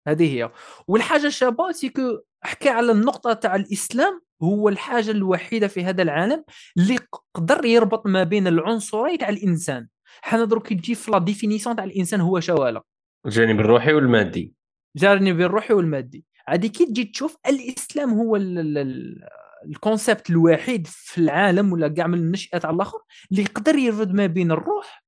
هذه 0.08 0.36
هي. 0.36 0.52
والحاجة 0.88 1.26
الشابة 1.26 1.72
c'est 1.72 2.02
que 2.02 2.20
حكى 2.42 2.68
على 2.68 2.92
النقطة 2.92 3.32
تاع 3.32 3.54
الإسلام 3.56 4.22
هو 4.42 4.68
الحاجة 4.68 5.10
الوحيدة 5.10 5.68
في 5.68 5.84
هذا 5.84 6.02
العالم 6.02 6.44
اللي 6.76 6.98
قدر 7.34 7.64
يربط 7.64 8.06
ما 8.06 8.22
بين 8.22 8.46
العنصرين 8.46 9.18
تاع 9.18 9.28
الإنسان. 9.28 9.88
حنا 10.22 10.44
درك 10.44 10.66
كي 10.66 10.74
تجي 10.74 10.94
في 10.94 11.10
la 11.10 11.18
définition 11.18 11.76
تاع 11.76 11.84
الإنسان 11.84 12.20
هو 12.20 12.40
شوالة. 12.40 12.82
الجانب 13.26 13.60
الروحي 13.60 13.92
والمادي. 13.92 14.59
جانب 14.96 15.40
الروحي 15.40 15.74
والمادي. 15.74 16.24
عادي 16.46 16.68
كي 16.68 16.86
تجي 16.86 17.04
تشوف 17.04 17.36
الإسلام 17.46 18.10
هو 18.10 18.36
ال- 18.36 18.58
ال- 18.58 18.78
ال- 18.78 19.28
ال 19.66 19.74
concept 19.74 20.30
الوحيد 20.30 20.86
في 20.86 21.18
العالم 21.18 21.72
ولا 21.72 21.88
كاع 21.88 22.06
من 22.06 22.18
النشأة 22.18 22.60
على 22.64 22.74
الآخر 22.74 22.98
اللي 23.30 23.42
يقدر 23.42 23.74
يربط 23.74 24.08
ما 24.08 24.26
بين 24.26 24.50
الروح 24.50 25.04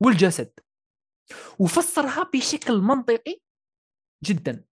والجسد. 0.00 0.52
وفسرها 1.58 2.30
بشكل 2.34 2.78
منطقي 2.78 3.40
جدا. 4.24 4.64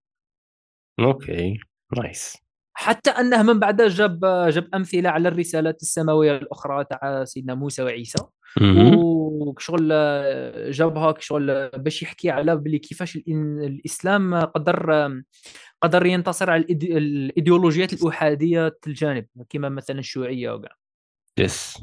okay 1.01 1.59
nice 1.97 2.37
حتى 2.75 3.11
أنه 3.11 3.43
من 3.43 3.59
بعد 3.59 3.83
جاب 3.83 4.21
جاب 4.49 4.69
أمثلة 4.75 5.11
على 5.11 5.29
الرسالات 5.29 5.83
السماوية 5.83 6.37
الأخرى 6.37 6.85
تاع 6.85 7.25
سيدنا 7.25 7.55
موسى 7.55 7.83
وعيسى. 7.83 8.19
وشغل 8.97 9.89
جابها 10.71 11.15
شغل 11.19 11.69
باش 11.69 12.03
يحكي 12.03 12.31
على 12.31 12.57
بلي 12.57 12.79
كيفاش 12.79 13.17
الإسلام 13.17 14.35
قدر 14.35 15.11
قدر 15.83 16.07
ينتصر 16.07 16.51
على 16.51 16.63
الإيديولوجيات 16.63 17.93
الأحادية 17.93 18.77
الجانب 18.87 19.27
كما 19.49 19.69
مثلا 19.69 19.99
الشيوعية 19.99 20.51
وكاع. 20.51 20.77
يس 21.39 21.79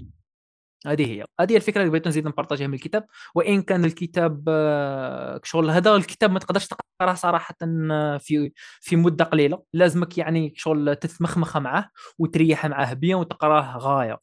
هذه 0.85 1.05
هي. 1.11 1.25
هذه 1.39 1.51
هي 1.51 1.55
الفكرة 1.55 1.81
اللي 1.81 1.91
بغيت 1.91 2.07
نزيد 2.07 2.27
نبارطاجيها 2.27 2.67
من 2.67 2.73
الكتاب. 2.73 3.05
وإن 3.35 3.61
كان 3.61 3.85
الكتاب 3.85 4.43
آه، 4.49 5.39
شغل 5.43 5.69
هذا 5.71 5.95
الكتاب 5.95 6.31
ما 6.31 6.39
تقدرش 6.39 6.67
تقراه 6.67 7.13
صراحة 7.13 7.55
آه، 7.91 8.17
في 8.17 8.51
في 8.81 8.95
مدة 8.95 9.25
قليلة. 9.25 9.63
لازمك 9.73 10.17
يعني 10.17 10.53
شغل 10.55 10.95
تتمخمخ 10.95 11.57
معاه 11.57 11.89
وتريح 12.19 12.65
معاه 12.65 12.93
بيان 12.93 13.19
وتقراه 13.19 13.77
غاية. 13.77 14.19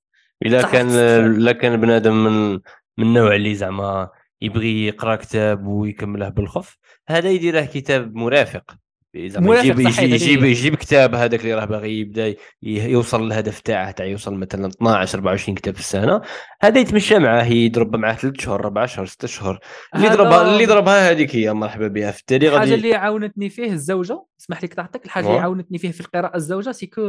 الا 0.46 0.62
صح 0.62 0.72
كان. 0.72 0.88
الا 0.90 1.52
كان 1.52 1.80
بنادم 1.80 2.24
من 2.24 2.60
من 2.98 3.06
النوع 3.06 3.34
اللي 3.34 3.54
زعما 3.54 4.08
يبغي 4.42 4.86
يقرأ 4.86 5.16
كتاب 5.16 5.66
ويكمله 5.66 6.28
بالخف 6.28 6.78
هذا 7.08 7.30
يديره 7.30 7.64
كتاب 7.64 8.14
مرافق. 8.14 8.83
يجيب 9.14 9.80
يجيب, 9.80 10.12
يجيب. 10.12 10.44
يجيب 10.44 10.74
كتاب 10.74 11.14
هذاك 11.14 11.40
اللي 11.40 11.54
راه 11.54 11.64
باغي 11.64 12.00
يبدا 12.00 12.34
يوصل 12.62 13.26
للهدف 13.26 13.60
تاعه 13.60 13.90
تاع 13.90 14.06
يوصل 14.06 14.34
مثلا 14.34 14.66
12 14.66 15.18
24 15.18 15.54
كتاب 15.54 15.74
في 15.74 15.80
السنة. 15.80 16.20
هذا 16.62 16.80
يتمشى 16.80 17.18
معاه 17.18 17.44
يضرب 17.44 17.96
معاه 17.96 18.14
3 18.14 18.42
شهور 18.42 18.64
4 18.64 18.86
شهور 18.86 19.06
6 19.06 19.28
شهور 19.28 19.58
اللي 19.94 20.06
هذا 20.06 20.14
ضربها 20.14 20.42
اللي 20.42 20.66
ضربها 20.66 21.10
هذيك 21.10 21.36
هي 21.36 21.52
مرحبا 21.52 21.88
بها. 21.88 22.10
في 22.10 22.20
التالي 22.20 22.48
الحاجة 22.48 22.60
غادي 22.60 22.74
اللي 22.74 22.94
عاونتني 22.94 23.50
فيه 23.50 23.72
الزوجة 23.72 24.24
اسمح 24.40 24.62
لي 24.62 24.68
قطعتك 24.68 25.04
الحاجة 25.04 25.24
اللي 25.24 25.36
واه. 25.36 25.42
عاونتني 25.42 25.78
فيه 25.78 25.90
في 25.90 26.00
القراءة 26.00 26.36
الزوجة 26.36 26.72
سيكو 26.72 27.02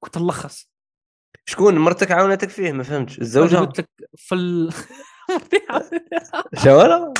كنت 0.00 0.18
نلخص. 0.18 0.70
شكون؟ 1.46 1.78
مرتك 1.78 2.10
عاونتك 2.10 2.48
فيه 2.48 2.72
ما 2.72 2.82
فهمتش. 2.82 3.18
الزوجة؟ 3.18 3.56
قلت 3.56 3.80
لك 3.80 3.88
في 4.16 4.34
ال... 4.34 4.72
شوالا 6.64 7.12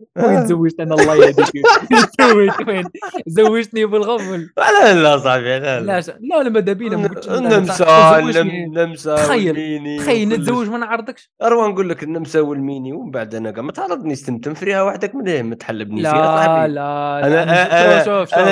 وين 0.24 0.44
تزوجت 0.44 0.80
أنا 0.80 0.94
الله 0.94 1.14
يهديك 1.26 1.46
تزوجت 2.18 2.68
وين 2.68 2.84
زوجتني 3.26 3.86
بالغفل 3.86 4.50
لا 4.56 4.94
لا 4.94 5.18
صاحبي 5.18 5.58
لا 5.58 5.80
لا. 5.80 6.00
لا 6.20 6.42
لا 6.42 6.48
ماذا 6.48 6.72
بينا 6.72 6.96
ما 6.96 7.06
لا، 7.06 7.38
النمسا. 7.38 8.18
النمسا 8.40 9.16
تخيل- 9.16 9.98
تخيل. 10.00 10.28
نتزوج 10.28 10.68
ما 10.68 10.78
نعرضكش 10.78 11.30
اروى 11.42 11.68
نقول 11.68 11.88
لك 11.88 12.02
النمسا 12.02 12.40
والميني 12.40 12.92
ومن 12.92 13.10
بعد 13.10 13.34
أنا 13.34 13.50
كاع 13.50 13.62
ما 13.62 13.72
تعرضني 13.72 14.12
استمتم 14.12 14.54
فريها 14.54 14.82
وحدك 14.82 15.14
من 15.14 15.42
ما 15.42 15.54
تحلبني 15.54 16.00
فيها 16.02 16.66
لا 16.68 16.68
لا 16.68 17.26
أنا 17.26 18.02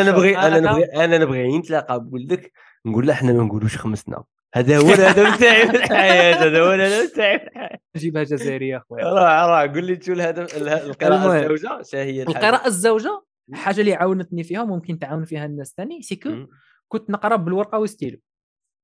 أنا. 0.00 0.10
نبغي 0.10 0.38
أنا 0.38 0.60
نبغي 0.60 0.84
أنا 0.84 1.18
نبغي 1.18 1.58
نتلاقى 1.58 2.00
بولدك 2.00 2.52
نقول 2.86 3.06
له 3.06 3.12
إحنا 3.12 3.32
ما 3.32 3.42
نقولوش 3.44 3.76
خمسنا 3.76 4.22
هذا 4.54 4.78
هو 4.78 4.88
الهدف 4.92 5.40
تاعي 5.40 5.66
في 5.68 5.76
الحياة 5.76 6.34
هذا 6.34 6.60
هو 6.60 6.72
الهدف 6.72 7.12
تاعي 7.16 7.38
في 7.38 7.46
الحياة 7.46 7.78
نجيبها 7.96 8.22
جزائرية 8.22 8.76
اخويا 8.76 9.04
راه 9.04 9.46
راه 9.46 9.66
قول 9.66 9.84
لي 9.84 10.00
شو 10.02 10.12
الهدف 10.12 10.56
اله- 10.56 10.86
القراءة. 10.86 11.36
الزوجة؟ 11.52 11.82
شا 11.82 11.98
هي 12.02 12.22
الحاجة؟ 12.22 12.36
القراءة 12.38 12.66
الزوجة 12.66 13.24
الحاجة 13.50 13.80
اللي 13.80 13.94
عاونتني 13.94 14.42
فيها 14.44 14.64
ممكن 14.64 14.98
تعاون 14.98 15.24
فيها 15.24 15.44
الناس 15.46 15.74
ثاني 15.76 16.02
سيكو. 16.02 16.46
كنت 16.88 17.10
نقرأ 17.10 17.36
بالورقة 17.36 17.78
وستيلو 17.78 18.18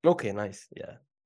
OK 0.06 0.32
nice. 0.32 0.70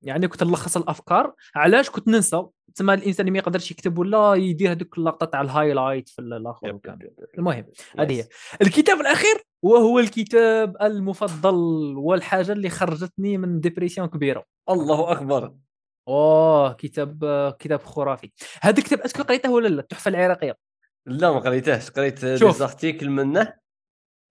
يعني 0.03 0.29
كنت 0.29 0.43
نلخص 0.45 0.77
الأفكار. 0.77 1.35
علاش 1.55 1.91
كنت 1.91 2.09
ننسى؟ 2.09 2.43
تسمى 2.75 2.95
الإنسان 2.95 3.31
ما 3.33 3.39
يقدرش 3.39 3.71
يكتب 3.71 3.99
ولا 3.99 4.35
يدير 4.35 4.71
هذوك 4.73 4.99
اللقطه 4.99 5.27
تاع 5.27 5.41
ال 5.41 5.47
highlight 5.47 6.09
في 6.09 6.19
الآخر. 6.19 6.79
المهم 7.39 7.67
هذه 7.99 8.13
هي. 8.21 8.25
الكتاب 8.63 9.01
الأخير 9.01 9.35
وهو 9.65 9.99
الكتاب 9.99 10.77
المفضل 10.83 11.55
والحاجة 11.97 12.53
اللي 12.53 12.71
خرجتني 12.71 13.39
من 13.39 13.61
dépression 13.61 14.09
كبيرة. 14.09 14.45
الله 14.71 15.13
أكبر. 15.13 15.55
أوه 16.09 16.73
كتاب 16.73 17.25
كتاب 17.59 17.83
خرافي. 17.83 18.33
هذا 18.63 18.79
الكتاب 18.79 19.01
est-ce 19.01 19.15
que 19.15 19.23
قريته 19.23 19.51
ولا 19.51 19.69
لا؟ 19.69 19.81
التحفة 19.81 20.09
العراقية. 20.09 20.57
لا 21.07 21.31
ما 21.31 21.39
قريتهش. 21.39 21.91
قريت 21.91 22.25
des 22.25 22.39
شوف. 22.39 22.57
articles 22.57 23.11
منه. 23.11 23.55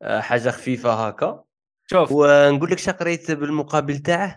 آه، 0.01 0.19
حاجة 0.19 0.49
خفيفة 0.49 1.07
هكا. 1.07 1.43
شوف. 1.89 2.11
ونقول 2.11 2.71
لك 2.71 2.77
شا 2.77 2.91
قريت 2.91 3.31
بالمقابل 3.31 3.97
تاعه؟ 3.97 4.35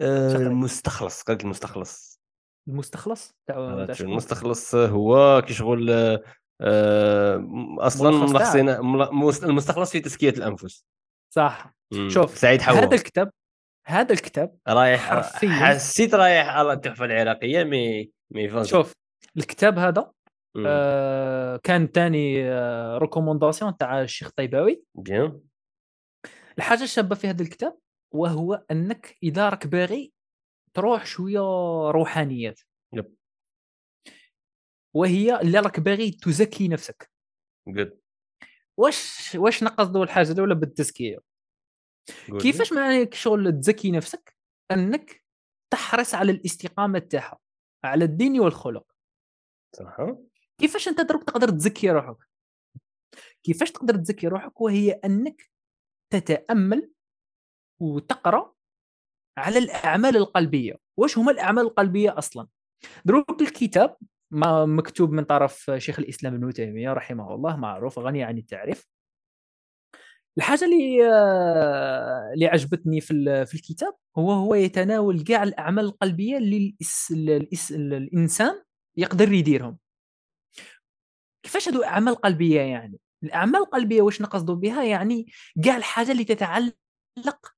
آه،؟ 0.00 0.36
المستخلص. 0.36 1.22
قريت 1.22 1.44
المستخلص. 1.44 2.20
المستخلص؟ 2.68 3.34
تاع 3.46 3.56
آه،؟ 3.56 3.96
المستخلص 4.00 4.74
هو 4.74 5.42
كي 5.46 5.54
شغل 5.54 6.18
أصلا 7.80 8.10
ملخص 8.10 8.32
تاعه. 8.32 8.62
ملخصين 8.62 8.80
مل- 8.80 9.08
مس- 9.12 9.44
المستخلص 9.44 9.90
في 9.92 10.00
تزكية 10.00 10.30
الأنفس 10.30 10.84
صح 11.34 11.74
مم. 11.92 12.08
شوف، 12.08 12.38
سعيد 12.38 12.62
حوا 12.62 12.74
هذا 12.78 12.94
الكتاب 12.94 13.30
هذا 13.86 14.12
الكتاب 14.12 14.56
رايح 14.68 15.00
حرفياً. 15.00 15.48
حسيت 15.50 16.14
رايح 16.14 16.48
على 16.48 16.72
التحفة 16.72 17.04
العراقية 17.04 17.64
مي 17.64 18.10
مي 18.30 18.48
فاز 18.48 18.66
شوف 18.66 18.92
الكتاب 19.36 19.78
هذا. 19.78 20.12
آه 20.66 21.56
كان 21.56 21.86
ثاني 21.86 22.44
آه 22.52 22.98
recommandation 22.98 23.76
تاع 23.76 24.00
الشيخ 24.02 24.30
طيباوي 24.36 24.82
bien 24.94 25.40
الحاجة 26.58 26.82
الشابة 26.82 27.14
في 27.14 27.26
هذا 27.28 27.42
الكتاب 27.42 27.78
وهو 28.14 28.64
أنك 28.70 29.16
إذا 29.22 29.48
راك 29.48 29.66
باغي 29.66 30.12
تروح 30.74 31.06
شوية 31.06 31.40
روحانيات 31.90 32.60
yep. 32.92 33.14
وهي 34.94 35.40
اللي 35.40 35.58
راك 35.58 35.80
باغي 35.80 36.10
تزكي 36.10 36.68
نفسك. 36.68 37.10
good. 37.68 38.00
واش 38.76 39.34
واش 39.34 39.62
نقصدوا 39.62 40.04
الحاجة 40.04 40.32
الاولى 40.32 40.54
بالتزكية؟ 40.54 41.18
كيفاش 42.40 42.72
معناك 42.72 43.14
شغل 43.14 43.60
تزكي 43.60 43.90
نفسك؟ 43.90 44.36
أنك 44.70 45.24
تحرص 45.72 46.14
على 46.14 46.32
الاستقامة 46.32 46.98
تاعها 46.98 47.38
على 47.84 48.04
الدين 48.04 48.40
والخلق. 48.40 48.86
صح. 49.76 49.96
كيفاش 50.58 50.88
أنت 50.88 51.00
دروك 51.00 51.24
تقدر 51.24 51.50
تزكي 51.50 51.90
روحك؟ 51.90 52.16
كيفاش 53.42 53.72
تقدر 53.72 53.96
تزكي 53.96 54.28
روحك؟ 54.28 54.60
وهي 54.60 54.92
أنك 54.92 55.50
تتأمل 56.12 56.92
وتقرأ 57.80 58.54
على 59.38 59.58
الأعمال 59.58 60.16
القلبية. 60.16 60.78
واش 60.96 61.18
هما 61.18 61.32
الأعمال 61.32 61.64
القلبية 61.64 62.18
أصلا؟ 62.18 62.48
دروك 63.04 63.42
الكتاب 63.42 63.96
مكتوب 64.66 65.12
من 65.12 65.24
طرف 65.24 65.70
شيخ 65.78 65.98
الإسلام 65.98 66.34
ابن 66.34 66.52
تيمية 66.52 66.92
رحمه 66.92 67.34
الله 67.34 67.56
معروف 67.56 67.98
غني 67.98 68.22
عن 68.22 68.38
التعريف. 68.38 68.86
الحاجة 70.38 70.64
اللي 70.64 71.08
آه، 71.12 72.30
اللي 72.34 72.46
عجبتني 72.46 73.00
في 73.00 73.44
في 73.46 73.54
الكتاب 73.54 73.94
هو 74.18 74.32
هو 74.32 74.54
يتناول 74.54 75.24
كاع 75.24 75.42
الأعمال 75.42 75.84
القلبية 75.84 76.36
اللي 76.38 76.76
الإس- 76.82 77.72
الإنسان 77.72 78.62
يقدر 78.96 79.32
يديرهم. 79.32 79.78
كيفاش 81.42 81.68
هادو 81.68 81.82
أعمال 81.84 82.14
قلبية 82.14 82.60
يعني؟ 82.60 82.98
الأعمال 83.22 83.56
القلبية 83.60 84.02
واش 84.02 84.22
نقصدوا 84.22 84.54
بها؟ 84.54 84.84
يعني 84.84 85.26
كاع 85.64 85.76
الحاجة 85.76 86.12
اللي 86.12 86.24
تتعلق 86.24 86.74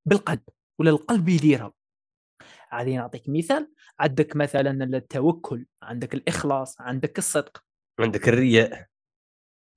بالقلب 0.07 0.43
ولا 0.81 0.91
القلب 0.91 1.29
يديرها. 1.29 1.73
غادي 2.75 2.97
نعطيك 2.97 3.23
مثال. 3.29 3.73
عندك 4.01 4.37
مثلا 4.37 4.85
التوكل 4.85 5.67
عندك 5.83 6.15
الإخلاص 6.15 6.81
عندك 6.81 7.19
الصدق. 7.19 7.63
عندك 8.01 8.29
الرياء. 8.29 8.87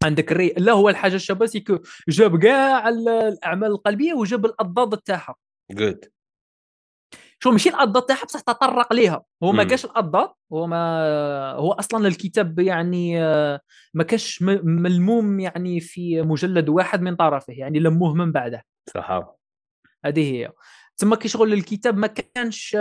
عندك 0.03 0.31
الري 0.31 0.53
لا 0.57 0.71
هو 0.71 0.89
الحاجة 0.89 1.15
الشابة 1.15 1.45
سيكو 1.45 1.79
جاب 2.09 2.39
كاع 2.39 2.89
الأعمال 2.89 3.71
القلبية 3.71 4.13
وجاب 4.13 4.45
الأضداد 4.45 4.97
تاعها 4.97 5.35
جود 5.71 6.05
شو 7.39 7.51
ماشي 7.51 7.69
الأضداد 7.69 8.03
تاعها 8.03 8.25
بصح 8.25 8.39
تطرق 8.39 8.93
ليها. 8.93 9.23
هو 9.43 9.51
ما. 9.51 9.63
كاش 9.63 9.85
الأضداد 9.85 10.29
هو 10.53 10.67
ما 10.67 11.51
هو 11.51 11.71
أصلا 11.71 12.07
الكتاب 12.07 12.59
يعني 12.59 13.23
آه، 13.23 13.59
ما 13.93 14.03
كاش 14.03 14.41
ملموم 14.63 15.39
يعني 15.39 15.79
في 15.79 16.21
مجلد 16.21 16.69
واحد 16.69 17.01
من 17.01 17.15
طرفه 17.15 17.53
يعني 17.53 17.79
لموه 17.79 18.13
من 18.13 18.31
بعده. 18.31 18.65
صح 18.93 19.23
هذه 20.05 20.33
هي. 20.33 20.51
تما 20.99 21.15
كي 21.15 21.27
شغل 21.27 21.53
الكتاب 21.53 21.97
ما 21.97 22.07
كانش 22.07 22.75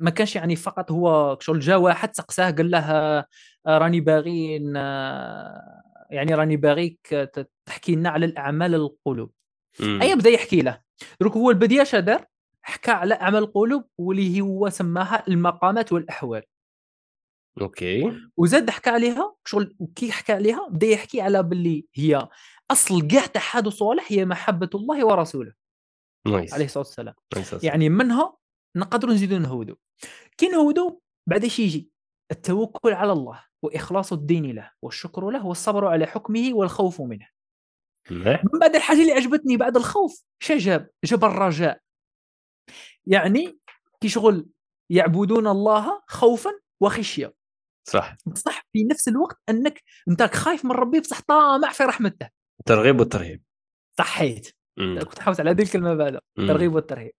ما 0.00 0.10
كانش 0.10 0.36
يعني 0.36 0.56
فقط 0.56 0.92
هو 0.92 1.38
شغل 1.40 1.60
جا 1.60 1.76
واحد 1.76 2.16
سقساه 2.16 2.50
قال 2.50 2.70
له 2.70 2.78
آه، 2.78 3.26
راني 3.66 4.00
باغي 4.00 4.72
آه، 4.76 5.82
يعني 6.10 6.34
راني 6.34 6.56
باغيك 6.56 7.30
تحكي 7.66 7.94
لنا 7.94 8.10
على 8.10 8.26
الأعمال 8.26 8.74
القلوب. 8.74 9.30
اي 9.80 10.14
بدا 10.14 10.30
يحكي 10.30 10.62
له. 10.62 10.80
دروك 11.20 11.32
هو 11.32 11.50
البديه 11.50 11.82
دار 11.82 12.26
حكى 12.62 12.90
على 12.90 13.14
أعمال 13.14 13.42
القلوب 13.42 13.84
واللي 13.98 14.40
هو 14.40 14.68
سماها 14.68 15.24
المقامات 15.28 15.92
والأحوال. 15.92 16.42
OK. 17.60 18.12
وزاد 18.36 18.70
حكى 18.70 18.90
عليها 18.90 19.34
شغل 19.44 19.76
كي 19.94 20.12
حكى 20.12 20.32
عليها 20.32 20.68
بدأ 20.70 20.86
يحكي 20.86 21.20
على 21.20 21.42
باللي 21.42 21.86
هي 21.94 22.28
أصل 22.70 23.06
كاع 23.06 23.26
تاع 23.26 23.70
صالح 23.70 24.12
هي 24.12 24.24
محبة 24.24 24.70
الله 24.74 25.06
ورسوله. 25.06 25.61
nice. 26.26 26.54
عليه 26.54 26.64
الصلاة 26.64 26.84
والسلام. 26.84 27.14
يعني 27.62 27.88
منها 27.88 28.36
نقدروا 28.76 29.14
نزيدوا 29.14 29.38
نهودوا 29.38 29.76
كي 30.36 30.48
نهودوا 30.48 30.98
بعد 31.28 31.44
إيش 31.44 31.58
يجي 31.58 31.90
التوكل 32.30 32.92
على 32.92 33.12
الله 33.12 33.44
وإخلاص 33.62 34.12
الدين 34.12 34.54
له 34.54 34.70
والشكر 34.82 35.30
له 35.30 35.46
والصبر 35.46 35.86
على 35.86 36.06
حكمه 36.06 36.50
والخوف 36.52 37.00
منه. 37.00 37.28
من 38.10 38.58
بعد 38.60 38.76
الحاجة 38.76 39.00
اللي 39.00 39.12
عجبتني 39.12 39.56
بعد 39.56 39.76
الخوف 39.76 40.24
شا 40.42 40.56
جاب 41.04 41.24
الرجاء. 41.24 41.80
يعني 43.06 43.58
كي 44.00 44.08
شغل 44.08 44.46
يعبدون 44.90 45.46
الله 45.46 46.02
خوفا 46.06 46.50
وخشية. 46.80 47.34
صح. 47.88 48.16
بصح 48.26 48.66
في 48.72 48.84
نفس 48.84 49.08
الوقت 49.08 49.40
أنك 49.48 49.82
أنت 50.08 50.22
خايف 50.22 50.64
من 50.64 50.70
ربي 50.72 51.00
بصح 51.00 51.20
طامع 51.20 51.72
في 51.72 51.82
رحمته. 51.82 52.28
ترغيب 52.66 53.00
والترهيب. 53.00 53.42
صحيت. 53.98 54.56
كنت 54.78 55.18
حافظ 55.18 55.40
على 55.40 55.50
هذه 55.50 55.62
الكلمة 55.62 55.94
بعد 55.94 56.12
مم. 56.12 56.20
الترغيب 56.38 56.74
والترهيب. 56.74 57.12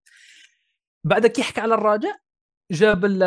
بعد 1.04 1.28
كي 1.28 1.42
يحكي 1.42 1.62
على 1.62 1.74
الرجاء 1.74 2.18
جاب 2.72 3.06
ال- 3.06 3.24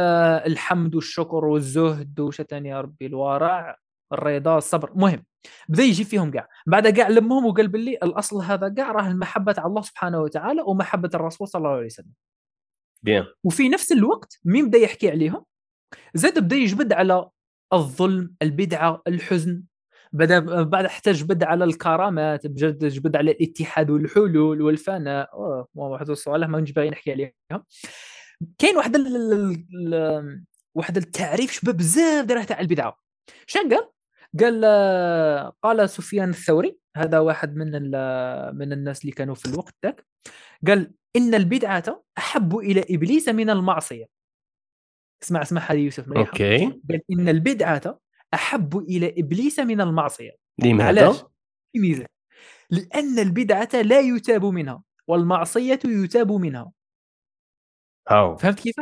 الحمد 0.46 0.94
والشكر 0.94 1.44
والزهد 1.44 2.20
وش 2.20 2.40
تاني 2.40 2.68
يا 2.68 2.80
ربي 2.80 3.06
الورع 3.06 3.76
الرضا 4.12 4.58
الصبر. 4.58 4.92
مهم. 4.94 5.24
بدأ 5.68 5.82
يجي 5.82 6.04
فيهم 6.04 6.30
كاع 6.30 6.48
بعد 6.66 6.88
كاع 6.88 7.08
لمهم 7.08 7.46
وقال 7.46 7.68
باللي 7.68 7.94
الأصل 8.02 8.42
هذا 8.42 8.68
كاع 8.68 8.92
راه 8.92 9.08
المحبة 9.08 9.54
على 9.58 9.66
الله 9.66 9.82
سبحانه 9.82 10.20
وتعالى 10.20 10.62
ومحبة 10.66 11.10
الرسول 11.14 11.48
صلى 11.48 11.58
الله 11.60 11.70
عليه 11.70 11.86
وسلم. 11.86 12.12
بيان. 13.02 13.26
وفي 13.44 13.68
نفس 13.68 13.92
الوقت 13.92 14.40
مين 14.44 14.68
بدأ 14.68 14.78
يحكي 14.78 15.10
عليهم؟ 15.10 15.44
زاد 16.14 16.38
بدأ 16.38 16.56
يجبد 16.56 16.92
على 16.92 17.28
الظلم 17.72 18.34
البدعة 18.42 19.02
الحزن. 19.06 19.62
بدا 20.12 20.62
بعد 20.62 20.86
حتى 20.86 21.12
جبد 21.12 21.42
على 21.42 21.64
الكرامات 21.64 22.46
بجد 22.46 22.84
جبد 22.84 23.16
على 23.16 23.30
الاتحاد 23.30 23.90
والحلول 23.90 24.62
والفناء. 24.62 25.30
واحد 25.74 26.11
السؤال 26.11 26.44
ما 26.44 26.64
باغي 26.76 26.90
نحكي 26.90 27.12
عليها 27.12 27.32
كاين 28.59 28.76
واحد 28.76 28.96
ال... 28.96 30.44
واحد 30.74 30.96
التعريف 30.96 31.52
شبه 31.52 31.72
بزاف 31.72 32.24
داره 32.24 32.44
تاع 32.44 32.61
البدعة. 32.61 32.98
شنو 33.46 33.70
قال؟ 33.70 33.90
قال 34.40 34.62
آه، 34.64 35.52
قال 35.62 35.90
سفيان 35.90 36.30
الثوري 36.30 36.78
هذا 36.96 37.18
واحد 37.18 37.57
من 37.57 37.72
من 38.59 38.72
الناس 38.72 39.00
اللي 39.00 39.12
كانوا 39.12 39.34
في 39.34 39.46
الوقت 39.46 39.74
ذاك. 39.84 40.07
قال 40.66 40.92
إن 41.16 41.34
البدعة 41.34 42.04
أحب 42.18 42.57
إلى 42.57 42.84
إبليس 42.90 43.28
من 43.28 43.50
المعصية. 43.50 44.07
اسمع 45.22 45.42
اسمع 45.42 45.61
هذه 45.61 45.78
يوسف 45.78 46.09
مليحه 46.09 46.30
أوكي. 46.30 46.66
قال 46.90 47.00
إن 47.12 47.28
البدعة 47.28 48.00
أحب 48.34 48.78
إلى 48.78 49.14
إبليس 49.18 49.58
من 49.58 49.80
المعصية 49.80 50.30
لماذا؟ 50.58 50.88
علاش؟ 50.88 51.24
ميزه 51.76 52.06
لأن 52.70 53.18
البدعة 53.18 53.68
لا 53.74 54.00
يتاب 54.00 54.44
منها 54.44 54.82
والمعصية 55.06 55.80
يتاب 55.84 56.32
منها 56.32 56.72
هاو 58.08 58.36
فهمت 58.36 58.60
كيف؟ 58.60 58.74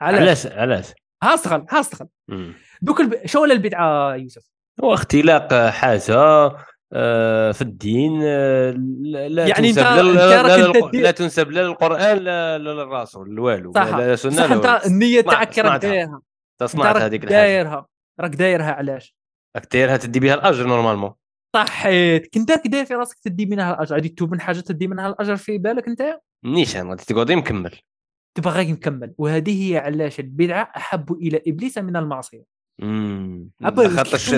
علاش؟ 0.00 0.46
علاش؟ 0.46 0.92
هاستغل 1.22 1.66
هاستغل. 1.70 2.08
دوك 2.82 3.00
الب... 3.00 3.26
شو 3.26 3.42
ولا 3.42 3.52
البدعة 3.52 4.14
يوسف؟ 4.14 4.50
هو 4.84 4.94
اختلاق 4.94 5.54
حاجة 5.68 6.50
آه، 6.92 7.52
في 7.52 7.62
الدين 7.62 8.20
آه، 8.24 8.70
لا 9.02 9.46
يعني 9.46 9.72
تنسب 9.72 9.82
لا, 9.82 10.02
لا, 10.02 10.88
لا, 10.92 11.10
تنسب 11.10 11.50
لا 11.50 11.60
للقرآن 11.60 12.18
لا 12.18 12.58
للرسول 12.58 13.40
والو 13.40 13.72
صح 13.74 13.96
لا 13.96 14.16
سنة 14.16 14.46
لا 14.46 14.54
انت. 14.54 14.86
النية 14.86 15.20
تاعك 15.20 15.58
راك. 15.58 15.80
دايرها 15.82 16.22
راك 16.62 16.96
هذيك 16.96 17.24
الحاجة 17.24 17.36
دايرها 17.36 17.86
راك 18.20 18.34
دايرها 18.34 18.72
علاش؟ 18.72 19.16
راك 19.56 19.72
دايرها 19.72 19.96
تدي 19.96 20.20
بها 20.20 20.34
الأجر 20.34 20.66
normalement. 20.66 21.12
صحيت. 21.56 22.34
كنت 22.34 22.50
راك 22.50 22.66
داير 22.66 22.84
في 22.84 22.94
راسك 22.94 23.18
تدي 23.18 23.46
منها 23.46 23.74
الأجر. 23.74 23.94
غادي 23.94 24.08
تتوب 24.08 24.32
من 24.32 24.40
حاجة 24.40 24.60
تدي 24.60 24.88
منها 24.88 25.08
الأجر 25.08 25.36
في 25.36 25.58
بالك 25.58 25.88
أنت؟ 25.88 26.20
نيشان 26.44 26.88
غادي 26.88 27.04
تقعدي 27.04 27.36
مكمل. 27.36 27.74
تبغى 28.34 28.50
غير 28.50 28.70
نكمل 28.72 29.14
وهذه 29.18 29.72
هي 29.72 29.78
علاش 29.78 30.20
البدعة 30.20 30.72
أحب 30.76 31.12
إلى 31.12 31.42
إبليس 31.46 31.78
من 31.78 31.96
المعصية. 31.96 32.44
لخاطرش 33.60 34.34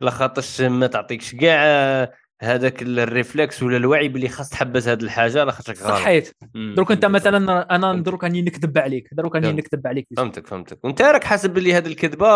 لخاطرش 0.00 0.60
ما 0.60 0.86
تعطيكش 0.86 1.34
كاع 1.34 2.12
هذاك 2.42 2.82
ال 2.82 2.92
réflexe 2.92 3.62
ولا 3.62 3.76
الوعي 3.76 4.08
باللي 4.08 4.28
خاص 4.28 4.50
تحبس 4.50 4.88
هذه 4.88 5.02
الحاجة 5.02 5.44
لاخاطرك 5.44 5.82
غلط. 5.82 5.92
صحيت. 5.92 6.32
دروك 6.54 6.92
أنت 6.92 7.04
مثلا 7.04 7.74
أنا. 7.74 8.02
دروك 8.02 8.24
راني 8.24 8.42
نكذب 8.42 8.78
عليك. 8.78 9.08
دروك 9.12 9.34
راني. 9.34 9.52
نكذب 9.52 9.86
عليك. 9.86 10.06
فهمتك 10.16 10.46
فهمتك. 10.46 10.84
وأنت 10.84 11.02
راك 11.02 11.24
حاسب 11.24 11.54
باللي 11.54 11.74
هذه 11.74 11.86
الكذبة 11.86 12.26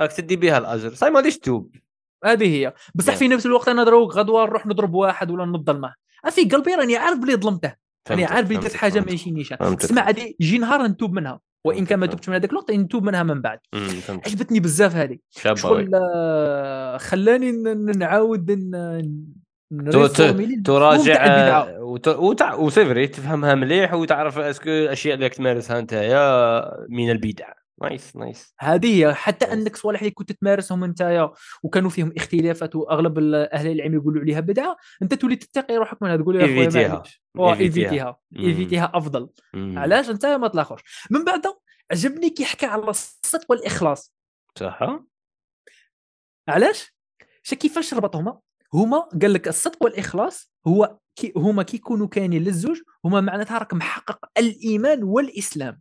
راك 0.00 0.12
تدي 0.12 0.36
بها 0.36 0.58
الأجر 0.58 0.94
صاي 0.94 1.10
ما 1.10 1.16
غاديش 1.16 1.38
تتوب 1.38 1.76
هذه 2.24 2.46
هي 2.56 2.74
بصح. 2.94 3.16
في 3.16 3.28
نفس 3.28 3.46
الوقت 3.46 3.68
أنا 3.68 3.84
دروك 3.84 4.16
غدوة 4.16 4.44
نروح 4.44 4.66
نضرب 4.66 4.94
واحد 4.94 5.30
ولا 5.30 5.44
نظلمه 5.44 5.94
في 6.30 6.44
قلبي 6.44 6.74
راني 6.74 6.96
عارف 6.96 7.18
بلي 7.18 7.36
ظلمته 7.36 7.74
راني 8.10 8.24
عارف 8.24 8.48
بلي 8.48 8.58
درت 8.58 8.74
حاجة. 8.74 9.00
ماشي 9.00 9.30
نيشان 9.30 9.76
تسمع. 9.76 10.06
غادي 10.06 10.36
يجي 10.40 10.58
نهار 10.58 10.86
نتوب 10.86 11.12
منها 11.12 11.40
وإن 11.64 11.86
كان 11.86 11.98
ما. 11.98 12.06
تبتش 12.06 12.28
من 12.28 12.34
هذاك 12.34 12.50
الوقت 12.50 12.70
نتوب 12.70 13.04
منها 13.04 13.22
من 13.22 13.40
بعد 13.40 13.58
عجبتني 14.08 14.60
بزاف 14.60 14.96
هذه 14.96 15.18
شغل. 15.30 15.90
آه، 15.94 16.96
خلاني 16.96 17.52
نعاود 17.74 18.60
تراجع. 20.64 22.54
و 22.54 22.59
c'est 22.59 22.85
vrai 22.85 23.06
تفهمها 23.06 23.54
مليح 23.54 23.94
وتعرف 23.94 24.38
est-ce 24.38 24.59
que 24.59 24.70
الأشياء 24.70 25.14
اللي 25.14 25.26
راك 25.26 25.34
تمارسها 25.34 25.80
نتايا 25.80 26.86
من 26.88 27.10
البدع 27.10 27.52
nice 27.82 28.16
nice. 28.16 28.54
هذه 28.60 29.06
هي. 29.06 29.14
حتى 29.14 29.46
Yes. 29.46 29.48
أنك 29.52 29.76
صوالح 29.76 30.00
اللي 30.00 30.10
كنت 30.10 30.32
تمارسهم 30.32 30.84
انت 30.84 31.30
وكانوا 31.62 31.90
فيهم 31.90 32.12
اختلافات 32.16 32.76
وأغلب 32.76 33.18
أهل 33.34 33.66
العلم 33.72 33.94
يقولوا 33.94 34.22
عليها. 34.22 34.40
بدعه 34.40 34.76
أنت 35.02 35.14
تولي 35.14 35.36
تتقي 35.36 35.76
روحك 35.76 36.02
منها 36.02 36.16
تقول 36.16 36.36
يا. 36.36 36.46
معليش 36.46 36.58
إيفيتيها. 36.76 37.02
إيفيتيها. 37.38 38.18
مم. 38.30 38.44
إيفيتيها 38.44 38.92
أفضل. 38.94 39.28
مم. 39.54 39.78
علاش؟ 39.78 40.10
انت 40.10 40.26
ما 40.26 40.48
تلاخرش. 40.48 40.82
من 41.10 41.24
بعد 41.24 41.42
عجبني 41.90 42.30
كي 42.30 42.44
حكى 42.44 42.66
على 42.66 42.82
الصدق 42.82 43.50
والإخلاص. 43.50 44.14
صح. 44.58 45.00
علاش؟ 46.48 46.94
شا 47.42 47.56
كيفاش 47.56 47.94
ربطهما؟ 47.94 48.38
هما 48.74 48.98
قال 48.98 49.32
لك 49.32 49.48
الصدق 49.48 49.84
والإخلاص 49.84 50.52
هو 50.66 50.98
كي 51.16 51.32
هما 51.36 51.62
كي 51.62 51.76
يكونوا 51.76 52.06
كاينين 52.08 52.44
للزوج 52.44 52.78
هما 53.04 53.20
معناتها 53.20 53.58
راك 53.58 53.74
محقق 53.74 54.18
الإيمان 54.38 55.04
والإسلام. 55.04 55.80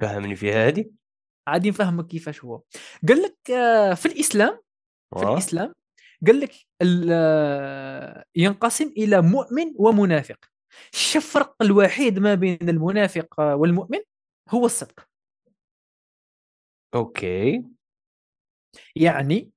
فهمني 0.00 0.36
فيها؟ 0.36 0.68
هذه 0.68 0.90
عادي 1.46 1.68
نفهمك 1.68 2.06
كيفاش 2.06 2.44
هو. 2.44 2.62
قال 3.08 3.22
لك 3.22 3.50
آه، 3.50 3.94
في 3.94 4.06
الإسلام 4.06 4.60
في 5.18 5.24
واه. 5.24 5.32
الإسلام 5.32 5.74
قال 6.26 6.40
لك 6.40 6.52
آه، 7.10 8.24
ينقسم 8.36 8.92
إلى 8.96 9.22
مؤمن 9.22 9.72
ومنافق. 9.76 10.38
الفرق 11.16 11.62
الوحيد 11.62 12.18
ما 12.18 12.34
بين 12.34 12.68
المنافق 12.68 13.40
والمؤمن 13.40 13.98
هو 14.50 14.66
الصدق. 14.66 15.08
OK. 16.94 17.64
يعني 18.96 19.50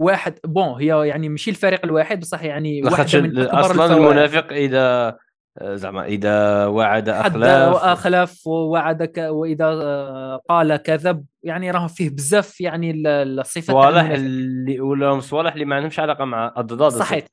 واحد 0.00 0.38
bon 0.44 0.82
هي 0.82 1.08
يعني 1.08 1.28
ماشي 1.28 1.50
الفريق 1.50 1.84
الواحد 1.84 2.20
بصح 2.20 2.42
يعني 2.42 2.82
واحدة 2.82 3.20
من 3.20 3.38
أصلا 3.38 3.84
الفوائد. 3.84 3.92
المنافق 3.92 4.52
إذا 4.52 5.18
زعما 5.62 6.04
إذا 6.04 6.66
وعد 6.66 7.10
حد 7.10 7.30
أخلاف. 7.36 7.74
وأخلف 7.74 8.46
ووعدك 8.46 9.18
وإذا 9.18 9.64
آه، 9.64 10.40
قال 10.48 10.76
كذب 10.76 11.24
يعني 11.42 11.70
راه 11.70 11.86
فيه 11.86 12.10
بزاف 12.10 12.60
يعني 12.60 12.90
ال- 12.90 13.06
الصفات 13.40 13.64
صوالح. 13.64 14.10
اللي 14.10 14.80
ولا 14.80 15.20
صوالح 15.20 15.52
اللي 15.52 15.64
ما 15.64 15.76
عندهمش 15.76 15.98
علاقة 16.00 16.24
مع 16.24 16.54
الضداد 16.58 16.92
صحيح. 16.92 17.26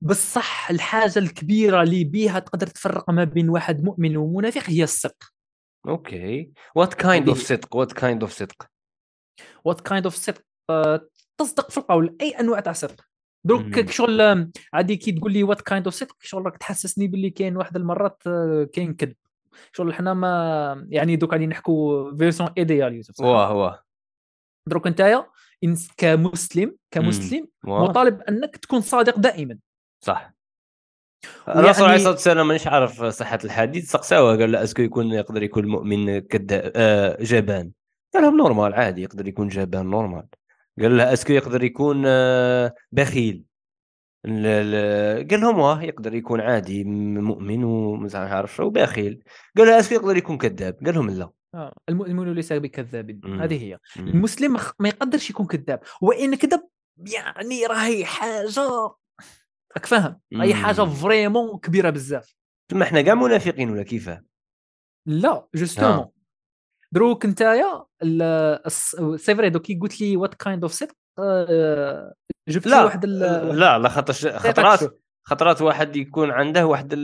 بصح 0.00 0.70
الحاجة 0.70 1.18
الكبيرة 1.18 1.82
اللي 1.82 2.04
بيها 2.04 2.38
تقدر 2.38 2.66
تفرق 2.66 3.10
ما 3.10 3.24
بين 3.24 3.48
واحد 3.48 3.84
مؤمن 3.84 4.16
ومنافق 4.16 4.62
هي 4.70 4.82
الصدق. 4.82 5.24
OK. 5.88 6.50
what 6.74 6.94
kind 6.94 7.28
of 7.28 7.38
صدق؟ 7.42 7.76
what 7.76 7.92
kind 7.92 8.22
of 8.22 8.32
صدق؟ 8.32 8.66
what 9.64 9.80
kind 9.80 10.04
of 10.06 10.14
صدق؟ 10.14 10.42
آه، 10.70 11.08
تصدق 11.40 11.70
في 11.70 11.78
القول 11.78 12.16
أي 12.20 12.30
أنواع 12.30 12.60
تاع 12.60 12.72
صدق. 12.72 13.04
دروك. 13.46 13.90
شغل 13.90 14.50
عادي 14.72 14.96
كي 14.96 15.12
تقول 15.12 15.32
لي 15.32 15.42
what 15.42 15.60
kind 15.60 15.84
of 15.86 15.94
صدق 15.94 16.16
شغل 16.20 16.46
راك 16.46 16.56
تحسسني 16.56 17.06
باللي 17.08 17.30
كاين 17.30 17.56
واحد 17.56 17.76
المرات 17.76 18.22
آه، 18.26 18.68
كاين 18.72 18.94
كذب. 18.94 19.14
شغل 19.72 19.94
حنا 19.94 20.14
ما 20.14 20.86
يعني 20.88 21.16
دوك 21.16 21.32
غادي 21.32 21.46
نحكوا 21.46 22.16
version 22.16 22.48
idéale 22.58 22.94
يوسف؟ 22.94 23.20
واه 23.20 23.54
واه. 23.54 23.82
دروك 24.68 24.88
إنس- 25.66 25.92
كمسلم 25.96 26.76
كمسلم 26.90 27.48
مطالب 27.64 28.20
أنك 28.22 28.56
تكون 28.56 28.80
صادق 28.80 29.18
دائما. 29.18 29.58
صح. 30.00 30.32
الرسول 31.48 31.84
عليه 31.84 31.94
الصلاة 31.96 32.10
والسلام 32.12 32.48
مانيش 32.48 32.66
عارف 32.66 33.04
صحة 33.04 33.38
الحديث 33.44 33.90
سقساوه 33.90 34.36
قال 34.36 34.52
له 34.52 34.62
est-ce 34.62 34.75
que 34.75 34.82
يكون 34.82 35.06
يقدر 35.06 35.42
يكون 35.42 35.64
المؤمن 35.64 36.18
كذاب 36.18 36.72
آه 36.76 37.16
جبان. 37.22 37.72
قال 38.14 38.22
لهم 38.22 38.36
normal 38.36 38.74
عادي 38.74 39.02
يقدر 39.02 39.28
يكون 39.28 39.48
جبان 39.48 39.86
normal 39.86 40.26
قال 40.80 40.96
له 40.96 41.12
est-ce 41.12 41.25
que 41.25 41.32
يقدر 41.32 41.64
يكون 41.64 42.02
آه 42.06 42.74
بخيل. 42.92 43.44
ال- 44.26 44.46
ال- 44.46 45.28
قال 45.28 45.40
لهم 45.40 45.58
واه 45.58 45.82
يقدر 45.82 46.14
يكون 46.14 46.40
عادي 46.40 46.84
مؤمن 46.84 47.64
ومش 47.64 48.14
عارف 48.14 48.54
شو 48.56 48.62
وبخيل. 48.62 49.22
قال 49.56 49.66
له 49.66 49.78
est-ce 49.78 49.89
que 49.89 49.94
يقدر 49.94 50.16
يكون 50.16 50.38
كذاب. 50.38 50.76
قال 50.86 50.94
لهم 50.94 51.10
لا. 51.10 51.30
آه، 51.54 51.74
المؤمن 51.88 52.32
ليس 52.32 52.52
بكذاب. 52.52 53.26
هذه 53.26 53.64
هي. 53.64 53.78
مم. 53.96 54.08
المسلم 54.08 54.56
ما 54.78 54.88
يقدرش 54.88 55.30
يكون 55.30 55.46
كذاب. 55.46 55.80
وإن 56.00 56.34
كذب 56.34 56.68
يعني 56.98 57.66
راهي 57.66 58.04
حاجة 58.04 58.60
راك 59.76 59.86
فاهم 59.86 60.20
راهي 60.34 60.54
حاجة. 60.54 60.84
vraiment 60.84 61.58
كبيرة 61.58 61.90
بزاف. 61.90 62.36
ثم 62.70 62.82
إحنا 62.82 63.02
كاع 63.02 63.14
منافقين 63.14 63.70
ولا 63.70 63.82
كيفاه 63.82 64.22
لا 65.06 65.46
justement. 65.54 66.06
دروك 66.92 67.26
نتايا 67.26 67.84
سي 69.16 69.34
فري 69.34 69.50
دوك 69.50 69.62
كي 69.62 69.74
قلت 69.74 70.00
لي 70.00 70.16
وات 70.16 70.34
كايند 70.34 70.62
اوف 70.64 70.72
صدق 70.72 70.94
جبت 72.48 72.66
لي 72.66 72.70
لا 72.72 72.84
واحد 72.84 73.06
لا 73.06 73.78
لا 73.78 73.88
خاطر 73.88 74.12
دقيقة 74.12 74.38
خطرات. 74.38 74.98
خطرات 75.24 75.62
واحد 75.62 75.96
يكون 75.96 76.30
عنده 76.30 76.66
واحد. 76.66 76.94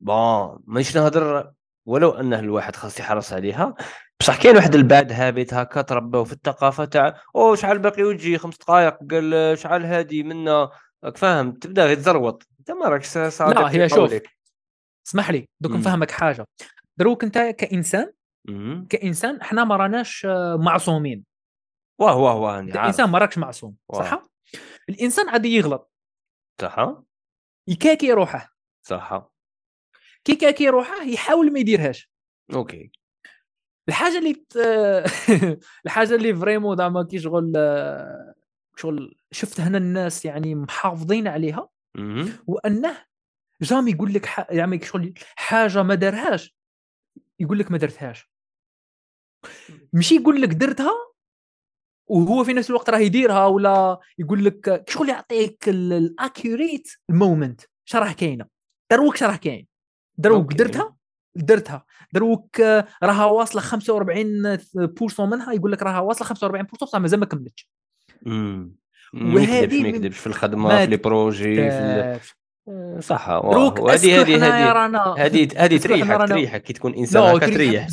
بون 0.00 0.58
مانيش 0.64 0.96
نهضر 0.96 1.52
ولو 1.86 2.10
انه 2.10 2.38
الواحد 2.38 2.76
خاص 2.76 3.00
يحرص 3.00 3.32
عليها 3.32 3.74
بصح 4.20 4.42
كاين 4.42 4.56
واحد 4.56 4.74
الباد 4.74 5.12
هابط 5.12 5.54
هكا 5.54 5.82
تربوا 5.82 6.24
في 6.24 6.32
الثقافة 6.32 6.84
تاع 6.84 7.20
أو 7.36 7.54
شحال 7.54 7.78
باقي 7.78 8.02
وتجي 8.04 8.38
خمس 8.38 8.58
دقائق 8.58 8.96
قال 9.10 9.58
شحال 9.58 9.84
هادي 9.84 10.22
منا 10.22 10.70
راك 11.04 11.16
فاهم 11.16 11.52
تبدا 11.52 11.86
غير 11.86 11.96
تزروط 11.96 12.46
انت 12.60 12.70
ما 12.70 12.88
راكش 12.88 13.06
صادق 13.28 13.60
لا، 13.60 13.70
هي 13.70 13.88
شوف. 13.88 14.14
اسمح 15.06 15.30
لي 15.30 15.48
دوك. 15.60 15.72
نفهمك 15.72 16.10
حاجة 16.10 16.44
دروك 16.96 17.24
انت 17.24 17.38
كإنسان 17.38 18.12
مم. 18.48 18.86
كإنسان 18.90 19.40
إحنا 19.40 19.64
ما 19.64 19.76
راناش 19.76 20.26
آه، 20.26 20.56
معصومين. 20.56 21.24
واه 22.00 22.16
واه 22.16 22.36
واه 22.36 22.58
انت 22.60 22.70
أنا 22.70 22.80
عارف. 22.80 22.94
انسان 22.94 23.10
ما 23.10 23.18
راكش 23.18 23.38
معصوم. 23.38 23.76
صح؟ 23.92 24.22
الإنسان 24.88 25.28
عادي 25.28 25.48
يغلط. 25.48 25.92
صح. 26.60 26.96
يكاكي 27.68 28.12
روحه. 28.12 28.56
صح. 28.86 29.30
كي 30.24 30.36
كاكي 30.36 30.68
روحه 30.68 31.02
يحاول 31.02 31.52
ما 31.52 31.58
يديرهاش. 31.58 32.10
أوكي. 32.54 32.90
الحاجة 33.88 34.18
اللي 34.18 34.34
ت... 34.34 34.56
الحاجة 35.86 36.14
اللي 36.14 36.34
vraiment 36.34 36.76
زعما 36.76 37.02
كي 37.02 37.18
شغل 37.18 37.52
آه، 37.56 38.34
شغل 38.76 39.16
شفت 39.30 39.60
هنا 39.60 39.78
الناس 39.78 40.24
يعني 40.24 40.54
محافظين 40.54 41.28
عليها. 41.28 41.68
وأنه 42.46 43.06
جامي 43.62 43.90
يقول 43.90 44.14
لك 44.14 44.26
ح... 44.26 44.46
يعني 44.50 44.80
شغل 44.80 45.14
حاجة 45.36 45.82
ما 45.82 45.94
دارهاش 45.94 46.56
يقول 47.40 47.58
لك 47.58 47.70
ما 47.70 47.78
درتهاش. 47.78 48.30
ماشي 49.92 50.14
يقول 50.14 50.42
لك 50.42 50.48
درتها؟ 50.48 50.92
وهو 52.06 52.44
في 52.44 52.52
نفس 52.52 52.70
الوقت 52.70 52.90
راه 52.90 52.98
يديرها 52.98 53.46
ولا 53.46 53.98
يقول 54.18 54.44
لك 54.44 54.84
شغل 54.88 55.08
يعطيك 55.08 55.68
ال 55.68 55.81
accurate 55.81 56.88
ال 57.10 57.17
moment 57.17 57.60
راه 57.94 58.12
كاينة. 58.12 58.46
دروك 58.90 59.22
راه 59.22 59.36
كاين. 59.36 59.66
دروك. 60.18 60.52
درتها؟ 60.52 60.96
درتها. 61.36 61.84
دروك 62.12 62.60
آه، 62.60 62.86
راها 63.02 63.24
واصلة 63.24 63.62
45% 63.62 65.20
منها 65.20 65.52
يقول 65.52 65.72
لك 65.72 65.82
راها 65.82 66.00
واصلة 66.00 66.28
45% 66.28 66.82
بصح 66.82 66.98
مازال 66.98 67.20
ما 67.20 67.26
كملتش. 67.26 67.70
وهذه 69.14 69.62
يكذبش 69.62 69.74
ما 69.74 69.88
يكذبش 69.88 70.18
في 70.18 70.26
الخدمة 70.26 70.78
في 70.78 70.86
les 70.86 70.96
projets 70.96 71.54
في. 71.54 71.60
داكش. 71.60 72.36
صح 73.00 73.28
وهذه 73.28 74.20
هذه 74.20 74.36
هذه 75.18 75.48
هذه 75.56 75.76
تريحك 75.78 76.28
تريحك 76.28 76.62
كي 76.62 76.72
تكون 76.72 76.94
انسان 76.94 77.22
هكا 77.22 77.46
تريح. 77.46 77.88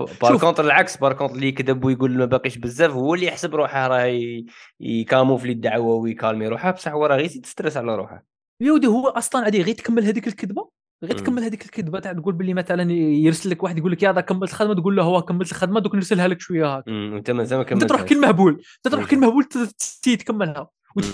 بزاف. 0.00 0.22
par 0.22 0.38
contre 0.38 0.64
العكس 0.64 0.96
par 0.96 1.12
contre 1.12 1.34
اللي 1.34 1.48
يكذب 1.48 1.84
ويقول 1.84 2.18
ما 2.18 2.24
باقيش 2.24 2.56
بزاف 2.56 2.90
هو 2.90 3.14
اللي 3.14 3.26
يحسب 3.26 3.54
روحه 3.54 3.86
راه 3.88 4.20
ي 4.80 4.87
camoufler 4.87 5.52
الدعوة 5.52 5.94
وي 5.94 6.07
calmer 6.07 6.48
روحه 6.48 6.70
بصح 6.70 6.92
هو 6.92 7.06
راه 7.06 7.16
غير 7.16 7.24
يزيد 7.24 7.46
stress 7.46 7.76
على 7.76 7.96
روحه. 7.96 8.24
يا 8.60 8.72
ودي 8.72 8.86
هو 8.86 9.08
أصلا 9.08 9.44
عادي 9.44 9.62
غير 9.62 9.74
تكمل 9.74 10.04
هذيك 10.04 10.28
الكذبة؟ 10.28 10.68
غير. 11.04 11.18
تكمل 11.18 11.42
هذيك 11.42 11.64
الكذبة؟ 11.64 12.00
تاع 12.00 12.12
تقول 12.12 12.34
باللي 12.34 12.54
مثلا 12.54 12.92
يرسل 12.92 13.50
لك 13.50 13.62
واحد 13.62 13.78
يقول 13.78 13.92
لك 13.92 14.02
يا 14.02 14.12
كملت 14.12 14.50
الخدمه 14.50 14.74
تقول 14.74 14.96
له 14.96 15.02
هو 15.02 15.22
كملت 15.22 15.50
الخدمه 15.50 15.80
دوك 15.80 15.94
نرسلها 15.94 16.28
لك 16.28 16.40
شوية 16.40 16.76
هكا 16.76 16.90
أمم، 16.90 17.12
وانت 17.14 17.30
مازال 17.30 17.58
ما 17.58 17.72
أنت 17.72 17.84
تروح 17.84 18.00
المهبول 18.10 18.52
أنت 18.86 18.94
تروح 18.94 19.04
ت- 19.44 19.74
تسي 19.78 20.16
تكملها. 20.16 20.70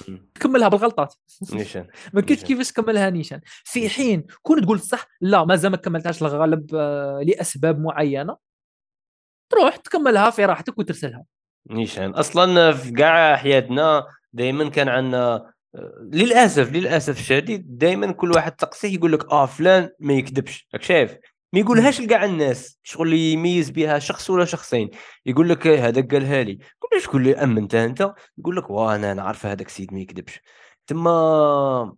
أمم، 0.08 0.28
تكملها 0.34 0.68
بالغلطات. 0.68 1.14
نيشان 1.52 1.86
ما 2.12 2.20
نيشان. 2.20 2.46
كيفاش 2.46 2.72
تكملها 2.72 3.10
نيشان. 3.10 3.40
في 3.64 3.88
حين 3.88 4.26
كون 4.42 4.62
تقول 4.62 4.80
صح 4.80 5.06
لا 5.20 5.44
مازال 5.44 5.70
ما 5.70 5.76
كملتهاش 5.76 6.22
الغالب 6.22 6.70
آه، 6.74 7.20
لأسباب 7.26 7.80
معينة. 7.80 8.36
تروح 9.50 9.76
تكملها 9.76 10.30
في 10.30 10.44
راحتك 10.44 10.78
وترسلها. 10.78 11.24
نيشان. 11.70 12.10
أصلا 12.14 12.72
في 12.72 12.90
كاع 12.90 13.36
حياتنا 13.36 14.06
دائما 14.32 14.68
كان 14.68 14.88
عندنا 14.88 15.52
للأسف 16.12 16.72
للأسف 16.72 17.20
الشديد 17.20 17.78
دائما 17.78 18.12
كل 18.12 18.30
واحد 18.30 18.52
تقصيه 18.52 18.94
يقول 18.94 19.12
لك 19.12 19.30
آه 19.32 19.46
فلان 19.46 19.90
ما 20.00 20.12
يكذبش. 20.12 20.68
راك 20.74 20.82
شايف؟ 20.82 21.16
ما 21.52 21.60
يقولهاش 21.60 22.00
لكاع 22.00 22.24
الناس 22.24 22.78
شغل 22.82 23.06
اللي 23.06 23.32
يميز 23.32 23.70
بها 23.70 23.98
شخص 23.98 24.30
ولا 24.30 24.44
شخصين. 24.44 24.90
يقول 25.26 25.48
لك 25.48 25.66
إيه، 25.66 25.88
هذاك 25.88 26.14
قالها 26.14 26.42
لي. 26.42 26.58
قول 26.80 27.02
شكون 27.02 27.20
اللي 27.20 27.36
امنت 27.36 27.74
أنت 27.74 28.12
يقول 28.38 28.56
لك 28.56 28.70
واه 28.70 28.94
أنا 28.94 29.14
نعرف 29.14 29.46
هذاك 29.46 29.66
السيد 29.66 29.92
ما 29.92 30.00
يكذبش. 30.00 30.40
تما 30.86 31.96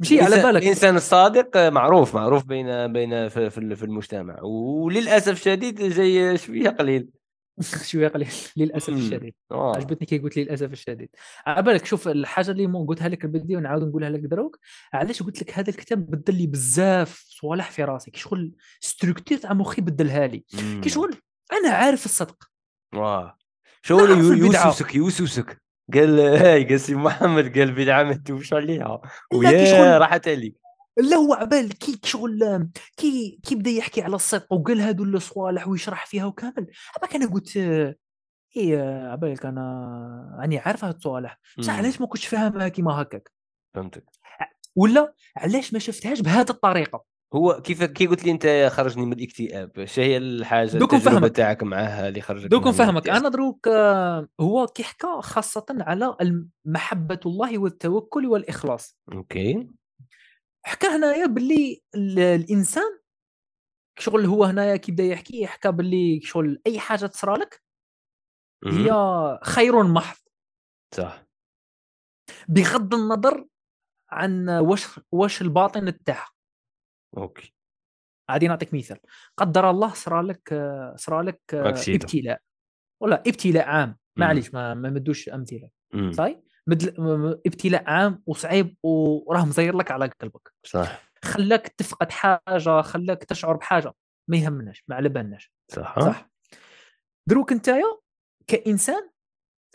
ماشي 0.00 0.20
على 0.20 0.36
بالك. 0.42 0.62
الإنسان 0.62 0.96
الصادق 0.96 1.56
معروف 1.56 2.14
معروف 2.14 2.44
بين 2.44 2.92
بين 2.92 3.28
في, 3.28 3.50
في, 3.50 3.82
المجتمع. 3.82 4.42
وللأسف 4.42 5.32
الشديد 5.32 5.82
جاي 5.82 6.38
شوية 6.38 6.70
قليل. 6.70 7.08
شوية 7.90 8.08
قليل. 8.08 8.28
للأسف. 8.56 8.88
الشديد. 8.88 9.34
آه. 9.50 9.76
عجبتني 9.76 10.06
كي 10.06 10.18
قلت 10.18 10.36
لي 10.36 10.44
للأسف 10.44 10.72
الشديد. 10.72 11.08
على 11.46 11.62
بالك 11.62 11.86
شوف 11.86 12.08
الحاجة 12.08 12.50
اللي 12.50 12.66
مو 12.66 12.84
قلتها 12.84 13.08
لك 13.08 13.26
بدي 13.26 13.56
ونعاود 13.56 13.88
نقولها 13.88 14.10
لك 14.10 14.20
دروك. 14.20 14.58
علاش 14.92 15.22
قلت 15.22 15.42
لك 15.42 15.58
هذا 15.58 15.70
الكتاب 15.70 16.10
بدل 16.10 16.34
لي 16.34 16.46
بزاف 16.46 17.24
صوالح 17.28 17.70
في 17.70 17.84
راسي؟ 17.84 18.10
كي 18.10 18.20
شغل 18.20 18.54
structure 18.80 19.38
تاع 19.38 19.52
مخي 19.52 19.82
بدلها 19.82 20.26
لي. 20.26 20.44
كي 20.82 20.88
شغل 20.88 21.16
أنا 21.52 21.68
عارف 21.74 22.04
الصدق. 22.04 22.44
واه 22.94 23.36
البدعة. 23.90 24.66
يوسوسك 24.66 24.94
يوسوسك. 24.94 25.65
قال 25.94 26.20
هاي 26.20 26.64
قال 26.64 26.80
سي 26.80 26.94
محمد 26.94 27.58
قال 27.58 27.72
بدعه 27.72 28.02
ما 28.02 28.12
تدوبش 28.14 28.52
عليها؟ 28.52 29.00
ويا 29.34 29.98
راحت 29.98 30.28
عليك 30.28 30.56
لا 30.96 31.16
هو 31.16 31.34
عبال 31.34 31.78
كي 31.78 32.00
شغل 32.04 32.68
كي 32.96 33.40
كي 33.42 33.54
بدا 33.54 33.70
يحكي 33.70 34.02
على 34.02 34.14
الصدق 34.16 34.52
وقال 34.52 34.80
هادو 34.80 35.04
الصوالح 35.04 35.68
ويشرح 35.68 36.06
فيها 36.06 36.24
وكامل. 36.24 36.66
عبالك 36.96 37.14
أنا 37.14 37.26
قلت 37.26 37.56
آه، 37.56 39.08
عبالك 39.12 39.46
أنا 39.46 40.36
راني 40.40 40.58
عارف 40.58 40.84
هاد 40.84 40.94
الصوالح. 40.94 41.38
بصح. 41.58 41.78
علاش 41.78 42.00
ما 42.00 42.06
كنتش 42.06 42.26
فاهمها 42.26 42.68
كيما 42.68 43.02
هكاك؟ 43.02 43.32
فهمتك. 43.74 44.04
ولا 44.76 45.14
علاش 45.36 45.72
ما 45.72 45.78
شفتهاش 45.78 46.20
بهذه 46.20 46.50
الطريقة؟ 46.50 47.04
هو 47.34 47.62
كيف 47.62 47.82
كي 47.84 48.06
قلت 48.06 48.24
لي 48.24 48.30
انت 48.30 48.68
خرجني 48.72 49.06
من 49.06 49.12
الاكتئاب 49.12 49.78
إيش 49.78 49.98
هي 49.98 50.16
الحاجة 50.16 50.78
دوك 50.78 50.94
التجربة. 50.94 51.28
تاعك 51.28 51.62
معها 51.62 52.08
اللي 52.08 52.20
خرجك 52.20 52.48
دوك 52.48 52.66
نفهمك؟ 52.66 53.08
أنا 53.08 53.28
دروك 53.28 53.68
هو 54.40 54.66
كيحكى 54.66 55.06
خاصة 55.20 55.66
على 55.70 56.16
محبه 56.64 57.20
الله 57.26 57.58
والتوكل 57.58 58.26
والإخلاص 58.26 58.98
OK 59.12 59.68
حكى 60.66 60.86
هنايا 60.86 61.26
باللي 61.26 61.82
ال- 61.94 62.18
الإنسان 62.18 62.98
شغل 63.98 64.26
هو 64.26 64.44
هنايا 64.44 64.76
كي 64.76 64.92
بدا 64.92 65.04
يحكي 65.04 65.40
يحكى 65.40 65.72
باللي 65.72 66.20
شغل 66.22 66.60
أي 66.66 66.78
حاجة 66.80 67.06
تصرى 67.06 67.34
لك 67.36 67.62
هي. 68.66 68.90
خير 69.44 69.82
محض 69.82 70.16
صح 70.94 71.26
بغض 72.48 72.94
النظر 72.94 73.46
عن 74.10 74.48
واش 74.48 75.00
واش 75.12 75.42
الباطن 75.42 76.02
تاعها 76.04 76.30
أوكي. 77.16 77.54
غادي 78.30 78.48
نعطيك 78.48 78.74
مثال. 78.74 78.98
قدر 79.36 79.70
الله 79.70 79.94
صرا 79.94 80.22
لك 80.22 80.54
صرا 80.96 81.22
لك. 81.22 81.40
ابتلاء. 81.54 82.40
ولا 83.02 83.22
ابتلاء 83.26 83.68
عام. 83.68 83.98
معليش 84.18 84.54
ما 84.54 84.74
ما 84.74 84.90
مدوش 84.90 85.28
أمثلة. 85.28 85.70
صاي 86.10 86.42
مدل... 86.66 86.88
ابتلاء 87.46 87.90
عام 87.90 88.22
وصعيب 88.26 88.76
وراه 88.82 89.44
مزير 89.44 89.76
لك 89.76 89.90
على 89.90 90.06
قلبك. 90.20 90.52
صح. 90.66 91.02
خلاك 91.24 91.68
تفقد 91.68 92.10
حاجة 92.10 92.82
خلاك 92.82 93.24
تشعر 93.24 93.56
بحاجة. 93.56 93.92
ما 94.28 94.36
يهمناش 94.36 94.84
ما 94.88 94.96
على 94.96 95.08
بالناش. 95.08 95.52
صح. 95.68 96.00
صح. 96.00 96.30
دروك 97.28 97.52
نتايا 97.52 97.98
كإنسان 98.46 99.10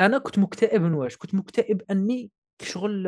أنا 0.01 0.17
كنت 0.17 0.39
مكتئب 0.39 0.81
من 0.81 0.93
واش؟ 0.93 1.17
كنت 1.17 1.35
مكتئب 1.35 1.81
أني 1.91 2.31
شغل 2.61 3.07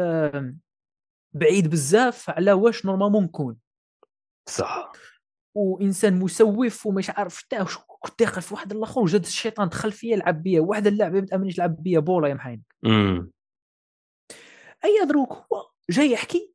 بعيد 1.35 1.69
بزاف 1.69 2.29
على 2.29 2.53
واش 2.53 2.85
normalement 2.85 3.23
نكون. 3.23 3.57
صح. 4.49 4.91
وإنسان 5.55 6.19
مسوف 6.19 6.85
ومش 6.85 7.09
عارف 7.09 7.39
شتا 7.39 7.65
كنت 8.03 8.19
داخل 8.19 8.41
في 8.41 8.53
واحد 8.53 8.71
الآخر 8.71 9.01
وجد 9.01 9.25
الشيطان 9.25 9.69
دخل 9.69 9.91
فيا 9.91 10.15
لعب 10.15 10.43
بيا 10.43 10.61
واحد 10.61 10.87
اللعبه 10.87 11.19
بدا 11.19 11.37
منيش 11.37 11.57
لعب 11.57 11.83
بيا 11.83 11.99
بولا 11.99 12.27
يا 12.27 12.33
محاين 12.33 12.63
أي 14.83 15.05
دروك 15.07 15.31
هو 15.31 15.69
جاي 15.89 16.11
يحكي 16.11 16.53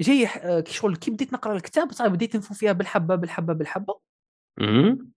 جاي. 0.00 0.26
آه، 0.26 0.60
كي 0.60 0.72
شغل 0.72 0.96
كي 0.96 1.10
بديت 1.10 1.32
نقرأ 1.32 1.56
الكتاب 1.56 1.92
صافي 1.92 2.10
بديت 2.10 2.36
نفو 2.36 2.54
فيها 2.54 2.72
بالحبة 2.72 3.14
بالحبة 3.14 3.52
بالحبة. 3.52 4.00
امم 4.60 5.12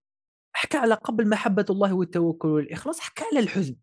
حكى 0.55 0.77
على 0.77 0.93
قبل 0.93 1.29
محبة 1.29 1.65
الله 1.69 1.93
والتوكل 1.93 2.47
والإخلاص 2.47 2.99
حكى 2.99 3.23
على 3.23 3.39
الحزن. 3.39 3.75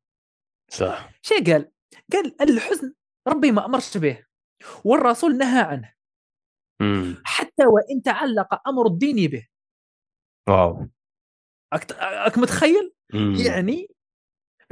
صح. 0.71 1.11
شي 1.23 1.35
قال؟ 1.35 1.73
قال 2.13 2.51
الحزن 2.51 2.95
ربي 3.29 3.53
ما 3.53 3.67
أمرش 3.67 3.97
به 3.97 4.25
والرسول 4.85 5.37
نهى 5.39 5.63
عنه. 5.63 5.93
حتى 7.25 7.67
وإن 7.67 8.03
تعلق 8.03 8.69
أمر 8.69 8.87
الدين 8.87 9.31
به. 9.31 9.47
wow. 10.49 10.89
أكت... 11.73 11.93
أك 12.01 12.39
متخيل؟ 12.39 12.93
مم. 13.15 13.35
يعني 13.35 13.89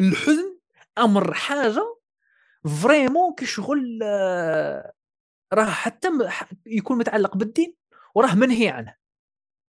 الحزن 0.00 0.58
أمر 0.98 1.34
حاجة 1.34 1.96
vraiment 2.82 3.34
كي 3.34 3.46
شغل 3.46 4.00
آه، 4.02 4.92
راه 5.52 5.64
حتى 5.70 6.08
يكون 6.66 6.98
متعلق 6.98 7.36
بالدين 7.36 7.74
وراه 8.14 8.34
منهي 8.34 8.68
عنه. 8.68 8.94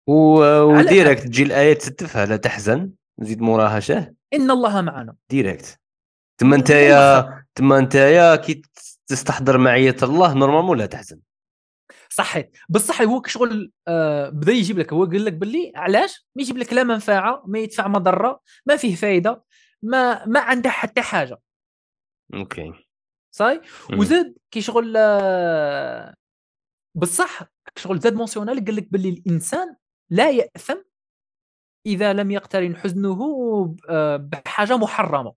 و- 0.08 0.62
و 0.62 0.71
direct 0.71 1.22
تجي 1.22 1.42
الايه 1.42 1.74
تستفها 1.74 2.26
لا 2.26 2.36
تحزن 2.36 2.92
زيد 3.20 3.40
موراها 3.40 3.80
شه. 3.80 4.14
إن 4.34 4.50
الله 4.50 4.80
معنا. 4.80 5.16
direct 5.30 5.80
تما 6.40 6.56
انت 6.56 6.70
يا 6.70 7.44
تما 7.54 7.78
انت 7.78 7.94
يا 7.94 8.36
كي 8.36 8.62
تستحضر 9.06 9.58
معية 9.58 9.96
الله 10.02 10.34
normalement 10.34 10.78
لا 10.78 10.86
تحزن. 10.86 11.20
صحيت 12.18 12.56
بصح 12.68 13.02
هو 13.02 13.20
كشغل 13.20 13.72
آه 13.88 14.28
بدأ 14.28 14.52
يجيب 14.52 14.78
لك 14.78 14.92
هو 14.92 15.04
قال 15.04 15.24
لك 15.24 15.32
باللي 15.32 15.72
علاش؟ 15.76 16.26
ما 16.34 16.42
يجيب 16.42 16.58
لك 16.58 16.72
لا 16.72 16.84
منفعة 16.84 17.42
ما 17.46 17.58
يدفع 17.58 17.88
مضرة 17.88 18.40
ما 18.66 18.76
فيه 18.76 18.94
فايدة 18.94 19.44
ما 19.82 20.26
ما 20.26 20.40
عنده 20.40 20.70
حتى 20.70 21.00
حاجة. 21.00 21.38
OK. 22.34 22.57
ça 22.57 22.72
y 23.30 23.36
est. 23.36 23.60
وزاد 23.92 24.34
كي 24.50 24.60
شغل 24.60 24.94
آه، 24.96 26.14
بصح 26.94 27.42
شغل 27.76 27.98
زاد 27.98 28.14
mentionna 28.14 28.59
ل 28.59 28.64
قال 28.64 28.76
لك 28.76 28.92
باللي 28.92 29.08
الإنسان 29.08 29.76
لا 30.10 30.30
يأثم 30.30 30.76
إذا 31.86 32.12
لم 32.12 32.30
يقترن 32.30 32.76
حزنه 32.76 33.18
آه، 33.90 34.16
بحاجة 34.16 34.76
محرمة. 34.76 35.34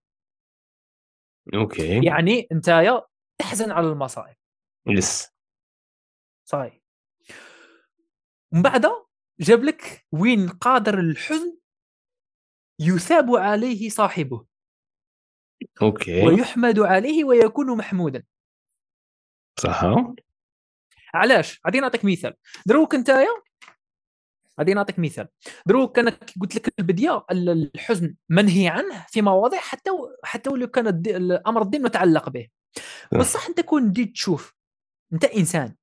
OK. 1.54 2.06
يعني 2.06 2.48
أنت 2.52 2.68
يا 2.68 3.02
تحزن 3.38 3.72
على 3.72 3.88
المصائب. 3.88 4.36
يس. 4.88 5.31
صاي 6.52 6.82
ومن 8.54 8.62
بعد 8.62 8.86
جاب 9.40 9.64
لك 9.64 10.06
وين 10.12 10.50
قادر 10.50 11.00
الحزن 11.00 11.58
يثاب 12.80 13.36
عليه 13.36 13.90
صاحبه. 13.90 14.46
أوكي. 15.82 16.26
ويحمد 16.28 16.80
عليه 16.80 17.24
ويكون 17.24 17.78
محمودا. 17.78 18.24
صح. 19.60 19.86
علاش؟ 21.14 21.62
غادي 21.66 21.80
نعطيك 21.80 22.06
مثال. 22.06 22.34
دروك 22.66 22.96
نتايا؟ 22.96 23.42
غادي 24.60 24.74
نعطيك 24.74 25.00
مثال. 25.00 25.28
دروك 25.66 26.00
أنا 26.00 26.20
قلت 26.42 26.56
لك 26.56 26.74
البدية 26.80 27.26
ال- 27.32 27.72
الحزن 27.76 28.16
منهي 28.30 28.68
عنه 28.68 29.06
في 29.10 29.22
مواضيع 29.22 29.60
حتى 29.60 29.92
و- 29.92 30.16
حتى 30.24 30.50
ولو 30.50 30.68
كان 30.68 30.88
الد- 30.88 31.08
الأمر 31.08 31.62
الدين 31.62 31.82
متعلق 31.82 32.30
به. 32.30 32.48
بصح 33.20 33.48
أنت 33.48 33.62
كون 33.62 33.94
تجي 33.94 34.06
تشوف 34.06 34.54
أنت 35.14 35.26
إنسان. 35.26 35.76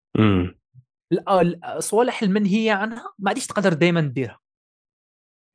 الصوالح 1.76 2.22
المنهية 2.22 2.72
عنها 2.72 3.12
ما 3.18 3.30
عادش 3.30 3.46
تقدر 3.46 3.72
دائما 3.72 4.00
ديرها 4.00 4.38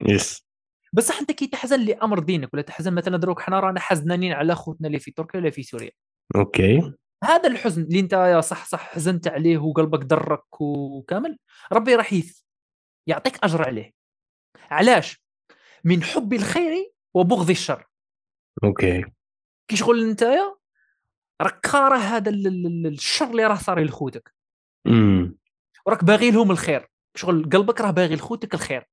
yes. 0.08 0.46
بصح 0.94 1.20
انت 1.20 1.32
كي 1.32 1.48
تحزن 1.48 1.80
لأمر 1.80 2.20
دينك 2.20 2.54
ولا 2.54 2.62
تحزن 2.62 2.94
مثلا 2.94 3.18
دروك 3.18 3.42
حنا 3.42 3.60
رانا 3.60 3.80
حزنانين 3.80 4.34
على 4.34 4.56
خوتنا 4.56 4.88
اللي 4.88 5.00
في 5.00 5.12
تركيا 5.12 5.40
ولا 5.40 5.50
في 5.50 5.64
سوريا. 5.64 5.92
OK. 6.36 6.94
هذا 7.24 7.48
الحزن 7.50 7.82
اللي 7.82 8.00
انت 8.00 8.14
يا 8.14 8.42
صح 8.42 8.66
صح 8.66 8.80
حزنت 8.80 9.28
عليه 9.28 9.58
وقلبك 9.58 10.00
درك 10.00 10.62
وكامل 10.62 11.38
ربي 11.72 11.96
راح 11.96 12.16
يعطيك 13.08 13.44
أجر 13.44 13.66
عليه. 13.66 13.92
علاش؟ 14.72 15.24
من 15.84 16.04
حب 16.04 16.34
الخير 16.34 16.92
وبغض 17.14 17.50
الشر. 17.50 17.86
OK. 18.64 19.06
كي 19.68 19.76
شغل 19.76 20.10
نتايا 20.12 20.56
راك 21.42 21.60
كاره 21.60 21.98
هذا 21.98 22.30
ال- 22.30 22.48
ال- 22.48 22.66
ال- 22.66 22.88
الشر 22.88 23.32
اللي 23.32 23.46
راه 23.48 23.56
صار 23.56 23.80
لخوتك. 23.84 24.34
امم 24.88 25.36
وراك 25.88 26.04
باغي 26.04 26.32
لهم 26.32 26.52
الخير. 26.52 26.88
شغل 27.16 27.50
قلبك 27.50 27.82
راه 27.82 27.92
باغي 27.92 28.16
لخوتك 28.16 28.54
الخير. 28.54 28.90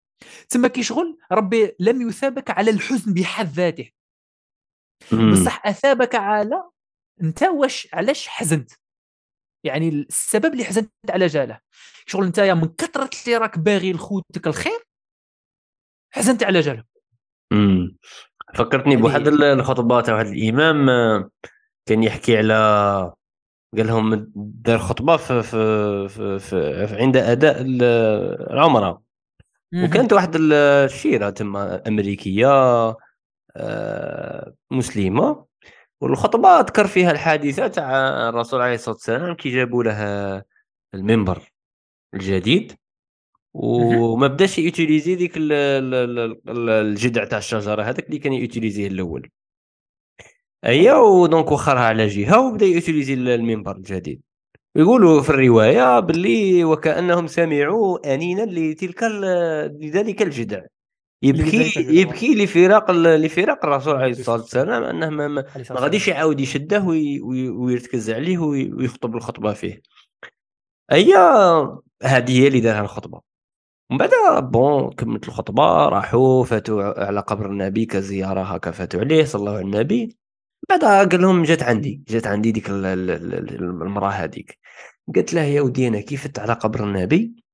تما 0.49 0.69
كي 0.69 0.83
شغل 0.83 1.19
ربي 1.33 1.77
لم 1.81 2.09
يثابك 2.09 2.51
على 2.51 2.71
الحزن 2.71 3.15
بحد 3.15 3.47
ذاته. 3.47 3.91
بصح 5.33 5.67
أثابك 5.67 6.15
على 6.15 6.71
أنت 7.23 7.43
واش 7.43 7.89
علاش 7.95 8.29
حزنت؟ 8.29 8.73
يعني 9.65 9.89
السبب 9.89 10.53
اللي 10.53 10.65
حزنت 10.65 10.91
على 11.11 11.27
جاله. 11.27 11.61
شغل 12.07 12.25
أنت 12.25 12.41
من 12.41 12.69
كثرة 12.69 13.11
اللي 13.27 13.37
راك 13.37 13.59
باغي 13.59 13.93
لخوتك 13.93 14.47
الخير 14.47 14.79
حزنت 16.15 16.43
على 16.43 16.61
جاله. 16.61 16.85
امم 17.53 17.97
فكرتني 18.55 18.95
هذه 18.95 19.01
بواحد 19.01 19.27
الخطبة 19.27 20.01
تاع 20.01 20.15
واحد 20.15 20.27
الإمام 20.27 20.89
آه، 20.89 21.31
كان 21.89 22.03
يحكي 22.03 22.39
على 22.39 23.13
قال 23.77 23.87
لهم 23.87 24.33
دار 24.37 24.79
خطبة 24.79 25.17
في 25.17 25.43
في 25.43 26.09
في, 26.09 26.39
في, 26.87 26.97
عند 27.01 27.17
أداء 27.17 27.61
ال- 27.61 27.83
العمره 28.53 29.03
وكانت 29.85 30.13
واحد 30.13 30.37
ال- 30.37 30.53
الشيرة 30.53 31.31
تما 31.31 31.89
أمريكية 31.89 32.49
آه، 33.57 34.55
مسلمة. 34.71 35.47
والخطبة 36.01 36.61
ذكر 36.61 36.87
فيها 36.87 37.11
الحادثة 37.11 37.69
تاع 37.69 37.91
الرسول 38.29 38.61
عليه 38.61 38.75
الصلاة 38.75 38.95
والسلام 38.95 39.35
كي 39.35 39.51
جابوا 39.51 39.85
له 39.85 40.43
المنبر 40.95 41.53
الجديد. 42.15 42.73
وما 43.55 44.27
بداش 44.27 44.59
يوتيليزي 44.59 45.15
ديك 45.15 45.37
ال- 45.37 45.53
ال- 45.53 45.95
ال- 45.95 46.41
ال- 46.51 46.71
الجذع 46.71 47.25
تاع 47.25 47.39
الشجرة 47.39 47.83
هذاك 47.83 48.07
اللي 48.07 48.19
كان 48.19 48.33
يوتيليزيه 48.33 48.87
الأول. 48.89 49.31
ايا 50.67 50.95
و 50.95 51.06
donc 51.06 51.53
وخرها 51.53 51.81
على 51.81 52.07
جهة 52.07 52.47
وبدا 52.49 52.67
ي 52.67 52.72
utiliser 52.72 53.15
المنبر 53.15 53.77
الجديد. 53.77 54.21
يقولوا 54.77 55.23
في 55.23 55.31
الرواية 55.31 56.01
باللي 56.01 56.65
وكأنهم 56.65 57.27
سمعوا 57.27 58.15
آنينا 58.15 58.43
لتلك 58.43 59.03
لذلك 59.81 60.23
الجذع. 60.23 60.63
يبكي. 61.23 61.73
يبكي 62.01 62.35
لفراق 62.45 62.91
لفراق 62.91 63.65
الرسول 63.67 63.97
عليه 63.97 64.11
الصلاة 64.11 64.37
والسلام 64.41 64.83
أنه 64.83 65.09
ما, 65.11 65.29
ما, 65.29 65.45
غاديش. 65.73 66.09
يعاود 66.09 66.41
يشده 66.41 66.81
وي- 66.81 67.21
وي- 67.21 67.49
ويرتكز 67.49 68.11
عليه 68.11 68.39
وي- 68.39 68.73
ويخطب 68.73 69.17
الخطبة 69.17 69.53
فيه. 69.53 69.83
ايا 70.93 71.19
هذه 72.03 72.41
هي 72.43 72.49
اللي 72.49 72.61
دارها 72.61 72.81
الخطبة. 72.81 73.21
ومن 73.91 73.99
بعد 73.99 74.51
bon 74.51 74.91
كملت 74.91 75.29
الخطبة 75.29 75.89
راحوا 75.89 76.45
فاتوا 76.45 77.05
على 77.07 77.21
قبر 77.21 77.47
النبي 77.47 77.87
كزيارة 77.87 78.41
هكا 78.43 78.71
فاتوا 78.71 79.01
عليه 79.01 79.25
صلوا 79.25 79.51
على 79.53 79.61
النبي. 79.61 80.17
بعد 80.71 80.85
قال 80.85 81.23
لهم 81.23 81.43
جات 81.43 81.63
عندي 81.63 82.03
جات 82.09 82.27
عندي 82.27 82.53
ديك 82.53 82.71
ال- 82.71 82.87
ال- 82.87 83.11
ال- 83.11 83.55
المرأة 83.83 84.09
هذيك. 84.11 84.59
قالت 85.15 85.35
له 85.35 85.43
يا 85.43 85.61
ودي 85.63 85.89
أنا 85.89 86.01
كيف 86.01 86.29
على 86.39 86.53
قبر 86.53 86.85
النبي؟ 86.85 87.45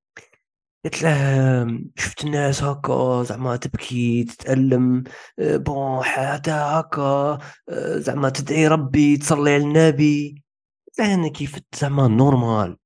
قلت 0.84 1.02
له 1.02 1.66
شفت 1.96 2.24
الناس 2.24 2.62
هكا 2.62 3.22
زعما 3.22 3.56
تبكي 3.56 4.24
تتألم 4.24 5.04
آه، 5.38 5.56
bon 5.56 6.02
حتى 6.04 6.50
هكا 6.50 7.38
آه، 7.68 7.98
زعما 7.98 8.28
تدعي 8.30 8.68
ربي 8.68 9.16
تصلي 9.16 9.54
على 9.54 9.62
النبي. 9.64 10.42
قلت 10.88 10.98
له 11.08 11.14
أنا 11.14 11.28
كيف 11.28 11.58
زعما 11.80 12.08
normal 12.08 12.76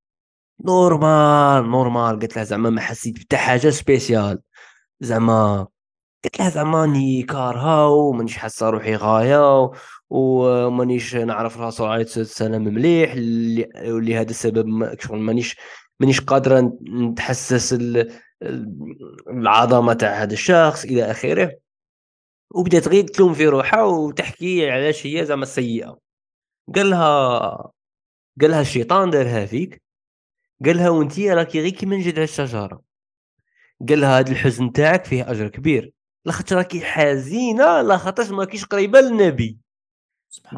normal 0.66 1.70
normal 1.70 2.18
قلت 2.20 2.37
له 2.37 2.43
زعما 2.45 2.70
ما 2.70 2.81
حسيت 2.81 3.20
بتا 3.20 3.37
حاجة 3.37 3.70
spéciale 3.70 4.41
زعما 5.01 5.66
قلت 6.24 6.41
له 6.41 6.49
زعما 6.49 6.81
راني 6.83 7.22
كارهه 7.22 7.89
ومانيش 7.89 8.37
حاسة 8.37 8.70
روحي 8.70 8.95
غاية 8.97 9.70
ومانيش 10.11 11.17
نعرف 11.17 11.59
عليه 11.59 11.69
الصلاه 11.69 11.99
والسلام 12.17 12.65
مليح 12.65 13.15
ولهذا 13.93 14.31
السبب 14.31 14.97
شغل 15.01 15.19
مانيش 15.19 15.57
مانيش 16.01 16.21
قادرة 16.21 16.78
نتحسس 16.89 17.73
ال- 17.73 18.12
ال- 18.43 19.28
العظمة 19.28 19.93
تاع 19.93 20.23
هذا 20.23 20.32
الشخص 20.32 20.85
إلى 20.85 21.11
آخره. 21.11 21.59
وبدات 22.51 22.89
غير 22.89 23.05
تلوم 23.05 23.35
في 23.35 23.47
روحها 23.47 23.82
وتحكي 23.82 24.70
علاش 24.70 25.07
هي 25.07 25.24
زعما 25.27 25.45
سيئة. 25.45 25.99
قال 26.74 26.91
لها 26.91 27.39
قال 28.41 28.51
لها 28.51 28.61
الشيطان 28.61 29.11
دارها 29.11 29.47
فيك. 29.47 29.82
قال 30.65 30.77
لها 30.77 30.91
وانتي 30.91 31.32
راكي 31.32 31.61
غير 31.61 31.70
كيما 31.70 31.97
جذع 31.99 32.23
الشجرة. 32.23 32.82
قال 33.89 34.01
لها 34.01 34.19
هذا 34.19 34.31
الحزن 34.32 34.73
تاعك 34.73 35.05
فيه 35.05 35.31
أجر 35.31 35.49
كبير. 35.49 35.93
لاخاطش 36.24 36.53
راكي 36.53 36.81
حزينة 36.81 37.82
لاخاطش 37.82 38.31
ماكيش 38.31 38.65
قريبة 38.65 39.01
للنبي. 39.01 39.59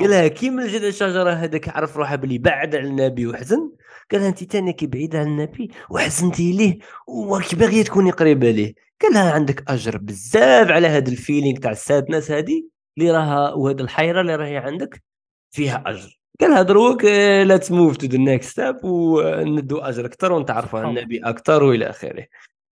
قال 0.01 0.11
لها 0.11 0.29
كيما 0.29 0.67
جذع 0.67 0.83
الشجرة 0.83 1.31
هذاك 1.31 1.69
عرف 1.69 1.97
روحها 1.97 2.17
بلي 2.17 2.39
بعد 2.39 2.77
على 2.77 2.89
النبي 2.89 3.27
وحزن؟ 3.27 3.73
قال 4.13 4.21
لها 4.21 4.29
أنت 4.29 4.45
تاني 4.45 4.73
كي 4.73 4.87
بعيده 4.87 5.19
على 5.19 5.29
النبي 5.29 5.71
وحزنتي 5.91 6.53
ليه 6.53 6.79
وراك 7.07 7.55
باغيه 7.55 7.83
تكوني 7.83 8.11
قريبة 8.11 8.51
ليه؟ 8.51 8.75
قال 9.03 9.13
لها 9.13 9.33
عندك 9.33 9.71
أجر 9.71 9.99
بزاف 9.99 10.71
على 10.71 10.87
هذا 10.87 11.11
ال 11.11 11.17
feeling 11.17 11.59
تاع 11.59 11.71
ال 11.71 11.78
sadness 11.78 12.31
هذه 12.31 12.65
اللي 12.99 13.11
راها 13.11 13.53
وهذه 13.53 13.81
الحيرة 13.81 14.21
اللي 14.21 14.37
راهي 14.37 14.57
عندك 14.57 15.03
فيها 15.51 15.83
أجر. 15.87 16.19
قال 16.41 16.51
لها 16.51 16.63
دروك 16.63 17.05
let's 17.45 17.71
move 17.71 17.97
to 17.97 18.07
the 18.07 18.19
next 18.19 18.51
step 18.51 18.85
وندو 18.85 19.79
أجر 19.79 20.07
أكثر 20.07 20.33
ونتعرفوا 20.33 20.79
على 20.79 20.89
النبي 20.89 21.19
أكثر 21.19 21.63
وإلى 21.63 21.91
آخره. 21.91 22.27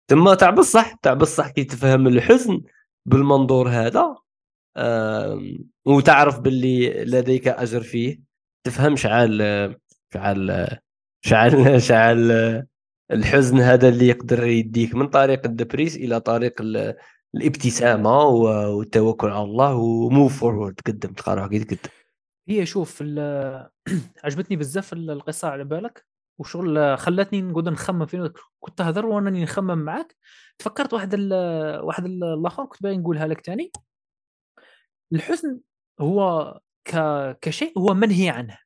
ثم 0.09 0.35
تاع 0.35 0.51
بصح 0.51 0.95
تاع 1.03 1.15
بصح 1.15 1.51
كي 1.51 1.65
تفهم 1.65 2.07
الحزن 2.07 2.61
بالمنظور 3.07 3.69
هذا 3.69 4.17
وتعرف 5.85 6.41
باللي 6.41 7.05
لديك 7.05 7.49
أجر 7.49 7.81
فيه. 7.83 8.21
تفهم 8.65 8.97
شعال 8.97 9.39
شعال 10.15 10.79
شعال 11.23 11.83
شعال 11.89 12.67
الحزن 13.11 13.59
هذا 13.59 13.89
اللي 13.89 14.09
يقدر 14.09 14.47
يديك 14.47 14.95
من 14.95 15.09
طريق 15.09 15.47
ال 15.47 15.53
depress 15.53 15.97
إلى 15.97 16.21
طريق 16.21 16.63
الابتسامة 17.35 18.23
والتوكل 18.25 19.29
على 19.29 19.45
الله 19.45 19.75
و 19.75 19.88
move 19.88 20.41
forward 20.41 20.75
تقدم 20.75 21.13
تلقى 21.13 21.37
روحك 21.37 21.65
تقدم. 21.65 21.91
هي 22.49 22.67
شوف 22.67 23.03
عجبتني 24.25 24.57
بزاف 24.57 24.93
القصة 24.93 25.49
على 25.49 25.65
بالك. 25.65 26.07
وشغل 26.39 26.99
خلاتني 26.99 27.43
نقعد 27.43 27.69
نخمم 27.69 28.07
فين 28.07 28.31
كنت 28.61 28.81
تهضر 28.81 29.07
وأنا 29.07 29.31
نخمم 29.31 29.79
معاك. 29.79 30.17
تفكرت 30.59 30.93
واحد 30.93 31.15
ال 31.15 31.33
واحد 31.85 32.05
الآخر 32.05 32.65
كنت 32.65 32.83
باغي 32.83 32.97
نقولها 32.97 33.27
لك 33.27 33.47
ثاني 33.47 33.73
الحزن 35.13 35.61
هو 36.01 36.61
ك... 36.85 36.97
كشيء 37.41 37.79
هو 37.79 37.95
منهي 37.95 38.29
عنه. 38.29 38.59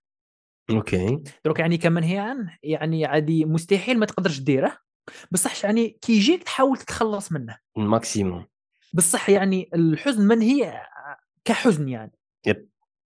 okay. 0.71 1.23
دروك 1.45 1.59
يعني 1.59 1.79
كمنهي 1.79 2.19
عنه 2.19 2.59
يعني 2.63 3.05
عادي 3.07 3.45
مستحيل 3.45 3.99
ما 3.99 4.07
تقدرش 4.07 4.39
ديره. 4.39 4.79
بصح 5.31 5.65
يعني 5.65 5.89
كي 5.89 6.13
يجيك 6.13 6.43
تحاول 6.43 6.79
تتخلص 6.79 7.33
منه. 7.33 7.59
ال 7.79 7.86
maximum. 7.86 8.47
بصح 8.93 9.31
يعني 9.31 9.71
الحزن 9.75 10.27
منهي 10.27 10.81
كحزن 11.45 11.89
يعني. 11.89 12.13
yep. 12.47 12.69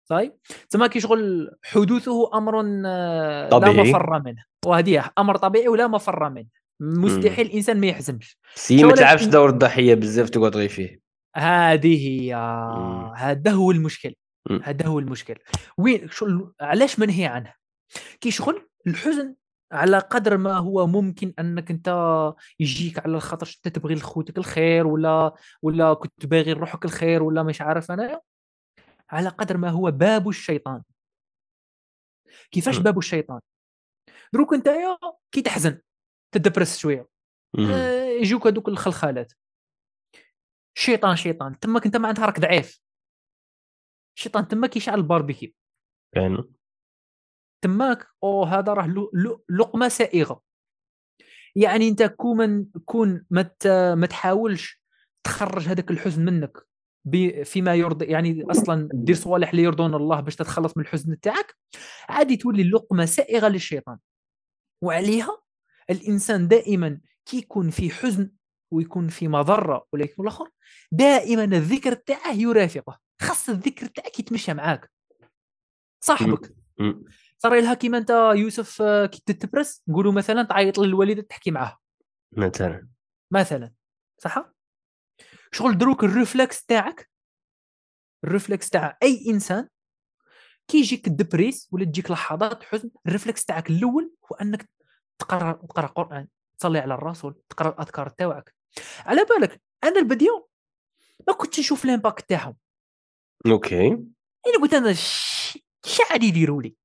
طيب. 0.09 0.37
تسمى 0.69 0.89
كي 0.89 0.99
شغل 0.99 1.51
حدوثه 1.63 2.37
أمر 2.37 2.61
طبيعي. 3.49 3.73
لا 3.73 3.83
مفر 3.83 4.21
منه. 4.25 4.43
وهذه 4.65 5.11
أمر 5.17 5.37
طبيعي 5.37 5.67
ولا 5.67 5.87
مفر 5.87 6.29
منه. 6.29 6.47
مستحيل 6.79 7.45
الانسان 7.45 7.79
ما 7.79 7.87
يحزنش. 7.87 8.37
سي 8.55 8.83
ما 8.83 8.93
تلعبش 8.93 9.23
دور 9.23 9.49
الضحية 9.49 9.93
بزاف 9.93 10.29
تقعد 10.29 10.57
غير 10.57 10.69
فيه. 10.69 11.01
هذه 11.35 12.07
هي 12.07 12.35
هذا 13.15 13.51
هو 13.51 13.71
المشكل. 13.71 14.15
هذا 14.63 14.85
هو 14.85 14.99
المشكل. 14.99 15.35
وين 15.77 16.09
شو 16.09 16.51
علاش 16.61 16.99
منهي 16.99 17.25
عنه 17.25 17.53
كي 18.21 18.31
شغل 18.31 18.69
الحزن 18.87 19.35
على 19.71 19.99
قدر 19.99 20.37
ما 20.37 20.57
هو 20.57 20.87
ممكن 20.87 21.33
أنك 21.39 21.71
أنت 21.71 21.87
يجيك 22.59 22.99
على 22.99 23.15
الخاطر 23.15 23.47
انت 23.65 23.75
تبغي 23.75 23.95
لخوتك 23.95 24.37
الخير 24.37 24.87
ولا 24.87 25.35
ولا 25.61 25.93
كنت 25.93 26.25
باغي 26.25 26.53
لروحك 26.53 26.85
الخير 26.85 27.23
ولا 27.23 27.43
مش 27.43 27.61
عارف 27.61 27.91
أنا 27.91 28.21
على 29.09 29.29
قدر 29.29 29.57
ما 29.57 29.69
هو 29.69 29.91
باب 29.91 30.29
الشيطان. 30.29 30.83
كيفاش 32.51 32.77
باب 32.77 32.97
الشيطان؟ 32.97 33.39
دروك 34.33 34.53
أنت 34.53 34.69
كي 35.31 35.41
تحزن 35.41 35.81
تدبرس 36.31 36.77
شوية. 36.77 37.07
آه، 37.59 38.09
يجوك 38.21 38.47
هذوك 38.47 38.67
الخلخالات. 38.67 39.33
شيطان 40.73 41.15
شيطان. 41.15 41.59
تماك 41.59 41.85
انت 41.85 41.97
معناتها 41.97 42.25
راك 42.25 42.39
ضعيف. 42.39 42.81
الشيطان 44.17 44.47
تماك 44.47 44.77
يشعل 44.77 44.97
الباربيكيو. 44.99 45.51
يعني 46.15 46.37
تماك 47.63 48.07
أو 48.23 48.43
هذا 48.43 48.73
راه 48.73 49.09
لقمة 49.49 49.87
سائغة. 49.87 50.41
يعني 51.55 51.87
انت 51.87 52.03
كون 52.03 52.65
كون 52.85 53.25
ما 53.95 54.05
تحاولش 54.09 54.81
تخرج 55.23 55.67
هذاك 55.67 55.91
الحزن 55.91 56.25
منك 56.25 56.57
فيما 57.43 57.75
يرضي 57.75 58.05
يعني 58.05 58.51
أصلا 58.51 58.89
دير 58.93 59.15
صوالح 59.15 59.49
اللي 59.49 59.63
يرضون 59.63 59.95
الله 59.95 60.19
باش 60.19 60.35
تتخلص 60.35 60.77
من 60.77 60.83
الحزن 60.83 61.19
تاعك 61.19 61.57
عادي 62.09 62.37
تولي 62.37 62.63
لقمة 62.63 63.05
سائغة 63.05 63.47
للشيطان. 63.47 63.97
وعليها 64.83 65.41
الإنسان 65.89 66.47
دائما 66.47 67.01
كي 67.25 67.37
يكون 67.37 67.69
في 67.69 67.89
حزن 67.89 68.31
ويكون 68.71 69.07
في 69.07 69.27
مضرة 69.27 69.85
ولا 69.93 70.03
يكون 70.03 70.27
الآخر 70.27 70.49
دائما 70.91 71.43
الذكر 71.43 71.93
تاعه 71.93 72.31
يرافقه. 72.31 72.99
خاص 73.21 73.49
الذكر 73.49 73.85
تاعك 73.85 74.19
يتمشى 74.19 74.53
معاك. 74.53 74.91
صاحبك. 76.03 76.55
صار 77.37 77.59
لها 77.59 77.73
كيما 77.73 77.97
أنت 77.97 78.09
يوسف 78.35 78.81
آه، 78.81 79.05
كي 79.05 79.21
ت 79.25 79.32
depress 79.32 79.83
نقولوا 79.87 80.11
مثلا 80.11 80.43
تعيط 80.43 80.77
للوالدة 80.79 81.21
تحكي 81.21 81.51
معاه 81.51 81.77
مثلا. 82.31 82.87
مثلا. 83.31 83.71
صح؟ 84.17 84.53
شغل 85.51 85.77
دروك 85.77 86.03
ال 86.03 86.11
réflexe 86.11 86.65
تاعك. 86.65 87.09
ال 88.23 88.29
réflexe 88.29 88.69
تاع 88.69 88.97
أي 89.03 89.25
إنسان. 89.29 89.67
كي 90.67 90.77
يجيك 90.77 91.07
ال 91.07 91.15
depress 91.15 91.69
ولا 91.71 91.85
تجيك 91.85 92.11
لحظات 92.11 92.63
حزن 92.63 92.91
ال 93.07 93.12
réflexe 93.12 93.45
تاعك 93.45 93.69
الأول 93.69 94.13
هو 94.31 94.35
أنك 94.35 94.69
تقرأ 95.19 95.51
تقرأ 95.51 95.87
قرآن 95.87 96.27
تصلي 96.59 96.79
على 96.79 96.93
الرسول 96.93 97.41
تقرأ 97.49 97.69
الأذكار 97.69 98.09
تاعك. 98.09 98.60
على 99.05 99.25
بالك 99.25 99.61
أنا 99.83 99.99
ال 99.99 100.07
début 100.07 100.49
ما 101.27 101.33
كنتش 101.33 101.59
نشوف 101.59 101.85
ال 101.85 101.91
impact 101.91 102.29
تاعهم. 102.29 102.57
okay. 103.45 103.87
أنا 104.47 104.57
قلت 104.61 104.73
أنا 104.73 104.95
غادي 106.11 106.25
يديروا 106.25 106.61
لي؟ 106.61 106.75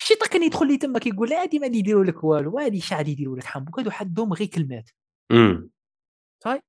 الشيطان 0.00 0.28
كان 0.28 0.42
يدخل 0.42 0.66
لي 0.66 0.76
تما 0.76 0.98
كيقول 0.98 1.32
عادي 1.32 1.58
ما 1.58 1.66
يديروا 1.66 2.04
لك 2.04 2.24
والو 2.24 2.58
هادي 2.58 2.78
اش 2.78 2.92
غادي 2.92 3.10
يديروا 3.10 3.36
لك 3.36 3.44
حمبوك 3.44 3.78
هادو 3.78 3.90
حدهم 3.90 4.32
غير 4.32 4.48
كلمات. 4.48 4.90
امم 5.32 5.70
طيب. 6.40 6.62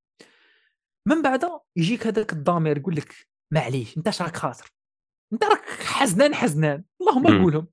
من 1.07 1.21
بعد 1.21 1.45
يجيك 1.75 2.07
هذاك 2.07 2.33
الضمير 2.33 2.77
يقول 2.77 2.95
لك 2.95 3.15
معليش 3.51 3.97
أنت 3.97 4.21
راك 4.21 4.35
خاسر 4.35 4.73
أنت 5.33 5.43
راك 5.43 5.65
حزنان 5.69 6.35
حزنان. 6.35 6.83
اللهم 7.01 7.43
قولهم. 7.43 7.67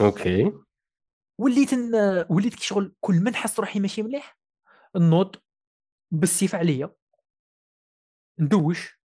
okay. 0.00 0.52
وليت 1.40 1.70
وليت 2.30 2.54
كي 2.54 2.64
شغل 2.64 2.94
كل 3.00 3.20
ما 3.20 3.30
نحس 3.30 3.60
روحي 3.60 3.80
ماشي 3.80 4.02
مليح. 4.02 4.41
نوض 4.96 5.36
بالسيف 6.12 6.54
عليا. 6.54 6.94
ندوش 8.40 9.00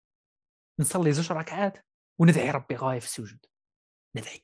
نصلي 0.80 1.12
زوج 1.12 1.32
ركعات 1.32 1.86
وندعي 2.20 2.52
ربي 2.52 2.76
غاية 2.76 3.00
في 3.00 3.06
السجود. 3.06 3.46
ندعي. 4.16 4.44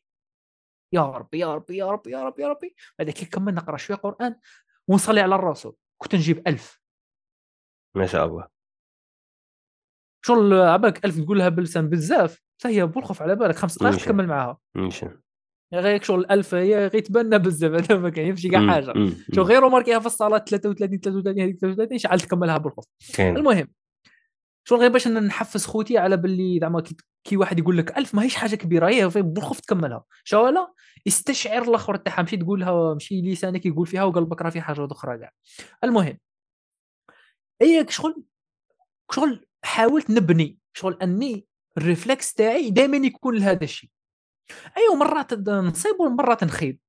يا 0.94 1.02
ربي 1.02 1.40
يا 1.40 1.56
ربي 1.56 1.78
يا 1.78 1.92
ربي 1.92 2.12
يا 2.12 2.24
ربي 2.24 2.42
يا 2.42 2.48
ربي. 2.48 2.76
بعد 3.00 3.10
كي 3.10 3.26
كمل 3.26 3.54
نقرأ 3.54 3.78
شوية 3.78 3.98
قرآن 3.98 4.40
ونصلي 4.88 5.22
على 5.22 5.36
الرسول. 5.36 5.76
كنت 5.98 6.16
نجيب 6.16 6.48
ألف. 6.48 6.82
ما 7.96 8.08
شاء 8.08 8.26
الله. 8.26 8.48
شغل 10.26 10.54
عبالك 10.54 11.06
ألف 11.06 11.20
تقول 11.20 11.38
لها 11.38 11.50
بلسان 11.50 11.90
بزاف 11.90 12.44
هي 12.66 12.86
بالخوف 12.86 13.22
على 13.22 13.36
بالك. 13.36 13.56
خمس 13.56 13.78
دقائق 13.78 13.98
تكمل 13.98 14.28
معاها. 14.28 14.60
غير 15.80 16.04
شغل 16.04 16.26
1000 16.32 16.56
هي 16.56 16.88
غير 16.88 17.02
تبنى 17.02 17.40
بزاف 17.40 17.72
هذا 17.72 17.98
ما 17.98 18.12
يمشي 18.18 18.50
كاع 18.50 18.68
حاجة. 18.68 18.94
شو 19.36 19.42
غير 19.42 19.70
marquer 19.70 19.96
ها 19.96 20.00
في 20.00 20.06
الصلاه 20.06 20.38
33 20.38 21.00
33 21.00 21.42
هذيك 21.42 21.60
33 21.60 21.98
شعل 21.98 22.20
تكملها 22.20 22.58
بالخف 22.58 22.86
المهم 23.20 23.68
شغل 24.68 24.80
غير 24.80 24.90
باش 24.92 25.08
نحفز 25.08 25.66
خوتي 25.66 25.98
على 25.98 26.18
باللي 26.18 26.60
زعما 26.60 26.82
كي, 26.82 26.96
كي 27.24 27.38
واحد 27.38 27.60
يقول 27.60 27.78
لك 27.78 27.98
1000 27.98 28.16
ماهيش 28.16 28.36
حاجة 28.36 28.56
كبيرة 28.56 28.90
هي 28.90 29.08
بالخف 29.08 29.60
تكملها. 29.60 30.04
شو 30.24 30.48
لا 30.48 30.74
استشعر 31.08 31.62
الآخر 31.62 31.96
تاعها 31.96 32.22
ماشي 32.22 32.38
تقولها 32.38 32.94
ماشي 32.94 33.22
لسانك 33.22 33.66
يقول 33.66 33.88
فيها 33.88 34.04
وقلبك 34.04 34.42
راه 34.42 34.50
في 34.50 34.62
حاجة 34.62 34.88
أخرى 34.92 35.18
كاع. 35.18 35.32
المهم 35.84 36.18
هي 37.62 37.86
شغل 37.90 38.24
شغل 39.12 39.46
حاولت 39.64 40.10
نبني 40.12 40.58
شغل 40.74 40.98
أني 41.02 41.46
ال 41.78 41.85
réflexe 41.85 42.34
تاعي 42.34 42.70
دائما 42.70 42.98
يكون 42.98 43.36
لهذا 43.36 43.64
الشيء. 43.64 43.90
أيوه 44.78 44.96
مرات 44.96 45.34
نصيب 45.50 46.00
ومرات 46.00 46.44
نخيب 46.44 46.80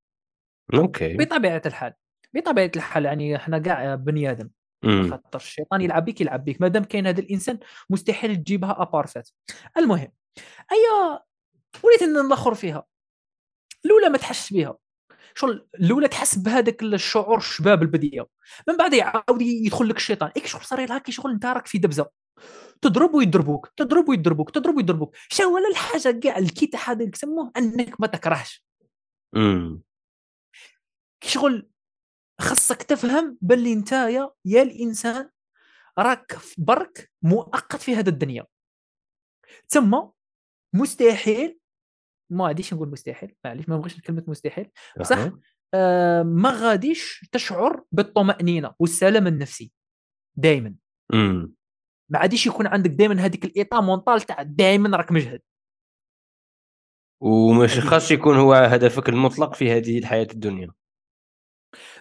أوكي. 0.74 1.16
بطبيعة 1.16 1.62
الحال 1.66 1.92
بطبيعة 2.34 2.70
الحال 2.76 3.04
يعني 3.04 3.36
إحنا 3.36 3.58
كاع 3.58 3.94
بني 3.94 4.30
آدم. 4.30 4.50
خاطر 4.84 5.38
الشيطان 5.38 5.80
يلعب 5.80 6.04
بك 6.04 6.20
يلعب 6.20 6.44
بك 6.44 6.60
مادام 6.60 6.84
كاين 6.84 7.06
هذا 7.06 7.20
الإنسان 7.20 7.58
مستحيل 7.90 8.36
تجيبها 8.36 8.82
ابارفات 8.82 9.30
المهم 9.76 10.12
ايا 10.72 11.20
وليت 11.82 12.02
نلخر 12.02 12.54
فيها. 12.54 12.86
الأولى 13.84 14.08
ما 14.08 14.18
تحسش 14.18 14.52
بها 14.52 14.78
شغل 15.34 15.68
الأولى 15.74 16.08
تحس 16.08 16.38
بهذاك 16.38 16.82
الشعور 16.82 17.36
الشباب 17.36 17.82
البديهه 17.82 18.26
من 18.68 18.76
بعد 18.76 18.94
يعاود 18.94 19.42
يدخل 19.42 19.88
لك 19.88 19.96
الشيطان. 19.96 20.30
إيك 20.36 20.46
شغل 20.46 20.62
صار 20.62 20.86
لها 20.86 20.98
كي 20.98 21.12
شغل 21.12 21.30
انت 21.30 21.46
راك 21.46 21.66
في 21.66 21.78
دبزة. 21.78 22.10
تضرب 22.82 23.14
ويضربوك 23.14 23.72
تضرب 23.76 24.08
ويضربوك 24.08 24.50
تضرب 24.50 24.76
ويضربوك 24.76 25.16
شو 25.28 25.54
ولا 25.54 25.68
الحاجة 25.68 26.20
كاع 26.20 26.38
الكيت 26.38 26.76
هذا 26.76 27.02
يسموه 27.02 27.52
أنك 27.56 28.00
ما 28.00 28.06
تكرهش. 28.06 28.66
امم 29.36 29.82
شغل 31.24 31.70
خاصك 32.40 32.82
تفهم 32.82 33.38
باللي 33.40 33.72
انت 33.72 33.92
يا, 33.92 34.30
يا 34.44 34.62
الإنسان 34.62 35.30
راك 35.98 36.36
برك 36.58 37.10
مؤقت 37.22 37.76
في 37.76 37.94
هذا 37.94 38.08
الدنيا. 38.08 38.46
تما 39.68 40.12
مستحيل 40.74 41.58
ما 42.30 42.46
غاديش 42.46 42.74
نقول 42.74 42.88
مستحيل 42.90 43.34
معليش 43.44 43.68
ما 43.68 43.76
نبغيش 43.76 44.00
كلمه 44.00 44.24
مستحيل 44.28 44.70
صح. 45.02 45.30
آه 45.74 46.22
ما 46.22 46.50
غاديش 46.50 47.28
تشعر 47.32 47.84
بالطمأنينة 47.92 48.74
والسلام 48.78 49.26
النفسي 49.26 49.72
دائما. 50.36 50.74
ما 52.14 52.20
عاديش 52.20 52.46
يكون 52.46 52.66
عندك 52.66 52.90
دائما 52.90 53.20
هذيك 53.20 53.44
الايطا 53.44 53.80
مونطال 53.80 54.20
تاع 54.20 54.42
دائما 54.42 54.96
راك 54.96 55.12
مجهد. 55.12 55.40
ومش 57.20 57.78
خاص 57.80 58.10
يكون 58.10 58.36
هو 58.36 58.54
هدفك 58.54 59.08
المطلق 59.08 59.54
في 59.54 59.72
هذه 59.72 59.98
الحياة 59.98 60.28
الدنيا. 60.32 60.72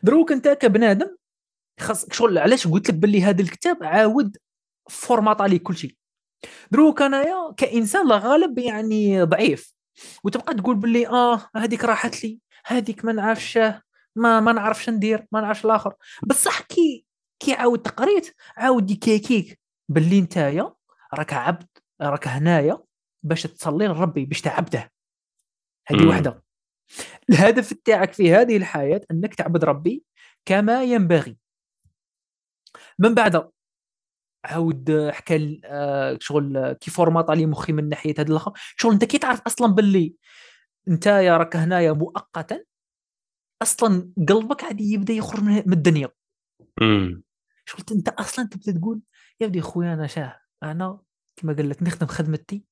دروك 0.03 0.31
أنت 0.31 0.47
كبنادم 0.47 1.17
خاص 1.79 2.05
شغل 2.11 2.37
علاش 2.37 2.67
قلت 2.67 2.89
لك 2.89 2.95
باللي 2.95 3.23
هذا 3.23 3.41
الكتاب 3.41 3.83
عاود 3.83 4.37
formate 4.89 5.41
عليه 5.41 5.59
كل 5.59 5.75
شيء. 5.77 5.95
دروك 6.71 7.01
أنايا 7.01 7.53
كإنسان 7.57 8.07
لا 8.07 8.17
غالب 8.17 8.59
يعني 8.59 9.23
ضعيف. 9.23 9.73
وتبقى 10.23 10.53
تقول 10.53 10.75
باللي 10.75 11.07
آه 11.07 11.49
هذيك 11.55 11.85
راحت 11.85 12.23
لي 12.23 12.39
هذيك 12.65 13.05
ما 13.05 13.11
نعرفش 13.11 13.57
ما 14.15 14.39
ما 14.39 14.51
نعرفش 14.51 14.89
ندير 14.89 15.25
ما 15.31 15.41
نعرفش 15.41 15.65
الآخر. 15.65 15.93
بصح 16.23 16.61
كي 16.61 17.05
كي 17.39 17.53
عاود 17.53 17.81
تقريت 17.81 18.35
عاود 18.57 18.91
يكيكيك. 18.91 19.62
باللي 19.89 20.21
نتايا 20.21 20.73
راك 21.13 21.33
عبد 21.33 21.67
راك 22.01 22.27
هنايا 22.27 22.83
باش 23.23 23.43
تصلي 23.43 23.87
لربي 23.87 24.25
باش 24.25 24.41
تعبده. 24.41 24.91
هذه 25.87 26.01
مم. 26.01 26.07
واحدة 26.07 26.43
الهدف 27.29 27.73
تاعك 27.73 28.13
في 28.13 28.33
هذه 28.33 28.57
الحياة 28.57 29.01
أنك 29.11 29.35
تعبد 29.35 29.65
ربي 29.65 30.03
كما 30.45 30.83
ينبغي. 30.83 31.37
من 32.99 33.13
بعد 33.13 33.49
عاود 34.45 35.09
حكى 35.13 35.61
آه، 35.65 36.17
شغل 36.21 36.73
كي 36.73 36.91
formate 36.91 37.29
علي 37.29 37.45
مخي 37.45 37.73
من 37.73 37.89
ناحية 37.89 38.13
هذا 38.19 38.31
الأخر. 38.31 38.51
شغل 38.77 38.93
أنت 38.93 39.05
كي 39.05 39.17
تعرف 39.17 39.41
أصلا 39.41 39.67
باللي 39.67 40.15
انت 40.87 41.05
يا 41.05 41.37
راك 41.37 41.55
هنايا 41.55 41.91
مؤقتا 41.91 42.63
أصلا 43.61 44.09
قلبك 44.29 44.63
عادي 44.63 44.93
يبدأ 44.93 45.13
يخرج 45.13 45.43
من 45.43 45.73
الدنيا. 45.73 46.09
شغل 47.65 47.83
أنت 47.91 48.09
أصلا 48.09 48.47
تبدأ 48.47 48.79
تقول 48.79 49.01
يا 49.41 49.47
ودي 49.47 49.61
خويا 49.61 49.93
أنا 49.93 50.07
شاه 50.07 50.39
أنا 50.63 50.99
كما 51.35 51.53
قال 51.53 51.69
لك 51.69 51.83
نخدم 51.83 52.07
خدمتي 52.07 52.65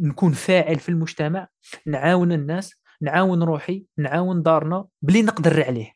نكون 0.00 0.32
فاعل 0.32 0.78
في 0.78 0.88
المجتمع 0.88 1.48
نعاون 1.86 2.32
الناس 2.32 2.74
نعاون 3.02 3.42
روحي 3.42 3.86
نعاون 3.98 4.42
دارنا 4.42 4.88
بلي 5.02 5.22
نقدر 5.22 5.64
عليه 5.64 5.92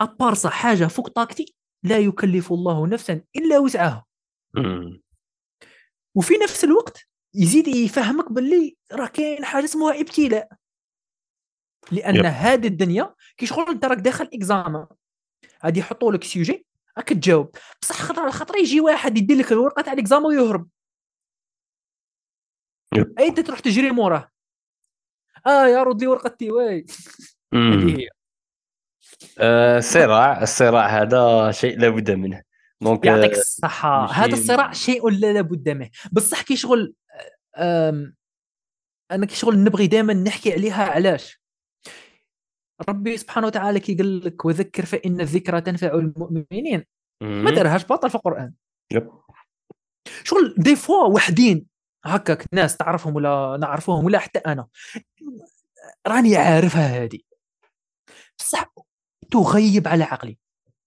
ابارصه 0.00 0.50
حاجة 0.50 0.86
فوق 0.86 1.08
طاقتي 1.08 1.54
لا 1.82 1.98
يكلف 1.98 2.52
الله 2.52 2.86
نفسا 2.86 3.22
إلا 3.36 3.58
وسعها. 3.58 4.06
وفي 6.14 6.34
نفس 6.34 6.64
الوقت 6.64 7.08
يزيد 7.34 7.68
يفهمك 7.68 8.32
باللي 8.32 8.76
راه 8.92 9.06
كاين 9.06 9.44
حاجة 9.44 9.64
اسمها 9.64 10.00
إبتلاء 10.00 10.48
لأن. 11.92 12.26
هذه 12.26 12.66
الدنيا 12.66 13.14
كي 13.36 13.46
شغل 13.46 13.68
أنت 13.68 13.84
راك 13.84 13.98
داخل 13.98 14.30
examen 14.34 14.86
غادي 15.64 15.80
يحطوا 15.80 16.12
لك 16.12 16.24
sujet 16.24 16.66
راك 17.00 17.08
تجاوب. 17.08 17.56
بصح 17.82 17.94
خطره 17.94 18.22
على 18.22 18.32
خطره 18.32 18.58
يجي 18.58 18.80
واحد 18.80 19.18
يدير 19.18 19.36
لك 19.36 19.52
الورقة 19.52 19.82
تاع 19.82 19.92
ال 19.92 19.97
examen 19.97 20.26
ويهرب. 20.26 20.68
أي 23.18 23.28
أنت 23.28 23.40
تروح 23.40 23.60
تجري 23.60 23.90
موراه. 23.90 24.30
آه 25.46 25.66
يا 25.66 25.82
رد 25.82 26.00
لي 26.00 26.06
ورقتي 26.06 26.50
واي. 26.50 26.86
هذه 27.54 28.00
هي. 28.00 28.08
آه، 29.38 29.78
الصراع 29.78 30.42
الصراع 30.42 30.86
هذا 30.86 31.50
شيء 31.50 31.78
لابد 31.78 32.10
منه. 32.10 32.42
donc 32.80 33.06
يعطيك 33.06 33.32
آه، 33.32 33.36
ماشي- 33.62 34.14
هذا 34.14 34.32
الصراع 34.32 34.72
شيء 34.72 35.10
لا 35.10 35.32
لابد 35.32 35.68
منه. 35.68 35.90
بصح 36.12 36.42
كي 36.42 36.56
شغل 36.56 36.94
أنا 39.10 39.26
كي 39.26 39.34
شغل 39.34 39.64
نبغي 39.64 39.86
دائما 39.86 40.14
نحكي 40.14 40.52
عليها 40.52 40.84
علاش؟ 40.84 41.39
ربي 42.88 43.16
سبحانه 43.16 43.46
وتعالى 43.46 43.80
كي 43.80 43.94
قال 43.94 44.24
لك 44.24 44.44
وذكر 44.44 44.84
فإن 44.84 45.20
الذكرى 45.20 45.60
تنفع 45.60 45.94
المؤمنين. 45.94 46.84
ما. 47.22 47.50
دارهاش 47.50 47.84
باطل 47.84 48.10
في 48.10 48.14
القرآن. 48.14 48.52
يب. 48.92 49.10
شغل 50.24 50.54
دي 50.58 50.76
فوا 50.76 51.04
وحدين 51.04 51.66
هكاك 52.04 52.44
ناس 52.52 52.76
تعرفهم 52.76 53.16
ولا 53.16 53.58
نعرفوهم 53.60 54.04
ولا 54.04 54.18
حتى 54.18 54.38
أنا. 54.38 54.66
راني 56.06 56.36
عارفها 56.36 57.04
هذه 57.04 57.18
بصح 58.38 58.72
تغيب 59.30 59.88
على 59.88 60.04
عقلي. 60.04 60.38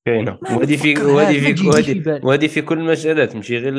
كاينة. 0.08 0.40
وهذه 0.42 0.76
في 0.76 1.02
وهذه 1.02 1.54
في 1.54 2.20
وهذه 2.24 2.48
في 2.48 2.62
كل 2.62 2.78
المجالات 2.80 3.36
ماشي 3.36 3.58
غير 3.58 3.74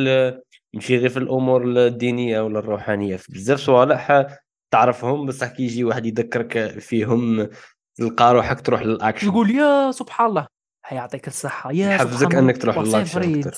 ماشي 0.75 0.97
غير 0.97 1.09
في 1.09 1.17
الأمور 1.17 1.65
الدينية 1.65 2.41
ولا 2.41 2.59
الروحانية. 2.59 3.17
في 3.17 3.33
بزاف 3.33 3.59
صوالح 3.59 4.27
تعرفهم 4.71 5.27
بصح 5.27 5.49
كي 5.49 5.63
يجي 5.63 5.85
واحد 5.85 6.07
يذكرك 6.07 6.79
فيهم 6.79 7.49
تلقى 7.95 8.35
روحك 8.35 8.61
تروح 8.61 8.83
للأكشن. 8.83 9.31
تقول 9.31 9.51
يا 9.51 9.91
سبحان 9.91 10.27
الله. 10.27 10.47
يعطيك 10.93 11.29
الصحة. 11.29 11.73
يا 11.73 11.91
يحفزك 11.91 12.35
أنك 12.35 12.63
تروح 12.63 12.79
للأكشن 12.79 13.53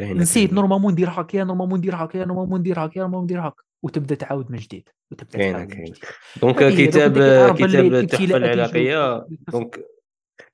نسيت. 0.00 0.52
normalement 0.52 0.92
ندير 0.92 1.10
هاك 1.10 1.34
يا 1.34 1.44
normalement 1.44 1.78
ندير 1.78 1.96
هاك 1.96 2.14
يا 2.14 2.24
normalement 2.24 2.60
ندير 2.60 2.78
هاك 2.78 2.96
يا 2.96 3.00
normalement 3.00 3.24
ندير 3.24 3.40
هاك 3.40 3.54
وتبدأ 3.82 4.14
تعاود 4.14 4.50
من 4.50 4.58
جديد. 4.58 4.88
وتبدأ 5.10 5.38
كاينة 5.38 5.64
جديد. 5.64 5.98
donc 6.42 6.56
كتاب 6.56 7.12
كتاب 7.54 7.94
التحفه 7.94 8.36
العراقية. 8.36 9.26
donc 9.52 9.80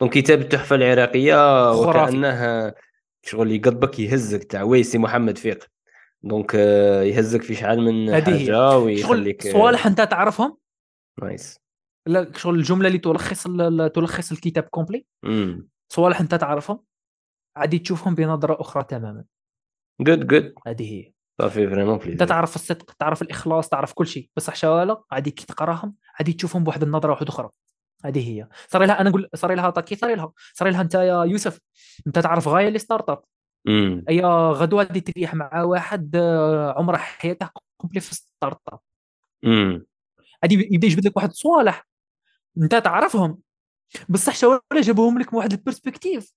دونك 0.01 0.13
كتاب 0.13 0.41
التحفة 0.41 0.77
العراقية. 0.77 1.71
وكانه 1.73 2.75
شغل 3.23 3.53
يقضبك 3.53 3.99
يهزك 3.99 4.45
تاع 4.45 4.63
ويسي 4.63 4.99
محمد 4.99 5.39
فيق. 5.39 5.65
دونك 6.23 6.53
آه، 6.55 7.03
يهزك 7.03 7.43
في 7.43 7.55
شحال 7.55 7.81
من. 7.83 8.23
حاجة 8.23 8.79
ويخليك 8.79 9.53
صوالح 9.53 9.87
أنت 9.87 10.01
تعرفهم؟ 10.01 10.57
نايس. 11.23 11.62
شغل 12.37 12.55
الجملة 12.55 12.89
اللي 12.89 12.99
تلخص 12.99 13.43
تلخص 13.95 14.33
الكتاب 14.33 14.63
كومبلي. 14.65 15.07
صوالح 15.89 16.21
أنت 16.21 16.35
تعرفهم. 16.35 16.81
عادي 17.57 17.79
تشوفهم 17.79 18.15
بنظرة 18.15 18.61
أخرى 18.61 18.85
تماما. 18.85 19.25
جود 20.01 20.27
جود 20.27 20.55
هذه 20.67 20.93
هي. 20.93 21.13
صافي 21.41 21.69
فريمون 21.69 21.95
أنت 21.95 22.05
بليزير 22.05 22.27
تعرف 22.27 22.55
الصدق 22.55 22.93
تعرف 22.99 23.23
الإخلاص 23.23 23.69
تعرف 23.69 23.93
كل 23.93 24.07
شيء. 24.07 24.31
بصح 24.37 24.57
شوالا 24.57 25.03
عادي 25.11 25.31
كي 25.31 25.47
تقراهم 25.47 25.95
عادي 26.19 26.33
تشوفهم 26.33 26.65
بواحد 26.65 26.83
النظرة 26.83 27.11
واحدة 27.11 27.29
أخرى. 27.29 27.49
هذه 28.05 28.31
هي. 28.31 28.49
صار 28.69 28.85
لها 28.85 29.01
أنا 29.01 29.11
نقول 29.11 29.29
صار 29.35 29.55
لها 29.55 29.71
طاكي 29.71 29.97
صار 29.97 30.15
لها. 30.15 30.33
صار 30.55 30.69
لها 30.69 30.81
أنت 30.81 30.95
يا 30.95 31.25
يوسف. 31.25 31.61
أنت 32.07 32.19
تعرف 32.19 32.49
غاية 32.49 32.69
les 32.69 32.79
start-up 32.79 33.23
أي 34.09 34.21
غدوة 34.53 34.83
غادي 34.85 35.01
تريح 35.01 35.35
مع 35.35 35.63
واحد 35.63 36.17
آه، 36.17 36.75
عمره 36.79 36.97
حياته 36.97 37.51
complet 37.77 38.01
في 38.01 38.15
start-up 38.15 38.81
غادي 40.45 40.69
يبدأ 40.75 40.87
يجبد 40.87 41.07
لك 41.07 41.17
واحد 41.17 41.33
صوالح 41.33 41.89
انت 42.59 42.75
تعرفهم. 42.75 43.39
بصح 44.09 44.37
شوالا 44.37 44.61
جابوهم 44.81 45.19
لك 45.19 45.33
من 45.33 45.39
واحد 45.39 45.53
ال 45.53 45.60
perspective 45.60 46.33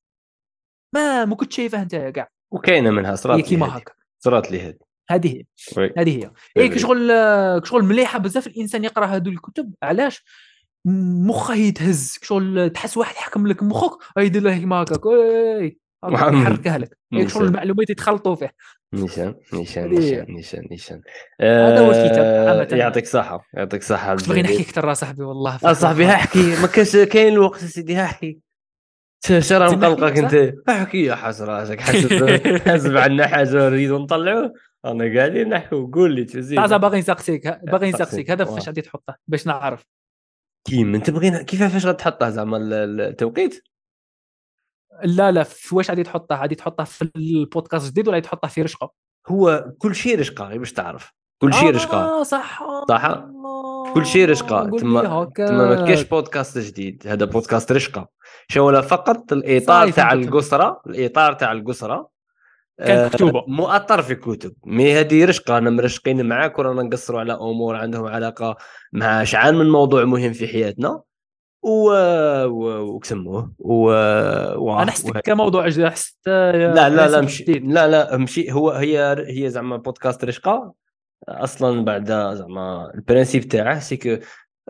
ما 0.96 1.26
ما 1.26 1.36
كنت 1.36 1.54
شايفه 1.54 1.82
انت 1.82 1.96
كاع 1.96 2.30
وكاينة 2.52 2.92
منها 2.92 3.16
صرات 3.16 3.46
كيما. 3.46 3.78
هكا. 3.78 3.94
صرات 4.20 4.52
لي 4.52 4.62
هذه 4.62 4.76
هذه 5.10 5.38
هي. 5.38 5.44
هذه 5.98 6.24
هي. 6.24 6.32
اي 6.58 6.70
كشغل 6.70 7.12
كشغل 7.60 7.84
مليحة 7.84 8.20
بزاف 8.20 8.48
الإنسان 8.48 8.84
يقرأ 8.84 9.06
هذو 9.06 9.32
الكتب. 9.32 9.74
علاش؟ 9.84 10.24
مخه 11.26 11.54
يتهز. 11.54 12.18
كشغل 12.22 12.70
تحس 12.70 12.98
واحد 12.98 13.16
يحكم 13.16 13.48
لك 13.48 13.64
مخك. 13.64 13.98
يدير 14.18 14.42
له 14.42 14.58
كيما 14.58 14.76
هكاك. 14.76 15.02
يحركها 16.06 16.78
لك. 16.78 16.98
كشغل 17.14 17.46
المعلومات 17.46 17.90
يتخلطوا 17.90 18.36
فيه. 18.36 18.56
نيشان 18.96 19.36
نيشان. 19.54 19.90
نيشان 19.90 20.26
نيشان 20.30 20.68
نيشان. 20.72 21.02
هذا 21.42 21.80
هو 21.80 21.92
الكتاب 21.92 22.26
آه، 22.26 22.50
عامة. 22.50 22.68
يعطيك 22.72 23.06
صحة 23.06 23.46
يعطيك 23.54 23.82
كنت 23.82 23.92
باغي 23.92 24.14
الجميل. 24.14 24.44
نحكي 24.44 24.70
أكثر 24.70 24.88
يا 24.90 24.94
صاحبي 24.94 25.24
والله 25.24 25.58
صاحبي 25.74 26.06
احكي. 26.06 26.62
ما 26.62 26.68
كاش 26.68 26.98
كاين 26.98 27.34
الوقت 27.34 27.60
سيدي 27.60 28.02
احكي. 28.04 28.40
شرا 29.40 29.72
مقلقك؟ 29.72 30.18
أنت. 30.18 30.54
احكي 30.70 31.04
يا 31.06 31.16
حس 31.16 31.42
راسك 31.42 31.80
حسب 31.82 32.98
عندنا 32.98 33.28
حاجة 33.28 33.54
نريدو 33.54 33.98
نطلعوه 33.98 34.54
أنا 34.86 35.16
قاعدين 35.18 35.50
نحكوا 35.50 35.88
قول 35.94 36.16
لي 36.16 36.24
تزيد 36.24 36.58
تعال 36.58 36.80
باغي 36.80 37.00
نسقسيك. 37.00 37.48
باغي 37.48 37.92
سقسيك. 37.92 38.02
نسقسيك. 38.02 38.32
هذا. 38.32 38.46
فاش 38.46 38.68
غادي 38.68 38.82
تحطه؟ 38.82 39.16
باش 39.28 39.48
نعرف. 39.48 39.86
كيما 40.68 40.98
أنت 40.98 41.10
بغينا 41.10 41.44
كيف 41.44 41.64
فاش 41.64 41.86
غتحطه 41.86 42.30
زعما 42.30 42.58
ال- 42.58 42.74
ال- 42.74 43.02
التوقيت؟ 43.02 43.64
لا 45.04 45.32
لا 45.32 45.44
في 45.44 45.76
واش 45.76 45.90
غادي 45.90 46.04
تحطه 46.04 46.36
غادي 46.36 46.56
تحطه 46.56 46.84
في 46.84 47.10
البودكاست 47.16 47.86
الجديد 47.86 48.08
ولا 48.08 48.16
غادي 48.16 48.28
تحطه 48.28 48.48
في 48.48 48.62
رشقة؟ 48.62 48.92
هو 49.28 49.66
كل 49.80 49.96
شيء 49.96 50.20
رشقة 50.20 50.46
غير 50.46 50.60
باش 50.60 50.74
تعرف. 50.74 51.14
كل 51.42 51.54
شيء 51.54 51.76
رشقة. 51.76 51.98
آه 51.98 52.24
صح؟ 52.24 52.64
صح؟ 52.90 53.26
كل 53.94 54.06
شيء 54.06 54.30
رشقة. 54.30 54.70
تما. 54.70 55.26
تما 55.36 55.76
ما 55.76 55.86
كاينش 55.86 56.04
بودكاست 56.04 56.58
جديد. 56.58 57.04
هذا 57.08 57.26
بودكاست 57.26 57.72
رشقة. 57.72 58.08
شو 58.48 58.82
فقط 58.82 59.34
الإطار 59.34 59.92
تاع. 59.92 60.14
القسره 60.14 60.82
الإطار 60.88 61.34
تاع 61.34 61.52
القسره 61.52 62.10
كانت 62.80 63.14
مكتوبة. 63.14 63.44
مؤطر 63.48 64.02
في 64.02 64.16
كتب. 64.16 64.54
mais 64.66 64.94
هذه 65.00 65.26
رشقة. 65.26 65.58
أنا 65.58 65.70
مرشقين 65.70 66.26
معاك 66.26 66.60
ورانا 66.60 66.84
نقصروا 66.84 67.20
على 67.20 67.34
أمور 67.34 67.76
عندهم 67.76 68.06
علاقة 68.06 68.56
مع 68.94 69.24
شحال 69.24 69.56
من 69.56 69.70
موضوع 69.70 70.06
مهم 70.06 70.34
في 70.34 70.48
حياتنا. 70.48 71.02
و 71.66 71.92
وكسموه. 72.80 73.52
و 73.60 73.90
و 74.56 74.80
أنا 74.80 74.92
حسيت 74.92 75.18
كموضوع 75.18 75.68
جديد 75.68 75.86
حسيت 75.88 76.16
لا 76.28 76.90
لا 76.90 77.08
لا 77.08 77.22
مشي 77.22 77.44
لا 77.44 77.88
لا 77.88 78.18
مشي 78.18 78.52
هو 78.52 78.72
هي 78.72 79.26
هي 79.28 79.50
زعما 79.50 79.78
بودكاست 79.78 80.26
رشقة. 80.26 80.74
أصلا 81.30 81.86
بعد 81.86 82.06
زعما 82.34 82.92
ال 82.96 83.01
principe 83.01 83.44
تاعه 83.48 83.80
c'est 83.80 84.18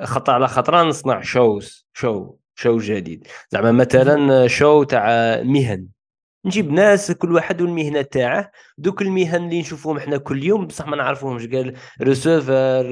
que 0.04 0.15
خطرة 0.15 0.34
على 0.34 0.48
خطرة 0.48 0.84
نصنع 0.84 1.22
shows 1.22 1.88
show 1.94 2.36
show 2.56 2.78
جديد. 2.78 3.28
زعما 3.50 3.72
مثلا 3.72 4.48
show 4.48 4.84
تاع 4.84 5.08
مهن. 5.44 5.88
نجيب 6.46 6.72
ناس 6.72 7.12
كل 7.12 7.32
واحد 7.32 7.62
والمهنة 7.62 8.02
تاعه. 8.02 8.52
دوك 8.78 9.02
المهن 9.02 9.44
اللي 9.44 9.60
نشوفوهم 9.60 9.98
إحنا 9.98 10.18
كل 10.18 10.44
يوم 10.44 10.68
بصح 10.68 10.88
ما 10.88 10.96
نعرفوهمش 10.96 11.48
قال 11.48 11.76
receveur 12.02 12.86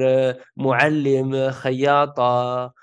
معلم 0.56 1.50
خياطة 1.50 2.22
آه، 2.22 2.74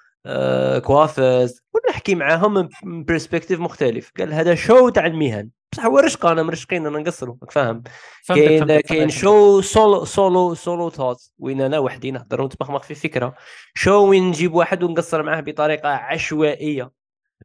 coiffeuse. 0.84 1.62
ونحكي 1.74 2.16
معاهم 2.16 2.70
من 2.84 3.04
perspective 3.04 3.60
مختلف. 3.60 4.12
قال 4.20 4.34
هذا 4.34 4.56
show 4.56 4.90
تاع 4.90 5.06
المهن. 5.06 5.50
بصح 5.74 5.86
هو 5.86 6.00
رشقة 6.00 6.32
أنا 6.32 6.44
مرشقين 6.44 6.86
أنا 6.86 7.00
نقصروا 7.00 7.36
فاهم 7.52 7.84
كاين 8.28 8.80
كاين 8.80 9.10
show 9.10 9.62
solo 9.62 10.06
solo 10.06 10.54
solo 10.54 10.90
tout 10.90 11.32
وين 11.40 11.62
أنا 11.62 11.80
وحدي 11.80 12.12
نهضر 12.12 12.42
ونتمخمخ 12.42 12.84
في 12.84 12.96
فكرة. 12.96 13.36
show 13.74 14.10
وين 14.10 14.28
نجيب 14.28 14.54
واحد 14.54 14.84
ونقصر 14.84 15.24
معاه 15.24 15.42
بطريقة 15.42 15.90
عشوائية. 15.90 16.92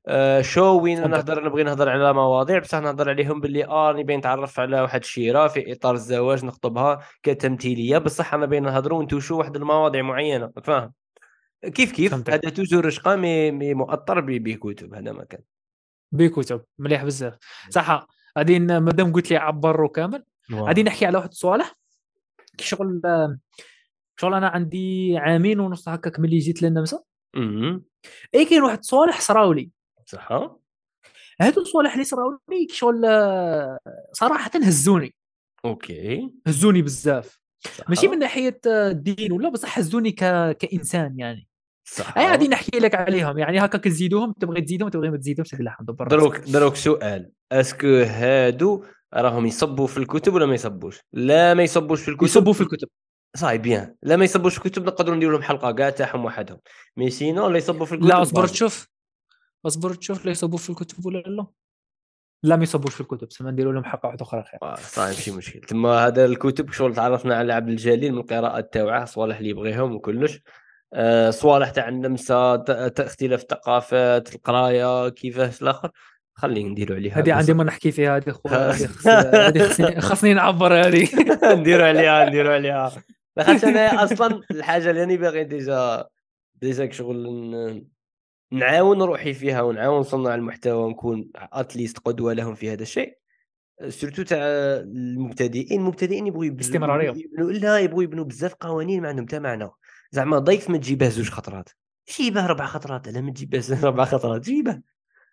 آه 0.07 0.40
شو 0.40 0.81
وين 0.81 1.11
نهضر 1.11 1.44
نبغي 1.44 1.62
نهضر 1.62 1.89
على 1.89 2.12
مواضيع. 2.12 2.59
بصح 2.59 2.78
نهضر 2.78 3.09
عليهم 3.11 3.40
باللي 3.40 3.65
آه 3.65 3.93
نبي 3.93 4.16
نتعرف 4.16 4.61
على 4.61 4.81
واحد 4.81 5.01
الشيرة 5.01 5.48
في 5.48 5.73
إطار 5.73 5.94
الزواج 5.94 6.44
نخطبها 6.44 7.01
كتمثيلية. 7.23 7.98
بصح 7.98 8.35
أنا 8.35 8.47
بين 8.47 8.62
نهضروا 8.62 8.98
ونتوشوا 8.98 9.39
واحد 9.39 9.57
المواضيع 9.57 10.03
معينة. 10.03 10.53
فاهم 10.62 10.93
كيف 11.74 11.93
كيف؟ 11.93 12.14
هذا 12.14 12.51
توجور 12.51 12.86
رشقة 12.86 13.16
مي, 13.16 13.51
مي 13.51 13.74
مؤطر 13.74 14.20
بكتب 14.20 14.94
هذا 14.94 15.12
ما 15.12 15.24
كان. 15.24 15.40
بكتب 16.12 16.64
مليح 16.78 17.05
بزاف. 17.05 17.38
صح 17.70 18.06
غادي 18.38 18.59
مادام 18.59 19.12
قلت 19.12 19.30
لي 19.30 19.36
عبر 19.36 19.86
كامل 19.86 20.24
غادي 20.52 20.82
نحكي 20.82 21.06
على 21.06 21.18
واحد 21.18 21.28
الصوالح 21.28 21.74
شغل 22.60 23.01
شغل 24.20 24.34
أنا 24.34 24.48
عندي 24.48 25.16
عامين 25.18 25.60
ونص 25.60 25.88
هكاك 25.88 26.20
ملي 26.20 26.38
جيت 26.38 26.62
للنمسا 26.62 27.02
اي 28.34 28.44
كاين 28.44 28.62
واحد 28.62 28.78
الصوالح 28.78 29.20
صراو 29.20 29.52
لي 29.52 29.70
صح 30.06 30.32
هادو 31.40 31.60
الصوالح 31.60 31.93
اللي 31.93 32.05
صراو 32.05 32.38
لي 32.51 32.66
شغل 32.70 33.02
صراحة 34.12 34.51
هزوني. 34.55 35.14
OK. 35.64 36.31
هزوني 36.47 36.82
بزاف. 36.82 37.40
ماشي 37.88 38.09
من 38.09 38.18
ناحية 38.18 38.60
الدين 38.66 39.32
ولا 39.32 39.48
بصح 39.48 39.78
هزوني 39.78 40.12
ك... 40.12 40.24
كإنسان 40.56 41.18
يعني. 41.18 41.48
صح. 41.88 42.18
أي 42.18 42.30
غادي 42.30 42.48
نحكي 42.48 42.78
لك 42.78 42.94
عليهم. 42.94 43.38
يعني 43.38 43.64
هكا 43.64 43.78
كتزيدوهم 43.78 44.32
تبغي 44.32 44.60
تزيدهم 44.60 44.88
تبغي 44.88 45.10
ما 45.10 45.16
تزيدهمش 45.16 45.48
تقول 45.48 45.62
الحمد 45.62 45.86
دروك 45.86 46.38
دروك 46.38 46.76
سؤال. 46.76 47.30
est-ce 47.52 47.75
que 47.75 47.86
هادو 47.86 48.84
راهم 49.14 49.46
يصبوا 49.46 49.86
في 49.86 49.98
الكتب 49.98 50.34
ولا 50.34 50.46
ما 50.46 50.54
يصبوش؟ 50.54 51.00
لا 51.12 51.54
ما 51.54 51.62
يصبوش 51.62 52.02
في 52.02 52.08
الكتب. 52.08 52.24
يصبوا 52.24 52.52
في 52.52 52.60
الكتب. 52.60 52.88
ça 53.36 53.44
y 53.44 53.48
est 53.48 53.59
bien. 53.59 53.94
لا 54.02 54.16
ما 54.16 54.24
يصبوش 54.24 54.58
في 54.58 54.66
الكتب 54.66 54.84
نقدروا 54.84 55.16
نديروا 55.16 55.32
لهم 55.32 55.42
حلقة 55.42 55.72
كاع 55.72 55.90
تاعهم 55.90 56.24
وحدهم. 56.24 56.58
mais 56.97 57.10
sinon 57.10 57.48
لا 57.48 57.58
يصبوا 57.58 57.86
في 57.86 57.94
الكتب 57.94 58.08
لا 58.08 58.22
اصبر 58.22 58.46
تشوف. 58.46 58.88
اصبر 59.66 59.94
تشوف 59.94 60.24
لا 60.24 60.30
يصبوا 60.30 60.58
في 60.58 60.70
الكتب 60.70 61.06
ولا 61.06 61.18
لا؟ 61.18 61.46
لا 62.42 62.56
ما 62.56 62.62
يصبوش 62.62 62.94
في 62.94 63.00
الكتب 63.00 63.32
سما 63.32 63.50
نديروا 63.50 63.72
لهم 63.72 63.84
حلقة 63.84 64.06
واحدة 64.06 64.22
أخرى 64.22 64.42
خير. 64.42 64.74
صاي 64.76 65.06
ماشي 65.06 65.30
مشكل. 65.30 65.60
ثم 65.60 65.86
هذا 65.86 66.24
الكتب 66.24 66.72
شغل 66.72 66.94
تعرفنا 66.94 67.36
على 67.36 67.52
عبد 67.52 67.68
الجليل 67.68 68.12
من 68.12 68.18
القراءات 68.18 68.72
تاعه 68.72 69.04
صوالح 69.04 69.36
اللي 69.36 69.50
يبغيهم 69.50 69.94
وكلش. 69.94 70.40
صوالح 71.30 71.70
تاع 71.70 71.88
النمسا 71.88 72.64
اختلاف 72.98 73.42
الثقافات 73.42 74.34
القراية 74.34 75.08
كيفاش 75.08 75.62
الآخر؟ 75.62 75.90
خلينا 76.34 76.68
نديروا 76.68 76.96
عليها 76.96 77.18
هذه 77.18 77.32
عندي 77.32 77.54
ما 77.54 77.64
نحكي 77.64 77.92
فيها 77.92 78.16
هذه 78.16 78.34
هذه 79.06 80.00
خصني 80.00 80.34
نعبر 80.34 80.86
هذه. 80.86 81.08
نديروا 81.60 81.86
عليها 81.86 82.24
نديروا 82.28 82.54
عليها. 82.54 82.92
لاخاطش 83.36 83.64
أنا 83.64 84.04
أصلا 84.04 84.40
الحاجة 84.50 84.90
اللي 84.90 85.02
أنا 85.02 85.14
باغي 85.16 85.44
déjà 85.44 86.06
déjà 86.55 86.90
شغل 86.90 87.86
نعاون 88.52 89.02
روحي 89.02 89.34
فيها 89.34 89.62
ونعاون 89.62 90.02
صناع 90.02 90.34
المحتوى 90.34 90.84
ونكون 90.84 91.30
at 91.35 91.53
least 91.53 91.98
قدوة 91.98 92.32
لهم 92.32 92.54
في 92.54 92.72
هذا 92.72 92.82
الشيء. 92.82 93.18
surtout 93.89 94.23
تاع 94.22 94.38
المبتدئين 94.38 95.80
المبتدئين 95.80 96.26
يبغوا 96.26 96.60
استمرارية. 96.60 97.14
لا 97.38 97.78
يبغوا 97.78 98.02
يبنوا 98.02 98.24
بزاف 98.24 98.54
قوانين 98.54 99.02
ما 99.02 99.08
عندهم 99.08 99.26
حتى 99.26 99.38
معنى. 99.38 99.68
زعما 100.11 100.39
ضيف 100.39 100.70
ما 100.70 100.78
تجيبه 100.78 101.09
زوج 101.09 101.31
خطرات. 101.31 101.69
جيبه 102.16 102.47
ربع 102.47 102.66
خطرات 102.66 103.09
لا 103.09 103.20
ما 103.20 103.31
تجيبه 103.31 103.65
ربع 103.89 104.05
خطرات 104.05 104.41
جيبه. 104.41 104.81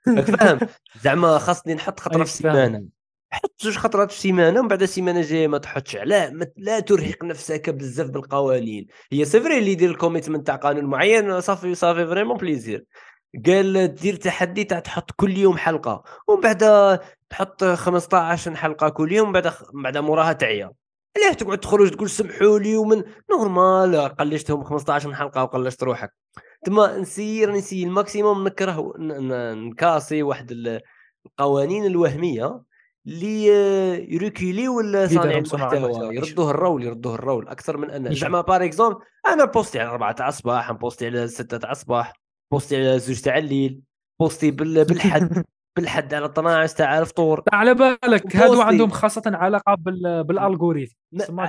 فاهم؟ 0.05 0.59
زعما 1.01 1.37
خاصني 1.37 1.73
نحط 1.73 1.99
خطرة 1.99 2.17
في 2.17 2.23
السيمانة. 2.23 2.85
حط 3.31 3.53
زوج 3.61 3.77
خطرات 3.77 4.11
في 4.11 4.17
السيمانة 4.17 4.59
ومن 4.59 4.67
بعد 4.67 4.81
السيمانة 4.81 5.19
الجاية 5.19 5.47
ما 5.47 5.57
تحطش. 5.57 5.95
لا 5.95 6.49
لا 6.57 6.79
ترهق 6.79 7.23
نفسك 7.23 7.69
بزاف 7.69 8.09
بالقوانين. 8.09 8.87
هي 9.11 9.25
c'est 9.25 9.43
vrai 9.43 9.57
اللي 9.57 9.71
يدير 9.71 9.91
ال 9.91 9.97
commitment 9.97 10.47
تاع 10.47 10.55
قانون 10.55 10.85
معين؟ 10.85 11.41
ça 11.41 11.53
fait 11.53 11.75
ça 11.75 11.86
fait 11.86 12.07
vraiment 12.07 12.37
plaisir. 12.37 12.85
قال 13.45 13.95
دير 13.95 14.15
تحدي 14.15 14.63
تاع 14.63 14.79
تحط 14.79 15.11
كل 15.11 15.37
يوم 15.37 15.57
حلقة 15.57 16.03
ومن 16.27 16.41
بعد 16.41 16.99
تحط 17.29 17.63
15 17.63 18.55
حلقة 18.55 18.89
كل 18.89 19.11
يوم 19.11 19.31
بعد 19.31 19.53
بعد 19.73 19.97
موراها 19.97 20.33
تعيا. 20.33 20.71
علاه 21.17 21.33
تقعد 21.33 21.57
تخرج 21.57 21.89
تقول 21.91 22.09
سمحوا 22.09 22.59
لي 22.59 22.75
ومن 22.75 23.03
normal 23.31 23.95
قلشتهم 23.95 24.63
15 24.63 25.13
حلقة 25.13 25.43
وقلشت 25.43 25.83
روحك. 25.83 26.13
تما 26.65 26.97
نسير 26.97 27.51
نسي 27.51 27.83
ال 27.83 27.91
maximum 27.91 28.43
نكره 28.43 28.93
نكاسي 29.53 30.23
واحد 30.23 30.79
القوانين 31.25 31.85
الوهمية 31.85 32.61
اللي 33.07 33.45
يريكيلي 34.13 34.67
ولا 34.67 35.07
صانع 35.07 35.37
المحتوى 35.37 36.15
يردوه 36.15 36.51
ال 36.51 36.58
rule 36.58 36.83
يردوه 36.83 37.15
ال 37.15 37.21
rule. 37.21 37.47
أكثر 37.47 37.77
من 37.77 37.89
ان 37.89 38.15
زعما 38.15 38.41
par 38.41 38.63
exemple 38.63 38.99
أنا 39.27 39.45
بوستي 39.45 39.79
على 39.79 39.89
4 39.89 40.11
تاع 40.11 40.27
الصباح 40.27 40.71
بوستي 40.71 41.05
على 41.05 41.27
6 41.27 41.57
تاع 41.57 41.71
الصباح 41.71 42.13
بوستي 42.51 42.75
على 42.77 42.99
زوج 42.99 43.21
تاع 43.21 43.37
الليل 43.37 43.81
بوستي 44.19 44.51
بالحد. 44.51 45.43
بالحد 45.75 46.13
على 46.13 46.25
12 46.25 46.75
تاع 46.77 46.99
الفطور. 46.99 47.43
على 47.53 47.73
بالك 47.73 48.35
هادو 48.35 48.61
عندهم 48.61 48.89
خاصة 48.89 49.21
علاقة 49.25 49.75
بال 50.23 50.35
algorithm. 50.35 50.95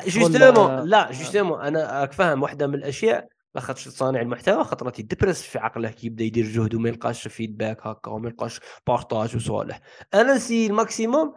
justement 0.07 0.85
لا 0.85 1.13
justement 1.13 1.61
أنا 1.61 2.07
فاهم 2.07 2.43
واحدة 2.43 2.67
من 2.67 2.75
الأشياء 2.75 3.29
لاخاطش 3.55 3.89
صانع 3.89 4.21
المحتوى 4.21 4.65
خاطر 4.65 4.93
يدبرس 4.99 5.43
في 5.43 5.59
عقله 5.59 5.91
كي 5.91 6.07
يبدأ 6.07 6.25
يدير 6.25 6.45
جهد 6.45 6.75
وما 6.75 6.89
يلقاش 6.89 7.29
feedback 7.29 7.87
هكا 7.87 8.11
وما 8.11 8.29
يلقاش 8.29 8.61
partage 8.87 9.37
وصوالح. 9.37 9.81
أنا 10.15 10.35
نسي 10.35 10.67
ال 10.67 10.75
maximum 10.75 11.35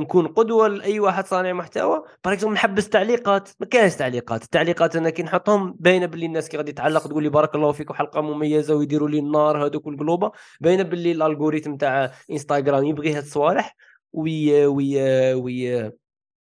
نكون 0.00 0.26
قدوة 0.26 0.68
لأي 0.68 1.00
واحد 1.00 1.26
صانع 1.26 1.52
محتوى. 1.52 2.02
باغ 2.24 2.48
نحبس 2.48 2.88
تعليقات. 2.88 3.48
ما 3.60 3.66
كاينش 3.66 3.94
تعليقات. 3.94 4.44
التعليقات 4.44 4.96
أنا 4.96 5.10
كي 5.10 5.22
نحطهم 5.22 5.76
باينة 5.78 6.06
باللي 6.06 6.26
الناس 6.26 6.48
كي 6.48 6.56
غادي 6.56 6.72
تعلق 6.72 7.08
تقول 7.08 7.22
لي 7.22 7.28
بارك 7.28 7.54
الله 7.54 7.72
فيك 7.72 7.90
وحلقة 7.90 8.20
مميزة 8.20 8.74
ويديروا 8.74 9.08
لي 9.08 9.18
النار 9.18 9.66
هذوك 9.66 9.86
القلوبه 9.86 10.32
باينة 10.60 10.82
باللي 10.82 11.12
ال 11.12 11.18
algorithm 11.18 11.76
تاع 11.76 12.12
انستغرام 12.30 12.84
يبغي 12.84 13.12
هاد 13.12 13.22
الصوالح 13.22 13.76
oui 14.12 14.66
oui 14.66 15.34
oui 15.34 15.92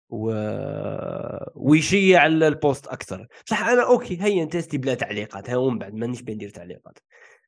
و... 0.09 0.31
ويشيع 1.55 2.25
ال 2.25 2.38
post 2.38 2.87
أكثر. 2.87 3.27
صح 3.45 3.67
أنا 3.67 3.87
OK 3.87 4.21
هيا 4.21 4.45
تيستي 4.45 4.77
بلا 4.77 4.93
تعليقات 4.93 5.49
ها 5.49 5.57
ومن 5.57 5.77
بعد 5.79 5.93
مانيش 5.93 6.21
بندير 6.21 6.49
تعليقات. 6.49 6.99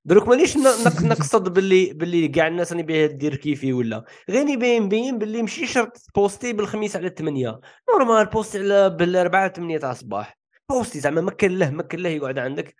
دروك 0.05 0.27
مانيش 0.27 0.57
نقصد 1.03 1.53
باللي 1.53 1.93
باللي 1.93 2.27
كاع 2.27 2.47
الناس 2.47 2.71
راني 2.71 2.83
بها 2.83 3.05
دير 3.07 3.35
كيفي 3.35 3.73
ولا. 3.73 4.03
غير 4.29 4.43
نبين 4.45 4.89
بين 4.89 5.17
باللي 5.17 5.41
ماشي 5.41 5.67
شرط 5.67 5.97
بوستي 6.15 6.53
بالخميس 6.53 6.95
على 6.95 7.09
8 7.09 7.59
normal 7.89 8.25
بوستي 8.25 8.59
على 8.59 8.89
بالاربعاء 8.89 9.51
8 9.53 9.77
تاع 9.77 9.91
الصباح. 9.91 10.37
بوستي 10.69 10.99
زعما 10.99 11.21
ما 11.21 11.31
كان 11.31 11.59
له 11.59 11.69
ما 11.71 11.83
كان 11.83 11.99
له 12.01 12.09
يقعد 12.09 12.39
عندك. 12.39 12.75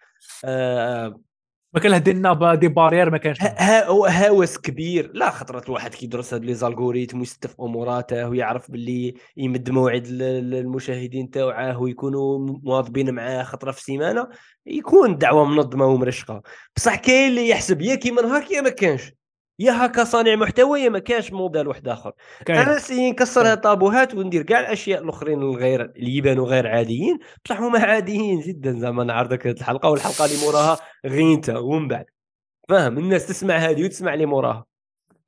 آه. 0.46 1.22
ما 1.74 1.80
كان 1.80 1.92
له 1.92 1.98
درنا 1.98 2.56
des 2.56 2.68
barrières 2.68 3.10
ما 3.10 3.18
كانش 3.18 3.42
هاوس 3.42 4.58
كبير. 4.58 5.12
لا 5.14 5.30
خطرة 5.30 5.64
الواحد 5.68 5.94
كيدرس 5.96 6.34
هاد 6.34 6.46
les 6.46 6.54
algorithmes 6.54 7.20
ويستف 7.20 7.62
أموراته 7.62 8.30
ويعرف 8.30 8.72
باللي 8.72 9.14
يمد 9.38 9.70
موعد 9.70 10.08
للمشاهدين 10.08 11.30
تاوعاه 11.30 11.82
ويكونوا 11.82 12.40
مواظبين 12.64 13.14
معاه 13.14 13.44
خطرة 13.44 13.72
في 13.72 13.80
السيمانه 13.80 14.28
يكون 14.66 15.18
دعوة 15.18 15.46
منظمة 15.46 15.86
ومرشقة. 15.86 16.42
بصح 16.76 16.96
كاين 16.96 17.30
اللي 17.30 17.50
يحسب 17.50 17.82
يا 17.82 17.96
كيما 17.96 18.22
نهار 18.22 18.52
يا 18.52 18.62
ما 18.62 18.70
كانش. 18.70 19.14
يا 19.62 19.86
هكا 19.86 20.04
صانع 20.04 20.36
محتوى 20.36 20.82
يا 20.82 20.90
ما 20.90 21.00
كانش 21.00 21.32
موديل 21.34 21.68
واحد 21.68 21.88
آخر. 21.88 22.12
أنا 22.50 22.80
سي 22.80 23.12
نكسر 23.12 23.42
هاد 23.42 23.48
الطابوهات 23.58 24.16
وندير 24.16 24.44
كاع 24.44 24.60
الأشياء 24.60 25.04
الأخرين 25.04 25.42
الغير 25.42 25.82
اللي 25.82 26.16
يبانوا 26.18 26.48
غير 26.48 26.68
عاديين 26.68 27.20
بصح 27.46 27.62
هما 27.62 27.80
عاديين 27.80 28.40
جدا 28.40 28.80
زعما 28.80 29.04
نعرضك 29.04 29.48
هاد 29.48 29.58
الحلقة 29.58 29.90
والحلقة 29.90 30.26
اللي 30.26 30.46
موراها 30.46 30.78
غينتا 31.06 31.58
ومن 31.58 31.88
بعد. 31.88 32.06
فاهم؟ 32.70 32.98
الناس 32.98 33.28
تسمع 33.28 33.56
هذه 33.56 33.86
وتسمع 33.86 34.14
اللي 34.14 34.26
موراها. 34.26 34.66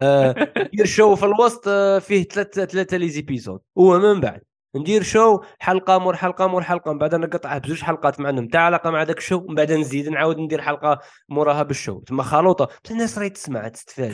آه 0.02 0.36
شو 0.84 1.16
في 1.16 1.26
الوسط 1.26 1.68
آه 1.68 2.00
فيه 2.00 2.24
ثلاثة 2.24 2.66
ثلاثة 2.66 2.98
les 2.98 3.10
épisodes. 3.10 3.60
ومن 3.76 4.20
بعد. 4.20 4.42
ندير 4.76 5.04
show؟ 5.04 5.40
حلقة 5.60 5.98
مور 5.98 6.16
حلقة 6.16 6.48
مور 6.48 6.64
حلقة 6.64 6.94
من 6.94 7.00
بعد 7.00 7.16
نقطعها 7.16 7.58
بزوج 7.58 7.82
حلقات 7.82 8.20
مع 8.20 8.28
عندهم. 8.28 8.48
تاع 8.48 8.62
علاقة 8.62 8.90
مع 8.92 9.04
ذاك 9.04 9.18
ال 9.18 9.22
show 9.22 9.40
من 9.50 9.56
بعد 9.56 9.72
نزيد 9.72 10.10
نعاود 10.10 10.38
ندير 10.38 10.62
حلقة 10.62 11.00
موراها 11.30 11.64
بال 11.64 11.74
show. 11.74 12.00
تما 12.00 12.24
خلوطة. 12.24 12.68
بس 12.86 12.92
الناس 12.92 13.18
راهي 13.18 13.30
تسمع 13.30 13.68
تستفاد. 13.68 14.14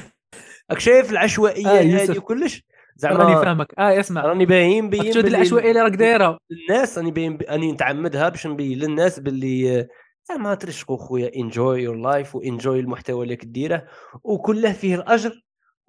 راك 0.71 0.79
شايف 0.79 1.11
العشوائية 1.11 1.67
آه، 1.67 1.79
هذه 1.81 2.01
يوسف. 2.01 2.17
وكلش 2.17 2.63
راني 3.03 3.17
زعما 3.17 3.41
فاهمك. 3.41 3.73
آه 3.79 3.99
اسمع. 3.99 4.21
راني 4.25 4.45
باين 4.45 4.89
بين 4.89 5.13
شو 5.13 5.19
العشوائية 5.19 5.69
اللي 5.69 5.81
راك 5.81 5.95
دايرها. 5.95 6.39
الناس 6.51 6.97
راني 6.97 7.11
باين 7.11 7.37
راني 7.49 7.71
نتعمدها 7.71 8.29
باش 8.29 8.47
نبين 8.47 8.79
للناس 8.79 9.19
باللي 9.19 9.79
آه، 9.79 9.87
زعما 10.29 10.55
ترشقوا 10.55 10.97
خويا. 10.97 11.31
enjoy 11.35 11.83
your 11.83 11.95
life 11.95 12.35
و 12.35 12.43
enjoy 12.43 12.79
المحتوى 12.79 13.23
اللي 13.23 13.35
كديره 13.35 13.83
وكله 14.23 14.71
فيه 14.71 14.95
الأجر 14.95 15.41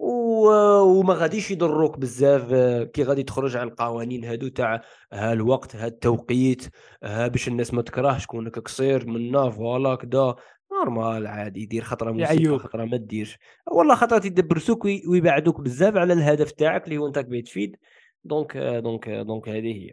وما 0.03 1.13
غاديش 1.13 1.51
يضروك 1.51 1.99
بزاف 1.99 2.53
آه، 2.53 2.83
كي 2.83 3.03
غادي 3.03 3.23
تخرج 3.23 3.55
على 3.57 3.69
القوانين 3.69 4.23
هادو 4.25 4.47
تاع 4.47 4.81
ها 5.13 5.33
الوقت 5.33 5.75
ها 5.75 5.87
التوقيت 5.87 6.67
ها 7.03 7.27
باش 7.27 7.47
الناس 7.47 7.73
ما 7.73 7.81
تكرهش 7.81 8.25
donc 8.25 8.59
قصير 8.59 9.05
منا 9.07 9.49
voilà 9.49 9.95
كدا 9.95 10.35
normal 10.73 11.27
عادي 11.27 11.65
دير 11.65 11.83
خطرة 11.83 12.11
موسيقى. 12.11 12.59
خطرة 12.59 12.85
ما 12.85 12.97
ديرش. 12.97 13.37
والله 13.71 13.95
خطرات 13.95 14.25
يدبرسوك 14.25 14.85
وي- 14.85 15.03
ويبعدوك 15.07 15.61
بزاف 15.61 15.95
على 15.95 16.13
الهدف 16.13 16.51
تاعك 16.51 16.83
اللي 16.85 16.97
هو 16.97 17.07
أنت 17.07 17.19
كبي 17.19 17.41
تفيد. 17.41 17.75
donc 18.23 18.57
آه، 18.57 18.79
donc 18.79 19.09
آه، 19.09 19.21
donc 19.23 19.49
هذه 19.49 19.85
هي. 19.85 19.91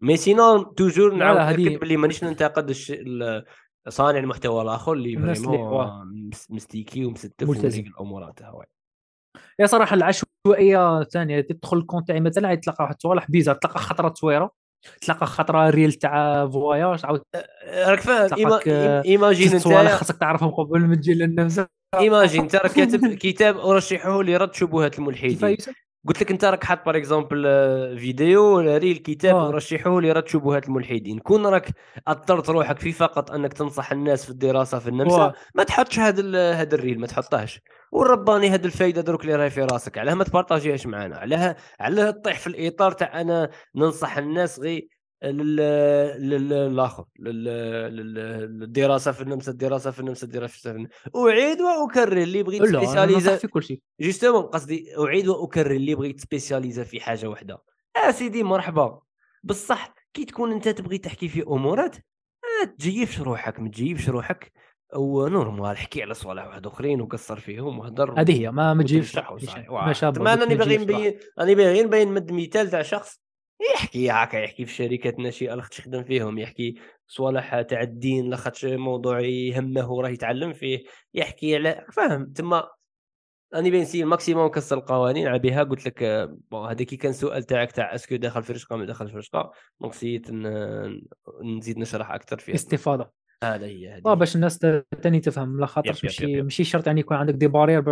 mais 0.00 0.16
sinon 0.16 0.74
toujours 0.74 1.14
نعاود 1.14 1.38
ناكد 1.38 1.80
باللي 1.80 1.96
مانيش 1.96 2.24
ننتقد 2.24 2.72
صانع 3.88 4.18
المحتوى 4.18 4.62
الآخر 4.62 4.92
اللي 4.92 5.16
vraiment 5.34 5.58
مستيكي 6.50 7.04
ومستف 7.04 7.50
الأمور 7.88 8.30
تاعها. 8.30 8.64
يا 9.60 9.66
صراحة 9.66 9.94
العشوائية 9.94 11.02
ثانية 11.02 11.40
تدخل 11.40 11.76
ال 11.76 11.81
compte 11.81 12.08
تاعي 12.08 12.20
مثلا 12.20 12.54
تلقى 12.54 12.84
واحد 12.84 12.94
الصوالح 12.94 13.30
bizarre 13.30 13.54
تلقى 13.54 13.80
خطرة 13.80 14.08
تصويره 14.08 14.50
تلقى 15.00 15.26
خطرة 15.26 15.70
reel 15.70 15.92
تاع 15.92 16.46
voyage 16.48 17.04
عاود 17.04 17.22
راك 17.64 18.00
فاهم 18.00 18.34
ima... 18.38 18.60
imagine 19.04 19.48
ست 19.48 19.56
صوالح 19.56 19.90
انت 19.90 19.98
خاصك 19.98 20.16
تعرفهم 20.16 20.50
قبل 20.50 20.80
ما 20.80 20.94
تجي 20.94 21.14
للنفس 21.14 21.64
imagine 21.94 22.40
انت 22.40 22.56
راك 22.56 22.72
كاتب 22.72 23.14
كتاب 23.14 23.58
أرشحه 23.58 24.22
لرد 24.22 24.54
شبهات 24.54 24.98
الملحدين؟ 24.98 25.56
قلت 26.08 26.20
لك 26.22 26.30
انت 26.30 26.44
راك 26.44 26.64
حاط 26.64 26.84
par 26.86 26.96
exemple 26.96 27.42
فيديو 27.98 28.58
reel 28.60 28.96
كتاب 28.96 29.36
آه. 29.36 29.48
ارشحه 29.48 30.00
لرد 30.00 30.28
شبهات 30.28 30.68
الملحدين 30.68 31.18
كون 31.18 31.46
راك 31.46 31.68
اضطرت 32.08 32.50
روحك 32.50 32.78
في 32.78 32.92
فقط 32.92 33.30
أنك 33.30 33.52
تنصح 33.52 33.92
الناس 33.92 34.24
في 34.24 34.30
الدراسة 34.30 34.78
في 34.78 34.88
النمسا 34.88 35.16
واه. 35.16 35.34
ما 35.54 35.62
تحطش 35.64 35.98
هذا 35.98 36.20
ال- 36.20 36.54
هذا 36.56 36.74
ال 36.74 36.79
reel 36.79 37.00
ما 37.00 37.06
تحطهاش 37.06 37.60
والرباني 37.92 38.48
هذه 38.50 38.64
الفايدة 38.64 39.00
دروك 39.02 39.20
اللي 39.22 39.34
راهي 39.36 39.50
في 39.50 39.62
راسك 39.62 39.98
علاه 39.98 40.14
ما 40.14 40.24
تبارطاجيهاش 40.24 40.86
معنا 40.86 41.16
علاه 41.16 41.56
علاه 41.80 42.10
تطيح 42.10 42.38
في 42.38 42.46
الإطار 42.46 42.92
تاع 42.92 43.20
أنا 43.20 43.50
ننصح 43.74 44.18
الناس 44.18 44.60
غير 44.60 44.88
للآخر 45.22 47.04
لل- 47.18 47.44
لل- 47.96 48.14
للدراسة 48.60 49.12
في 49.12 49.20
النمسا 49.22 49.52
الدراسة 49.52 49.90
في 49.90 50.00
النمسا 50.00 50.26
الدراسه 50.26 50.52
في 50.58 50.70
النمسا 50.70 50.92
أعيد 51.16 51.60
وأكرر 51.60 52.16
اللي 52.22 52.42
بغيت 52.42 52.62
أنا 52.62 52.78
سبيسياليزا 52.80 53.36
في 53.36 53.46
كل 53.48 53.62
شيء. 53.62 53.80
justement 54.00 54.42
قصدي 54.42 54.86
أعيد 54.98 55.28
وأكرر 55.28 55.70
اللي 55.70 55.94
بغيت 55.94 56.20
سبيسياليزا 56.20 56.84
في 56.84 57.00
حاجة 57.00 57.26
واحدة 57.26 57.58
آه 57.96 58.10
سيدي 58.10 58.42
مرحبا. 58.42 59.00
بصح 59.44 59.94
كي 60.14 60.24
تكون 60.24 60.52
أنت 60.52 60.68
تبغي 60.68 60.98
تحكي 60.98 61.28
في 61.28 61.42
أمورات 61.42 61.96
ما 62.62 62.64
تجيبش 62.78 63.20
روحك 63.20 63.60
ما 63.60 63.68
تجيبش 63.68 64.08
روحك 64.08 64.52
ونورمال 64.96 65.76
حكي 65.78 66.02
على 66.02 66.14
صوالح 66.14 66.46
واحد 66.46 66.66
أخرين 66.66 67.00
وقصر 67.00 67.40
فيهم 67.40 67.78
وهضر 67.78 68.20
هذه 68.20 68.40
هي 68.40 68.50
ما 68.50 68.74
ما 68.74 68.82
تجيبش. 68.82 69.16
ما 69.16 70.34
ما 70.34 70.34
باغي. 70.64 70.76
نبين 70.76 71.18
راني 71.38 71.54
باغي 71.54 71.82
نبين 71.82 72.08
مد 72.08 72.32
مثال 72.32 72.70
تاع 72.70 72.82
شخص. 72.82 73.20
يحكي 73.74 74.10
هكا 74.10 74.36
يحكي 74.36 74.64
في 74.64 74.72
شركات 74.72 75.18
ناشئة 75.18 75.54
لاخاطش 75.54 75.76
تخدم 75.76 76.04
فيهم 76.04 76.38
يحكي 76.38 76.74
صوالح 77.06 77.60
تاع 77.60 77.80
الدين 77.82 78.30
لاخاطش 78.30 78.64
موضوع 78.64 79.20
يهمه 79.20 79.92
وراه 79.92 80.08
يتعلم 80.08 80.52
فيه 80.52 80.84
يحكي 81.14 81.56
على 81.56 81.86
فاهم؟ 81.92 82.32
تما 82.32 82.68
راني 83.54 83.70
باين 83.70 83.82
نسي 83.82 84.02
ال 84.02 84.07
maximum 84.07 84.46
نكسر 84.46 84.78
القوانين 84.78 85.26
على 85.28 85.38
بها 85.38 85.62
قلت 85.62 85.86
لك 85.86 86.02
آه، 86.02 86.36
bon 86.50 86.68
هذا 86.68 86.84
كي 86.84 86.96
كان 86.96 87.12
سؤال 87.12 87.42
تاعك 87.42 87.72
تاع 87.72 87.94
est-ce 87.94 88.09
que 88.09 88.16
داخل 88.16 88.42
في 88.42 88.52
رشقة 88.52 88.76
ما 88.76 88.84
داخل 88.84 89.08
في 89.08 89.16
رشقة 89.16 89.52
donc 89.80 89.94
سيت 89.94 90.30
نزيد 91.44 91.78
نشرح 91.78 92.10
أكثر 92.10 92.38
فيها. 92.38 92.54
استفادة. 92.54 93.12
هذا 93.44 93.66
هي 93.66 93.88
هذه 93.88 94.02
آه 94.06 94.14
باش 94.14 94.36
الناس 94.36 94.58
تاني 95.02 95.20
تفهم 95.20 95.60
لا 95.60 95.68
يب، 95.76 95.94
ماشي. 96.04 96.42
ماشي 96.42 96.64
شرط 96.64 96.86
يعني 96.86 97.00
يكون 97.00 97.16
عندك 97.16 97.34
des 97.34 97.46
barrières 97.46 97.80
ب... 97.80 97.90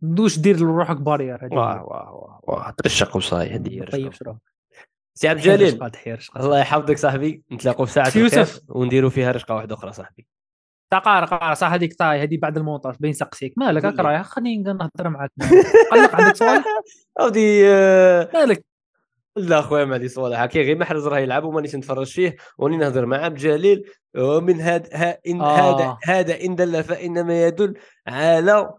دوش 0.00 0.38
دير 0.38 0.56
لروحك 0.56 0.96
barrière 0.96 1.46
هذه 1.46 1.54
واه 1.54 1.82
واه 1.84 2.12
واه 2.12 2.40
واه 2.42 2.70
ترشق 2.70 3.16
وصاي 3.16 3.48
هذه 3.50 3.72
هي 3.72 3.80
طيب 3.80 4.06
رشقة. 4.06 4.38
سي 5.16 5.28
عبد 5.28 5.38
الجليل. 5.38 5.90
الله 6.36 6.58
يحفظك 6.58 6.98
صاحبي. 6.98 7.42
نتلاقوا 7.52 7.86
في 7.86 7.92
ساعة 7.92 8.12
يوسف. 8.16 8.60
ونديروا 8.68 9.10
فيها 9.10 9.32
رشقة 9.32 9.54
واحدة 9.54 9.74
أخرى 9.74 9.92
صاحبي. 9.92 10.26
تقار 10.90 11.24
قار 11.24 11.54
صح 11.54 11.72
هذيك 11.72 11.94
طاي 11.94 12.22
هذه 12.22 12.38
بعد 12.38 12.56
المونتاج 12.56 12.94
بين 13.00 13.12
سقسيك. 13.12 13.54
مالك 13.56 13.84
هاك. 13.84 13.98
رايح 13.98 14.22
خليني 14.22 14.62
نهضر 14.62 15.08
معاك. 15.08 15.30
قلق 15.92 16.14
عندك 16.14 16.36
سؤال 16.42 16.64
أودي 17.20 17.68
آه، 17.68 18.30
مالك 18.34 18.64
لا 19.36 19.60
خويا 19.60 19.84
ما 19.84 19.94
عندي 19.94 20.08
صوالح. 20.08 20.40
هكا 20.40 20.60
غير 20.60 20.78
محرز 20.78 21.06
راه 21.06 21.18
يلعب 21.18 21.44
ومانيش 21.44 21.74
نتفرج 21.76 22.06
فيه. 22.06 22.36
وراني 22.58 22.76
نهضر 22.76 23.06
مع 23.06 23.16
عبد 23.16 23.36
الجليل. 23.36 23.84
ومن 24.16 24.60
هذا 24.60 25.18
إن 25.26 25.40
آه. 25.40 25.56
هذا 25.56 25.96
هذا 26.04 26.40
إن 26.40 26.54
دل 26.54 26.84
فانما 26.84 27.46
يدل 27.46 27.74
على 28.06 28.74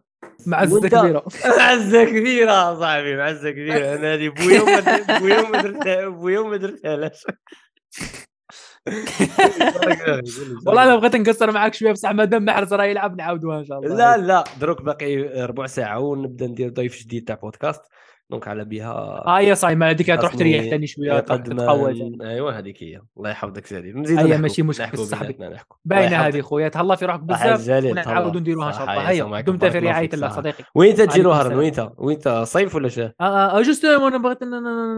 معزه 0.46 0.80
كبيرة. 0.90 1.24
معزه 1.60 2.04
كبيرة 2.04 2.80
صاحبي 2.80 3.16
معزه 3.18 3.52
كبيرة. 3.52 3.96
أنا 3.96 4.14
هذه 4.14 4.30
بويا 4.30 4.62
وما 4.62 4.80
درت- 4.80 5.12
بويا 5.22 5.40
وما 5.40 5.62
درتها 5.62 6.08
بويا 6.08 6.40
وما 6.40 6.58
درتهاش 6.58 7.26
والله 10.66 10.84
أنا 10.84 10.96
بغيت 10.96 11.16
نقصر 11.16 11.52
معاك 11.52 11.74
شوية 11.74 11.92
بصح 11.92 12.12
مادام 12.12 12.46
محرز 12.46 12.74
راه 12.74 12.84
يلعب 12.86 13.18
نعاودوها 13.18 13.60
إن 13.60 13.66
شاء 13.66 13.80
الله. 13.80 13.96
لا 13.96 14.18
لا 14.18 14.44
دروك 14.60 14.82
باقي 14.82 15.18
ربع 15.46 15.66
ساعة 15.68 16.00
ونبدأ 16.00 16.48
ندير 16.48 16.70
ضيف 16.70 17.00
جديد 17.00 17.28
تاع 17.28 17.36
بودكاست. 17.36 17.82
donc 18.30 18.48
على 18.48 18.66
بها 18.66 18.92
آه 19.28 19.40
يا 19.40 19.54
صاي 19.54 19.76
ما 19.76 19.90
هذيك 19.90 20.08
تروح 20.08 20.36
تريح 20.36 20.70
ثاني 20.70 20.88
شوية 20.88 21.12
ما 21.14 21.20
تتقوى. 21.20 22.18
ايوا 22.22 22.52
هذيك 22.52 22.84
هي 22.84 23.02
الله 23.18 23.30
يحفظك 23.30 23.66
سيدي 23.66 23.94
نزيدو 23.94 24.20
هيا 24.22 24.28
نحكوا- 24.28 24.42
ماشي 24.42 24.62
مشكل 24.64 24.98
صاحبي. 24.98 25.38
باينة 25.86 26.16
هذه. 26.18 26.42
خويا 26.42 26.68
تهلا 26.70 26.96
في 26.96 27.06
روحك 27.06 27.20
صح 27.32 27.54
بزاف 27.54 27.86
ونعاودوا. 27.86 28.40
نديروها 28.42 28.68
ان 28.68 28.74
شاء 28.74 28.86
صح، 28.86 28.90
الله 28.92 29.10
هيا، 29.10 29.42
دمت. 29.42 29.66
في 29.66 29.80
رعايه 29.80 30.10
الله 30.14 30.30
صح. 30.30 30.36
صديقي 30.36 30.64
وين 30.76 30.96
نهرا 30.96 31.42
السلام. 31.42 31.58
وين 31.58 31.74
وين 31.98 32.46
صيف 32.46 32.76
ولا 32.76 32.90
شا 32.90 33.14
آه 33.22 33.58
آه 33.60 33.62
juste 33.62 33.86
أنا 33.86 34.18
بغيت 34.18 34.44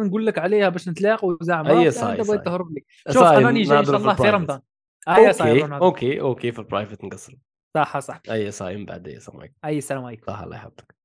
نقول 0.05 0.25
لك 0.25 0.39
عليها 0.39 0.69
باش 0.69 0.89
نتلاقوا 0.89 1.37
زعما 1.41 1.69
أي 1.69 1.87
أنت 1.87 1.95
صاي، 1.95 2.17
بغيت. 2.17 2.45
تهرب 2.45 2.71
لي 2.73 2.85
شوف 3.13 3.23
أنا 3.23 3.47
راني 3.47 3.61
جاي 3.61 3.79
إن 3.79 3.85
شاء 3.85 3.95
الله 3.97 4.13
في. 4.13 4.29
رمضان 4.29 4.59
آه 5.07 5.17
يا 5.17 5.31
صاي 5.31 5.63
OK. 5.63 6.21
OK 6.21 6.51
في 6.51 6.59
ال 6.59 6.65
private 6.65 7.03
نقصر 7.03 7.33
صح 7.75 7.99
صح 7.99 8.21
اي 8.31 8.51
صاي 8.51 8.77
من 8.77 8.85
بعد 8.85 9.07
اي 9.07 9.15
السلام 9.17 9.39
عليكم 9.39 9.53
اي 9.65 9.77
السلام 9.77 10.05
عليكم 10.05 10.23
الله 10.31 10.43
الله 10.43 10.55
يحفظك 10.55 10.98